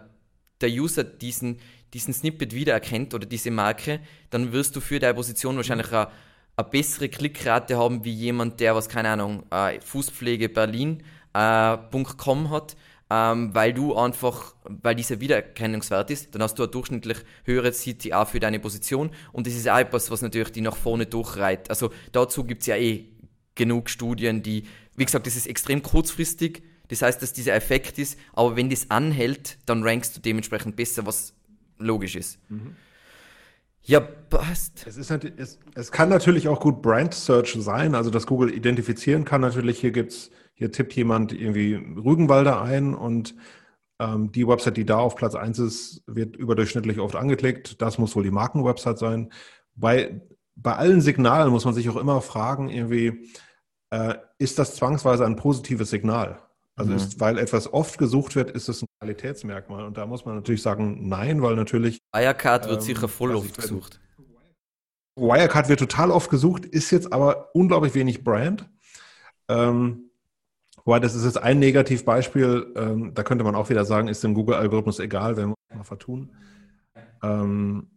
der 0.61 0.71
User 0.71 1.05
diesen, 1.05 1.59
diesen 1.95 2.15
Snippet 2.15 2.55
wiedererkennt 2.55 3.15
oder 3.15 3.27
diese 3.27 3.51
Marke, 3.51 4.01
dann 4.31 4.53
wirst 4.53 4.77
du 4.77 4.81
für 4.81 4.99
deine 4.99 5.15
Position 5.15 5.57
wahrscheinlich 5.57 5.93
eine, 5.93 6.09
eine 6.57 6.69
bessere 6.69 7.09
Klickrate 7.09 7.77
haben 7.77 8.05
wie 8.05 8.13
jemand, 8.13 8.61
der 8.61 8.75
was, 8.75 8.89
keine 8.89 9.11
Ahnung, 9.11 9.45
äh, 9.51 9.81
Fußpflegeberlin.com 9.81 12.51
hat, 12.51 12.77
ähm, 13.11 13.55
weil 13.55 13.73
du 13.73 13.97
einfach, 13.97 14.55
weil 14.65 14.95
dieser 14.95 15.21
Wiedererkennungswert 15.21 16.11
ist, 16.11 16.35
dann 16.35 16.43
hast 16.43 16.59
du 16.59 16.65
ein 16.65 16.71
durchschnittlich 16.71 17.19
höheres 17.45 17.83
CTA 17.83 18.27
für 18.27 18.41
deine 18.41 18.61
Position 18.61 19.11
und 19.33 19.47
das 19.47 19.55
ist 19.55 19.69
auch 19.69 19.79
etwas, 19.79 20.11
was 20.11 20.21
natürlich 20.21 20.53
die 20.53 20.61
nach 20.61 20.77
vorne 20.77 21.07
durchreiht. 21.07 21.71
Also 21.71 21.91
dazu 22.13 22.45
gibt 22.45 22.63
es 22.63 22.67
ja 22.67 22.77
eh 22.77 23.07
genug 23.55 23.89
Studien, 23.89 24.43
die, 24.43 24.65
wie 24.97 25.05
gesagt, 25.05 25.27
das 25.27 25.37
ist 25.37 25.47
extrem 25.47 25.83
kurzfristig, 25.83 26.63
das 26.89 27.03
heißt, 27.03 27.23
dass 27.23 27.33
dieser 27.33 27.55
Effekt 27.55 27.99
ist, 27.99 28.19
aber 28.33 28.57
wenn 28.57 28.71
das 28.71 28.91
anhält, 28.91 29.59
dann 29.67 29.83
rankst 29.83 30.17
du 30.17 30.21
dementsprechend 30.21 30.77
besser, 30.77 31.07
was 31.07 31.35
logisch 31.79 32.17
ist. 32.17 32.39
Ja, 33.83 34.01
passt. 34.01 34.87
es, 34.87 34.97
ist 34.97 35.11
es, 35.11 35.59
es 35.75 35.93
kann 35.93 36.09
natürlich 36.09 36.49
auch 36.49 36.61
gut 36.61 36.83
Brand 36.83 37.15
Search 37.15 37.57
sein, 37.59 37.95
also 37.95 38.11
dass 38.11 38.27
Google 38.27 38.53
identifizieren 38.53 39.25
kann. 39.25 39.41
Natürlich, 39.41 39.79
hier 39.81 39.93
gibt's, 39.93 40.31
hier 40.55 40.73
tippt 40.73 40.95
jemand 40.95 41.33
irgendwie 41.33 41.75
Rügenwalder 41.75 42.61
ein 42.61 42.95
und 42.95 43.35
ähm, 43.99 44.33
die 44.33 44.47
Website, 44.47 44.77
die 44.77 44.85
da 44.85 44.99
auf 44.99 45.17
Platz 45.17 45.35
1 45.35 45.59
ist, 45.59 46.03
wird 46.07 46.37
überdurchschnittlich 46.37 46.99
oft 47.01 47.17
angeklickt. 47.17 47.81
Das 47.81 47.99
muss 47.99 48.15
wohl 48.17 48.23
die 48.23 48.31
Markenwebsite 48.31 48.97
sein. 48.97 49.33
Bei, 49.75 50.21
bei 50.55 50.75
allen 50.77 51.01
Signalen 51.01 51.51
muss 51.51 51.65
man 51.65 51.75
sich 51.75 51.89
auch 51.89 51.97
immer 51.97 52.21
fragen, 52.21 52.69
irgendwie, 52.69 53.31
äh, 53.91 54.15
ist 54.39 54.59
das 54.59 54.75
zwangsweise 54.77 55.25
ein 55.25 55.37
positives 55.37 55.91
Signal? 55.91 56.43
Also 56.79 56.91
Mhm. 56.93 56.97
ist, 56.97 57.21
weil 57.21 57.39
etwas 57.39 57.73
oft 57.73 57.99
gesucht 57.99 58.37
wird, 58.37 58.51
ist 58.53 58.69
es 58.69 58.83
ein 58.83 58.87
Qualitätsmerkmal. 59.01 59.85
Und 59.85 59.97
da 59.99 60.07
muss 60.07 60.25
man 60.25 60.37
natürlich 60.37 60.63
sagen, 60.63 61.09
nein, 61.09 61.43
weil 61.43 61.57
natürlich 61.57 61.99
Wirecard 62.15 62.69
wird 62.69 62.81
Ähm, 62.81 62.87
sicher 62.87 63.09
voll 63.09 63.35
oft 63.35 63.47
nicht. 63.47 63.61
gesucht. 63.61 64.01
Wirecard 65.17 65.69
wird 65.69 65.81
total 65.81 66.11
oft 66.13 66.31
gesucht, 66.31 66.65
ist 66.65 66.91
jetzt 66.93 67.13
aber 67.13 67.55
unglaublich 67.55 67.95
wenig 67.95 68.23
Brand. 68.23 68.69
Ähm, 69.49 70.11
wobei, 70.85 71.01
das 71.01 71.17
ist 71.17 71.25
jetzt 71.25 71.39
ein 71.39 71.59
Negativbeispiel. 71.59 72.73
Ähm, 72.77 73.15
da 73.15 73.25
könnte 73.25 73.43
man 73.43 73.57
auch 73.57 73.69
wieder 73.69 73.85
sagen, 73.85 74.07
ist 74.07 74.23
dem 74.23 74.35
Google-Algorithmus 74.35 75.01
egal, 75.01 75.37
wenn 75.37 75.49
wir 75.49 75.55
uns 75.71 75.77
mal 75.79 75.85
vertun. 75.85 76.31
Ähm, 77.23 77.89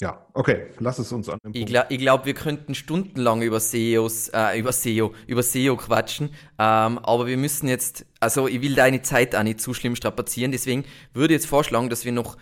ja, 0.00 0.24
okay, 0.32 0.68
lass 0.78 0.98
es 0.98 1.10
uns 1.10 1.28
an 1.28 1.38
Ich, 1.52 1.66
gla 1.66 1.86
ich 1.88 1.98
glaube, 1.98 2.26
wir 2.26 2.34
könnten 2.34 2.74
stundenlang 2.74 3.42
über 3.42 3.58
SEOs, 3.58 4.28
äh, 4.28 4.58
über 4.58 4.72
SEO, 4.72 5.12
über 5.26 5.42
SEO 5.42 5.76
quatschen, 5.76 6.28
ähm, 6.58 6.98
aber 6.98 7.26
wir 7.26 7.36
müssen 7.36 7.68
jetzt, 7.68 8.06
also 8.20 8.46
ich 8.46 8.62
will 8.62 8.76
deine 8.76 9.02
Zeit 9.02 9.34
auch 9.34 9.42
nicht 9.42 9.60
zu 9.60 9.74
schlimm 9.74 9.96
strapazieren, 9.96 10.52
deswegen 10.52 10.84
würde 11.14 11.34
ich 11.34 11.40
jetzt 11.40 11.48
vorschlagen, 11.48 11.90
dass 11.90 12.04
wir 12.04 12.12
noch 12.12 12.36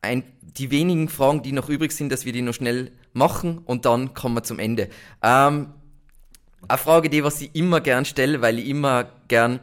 ein, 0.00 0.24
die 0.40 0.70
wenigen 0.70 1.08
Fragen, 1.08 1.42
die 1.42 1.52
noch 1.52 1.68
übrig 1.68 1.92
sind, 1.92 2.10
dass 2.10 2.24
wir 2.24 2.32
die 2.32 2.42
noch 2.42 2.54
schnell 2.54 2.92
machen 3.12 3.58
und 3.58 3.84
dann 3.84 4.14
kommen 4.14 4.36
wir 4.36 4.42
zum 4.42 4.58
Ende. 4.58 4.88
Ähm, 5.22 5.74
eine 6.66 6.78
Frage, 6.78 7.10
die 7.10 7.22
was 7.22 7.40
ich 7.42 7.54
immer 7.54 7.80
gern 7.82 8.06
stelle, 8.06 8.40
weil 8.40 8.58
ich 8.58 8.68
immer 8.68 9.10
gern 9.28 9.60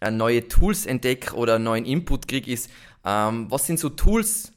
äh, 0.00 0.10
neue 0.10 0.46
Tools 0.46 0.84
entdecke 0.84 1.34
oder 1.34 1.54
einen 1.54 1.64
neuen 1.64 1.84
Input 1.86 2.28
kriege, 2.28 2.52
ist, 2.52 2.70
ähm, 3.04 3.46
was 3.50 3.66
sind 3.66 3.78
so 3.78 3.88
Tools, 3.88 4.52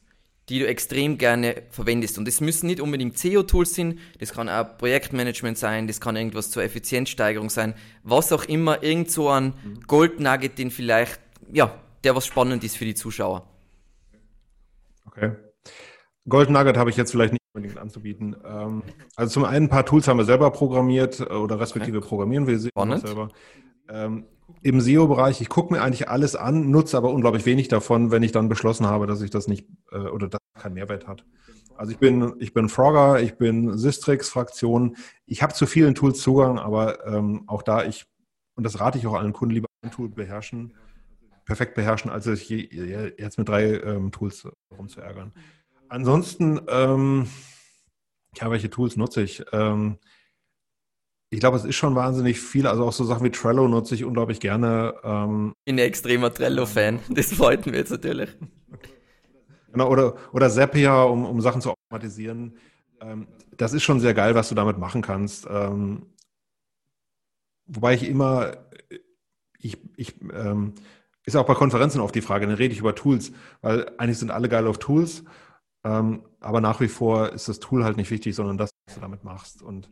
die 0.50 0.60
du 0.60 0.68
extrem 0.68 1.18
gerne 1.18 1.64
verwendest? 1.70 2.18
Und 2.18 2.28
das 2.28 2.42
müssen 2.42 2.68
nicht 2.68 2.82
unbedingt 2.82 3.18
SEO-Tools 3.18 3.76
sein, 3.76 4.00
das 4.20 4.34
kann 4.34 4.50
auch 4.50 4.78
Projektmanagement 4.78 5.58
sein, 5.58 5.88
das 5.88 6.02
kann 6.02 6.16
irgendwas 6.16 6.52
zur 6.52 6.64
Effizienzsteigerung 6.64 7.50
sein, 7.50 7.74
was 8.04 8.34
auch 8.34 8.46
immer, 8.46 8.84
irgend 8.84 9.12
so 9.12 9.30
ein 9.30 9.54
Gold-Nugget, 9.88 10.58
den 10.58 10.72
vielleicht, 10.72 11.20
ja, 11.52 11.74
der 12.04 12.16
was 12.16 12.26
spannend 12.26 12.64
ist 12.64 12.78
für 12.78 12.86
die 12.86 12.96
Zuschauer. 12.96 13.48
Okay. 15.06 15.32
Golden 16.28 16.54
Nugget 16.54 16.78
habe 16.78 16.90
ich 16.90 16.98
jetzt 16.98 17.12
vielleicht 17.12 17.34
nicht 17.34 17.42
unbedingt 17.54 17.80
anzubieten. 17.80 18.36
Ähm, 18.46 18.84
also 19.16 19.34
zum 19.34 19.46
einen 19.46 19.66
ein 19.66 19.70
paar 19.70 19.86
Tools 19.86 20.08
haben 20.08 20.18
wir 20.18 20.26
selber 20.26 20.52
programmiert 20.52 21.20
äh, 21.20 21.34
oder 21.34 21.60
respektive 21.60 22.02
programmieren 22.02 22.48
wir 22.48 22.60
sie 22.60 22.70
selber. 22.76 23.30
Im 24.62 24.82
SEO-Bereich, 24.82 25.42
ich 25.42 25.50
gucke 25.50 25.74
mir 25.74 25.82
eigentlich 25.82 26.10
alles 26.10 26.36
an, 26.36 26.70
nutze 26.70 26.98
aber 26.98 27.12
unglaublich 27.12 27.46
wenig 27.46 27.68
davon, 27.68 28.12
wenn 28.12 28.24
ich 28.24 28.32
dann 28.32 28.50
beschlossen 28.50 28.88
habe, 28.88 29.08
dass 29.08 29.22
ich 29.22 29.30
das 29.30 29.48
nicht 29.48 29.68
äh, 29.92 29.98
oder 29.98 30.28
das 30.28 30.40
keinen 30.60 30.74
Mehrwert 30.74 31.08
hat. 31.08 31.26
Also 31.76 31.94
ich 31.94 31.98
bin, 31.98 32.34
ich 32.40 32.54
bin 32.54 32.68
Frogger, 32.68 33.22
ich 33.22 33.38
bin 33.38 33.78
Sistrix-Fraktion. 33.78 34.98
Ich 35.26 35.42
habe 35.42 35.54
zu 35.54 35.66
vielen 35.66 35.96
Tools 35.96 36.20
Zugang, 36.20 36.60
aber 36.60 37.06
ähm, 37.08 37.44
auch 37.48 37.62
da 37.62 37.86
ich, 37.86 38.06
und 38.56 38.66
das 38.66 38.82
rate 38.82 38.98
ich 38.98 39.08
auch 39.08 39.14
allen 39.14 39.32
Kunden, 39.32 39.56
lieber 39.56 39.68
ein 39.82 39.92
Tool 39.92 40.10
beherrschen, 40.10 40.74
perfekt 41.46 41.76
beherrschen, 41.76 42.12
als 42.12 42.26
sich 42.26 42.50
je, 42.50 42.68
je, 42.70 43.14
jetzt 43.18 43.38
mit 43.38 43.48
drei 43.48 43.80
ähm, 43.80 44.12
Tools 44.12 44.46
rumzuärgern. 44.78 45.32
Ansonsten, 45.88 46.60
ähm, 46.68 47.28
ja, 48.36 48.52
welche 48.52 48.70
Tools 48.70 48.98
nutze 48.98 49.22
ich? 49.22 49.44
Ähm, 49.54 50.00
ich 51.31 51.39
glaube, 51.39 51.57
es 51.57 51.65
ist 51.65 51.76
schon 51.76 51.95
wahnsinnig 51.95 52.39
viel. 52.39 52.65
Also 52.65 52.85
auch 52.85 52.91
so 52.91 53.03
Sachen 53.03 53.23
wie 53.23 53.31
Trello 53.31 53.68
nutze 53.68 53.95
ich 53.95 54.03
unglaublich 54.03 54.39
gerne. 54.39 54.95
Ähm, 55.03 55.53
ich 55.60 55.72
bin 55.72 55.76
ein 55.76 55.88
extremer 55.88 56.34
Trello-Fan. 56.34 56.99
Das 57.10 57.34
freut 57.34 57.65
mich 57.65 57.76
jetzt 57.76 57.91
natürlich. 57.91 58.30
Genau, 59.72 59.89
oder, 59.89 60.15
oder 60.34 60.49
Zapier, 60.49 60.93
um, 60.93 61.26
um 61.26 61.41
Sachen 61.41 61.61
zu 61.61 61.72
automatisieren. 61.72 62.57
Ähm, 63.01 63.27
das 63.56 63.73
ist 63.73 63.84
schon 63.84 63.99
sehr 63.99 64.14
geil, 64.14 64.34
was 64.34 64.49
du 64.49 64.56
damit 64.56 64.80
machen 64.80 65.01
kannst. 65.01 65.45
Ähm, 65.49 66.07
wobei 67.68 67.93
ich 67.93 68.10
immer, 68.10 68.53
ich, 69.60 69.77
ich 69.97 70.15
ähm, 70.34 70.73
ist 71.26 71.35
auch 71.35 71.45
bei 71.45 71.53
Konferenzen 71.53 72.01
oft 72.01 72.15
die 72.15 72.22
Frage, 72.22 72.47
dann 72.47 72.56
rede 72.56 72.73
ich 72.73 72.80
über 72.80 72.95
Tools, 72.95 73.31
weil 73.61 73.91
eigentlich 73.99 74.18
sind 74.18 74.31
alle 74.31 74.49
geil 74.49 74.65
auf 74.65 74.80
Tools, 74.80 75.23
ähm, 75.84 76.23
aber 76.39 76.61
nach 76.61 76.80
wie 76.80 76.88
vor 76.88 77.34
ist 77.34 77.47
das 77.47 77.60
Tool 77.60 77.84
halt 77.84 77.97
nicht 77.97 78.10
wichtig, 78.10 78.34
sondern 78.34 78.57
das, 78.57 78.72
was 78.88 78.95
du 78.95 79.01
damit 79.01 79.23
machst. 79.23 79.61
Und 79.61 79.91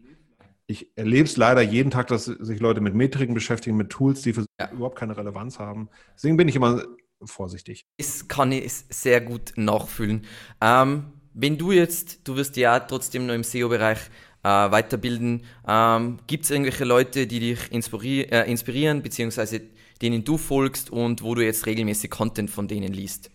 ich 0.68 0.92
erlebe 0.98 1.24
es 1.24 1.38
leider 1.38 1.62
jeden 1.62 1.92
Tag, 1.92 2.08
dass 2.08 2.26
sich 2.26 2.60
Leute 2.60 2.82
mit 2.82 2.94
Metriken 2.94 3.34
beschäftigen, 3.34 3.78
mit 3.78 3.90
Tools, 3.90 4.22
die 4.22 4.34
für 4.34 4.46
ja. 4.60 4.70
überhaupt 4.72 4.98
keine 4.98 5.16
Relevanz 5.18 5.60
haben. 5.60 5.90
Deswegen 6.16 6.36
bin 6.36 6.50
ich 6.50 6.58
immer 6.58 6.84
vorsichtig. 7.24 7.86
Das 7.98 8.28
kann 8.28 8.52
ich 8.52 8.72
sehr 8.90 9.22
gut 9.22 9.54
nachfühlen. 9.56 10.26
Ähm, 10.62 11.06
wenn 11.34 11.58
du 11.58 11.72
jetzt, 11.72 12.28
du 12.28 12.36
wirst 12.36 12.58
ja 12.58 12.80
trotzdem 12.82 13.26
noch 13.26 13.34
im 13.34 13.44
SEO-Bereich 13.44 14.00
äh, 14.44 14.50
weiterbilden, 14.50 15.44
ähm, 15.68 16.20
gibt 16.28 16.44
es 16.44 16.52
irgendwelche 16.52 16.84
Leute, 16.84 17.28
die 17.28 17.40
dich 17.40 17.72
inspiri 17.72 18.24
äh, 18.24 18.50
inspirieren, 18.50 19.02
beziehungsweise 19.02 19.62
denen 20.02 20.26
du 20.26 20.38
folgst 20.38 20.92
und 20.92 21.24
wo 21.24 21.34
du 21.34 21.44
jetzt 21.44 21.66
regelmäßig 21.66 22.12
Content 22.12 22.50
von 22.50 22.68
denen 22.68 22.92
liest? 22.92 23.32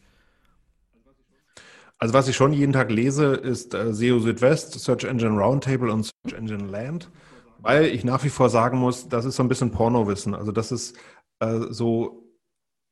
Also 1.98 2.14
was 2.14 2.26
ich 2.26 2.34
schon 2.34 2.52
jeden 2.52 2.72
Tag 2.72 2.90
lese, 2.90 3.34
ist 3.34 3.74
äh, 3.74 3.94
SEO 3.94 4.18
Südwest, 4.18 4.72
Search 4.72 5.04
Engine 5.04 5.38
Roundtable 5.38 5.92
und 5.92 6.10
Search 6.26 6.36
Engine 6.36 6.66
Land, 6.66 7.08
weil 7.62 7.86
ich 7.86 8.04
nach 8.04 8.24
wie 8.24 8.28
vor 8.28 8.50
sagen 8.50 8.78
muss, 8.78 9.08
das 9.08 9.24
ist 9.24 9.36
so 9.36 9.42
ein 9.42 9.48
bisschen 9.48 9.70
Pornowissen. 9.70 10.34
Also 10.34 10.52
das 10.52 10.72
ist 10.72 10.96
äh, 11.40 11.60
so, 11.70 12.32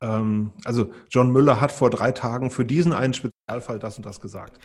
ähm, 0.01 0.53
also 0.65 0.91
John 1.11 1.31
Müller 1.31 1.61
hat 1.61 1.73
vor 1.73 1.91
drei 1.91 2.13
Tagen 2.13 2.51
für 2.51 2.65
diesen 2.65 2.93
einen 2.93 3.15
Spezialfall 3.15 3.79
das 3.79 3.97
und 3.97 4.07
das 4.07 4.21
gesagt. 4.21 4.59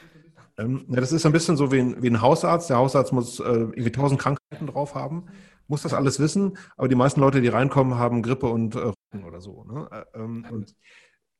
Ähm, 0.57 0.85
ja, 0.89 1.01
das 1.01 1.11
ist 1.11 1.25
ein 1.25 1.31
bisschen 1.31 1.57
so 1.57 1.71
wie 1.71 1.79
ein, 1.79 2.01
wie 2.01 2.09
ein 2.09 2.21
Hausarzt. 2.21 2.69
Der 2.69 2.77
Hausarzt 2.77 3.11
muss 3.11 3.39
äh, 3.39 3.43
irgendwie 3.43 3.91
tausend 3.91 4.21
Krankheiten 4.21 4.67
drauf 4.67 4.95
haben, 4.95 5.25
muss 5.67 5.81
das 5.81 5.93
alles 5.93 6.19
wissen, 6.19 6.57
aber 6.77 6.87
die 6.87 6.95
meisten 6.95 7.19
Leute, 7.19 7.41
die 7.41 7.47
reinkommen, 7.49 7.95
haben 7.95 8.21
Grippe 8.21 8.47
und 8.47 8.75
äh, 8.75 8.91
oder 9.25 9.41
so. 9.41 9.63
Ne? 9.65 9.89
Äh, 9.91 10.19
ähm, 10.19 10.45
und 10.49 10.75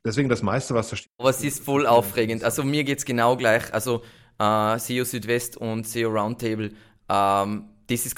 Deswegen 0.05 0.29
das 0.29 0.43
meiste, 0.43 0.75
was 0.75 0.89
da 0.89 0.95
steht. 0.95 1.11
Aber 1.17 1.31
es 1.31 1.43
ist 1.43 1.63
voll 1.63 1.87
aufregend. 1.87 2.43
Also 2.43 2.63
mir 2.63 2.83
geht 2.83 2.99
es 2.99 3.05
genau 3.05 3.35
gleich. 3.35 3.73
Also 3.73 4.03
äh, 4.39 4.77
SEO 4.77 5.03
Südwest 5.03 5.57
und 5.57 5.87
SEO 5.87 6.09
Roundtable, 6.09 6.71
ähm, 7.09 7.69
das 7.87 8.05
ist 8.05 8.15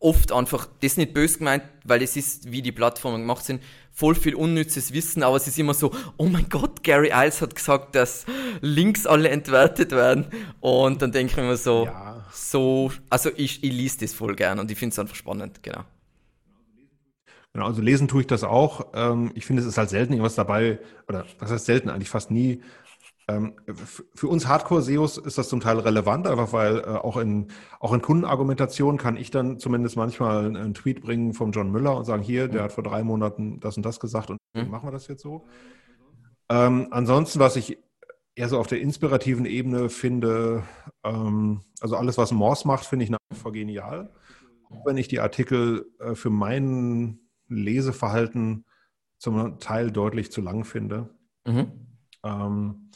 oft 0.00 0.32
einfach, 0.32 0.66
das 0.80 0.92
ist 0.92 0.98
nicht 0.98 1.14
böse 1.14 1.38
gemeint, 1.38 1.62
weil 1.84 2.02
es 2.02 2.16
ist, 2.16 2.50
wie 2.50 2.62
die 2.62 2.72
Plattformen 2.72 3.20
gemacht 3.20 3.44
sind, 3.44 3.62
voll 3.92 4.14
viel 4.14 4.34
unnützes 4.34 4.92
Wissen, 4.94 5.22
aber 5.22 5.36
es 5.36 5.46
ist 5.46 5.58
immer 5.58 5.74
so, 5.74 5.92
oh 6.16 6.26
mein 6.26 6.48
Gott, 6.48 6.82
Gary 6.82 7.10
Iles 7.12 7.42
hat 7.42 7.54
gesagt, 7.54 7.94
dass 7.94 8.24
Links 8.62 9.06
alle 9.06 9.28
entwertet 9.28 9.92
werden. 9.92 10.26
Und 10.60 11.02
dann 11.02 11.12
denke 11.12 11.32
ich 11.32 11.36
mir 11.36 11.56
so, 11.56 11.84
ja. 11.84 12.24
so, 12.32 12.90
also 13.10 13.30
ich, 13.36 13.62
ich 13.62 13.72
lese 13.72 13.98
das 14.00 14.14
voll 14.14 14.34
gern 14.34 14.58
und 14.58 14.70
ich 14.70 14.78
finde 14.78 14.94
es 14.94 14.98
einfach 14.98 15.14
spannend, 15.14 15.62
genau. 15.62 15.84
Genau, 17.52 17.66
also 17.66 17.82
lesen 17.82 18.08
tue 18.08 18.22
ich 18.22 18.26
das 18.26 18.44
auch. 18.44 18.92
Ähm, 18.94 19.32
ich 19.34 19.44
finde, 19.44 19.60
es 19.60 19.68
ist 19.68 19.76
halt 19.76 19.90
selten 19.90 20.12
irgendwas 20.12 20.36
dabei, 20.36 20.78
oder 21.08 21.26
was 21.40 21.50
heißt 21.50 21.66
selten, 21.66 21.90
eigentlich 21.90 22.08
fast 22.08 22.30
nie. 22.30 22.62
Ähm, 23.30 23.54
für 24.14 24.28
uns 24.28 24.48
Hardcore-SEOs 24.48 25.18
ist 25.18 25.38
das 25.38 25.48
zum 25.48 25.60
Teil 25.60 25.78
relevant, 25.78 26.26
einfach 26.26 26.52
weil 26.52 26.78
äh, 26.78 26.82
auch 26.82 27.16
in, 27.16 27.48
auch 27.78 27.92
in 27.92 28.02
Kundenargumentation 28.02 28.96
kann 28.96 29.16
ich 29.16 29.30
dann 29.30 29.58
zumindest 29.58 29.96
manchmal 29.96 30.46
einen 30.46 30.74
Tweet 30.74 31.00
bringen 31.00 31.32
vom 31.34 31.52
John 31.52 31.70
Müller 31.70 31.96
und 31.96 32.04
sagen, 32.04 32.22
hier, 32.22 32.48
der 32.48 32.62
mhm. 32.62 32.64
hat 32.64 32.72
vor 32.72 32.84
drei 32.84 33.02
Monaten 33.02 33.60
das 33.60 33.76
und 33.76 33.84
das 33.84 34.00
gesagt 34.00 34.30
und 34.30 34.38
mhm. 34.54 34.70
machen 34.70 34.88
wir 34.88 34.92
das 34.92 35.06
jetzt 35.06 35.22
so. 35.22 35.46
Ähm, 36.48 36.88
ansonsten, 36.90 37.38
was 37.38 37.56
ich 37.56 37.78
eher 38.34 38.48
so 38.48 38.58
auf 38.58 38.66
der 38.66 38.80
inspirativen 38.80 39.44
Ebene 39.44 39.88
finde, 39.88 40.64
ähm, 41.04 41.60
also 41.80 41.96
alles, 41.96 42.18
was 42.18 42.32
Morse 42.32 42.66
macht, 42.66 42.86
finde 42.86 43.04
ich 43.04 43.10
nach 43.10 43.18
wie 43.30 43.38
vor 43.38 43.52
genial. 43.52 44.12
Auch 44.70 44.86
wenn 44.86 44.96
ich 44.96 45.08
die 45.08 45.20
Artikel 45.20 45.86
äh, 45.98 46.14
für 46.14 46.30
meinen 46.30 47.28
Leseverhalten 47.48 48.64
zum 49.18 49.58
Teil 49.60 49.90
deutlich 49.90 50.32
zu 50.32 50.40
lang 50.40 50.64
finde. 50.64 51.10
Mhm. 51.46 51.86
Ähm, 52.24 52.90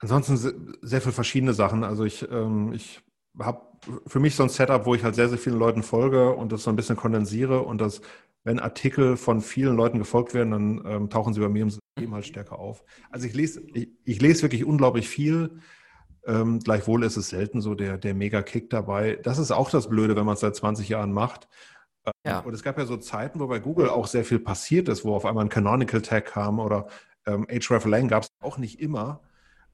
ansonsten 0.00 0.76
sehr 0.82 1.00
viele 1.00 1.12
verschiedene 1.12 1.52
Sachen. 1.52 1.84
Also 1.84 2.04
ich, 2.04 2.28
ähm, 2.30 2.72
ich 2.72 3.00
habe 3.38 3.62
für 4.06 4.20
mich 4.20 4.34
so 4.34 4.42
ein 4.42 4.48
Setup, 4.48 4.86
wo 4.86 4.94
ich 4.94 5.04
halt 5.04 5.14
sehr, 5.14 5.28
sehr 5.28 5.38
vielen 5.38 5.58
Leuten 5.58 5.82
folge 5.82 6.34
und 6.34 6.52
das 6.52 6.64
so 6.64 6.70
ein 6.70 6.76
bisschen 6.76 6.96
kondensiere 6.96 7.60
und 7.60 7.80
das, 7.80 8.00
wenn 8.44 8.58
Artikel 8.58 9.16
von 9.16 9.40
vielen 9.40 9.76
Leuten 9.76 9.98
gefolgt 9.98 10.34
werden, 10.34 10.50
dann 10.50 10.82
ähm, 10.86 11.10
tauchen 11.10 11.34
sie 11.34 11.40
bei 11.40 11.48
mir 11.48 11.62
im 11.62 11.70
System 11.70 12.14
halt 12.14 12.26
stärker 12.26 12.58
auf. 12.58 12.84
Also 13.10 13.26
ich 13.26 13.34
lese, 13.34 13.62
ich, 13.74 13.88
ich 14.04 14.20
lese 14.20 14.42
wirklich 14.42 14.64
unglaublich 14.64 15.08
viel. 15.08 15.60
Ähm, 16.26 16.60
gleichwohl 16.60 17.04
ist 17.04 17.16
es 17.16 17.30
selten 17.30 17.60
so 17.60 17.74
der, 17.74 17.96
der 17.96 18.14
Mega-Kick 18.14 18.68
dabei. 18.68 19.18
Das 19.22 19.38
ist 19.38 19.50
auch 19.50 19.70
das 19.70 19.88
Blöde, 19.88 20.16
wenn 20.16 20.26
man 20.26 20.34
es 20.34 20.40
seit 20.40 20.56
20 20.56 20.88
Jahren 20.88 21.12
macht. 21.12 21.48
Ja. 22.26 22.40
Und 22.40 22.54
es 22.54 22.62
gab 22.62 22.78
ja 22.78 22.86
so 22.86 22.96
Zeiten, 22.96 23.40
wo 23.40 23.46
bei 23.46 23.58
Google 23.58 23.88
auch 23.88 24.06
sehr 24.06 24.24
viel 24.24 24.38
passiert 24.38 24.88
ist, 24.88 25.04
wo 25.04 25.14
auf 25.14 25.24
einmal 25.24 25.44
ein 25.44 25.50
Canonical 25.50 26.02
Tag 26.02 26.26
kam 26.26 26.58
oder 26.58 26.88
ähm, 27.26 27.46
hreflang 27.48 28.08
gab 28.08 28.24
es 28.24 28.30
auch 28.40 28.58
nicht 28.58 28.80
immer. 28.80 29.20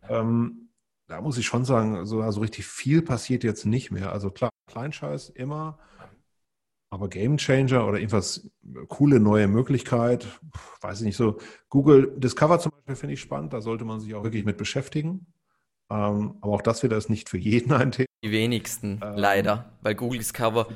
Ähm, 0.09 0.69
da 1.09 1.21
muss 1.21 1.39
ich 1.39 1.47
schon 1.47 1.65
sagen, 1.65 2.05
so 2.07 2.21
also 2.21 2.41
richtig 2.41 2.67
viel 2.67 3.03
passiert 3.03 3.45
jetzt 3.45 3.65
nicht 3.65 3.91
mehr. 3.91 4.13
Also 4.13 4.31
klar, 4.31 4.51
Kleinscheiß 4.67 5.31
immer, 5.31 5.79
aber 6.91 7.09
Game 7.09 7.37
Changer 7.37 7.87
oder 7.87 7.99
irgendwas 7.99 8.51
coole 8.89 9.21
neue 9.21 9.49
Möglichkeit, 9.49 10.27
weiß 10.81 11.01
ich 11.01 11.07
nicht 11.07 11.17
so. 11.17 11.39
Google 11.69 12.13
Discover 12.17 12.59
zum 12.59 12.73
Beispiel 12.73 12.97
finde 12.97 13.15
ich 13.15 13.21
spannend, 13.21 13.53
da 13.53 13.61
sollte 13.61 13.85
man 13.85 14.01
sich 14.01 14.15
auch 14.15 14.25
wirklich 14.25 14.45
mit 14.45 14.57
beschäftigen. 14.57 15.27
Ähm, 15.91 16.39
aber 16.41 16.53
auch 16.53 16.63
das 16.63 16.83
wieder 16.83 16.97
ist 16.97 17.11
nicht 17.11 17.29
für 17.29 17.39
jeden 17.39 17.73
ein 17.73 17.93
Thema. 17.93 18.07
Die 18.25 18.33
wenigsten, 18.33 19.01
ähm, 19.03 19.15
leider, 19.17 19.73
weil 19.83 19.95
Google 19.95 20.19
Discover 20.19 20.67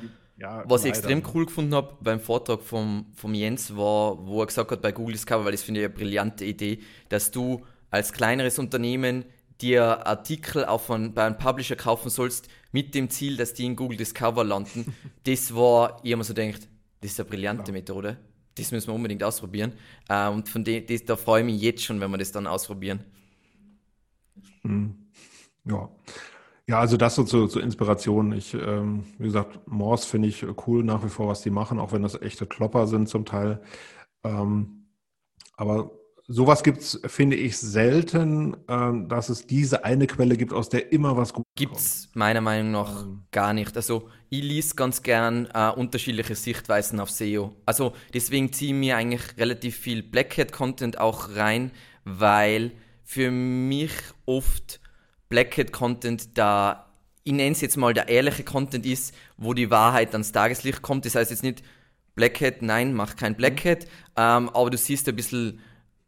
ja, 0.41 0.63
Was 0.67 0.85
ich 0.85 0.89
extrem 0.89 1.21
cool 1.33 1.45
gefunden 1.45 1.75
habe 1.75 1.95
beim 2.01 2.19
Vortrag 2.19 2.61
vom, 2.61 3.05
vom 3.13 3.33
Jens 3.35 3.75
war, 3.77 4.25
wo 4.25 4.41
er 4.41 4.47
gesagt 4.47 4.71
hat 4.71 4.81
bei 4.81 4.91
Google 4.91 5.13
Discover, 5.13 5.45
weil 5.45 5.51
das 5.51 5.61
finde 5.61 5.81
ich 5.81 5.85
eine 5.85 5.93
brillante 5.93 6.45
Idee, 6.45 6.79
dass 7.09 7.29
du 7.29 7.63
als 7.91 8.13
kleineres 8.13 8.57
Unternehmen 8.57 9.25
dir 9.61 10.07
Artikel 10.07 10.65
auch 10.65 10.81
von, 10.81 11.13
bei 11.13 11.23
einem 11.23 11.37
Publisher 11.37 11.75
kaufen 11.75 12.09
sollst, 12.09 12.47
mit 12.71 12.95
dem 12.95 13.09
Ziel, 13.09 13.37
dass 13.37 13.53
die 13.53 13.65
in 13.65 13.75
Google 13.75 13.97
Discover 13.97 14.43
landen. 14.43 14.95
das 15.23 15.53
war, 15.53 15.99
ich 16.03 16.11
immer 16.11 16.23
so 16.23 16.33
denkt, 16.33 16.67
das 17.01 17.11
ist 17.11 17.19
eine 17.19 17.29
brillante 17.29 17.71
ja. 17.71 17.73
Methode. 17.73 18.17
Das 18.55 18.71
müssen 18.71 18.87
wir 18.87 18.95
unbedingt 18.95 19.23
ausprobieren. 19.23 19.73
Äh, 20.09 20.29
und 20.29 20.49
von 20.49 20.63
dem, 20.63 20.85
das, 20.85 21.05
da 21.05 21.15
freue 21.15 21.41
ich 21.41 21.45
mich 21.45 21.61
jetzt 21.61 21.83
schon, 21.83 21.99
wenn 21.99 22.11
wir 22.11 22.17
das 22.17 22.31
dann 22.31 22.47
ausprobieren. 22.47 23.03
Hm. 24.63 24.95
Ja. 25.65 25.89
Ja, 26.67 26.79
also 26.79 26.95
das 26.95 27.15
so 27.15 27.23
zur, 27.23 27.49
zur 27.49 27.63
Inspiration. 27.63 28.31
Ich, 28.31 28.53
ähm, 28.53 29.03
wie 29.17 29.25
gesagt, 29.25 29.67
Morse 29.67 30.07
finde 30.07 30.29
ich 30.29 30.45
cool 30.67 30.83
nach 30.83 31.03
wie 31.03 31.09
vor, 31.09 31.27
was 31.27 31.41
die 31.41 31.49
machen, 31.49 31.79
auch 31.79 31.91
wenn 31.91 32.01
das 32.01 32.21
echte 32.21 32.45
Klopper 32.45 32.87
sind 32.87 33.09
zum 33.09 33.25
Teil. 33.25 33.61
Ähm, 34.23 34.85
aber 35.57 35.91
sowas 36.31 36.63
gibt 36.63 36.79
es, 36.79 36.99
finde 37.05 37.35
ich, 37.35 37.57
selten, 37.57 38.57
ähm, 38.67 39.07
dass 39.07 39.29
es 39.29 39.45
diese 39.45 39.83
eine 39.83 40.07
Quelle 40.07 40.37
gibt, 40.37 40.53
aus 40.53 40.69
der 40.69 40.91
immer 40.91 41.17
was 41.17 41.33
gut 41.33 41.45
Gibt 41.55 41.77
es 41.77 42.09
meiner 42.13 42.41
Meinung 42.41 42.71
nach 42.71 43.03
ähm. 43.03 43.23
gar 43.31 43.53
nicht. 43.53 43.75
Also 43.75 44.09
ich 44.29 44.43
lese 44.43 44.75
ganz 44.75 45.03
gern 45.03 45.47
äh, 45.53 45.69
unterschiedliche 45.69 46.35
Sichtweisen 46.35 46.99
auf 46.99 47.11
SEO. 47.11 47.55
Also 47.65 47.93
deswegen 48.13 48.51
ziehe 48.53 48.73
ich 48.73 48.79
mir 48.79 48.97
eigentlich 48.97 49.37
relativ 49.37 49.77
viel 49.77 50.03
Black 50.03 50.37
Hat 50.37 50.51
Content 50.51 50.99
auch 50.99 51.35
rein, 51.35 51.71
weil 52.05 52.71
für 53.03 53.29
mich 53.29 53.91
oft 54.25 54.79
Black 55.29 55.57
Hat 55.57 55.71
Content 55.71 56.37
da, 56.37 56.93
ich 57.23 57.33
nenne 57.33 57.51
es 57.51 57.61
jetzt 57.61 57.77
mal 57.77 57.93
der 57.93 58.07
ehrliche 58.07 58.43
Content 58.43 58.85
ist, 58.85 59.13
wo 59.37 59.53
die 59.53 59.69
Wahrheit 59.69 60.13
ans 60.13 60.31
Tageslicht 60.31 60.81
kommt. 60.81 61.05
Das 61.05 61.15
heißt 61.15 61.31
jetzt 61.31 61.43
nicht 61.43 61.61
Black 62.15 62.41
Hat, 62.41 62.61
nein, 62.61 62.93
mach 62.93 63.15
kein 63.15 63.35
Black 63.35 63.65
mhm. 63.65 63.69
Hat, 63.69 63.87
ähm, 64.17 64.49
aber 64.49 64.69
du 64.69 64.77
siehst 64.77 65.07
ein 65.09 65.15
bisschen, 65.15 65.59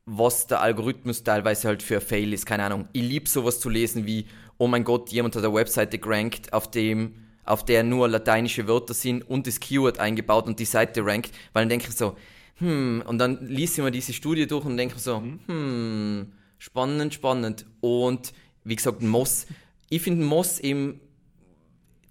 was 0.05 0.47
der 0.47 0.61
Algorithmus 0.61 1.23
teilweise 1.23 1.67
halt 1.67 1.84
für 1.84 1.95
ein 1.95 2.01
Fail 2.01 2.34
ist. 2.34 2.45
Keine 2.45 2.63
Ahnung. 2.63 2.88
Ich 2.91 3.03
liebe 3.03 3.30
sowas 3.30 3.59
zu 3.59 3.69
lesen 3.69 4.05
wie, 4.05 4.25
oh 4.57 4.67
mein 4.67 4.84
Gott, 4.84 5.09
jemand 5.11 5.35
hat 5.35 5.43
eine 5.43 5.53
Webseite 5.53 5.99
gerankt, 5.99 6.51
auf 6.53 6.69
dem 6.69 7.15
auf 7.45 7.65
der 7.65 7.84
nur 7.84 8.07
lateinische 8.07 8.67
Wörter 8.67 8.93
sind 8.93 9.21
und 9.30 9.47
das 9.47 9.59
Keyword 9.59 9.99
eingebaut 9.99 10.47
und 10.47 10.59
die 10.59 10.65
Seite 10.65 11.05
rankt, 11.05 11.31
weil 11.51 11.63
dann 11.63 11.69
denke 11.69 11.88
ich 11.89 11.95
so, 11.95 12.15
hm, 12.55 13.03
und 13.05 13.17
dann 13.17 13.45
liest 13.47 13.77
ich 13.77 13.84
mir 13.84 13.91
diese 13.91 14.13
Studie 14.13 14.47
durch 14.47 14.65
und 14.65 14.77
denke 14.77 14.97
so, 14.99 15.19
mhm. 15.19 15.39
hm, 15.47 16.31
spannend, 16.57 17.13
spannend. 17.13 17.65
Und 17.81 18.34
wie 18.63 18.75
gesagt, 18.75 19.01
Moss. 19.01 19.47
Ich 19.89 20.01
finde 20.01 20.23
Moss 20.23 20.59
eben, 20.59 21.01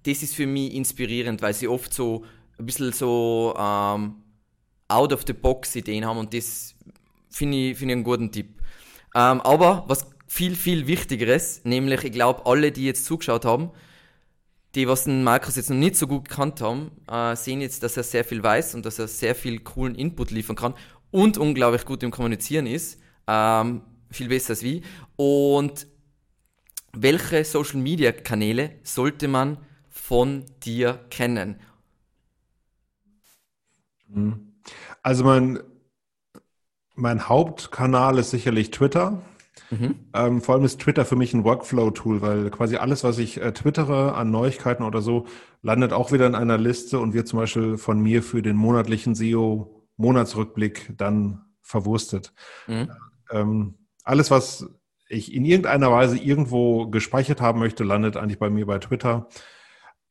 das 0.03 0.23
ist 0.23 0.35
für 0.35 0.47
mich 0.47 0.75
inspirierend, 0.75 1.41
weil 1.43 1.55
sie 1.55 1.69
oft 1.69 1.95
so 1.95 2.25
ein 2.59 2.67
bisschen 2.67 2.93
so 2.93 3.55
ähm, 3.59 4.17
out 4.89 5.13
of 5.13 5.23
the 5.27 5.33
box 5.33 5.75
Ideen 5.77 6.05
haben 6.05 6.19
und 6.19 6.35
das 6.35 6.72
finde 7.33 7.57
ich, 7.57 7.79
find 7.79 7.91
ich 7.91 7.97
einen 7.97 8.05
guten 8.05 8.31
Tipp. 8.31 8.61
Ähm, 9.15 9.41
aber 9.41 9.85
was 9.89 10.07
viel, 10.27 10.57
viel 10.57 10.87
Wichtigeres, 10.87 11.63
nämlich 11.65 12.05
ich 12.05 12.13
glaube, 12.13 12.47
alle, 12.47 12.73
die 12.73 12.87
jetzt 12.87 13.05
zugeschaut 13.05 13.45
haben, 13.45 13.71
die, 14.75 14.89
was 14.89 15.05
den 15.05 15.23
Markus 15.23 15.57
jetzt 15.57 15.69
noch 15.69 15.77
nicht 15.77 15.97
so 15.97 16.07
gut 16.07 16.29
gekannt 16.29 16.61
haben, 16.61 16.91
äh, 17.11 17.37
sehen 17.37 17.61
jetzt, 17.61 17.83
dass 17.83 17.97
er 17.97 18.03
sehr 18.03 18.25
viel 18.25 18.43
weiß 18.43 18.75
und 18.75 18.87
dass 18.87 18.99
er 18.99 19.09
sehr 19.09 19.35
viel 19.35 19.61
coolen 19.61 19.95
Input 19.95 20.31
liefern 20.31 20.57
kann 20.57 20.75
und 21.11 21.37
unglaublich 21.37 21.85
gut 21.85 22.03
im 22.03 22.11
Kommunizieren 22.11 22.67
ist. 22.67 22.99
Ähm, 23.27 23.83
viel 24.11 24.29
besser 24.29 24.51
als 24.51 24.63
wie. 24.63 24.83
Und 25.17 25.87
welche 26.95 27.45
Social 27.45 27.81
Media 27.81 28.13
Kanäle 28.13 28.79
sollte 28.83 29.29
man 29.29 29.59
von 29.91 30.45
dir 30.63 31.05
kennen? 31.11 31.61
Mhm. 34.09 34.55
Also 35.03 35.25
mein, 35.25 35.59
mein 37.03 37.29
Hauptkanal 37.29 38.17
ist 38.19 38.31
sicherlich 38.31 38.71
Twitter. 38.71 39.21
Mhm. 39.71 39.97
Ähm, 40.15 40.41
vor 40.41 40.55
allem 40.55 40.65
ist 40.65 40.81
Twitter 40.81 41.05
für 41.05 41.17
mich 41.17 41.35
ein 41.35 41.43
Workflow-Tool, 41.43 42.23
weil 42.23 42.49
quasi 42.51 42.77
alles, 42.77 43.03
was 43.03 43.19
ich 43.19 43.43
äh, 43.43 43.53
twittere 43.53 44.15
an 44.15 44.31
Neuigkeiten 44.31 44.85
oder 44.85 45.03
so, 45.03 45.27
landet 45.63 45.93
auch 45.93 46.13
wieder 46.13 46.29
in 46.29 46.37
einer 46.37 46.59
Liste 46.59 47.01
und 47.01 47.13
wird 47.13 47.27
zum 47.27 47.41
Beispiel 47.41 47.77
von 47.77 48.01
mir 48.01 48.23
für 48.23 48.41
den 48.41 48.55
monatlichen 48.57 49.17
SEO-Monatsrückblick 49.17 50.95
dann 50.97 51.45
verwurstet. 51.61 52.33
Mhm. 52.69 52.91
Ähm, 53.33 53.75
alles, 54.05 54.31
was 54.31 54.71
ich 55.09 55.35
in 55.35 55.45
irgendeiner 55.45 55.91
Weise 55.91 56.17
irgendwo 56.19 56.87
gespeichert 56.87 57.41
haben 57.41 57.59
möchte, 57.59 57.83
landet 57.83 58.17
eigentlich 58.17 58.39
bei 58.39 58.49
mir 58.49 58.67
bei 58.67 58.79
Twitter. 58.79 59.29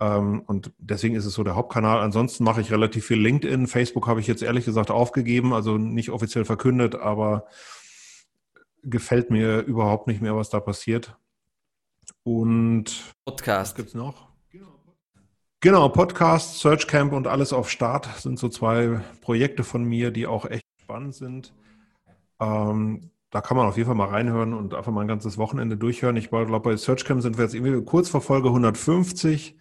Ähm, 0.01 0.41
und 0.47 0.71
deswegen 0.79 1.15
ist 1.15 1.25
es 1.25 1.35
so 1.35 1.43
der 1.43 1.55
Hauptkanal. 1.55 1.99
Ansonsten 1.99 2.43
mache 2.43 2.59
ich 2.59 2.71
relativ 2.71 3.05
viel 3.05 3.19
LinkedIn. 3.21 3.67
Facebook 3.67 4.07
habe 4.07 4.19
ich 4.19 4.27
jetzt 4.27 4.41
ehrlich 4.41 4.65
gesagt 4.65 4.89
aufgegeben, 4.89 5.53
also 5.53 5.77
nicht 5.77 6.09
offiziell 6.09 6.43
verkündet, 6.43 6.95
aber 6.95 7.45
gefällt 8.81 9.29
mir 9.29 9.59
überhaupt 9.59 10.07
nicht 10.07 10.19
mehr, 10.19 10.35
was 10.35 10.49
da 10.49 10.59
passiert. 10.59 11.15
Und 12.23 13.13
Podcast. 13.25 13.75
Gibt 13.75 13.89
es 13.89 13.93
noch? 13.93 14.31
Genau, 15.63 15.87
Podcast, 15.89 16.57
Search 16.57 16.87
Camp 16.87 17.13
und 17.13 17.27
alles 17.27 17.53
auf 17.53 17.69
Start 17.69 18.09
sind 18.17 18.39
so 18.39 18.49
zwei 18.49 18.99
Projekte 19.21 19.63
von 19.63 19.83
mir, 19.83 20.09
die 20.09 20.25
auch 20.25 20.45
echt 20.45 20.65
spannend 20.81 21.13
sind. 21.13 21.53
Ähm, 22.39 23.11
da 23.29 23.41
kann 23.41 23.55
man 23.55 23.67
auf 23.67 23.77
jeden 23.77 23.85
Fall 23.85 23.95
mal 23.95 24.07
reinhören 24.07 24.55
und 24.55 24.73
einfach 24.73 24.91
mal 24.91 25.01
ein 25.01 25.07
ganzes 25.07 25.37
Wochenende 25.37 25.77
durchhören. 25.77 26.17
Ich 26.17 26.31
glaube, 26.31 26.59
bei 26.59 26.75
Searchcam 26.75 27.21
sind 27.21 27.37
wir 27.37 27.45
jetzt 27.45 27.53
irgendwie 27.53 27.85
kurz 27.85 28.09
vor 28.09 28.21
Folge 28.21 28.47
150 28.47 29.55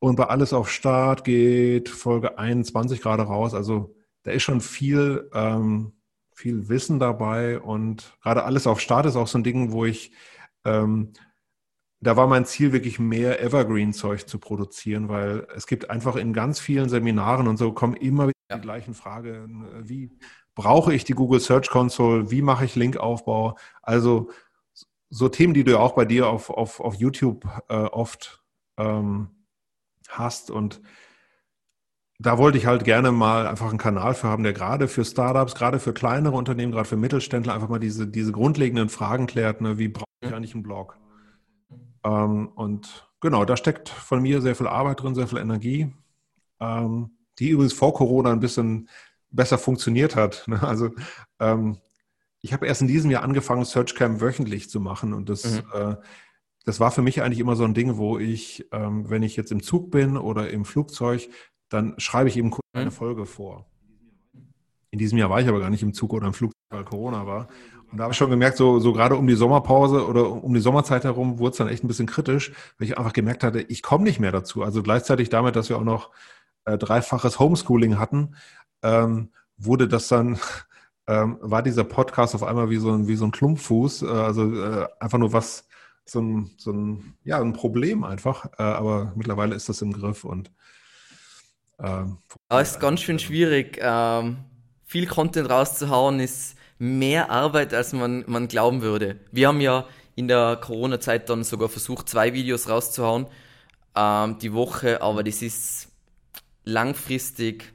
und 0.00 0.16
bei 0.16 0.24
Alles 0.24 0.52
auf 0.52 0.70
Start 0.70 1.24
geht 1.24 1.88
Folge 1.88 2.38
21 2.38 3.00
gerade 3.00 3.22
raus. 3.22 3.54
Also 3.54 3.94
da 4.22 4.32
ist 4.32 4.42
schon 4.42 4.60
viel, 4.60 5.30
ähm, 5.34 5.92
viel 6.34 6.68
Wissen 6.68 6.98
dabei 6.98 7.60
und 7.60 8.16
gerade 8.22 8.44
Alles 8.44 8.66
auf 8.66 8.80
Start 8.80 9.06
ist 9.06 9.16
auch 9.16 9.28
so 9.28 9.38
ein 9.38 9.44
Ding, 9.44 9.72
wo 9.72 9.84
ich, 9.84 10.12
ähm, 10.64 11.12
da 12.00 12.16
war 12.16 12.26
mein 12.26 12.46
Ziel 12.46 12.72
wirklich 12.72 12.98
mehr 12.98 13.42
Evergreen-Zeug 13.42 14.26
zu 14.26 14.38
produzieren, 14.38 15.10
weil 15.10 15.46
es 15.54 15.66
gibt 15.66 15.90
einfach 15.90 16.16
in 16.16 16.32
ganz 16.32 16.60
vielen 16.60 16.88
Seminaren 16.88 17.46
und 17.46 17.58
so 17.58 17.72
kommen 17.72 17.94
immer 17.94 18.24
wieder 18.24 18.38
ja. 18.50 18.56
die 18.56 18.62
gleichen 18.62 18.94
Fragen, 18.94 19.68
wie 19.86 20.10
brauche 20.54 20.94
ich 20.94 21.04
die 21.04 21.12
Google 21.12 21.40
Search 21.40 21.68
Console, 21.68 22.30
wie 22.30 22.40
mache 22.40 22.64
ich 22.64 22.74
Linkaufbau, 22.74 23.58
also 23.82 24.30
so 25.10 25.28
Themen, 25.28 25.52
die 25.52 25.64
du 25.64 25.72
ja 25.72 25.78
auch 25.78 25.94
bei 25.94 26.06
dir 26.06 26.28
auf, 26.28 26.48
auf, 26.48 26.80
auf 26.80 26.94
YouTube 26.94 27.46
äh, 27.68 27.74
oft 27.74 28.42
ähm, 28.78 29.39
hast 30.10 30.50
und 30.50 30.80
da 32.20 32.36
wollte 32.36 32.58
ich 32.58 32.66
halt 32.66 32.84
gerne 32.84 33.12
mal 33.12 33.46
einfach 33.46 33.70
einen 33.70 33.78
Kanal 33.78 34.12
für 34.14 34.28
haben, 34.28 34.42
der 34.42 34.52
gerade 34.52 34.88
für 34.88 35.06
Startups, 35.06 35.54
gerade 35.54 35.78
für 35.78 35.94
kleinere 35.94 36.36
Unternehmen, 36.36 36.70
gerade 36.70 36.86
für 36.86 36.96
Mittelständler 36.96 37.54
einfach 37.54 37.70
mal 37.70 37.80
diese, 37.80 38.06
diese 38.06 38.30
grundlegenden 38.30 38.90
Fragen 38.90 39.26
klärt. 39.26 39.62
Ne? 39.62 39.78
Wie 39.78 39.88
brauche 39.88 40.04
ich 40.20 40.34
eigentlich 40.34 40.52
einen 40.52 40.62
Blog? 40.62 40.98
Ähm, 42.04 42.48
und 42.48 43.10
genau, 43.20 43.46
da 43.46 43.56
steckt 43.56 43.88
von 43.88 44.20
mir 44.20 44.42
sehr 44.42 44.54
viel 44.54 44.66
Arbeit 44.66 45.02
drin, 45.02 45.14
sehr 45.14 45.28
viel 45.28 45.38
Energie, 45.38 45.94
ähm, 46.60 47.10
die 47.38 47.48
übrigens 47.48 47.72
vor 47.72 47.94
Corona 47.94 48.32
ein 48.32 48.40
bisschen 48.40 48.90
besser 49.30 49.56
funktioniert 49.56 50.14
hat. 50.14 50.44
Ne? 50.46 50.62
Also 50.62 50.90
ähm, 51.38 51.78
ich 52.42 52.52
habe 52.52 52.66
erst 52.66 52.82
in 52.82 52.88
diesem 52.88 53.10
Jahr 53.10 53.22
angefangen, 53.22 53.64
Searchcam 53.64 54.20
wöchentlich 54.20 54.68
zu 54.68 54.78
machen 54.78 55.14
und 55.14 55.30
das, 55.30 55.44
mhm. 55.44 55.62
äh, 55.72 55.96
das 56.64 56.80
war 56.80 56.90
für 56.90 57.02
mich 57.02 57.22
eigentlich 57.22 57.40
immer 57.40 57.56
so 57.56 57.64
ein 57.64 57.74
Ding, 57.74 57.96
wo 57.96 58.18
ich, 58.18 58.66
ähm, 58.72 59.08
wenn 59.08 59.22
ich 59.22 59.36
jetzt 59.36 59.52
im 59.52 59.62
Zug 59.62 59.90
bin 59.90 60.16
oder 60.16 60.50
im 60.50 60.64
Flugzeug, 60.64 61.28
dann 61.68 61.94
schreibe 61.98 62.28
ich 62.28 62.36
eben 62.36 62.50
kurz 62.50 62.66
mhm. 62.74 62.80
eine 62.80 62.90
Folge 62.90 63.26
vor. 63.26 63.66
In 64.90 64.98
diesem 64.98 65.18
Jahr 65.18 65.30
war 65.30 65.40
ich 65.40 65.48
aber 65.48 65.60
gar 65.60 65.70
nicht 65.70 65.82
im 65.82 65.94
Zug 65.94 66.12
oder 66.12 66.26
im 66.26 66.34
Flugzeug, 66.34 66.56
weil 66.70 66.84
Corona 66.84 67.26
war. 67.26 67.48
Und 67.90 67.98
da 67.98 68.04
habe 68.04 68.12
ich 68.12 68.18
schon 68.18 68.30
gemerkt, 68.30 68.56
so, 68.56 68.78
so 68.78 68.92
gerade 68.92 69.16
um 69.16 69.26
die 69.26 69.34
Sommerpause 69.34 70.06
oder 70.06 70.30
um 70.30 70.54
die 70.54 70.60
Sommerzeit 70.60 71.04
herum 71.04 71.38
wurde 71.38 71.52
es 71.52 71.56
dann 71.56 71.68
echt 71.68 71.82
ein 71.82 71.88
bisschen 71.88 72.06
kritisch, 72.06 72.52
weil 72.78 72.86
ich 72.88 72.98
einfach 72.98 73.12
gemerkt 73.12 73.42
hatte, 73.42 73.60
ich 73.62 73.82
komme 73.82 74.04
nicht 74.04 74.20
mehr 74.20 74.32
dazu. 74.32 74.62
Also 74.62 74.82
gleichzeitig 74.82 75.28
damit, 75.28 75.56
dass 75.56 75.68
wir 75.68 75.78
auch 75.78 75.84
noch 75.84 76.10
äh, 76.64 76.78
dreifaches 76.78 77.38
Homeschooling 77.38 77.98
hatten, 77.98 78.36
ähm, 78.82 79.30
wurde 79.56 79.88
das 79.88 80.08
dann, 80.08 80.38
ähm, 81.08 81.38
war 81.40 81.62
dieser 81.62 81.84
Podcast 81.84 82.34
auf 82.34 82.42
einmal 82.42 82.70
wie 82.70 82.76
so 82.76 82.92
ein, 82.92 83.08
wie 83.08 83.16
so 83.16 83.24
ein 83.24 83.32
Klumpfuß, 83.32 84.02
äh, 84.02 84.06
also 84.06 84.54
äh, 84.54 84.86
einfach 85.00 85.18
nur 85.18 85.32
was, 85.32 85.66
so 86.10 86.20
ein, 86.20 86.50
so 86.56 86.72
ein, 86.72 87.14
ja, 87.24 87.40
ein 87.40 87.52
Problem 87.52 88.04
einfach, 88.04 88.46
äh, 88.58 88.62
aber 88.62 89.12
mittlerweile 89.16 89.54
ist 89.54 89.68
das 89.68 89.82
im 89.82 89.92
Griff 89.92 90.24
und 90.24 90.50
ja, 91.82 92.60
ist 92.60 92.78
ganz 92.78 93.00
schön 93.00 93.18
schwierig. 93.18 93.78
Ähm, 93.80 94.36
viel 94.84 95.06
Content 95.06 95.48
rauszuhauen 95.48 96.20
ist 96.20 96.56
mehr 96.78 97.30
Arbeit, 97.30 97.72
als 97.72 97.94
man, 97.94 98.24
man 98.26 98.48
glauben 98.48 98.82
würde. 98.82 99.20
Wir 99.32 99.48
haben 99.48 99.62
ja 99.62 99.86
in 100.14 100.28
der 100.28 100.56
Corona-Zeit 100.56 101.30
dann 101.30 101.44
sogar 101.44 101.68
versucht, 101.68 102.08
zwei 102.08 102.34
Videos 102.34 102.68
rauszuhauen 102.68 103.26
ähm, 103.96 104.38
die 104.38 104.52
Woche, 104.52 105.00
aber 105.02 105.22
das 105.22 105.42
ist 105.42 105.88
langfristig 106.64 107.72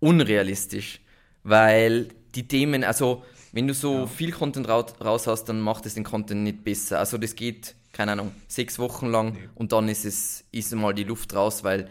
unrealistisch, 0.00 1.00
weil 1.42 2.08
die 2.34 2.46
Themen, 2.46 2.84
also 2.84 3.24
wenn 3.52 3.66
du 3.66 3.74
so 3.74 4.00
ja. 4.00 4.06
viel 4.06 4.32
Content 4.32 4.68
raus 4.68 5.26
hast, 5.26 5.44
dann 5.44 5.60
macht 5.60 5.86
es 5.86 5.94
den 5.94 6.04
Content 6.04 6.42
nicht 6.42 6.64
besser. 6.64 6.98
Also 6.98 7.18
das 7.18 7.34
geht, 7.34 7.74
keine 7.92 8.12
Ahnung, 8.12 8.32
sechs 8.46 8.78
Wochen 8.78 9.06
lang 9.06 9.32
nee. 9.32 9.48
und 9.54 9.72
dann 9.72 9.88
ist 9.88 10.04
es 10.04 10.44
ist 10.52 10.74
mal 10.74 10.94
die 10.94 11.04
Luft 11.04 11.34
raus, 11.34 11.64
weil 11.64 11.88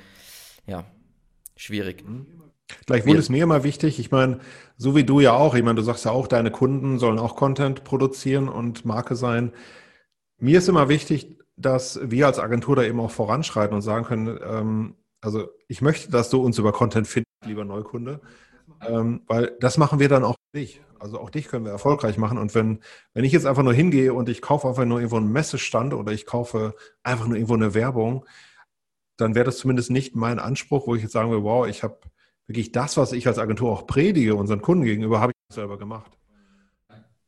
ja, 0.66 0.86
schwierig. 1.56 2.08
Mhm. 2.08 2.26
Gleichwohl 2.86 3.16
ist 3.18 3.30
mir 3.30 3.44
immer 3.44 3.64
wichtig, 3.64 4.00
ich 4.00 4.12
meine, 4.12 4.40
so 4.78 4.96
wie 4.96 5.06
du 5.06 5.20
ja 5.22 5.34
auch, 5.34 5.56
ich 5.56 5.64
meine, 5.64 5.76
du 5.76 5.82
sagst 5.82 6.06
ja 6.06 6.12
auch, 6.12 6.28
deine 6.28 6.52
Kunden 6.52 7.00
sollen 7.00 7.18
auch 7.18 7.36
Content 7.36 7.84
produzieren 7.86 8.50
und 8.50 8.84
Marke 8.86 9.16
sein. 9.16 9.54
Mir 10.38 10.58
ist 10.58 10.68
immer 10.68 10.90
wichtig, 10.90 11.38
dass 11.56 12.00
wir 12.04 12.28
als 12.28 12.40
Agentur 12.40 12.76
da 12.76 12.84
eben 12.84 13.00
auch 13.00 13.12
voranschreiten 13.12 13.74
und 13.74 13.82
sagen 13.82 14.06
können, 14.06 14.40
ähm, 14.44 14.96
also 15.22 15.48
ich 15.68 15.82
möchte, 15.82 16.12
dass 16.12 16.30
du 16.30 16.42
uns 16.42 16.58
über 16.60 16.72
Content 16.72 17.08
findest, 17.08 17.28
lieber 17.46 17.66
Neukunde, 17.66 18.22
ähm, 18.86 19.22
weil 19.28 19.56
das 19.60 19.78
machen 19.78 20.00
wir 20.00 20.10
dann 20.10 20.24
auch 20.24 20.36
dich. 20.58 20.82
Also 21.00 21.20
auch 21.20 21.30
dich 21.30 21.48
können 21.48 21.66
wir 21.66 21.72
erfolgreich 21.72 22.18
machen. 22.18 22.38
Und 22.38 22.56
wenn, 22.56 22.82
wenn 23.14 23.24
ich 23.24 23.32
jetzt 23.32 23.46
einfach 23.46 23.64
nur 23.64 23.74
hingehe 23.74 24.14
und 24.14 24.30
ich 24.30 24.42
kaufe 24.42 24.68
einfach 24.68 24.86
nur 24.86 25.00
irgendwo 25.00 25.18
einen 25.18 25.32
Messestand 25.32 25.94
oder 25.94 26.12
ich 26.12 26.26
kaufe 26.26 26.76
einfach 27.04 27.28
nur 27.28 27.38
irgendwo 27.38 27.54
eine 27.54 27.74
Werbung, 27.74 28.26
dann 29.16 29.36
wäre 29.36 29.46
das 29.46 29.58
zumindest 29.58 29.90
nicht 29.92 30.16
mein 30.16 30.40
Anspruch, 30.40 30.88
wo 30.88 30.96
ich 30.96 31.04
jetzt 31.04 31.12
sagen 31.12 31.32
will, 31.32 31.44
wow, 31.44 31.68
ich 31.68 31.84
habe 31.84 32.00
wirklich 32.48 32.72
das, 32.72 32.98
was 32.98 33.12
ich 33.14 33.28
als 33.28 33.40
Agentur 33.40 33.72
auch 33.72 33.88
predige, 33.88 34.36
unseren 34.36 34.62
Kunden 34.62 34.86
gegenüber, 34.86 35.20
habe 35.20 35.32
ich 35.32 35.56
selber 35.56 35.78
gemacht. 35.78 36.18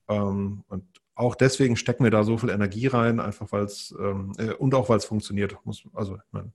Ähm, 0.08 0.64
und 0.68 0.86
auch 1.16 1.36
deswegen 1.36 1.76
stecken 1.76 2.04
wir 2.04 2.12
da 2.12 2.24
so 2.24 2.38
viel 2.38 2.50
Energie 2.50 2.88
rein, 2.88 3.20
einfach 3.20 3.52
weil 3.52 3.64
es 3.64 3.94
ähm, 4.00 4.34
äh, 4.38 4.54
und 4.54 4.74
auch 4.74 4.90
weil 4.90 4.98
es 4.98 5.06
funktioniert. 5.06 5.58
Muss, 5.66 5.84
also 5.94 6.16
ich 6.16 6.32
meine, 6.32 6.54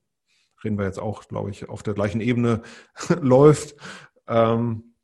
reden 0.63 0.77
wir 0.77 0.85
jetzt 0.85 0.99
auch, 0.99 1.27
glaube 1.27 1.51
ich, 1.51 1.69
auf 1.69 1.83
der 1.83 1.93
gleichen 1.93 2.21
Ebene 2.21 2.61
läuft. 3.21 3.75
Ähm, 4.27 4.94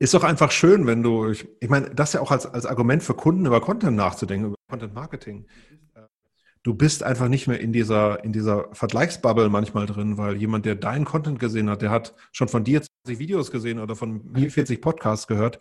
ist 0.00 0.14
doch 0.14 0.24
einfach 0.24 0.50
schön, 0.50 0.86
wenn 0.86 1.02
du, 1.02 1.28
ich, 1.28 1.46
ich 1.60 1.68
meine, 1.68 1.90
das 1.90 2.14
ja 2.14 2.22
auch 2.22 2.30
als, 2.30 2.46
als 2.46 2.64
Argument 2.64 3.02
für 3.02 3.14
Kunden 3.14 3.44
über 3.44 3.60
Content 3.60 3.96
nachzudenken, 3.96 4.48
über 4.48 4.56
Content 4.68 4.94
Marketing. 4.94 5.46
Du 6.62 6.74
bist 6.74 7.02
einfach 7.02 7.28
nicht 7.28 7.46
mehr 7.46 7.60
in 7.60 7.72
dieser, 7.72 8.24
in 8.24 8.32
dieser 8.32 8.68
Vergleichsbubble 8.72 9.50
manchmal 9.50 9.84
drin, 9.84 10.16
weil 10.16 10.36
jemand, 10.36 10.64
der 10.64 10.74
deinen 10.74 11.04
Content 11.04 11.38
gesehen 11.38 11.68
hat, 11.68 11.82
der 11.82 11.90
hat 11.90 12.14
schon 12.32 12.48
von 12.48 12.64
dir 12.64 12.82
20 13.04 13.18
Videos 13.18 13.50
gesehen 13.50 13.78
oder 13.78 13.94
von 13.94 14.32
mir 14.32 14.50
40 14.50 14.80
Podcasts 14.80 15.26
gehört, 15.26 15.60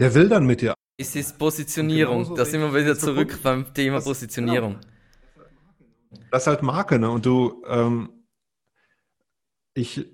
der 0.00 0.14
will 0.14 0.28
dann 0.28 0.44
mit 0.44 0.60
dir. 0.60 0.74
Es 0.96 1.14
ist 1.14 1.38
Positionierung. 1.38 2.34
Da 2.34 2.44
sind 2.44 2.60
wir 2.60 2.74
wieder 2.74 2.98
zurück 2.98 3.38
beim 3.42 3.72
Thema 3.72 3.96
das, 3.96 4.04
Positionierung. 4.04 4.80
Genau. 4.80 6.20
Das 6.32 6.42
ist 6.42 6.46
halt 6.48 6.62
Marke, 6.62 6.98
ne? 6.98 7.08
Und 7.08 7.24
du, 7.24 7.62
ähm, 7.68 8.08
ich, 9.74 10.08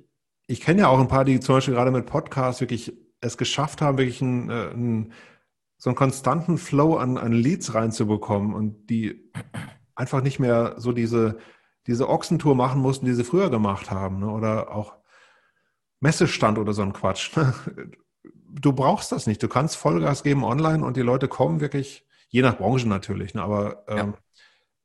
ich 0.47 0.61
kenne 0.61 0.83
ja 0.83 0.89
auch 0.89 0.99
ein 0.99 1.09
paar, 1.09 1.25
die 1.25 1.41
zum 1.41 1.55
Beispiel 1.55 1.75
gerade 1.75 1.91
mit 1.91 2.05
Podcasts 2.05 2.61
wirklich 2.61 2.93
es 3.25 3.37
geschafft 3.37 3.81
haben, 3.81 3.99
wirklich 3.99 4.23
einen, 4.23 4.51
äh, 4.51 4.71
einen, 4.71 5.13
so 5.77 5.91
einen 5.91 5.97
konstanten 5.97 6.59
Flow 6.59 6.97
an, 6.97 7.19
an 7.19 7.33
Leads 7.33 7.75
reinzubekommen 7.75 8.55
und 8.55 8.87
die 8.87 9.33
einfach 9.95 10.23
nicht 10.23 10.39
mehr 10.39 10.75
so 10.79 10.93
diese, 10.93 11.39
diese 11.87 12.09
Ochsentour 12.09 12.55
machen 12.55 12.81
mussten, 12.81 13.07
die 13.07 13.13
sie 13.13 13.25
früher 13.25 13.51
gemacht 13.51 13.91
haben. 13.91 14.21
Ne? 14.21 14.31
Oder 14.31 14.75
auch 14.75 14.95
Messestand 16.01 16.59
oder 16.59 16.73
so 16.73 16.83
ein 16.83 16.93
Quatsch. 16.93 17.37
Ne? 17.37 17.55
Du 18.57 18.73
brauchst 18.73 19.11
das 19.11 19.27
nicht. 19.27 19.43
Du 19.43 19.49
kannst 19.49 19.75
Vollgas 19.75 20.23
geben 20.23 20.45
online 20.45 20.85
und 20.85 20.97
die 20.97 21.03
Leute 21.03 21.27
kommen 21.27 21.61
wirklich, 21.61 22.07
je 22.29 22.41
nach 22.41 22.57
Branche 22.57 22.89
natürlich, 22.89 23.35
ne? 23.35 23.43
aber 23.43 23.83
ähm, 23.89 24.15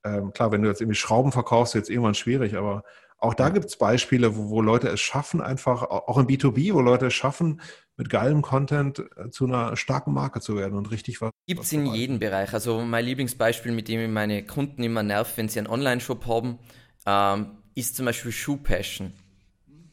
ja. 0.03 0.15
ähm, 0.15 0.33
klar, 0.33 0.51
wenn 0.51 0.63
du 0.63 0.67
jetzt 0.67 0.81
irgendwie 0.81 0.97
Schrauben 0.97 1.31
verkaufst, 1.31 1.75
jetzt 1.75 1.91
irgendwann 1.91 2.15
schwierig, 2.15 2.57
aber 2.57 2.81
auch 3.19 3.33
da 3.33 3.49
gibt 3.49 3.65
es 3.65 3.77
Beispiele, 3.77 4.35
wo, 4.35 4.49
wo, 4.49 4.61
Leute 4.61 4.87
es 4.87 4.99
schaffen, 4.99 5.41
einfach, 5.41 5.83
auch 5.83 6.17
im 6.17 6.27
B2B, 6.27 6.73
wo 6.73 6.81
Leute 6.81 7.07
es 7.07 7.13
schaffen, 7.13 7.61
mit 7.97 8.09
geilem 8.09 8.41
Content 8.41 9.03
äh, 9.17 9.29
zu 9.29 9.45
einer 9.45 9.75
starken 9.75 10.13
Marke 10.13 10.39
zu 10.39 10.55
werden 10.55 10.77
und 10.77 10.89
richtig 10.89 11.21
was. 11.21 11.31
Gibt 11.45 11.63
es 11.63 11.73
in 11.73 11.85
jedem 11.85 12.19
Bereich. 12.19 12.53
Also 12.53 12.81
mein 12.81 13.03
Lieblingsbeispiel, 13.05 13.73
mit 13.73 13.89
dem 13.89 13.99
ich 13.99 14.09
meine 14.09 14.45
Kunden 14.45 14.83
immer 14.83 15.03
nerv, 15.03 15.33
wenn 15.35 15.49
sie 15.49 15.59
einen 15.59 15.67
Online-Shop 15.67 16.25
haben, 16.25 16.59
ähm, 17.05 17.57
ist 17.75 17.97
zum 17.97 18.05
Beispiel 18.05 18.31
Shoe 18.31 18.57
Passion. 18.57 19.13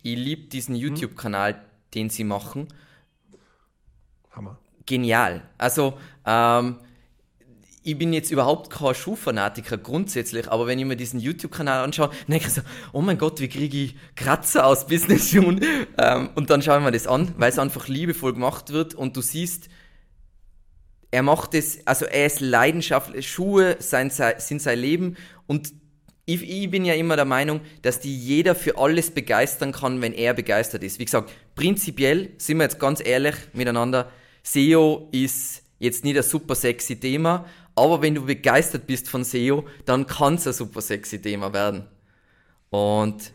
Ich 0.03 0.17
liebe 0.17 0.49
diesen 0.49 0.77
mhm. 0.77 0.83
YouTube-Kanal, 0.83 1.61
den 1.95 2.11
sie 2.11 2.25
machen. 2.25 2.69
Hammer. 4.31 4.59
Genial. 4.87 5.43
Also 5.59 5.99
ähm, 6.25 6.77
ich 7.87 7.97
bin 7.97 8.13
jetzt 8.13 8.33
überhaupt 8.33 8.69
kein 8.69 8.97
Schuhfanatiker 8.97 9.79
grundsätzlich, 9.79 10.51
aber 10.51 10.67
wenn 10.67 10.77
ich 10.81 10.85
mir 10.85 10.97
diesen 10.97 11.21
YouTube-Kanal 11.21 11.85
anschaue, 11.85 12.11
denke 12.27 12.49
ich 12.49 12.53
so, 12.53 12.63
oh 12.93 13.01
mein 13.01 13.17
Gott, 13.17 13.41
wie 13.41 13.47
kriege 13.47 13.77
ich 13.77 13.95
Kratzer 14.17 14.67
aus 14.67 14.87
Business-Schuhen? 14.89 15.61
Ähm, 15.99 16.31
und 16.35 16.51
dann 16.51 16.61
schaue 16.61 16.79
ich 16.79 16.85
mir 16.85 16.93
das 16.93 17.07
an, 17.07 17.33
weil 17.39 17.49
es 17.49 17.59
einfach 17.59 17.89
liebevoll 17.89 18.35
gemacht 18.35 18.71
wird 18.71 18.95
und 18.95 19.17
du 19.17 19.23
siehst, 19.23 19.69
er 21.11 21.23
macht 21.23 21.55
es, 21.55 21.87
also 21.87 22.05
er 22.05 22.27
ist 22.27 22.41
leidenschaftlich, 22.41 23.31
Schuhe 23.31 23.77
sind 23.79 24.13
sein 24.13 24.79
Leben 24.79 25.17
und 25.47 25.73
ich, 26.27 26.43
ich, 26.43 26.71
bin 26.71 26.85
ja 26.85 26.95
immer 26.95 27.17
der 27.17 27.25
Meinung, 27.25 27.61
dass 27.83 28.01
die 28.01 28.15
jeder 28.15 28.55
für 28.55 28.77
alles 28.79 29.11
begeistern 29.11 29.73
kann, 29.73 30.03
wenn 30.03 30.13
er 30.13 30.35
begeistert 30.35 30.83
ist. 30.83 30.99
Wie 30.99 31.05
gesagt, 31.05 31.33
prinzipiell 31.55 32.31
sind 32.37 32.59
wir 32.59 32.65
jetzt 32.65 32.81
ganz 32.81 33.01
ehrlich 33.05 33.37
miteinander, 33.55 34.11
SEO 34.43 35.09
ist 35.13 35.63
jetzt 35.79 36.05
nicht 36.05 36.17
ein 36.17 36.23
super 36.23 36.55
sexy 36.55 36.97
Thema, 36.97 37.47
aber 37.77 38.03
wenn 38.03 38.15
du 38.15 38.25
begeistert 38.25 38.87
bist 38.87 39.09
von 39.09 39.23
SEO, 39.23 39.65
dann 39.85 40.07
kann 40.07 40.35
es 40.35 40.47
ein 40.47 40.55
super 40.55 40.81
sexy 40.81 41.21
Thema 41.21 41.53
werden. 41.53 41.85
Und 42.71 43.33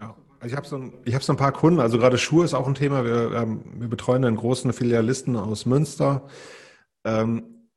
ja, 0.00 0.14
ich 0.44 0.54
habe 0.54 0.66
so, 0.66 0.76
ein, 0.76 0.92
hab 1.10 1.22
so 1.22 1.32
ein 1.32 1.38
paar 1.38 1.52
Kunden, 1.52 1.80
also 1.80 1.98
gerade 1.98 2.18
Schuhe 2.18 2.44
ist 2.44 2.54
auch 2.54 2.68
ein 2.68 2.74
Thema. 2.74 3.04
Wir, 3.04 3.32
ähm, 3.32 3.64
wir 3.78 3.88
betreuen 3.88 4.24
einen 4.24 4.36
großen 4.36 4.72
Filialisten 4.72 5.36
aus 5.36 5.66
Münster. 5.66 6.28
Ähm, 7.04 7.70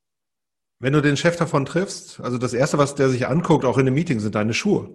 wenn 0.80 0.94
du 0.94 1.02
den 1.02 1.16
Chef 1.16 1.38
davon 1.38 1.66
triffst, 1.66 2.20
also 2.20 2.38
das 2.38 2.54
Erste, 2.54 2.78
was 2.78 2.96
der 2.96 3.10
sich 3.10 3.28
anguckt, 3.28 3.66
auch 3.66 3.78
in 3.78 3.86
dem 3.86 3.94
Meeting, 3.94 4.20
sind 4.20 4.36
deine 4.36 4.54
Schuhe. 4.54 4.90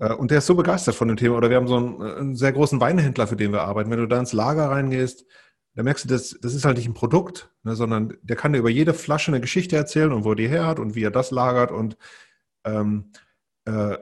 Äh, 0.00 0.14
und 0.14 0.30
der 0.30 0.38
ist 0.38 0.46
so 0.46 0.54
begeistert 0.56 0.94
von 0.94 1.08
dem 1.08 1.16
Thema. 1.16 1.36
Oder 1.36 1.50
wir 1.50 1.56
haben 1.56 1.68
so 1.68 1.76
einen, 1.76 2.02
einen 2.02 2.36
sehr 2.36 2.52
großen 2.52 2.80
Weinhändler, 2.80 3.26
für 3.28 3.36
den 3.36 3.52
wir 3.52 3.62
arbeiten. 3.62 3.90
Wenn 3.90 3.98
du 3.98 4.08
da 4.08 4.18
ins 4.18 4.32
Lager 4.32 4.70
reingehst, 4.70 5.26
da 5.74 5.82
merkst 5.82 6.04
du, 6.04 6.08
das, 6.08 6.38
das 6.40 6.54
ist 6.54 6.64
halt 6.64 6.76
nicht 6.76 6.86
ein 6.86 6.94
Produkt, 6.94 7.50
ne, 7.64 7.74
sondern 7.74 8.16
der 8.22 8.36
kann 8.36 8.52
dir 8.52 8.60
über 8.60 8.70
jede 8.70 8.94
Flasche 8.94 9.30
eine 9.30 9.40
Geschichte 9.40 9.76
erzählen 9.76 10.12
und 10.12 10.24
wo 10.24 10.34
die 10.34 10.48
her 10.48 10.66
hat 10.66 10.78
und 10.78 10.94
wie 10.94 11.02
er 11.02 11.10
das 11.10 11.30
lagert 11.30 11.72
und 11.72 11.96
ähm, 12.64 13.10
äh, 13.64 13.98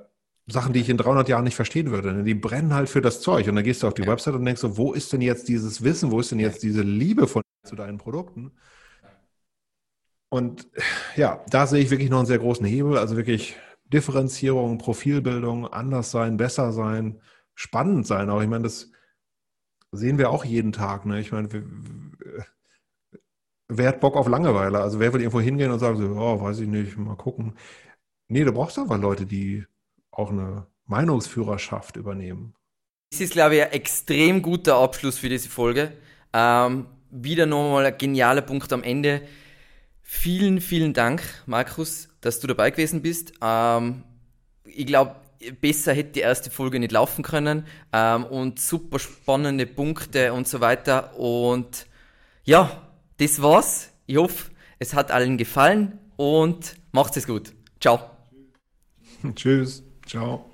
Sachen, 0.47 0.73
die 0.73 0.81
ich 0.81 0.89
in 0.89 0.97
300 0.97 1.29
Jahren 1.29 1.45
nicht 1.45 1.55
verstehen 1.55 1.91
würde. 1.91 2.13
Ne? 2.13 2.25
Die 2.25 2.35
brennen 2.35 2.75
halt 2.75 2.89
für 2.89 3.01
das 3.01 3.21
Zeug. 3.21 3.49
Und 3.49 3.55
dann 3.55 3.65
gehst 3.65 3.83
du 3.83 3.87
auf 3.87 3.95
die 3.95 4.03
ja. 4.03 4.09
Website 4.09 4.35
und 4.35 4.45
denkst 4.45 4.61
so, 4.61 4.77
wo 4.77 4.93
ist 4.93 5.13
denn 5.13 5.21
jetzt 5.21 5.49
dieses 5.49 5.83
Wissen, 5.83 6.11
wo 6.11 6.21
ist 6.21 6.31
denn 6.31 6.41
jetzt 6.41 6.63
diese 6.63 6.83
Liebe 6.83 7.27
von 7.27 7.43
zu 7.65 7.77
deinen 7.77 7.99
Produkten? 7.99 8.53
Und 10.29 10.69
ja, 11.17 11.45
da 11.51 11.67
sehe 11.67 11.83
ich 11.83 11.91
wirklich 11.91 12.11
noch 12.11 12.19
einen 12.19 12.27
sehr 12.27 12.39
großen 12.39 12.67
Hebel. 12.67 12.99
Also 12.99 13.17
wirklich 13.17 13.57
Differenzierung, 13.85 14.79
Profilbildung, 14.79 15.67
anders 15.67 16.11
sein, 16.11 16.37
besser 16.37 16.73
sein, 16.73 17.21
spannend 17.55 18.07
sein 18.07 18.31
auch. 18.31 18.43
Ich 18.43 18.49
meine, 18.49 18.65
das 18.65 18.91
sehen 19.93 20.19
wir 20.19 20.31
auch 20.31 20.45
jeden 20.45 20.73
Tag. 20.73 21.07
Ne? 21.07 21.21
Ich 21.21 21.33
meine, 21.33 21.49
wer 23.69 23.89
hat 23.89 24.01
Bock 24.01 24.17
auf 24.17 24.27
Langeweile? 24.27 24.81
Also 24.81 24.99
wer 24.99 25.13
will 25.13 25.21
irgendwo 25.21 25.41
hingehen 25.41 25.71
und 25.71 25.79
sagen 25.79 25.99
so, 25.99 26.05
oh, 26.05 26.41
weiß 26.41 26.61
ich 26.61 26.69
nicht, 26.69 26.97
mal 26.97 27.17
gucken. 27.17 27.55
Nee, 28.29 28.45
du 28.45 28.53
brauchst 28.53 28.79
aber 28.79 28.99
Leute, 28.99 29.27
die 29.27 29.67
auch 30.11 30.31
eine 30.31 30.67
Meinungsführerschaft 30.87 31.97
übernehmen. 31.97 32.55
Das 33.11 33.21
ist, 33.21 33.35
glaube 33.35 33.57
ich, 33.57 33.63
ein 33.63 33.73
extrem 33.73 34.41
guter 34.41 34.77
Abschluss 34.77 35.19
für 35.19 35.29
diese 35.29 35.51
Folge. 35.51 35.93
Ähm, 36.33 36.87
wieder 37.11 37.45
nochmal 37.45 37.87
ein 37.87 37.99
genialer 37.99 38.41
Punkt 38.41 38.73
am 38.73 38.83
Ende. 38.83 39.23
Vielen, 40.01 40.61
vielen 40.61 40.95
Dank, 40.95 41.23
Markus, 41.47 42.09
dass 42.23 42.41
du 42.41 42.47
dabei 42.47 42.71
gewesen 42.71 43.03
bist. 43.03 43.35
Ähm, 43.43 44.03
ich 44.65 44.87
glaube, 44.87 45.17
besser 45.61 45.93
hätte 45.93 46.13
die 46.13 46.21
erste 46.21 46.51
Folge 46.51 46.79
nicht 46.79 46.93
laufen 46.93 47.23
können 47.23 47.67
ähm, 47.93 48.25
und 48.25 48.61
super 48.61 48.99
spannende 48.99 49.67
Punkte 49.67 50.33
und 50.33 50.49
so 50.49 50.61
weiter. 50.61 51.19
Und 51.19 51.87
ja, 52.45 52.89
das 53.19 53.43
war's. 53.43 53.91
Ich 54.07 54.17
hoffe, 54.17 54.51
es 54.79 54.95
hat 54.95 55.11
allen 55.11 55.39
gefallen 55.39 55.99
und 56.17 56.77
macht 56.93 57.17
es 57.17 57.27
gut. 57.27 57.53
Ciao. 57.81 58.11
Tschüss. 59.35 59.83
Ciao. 60.07 60.52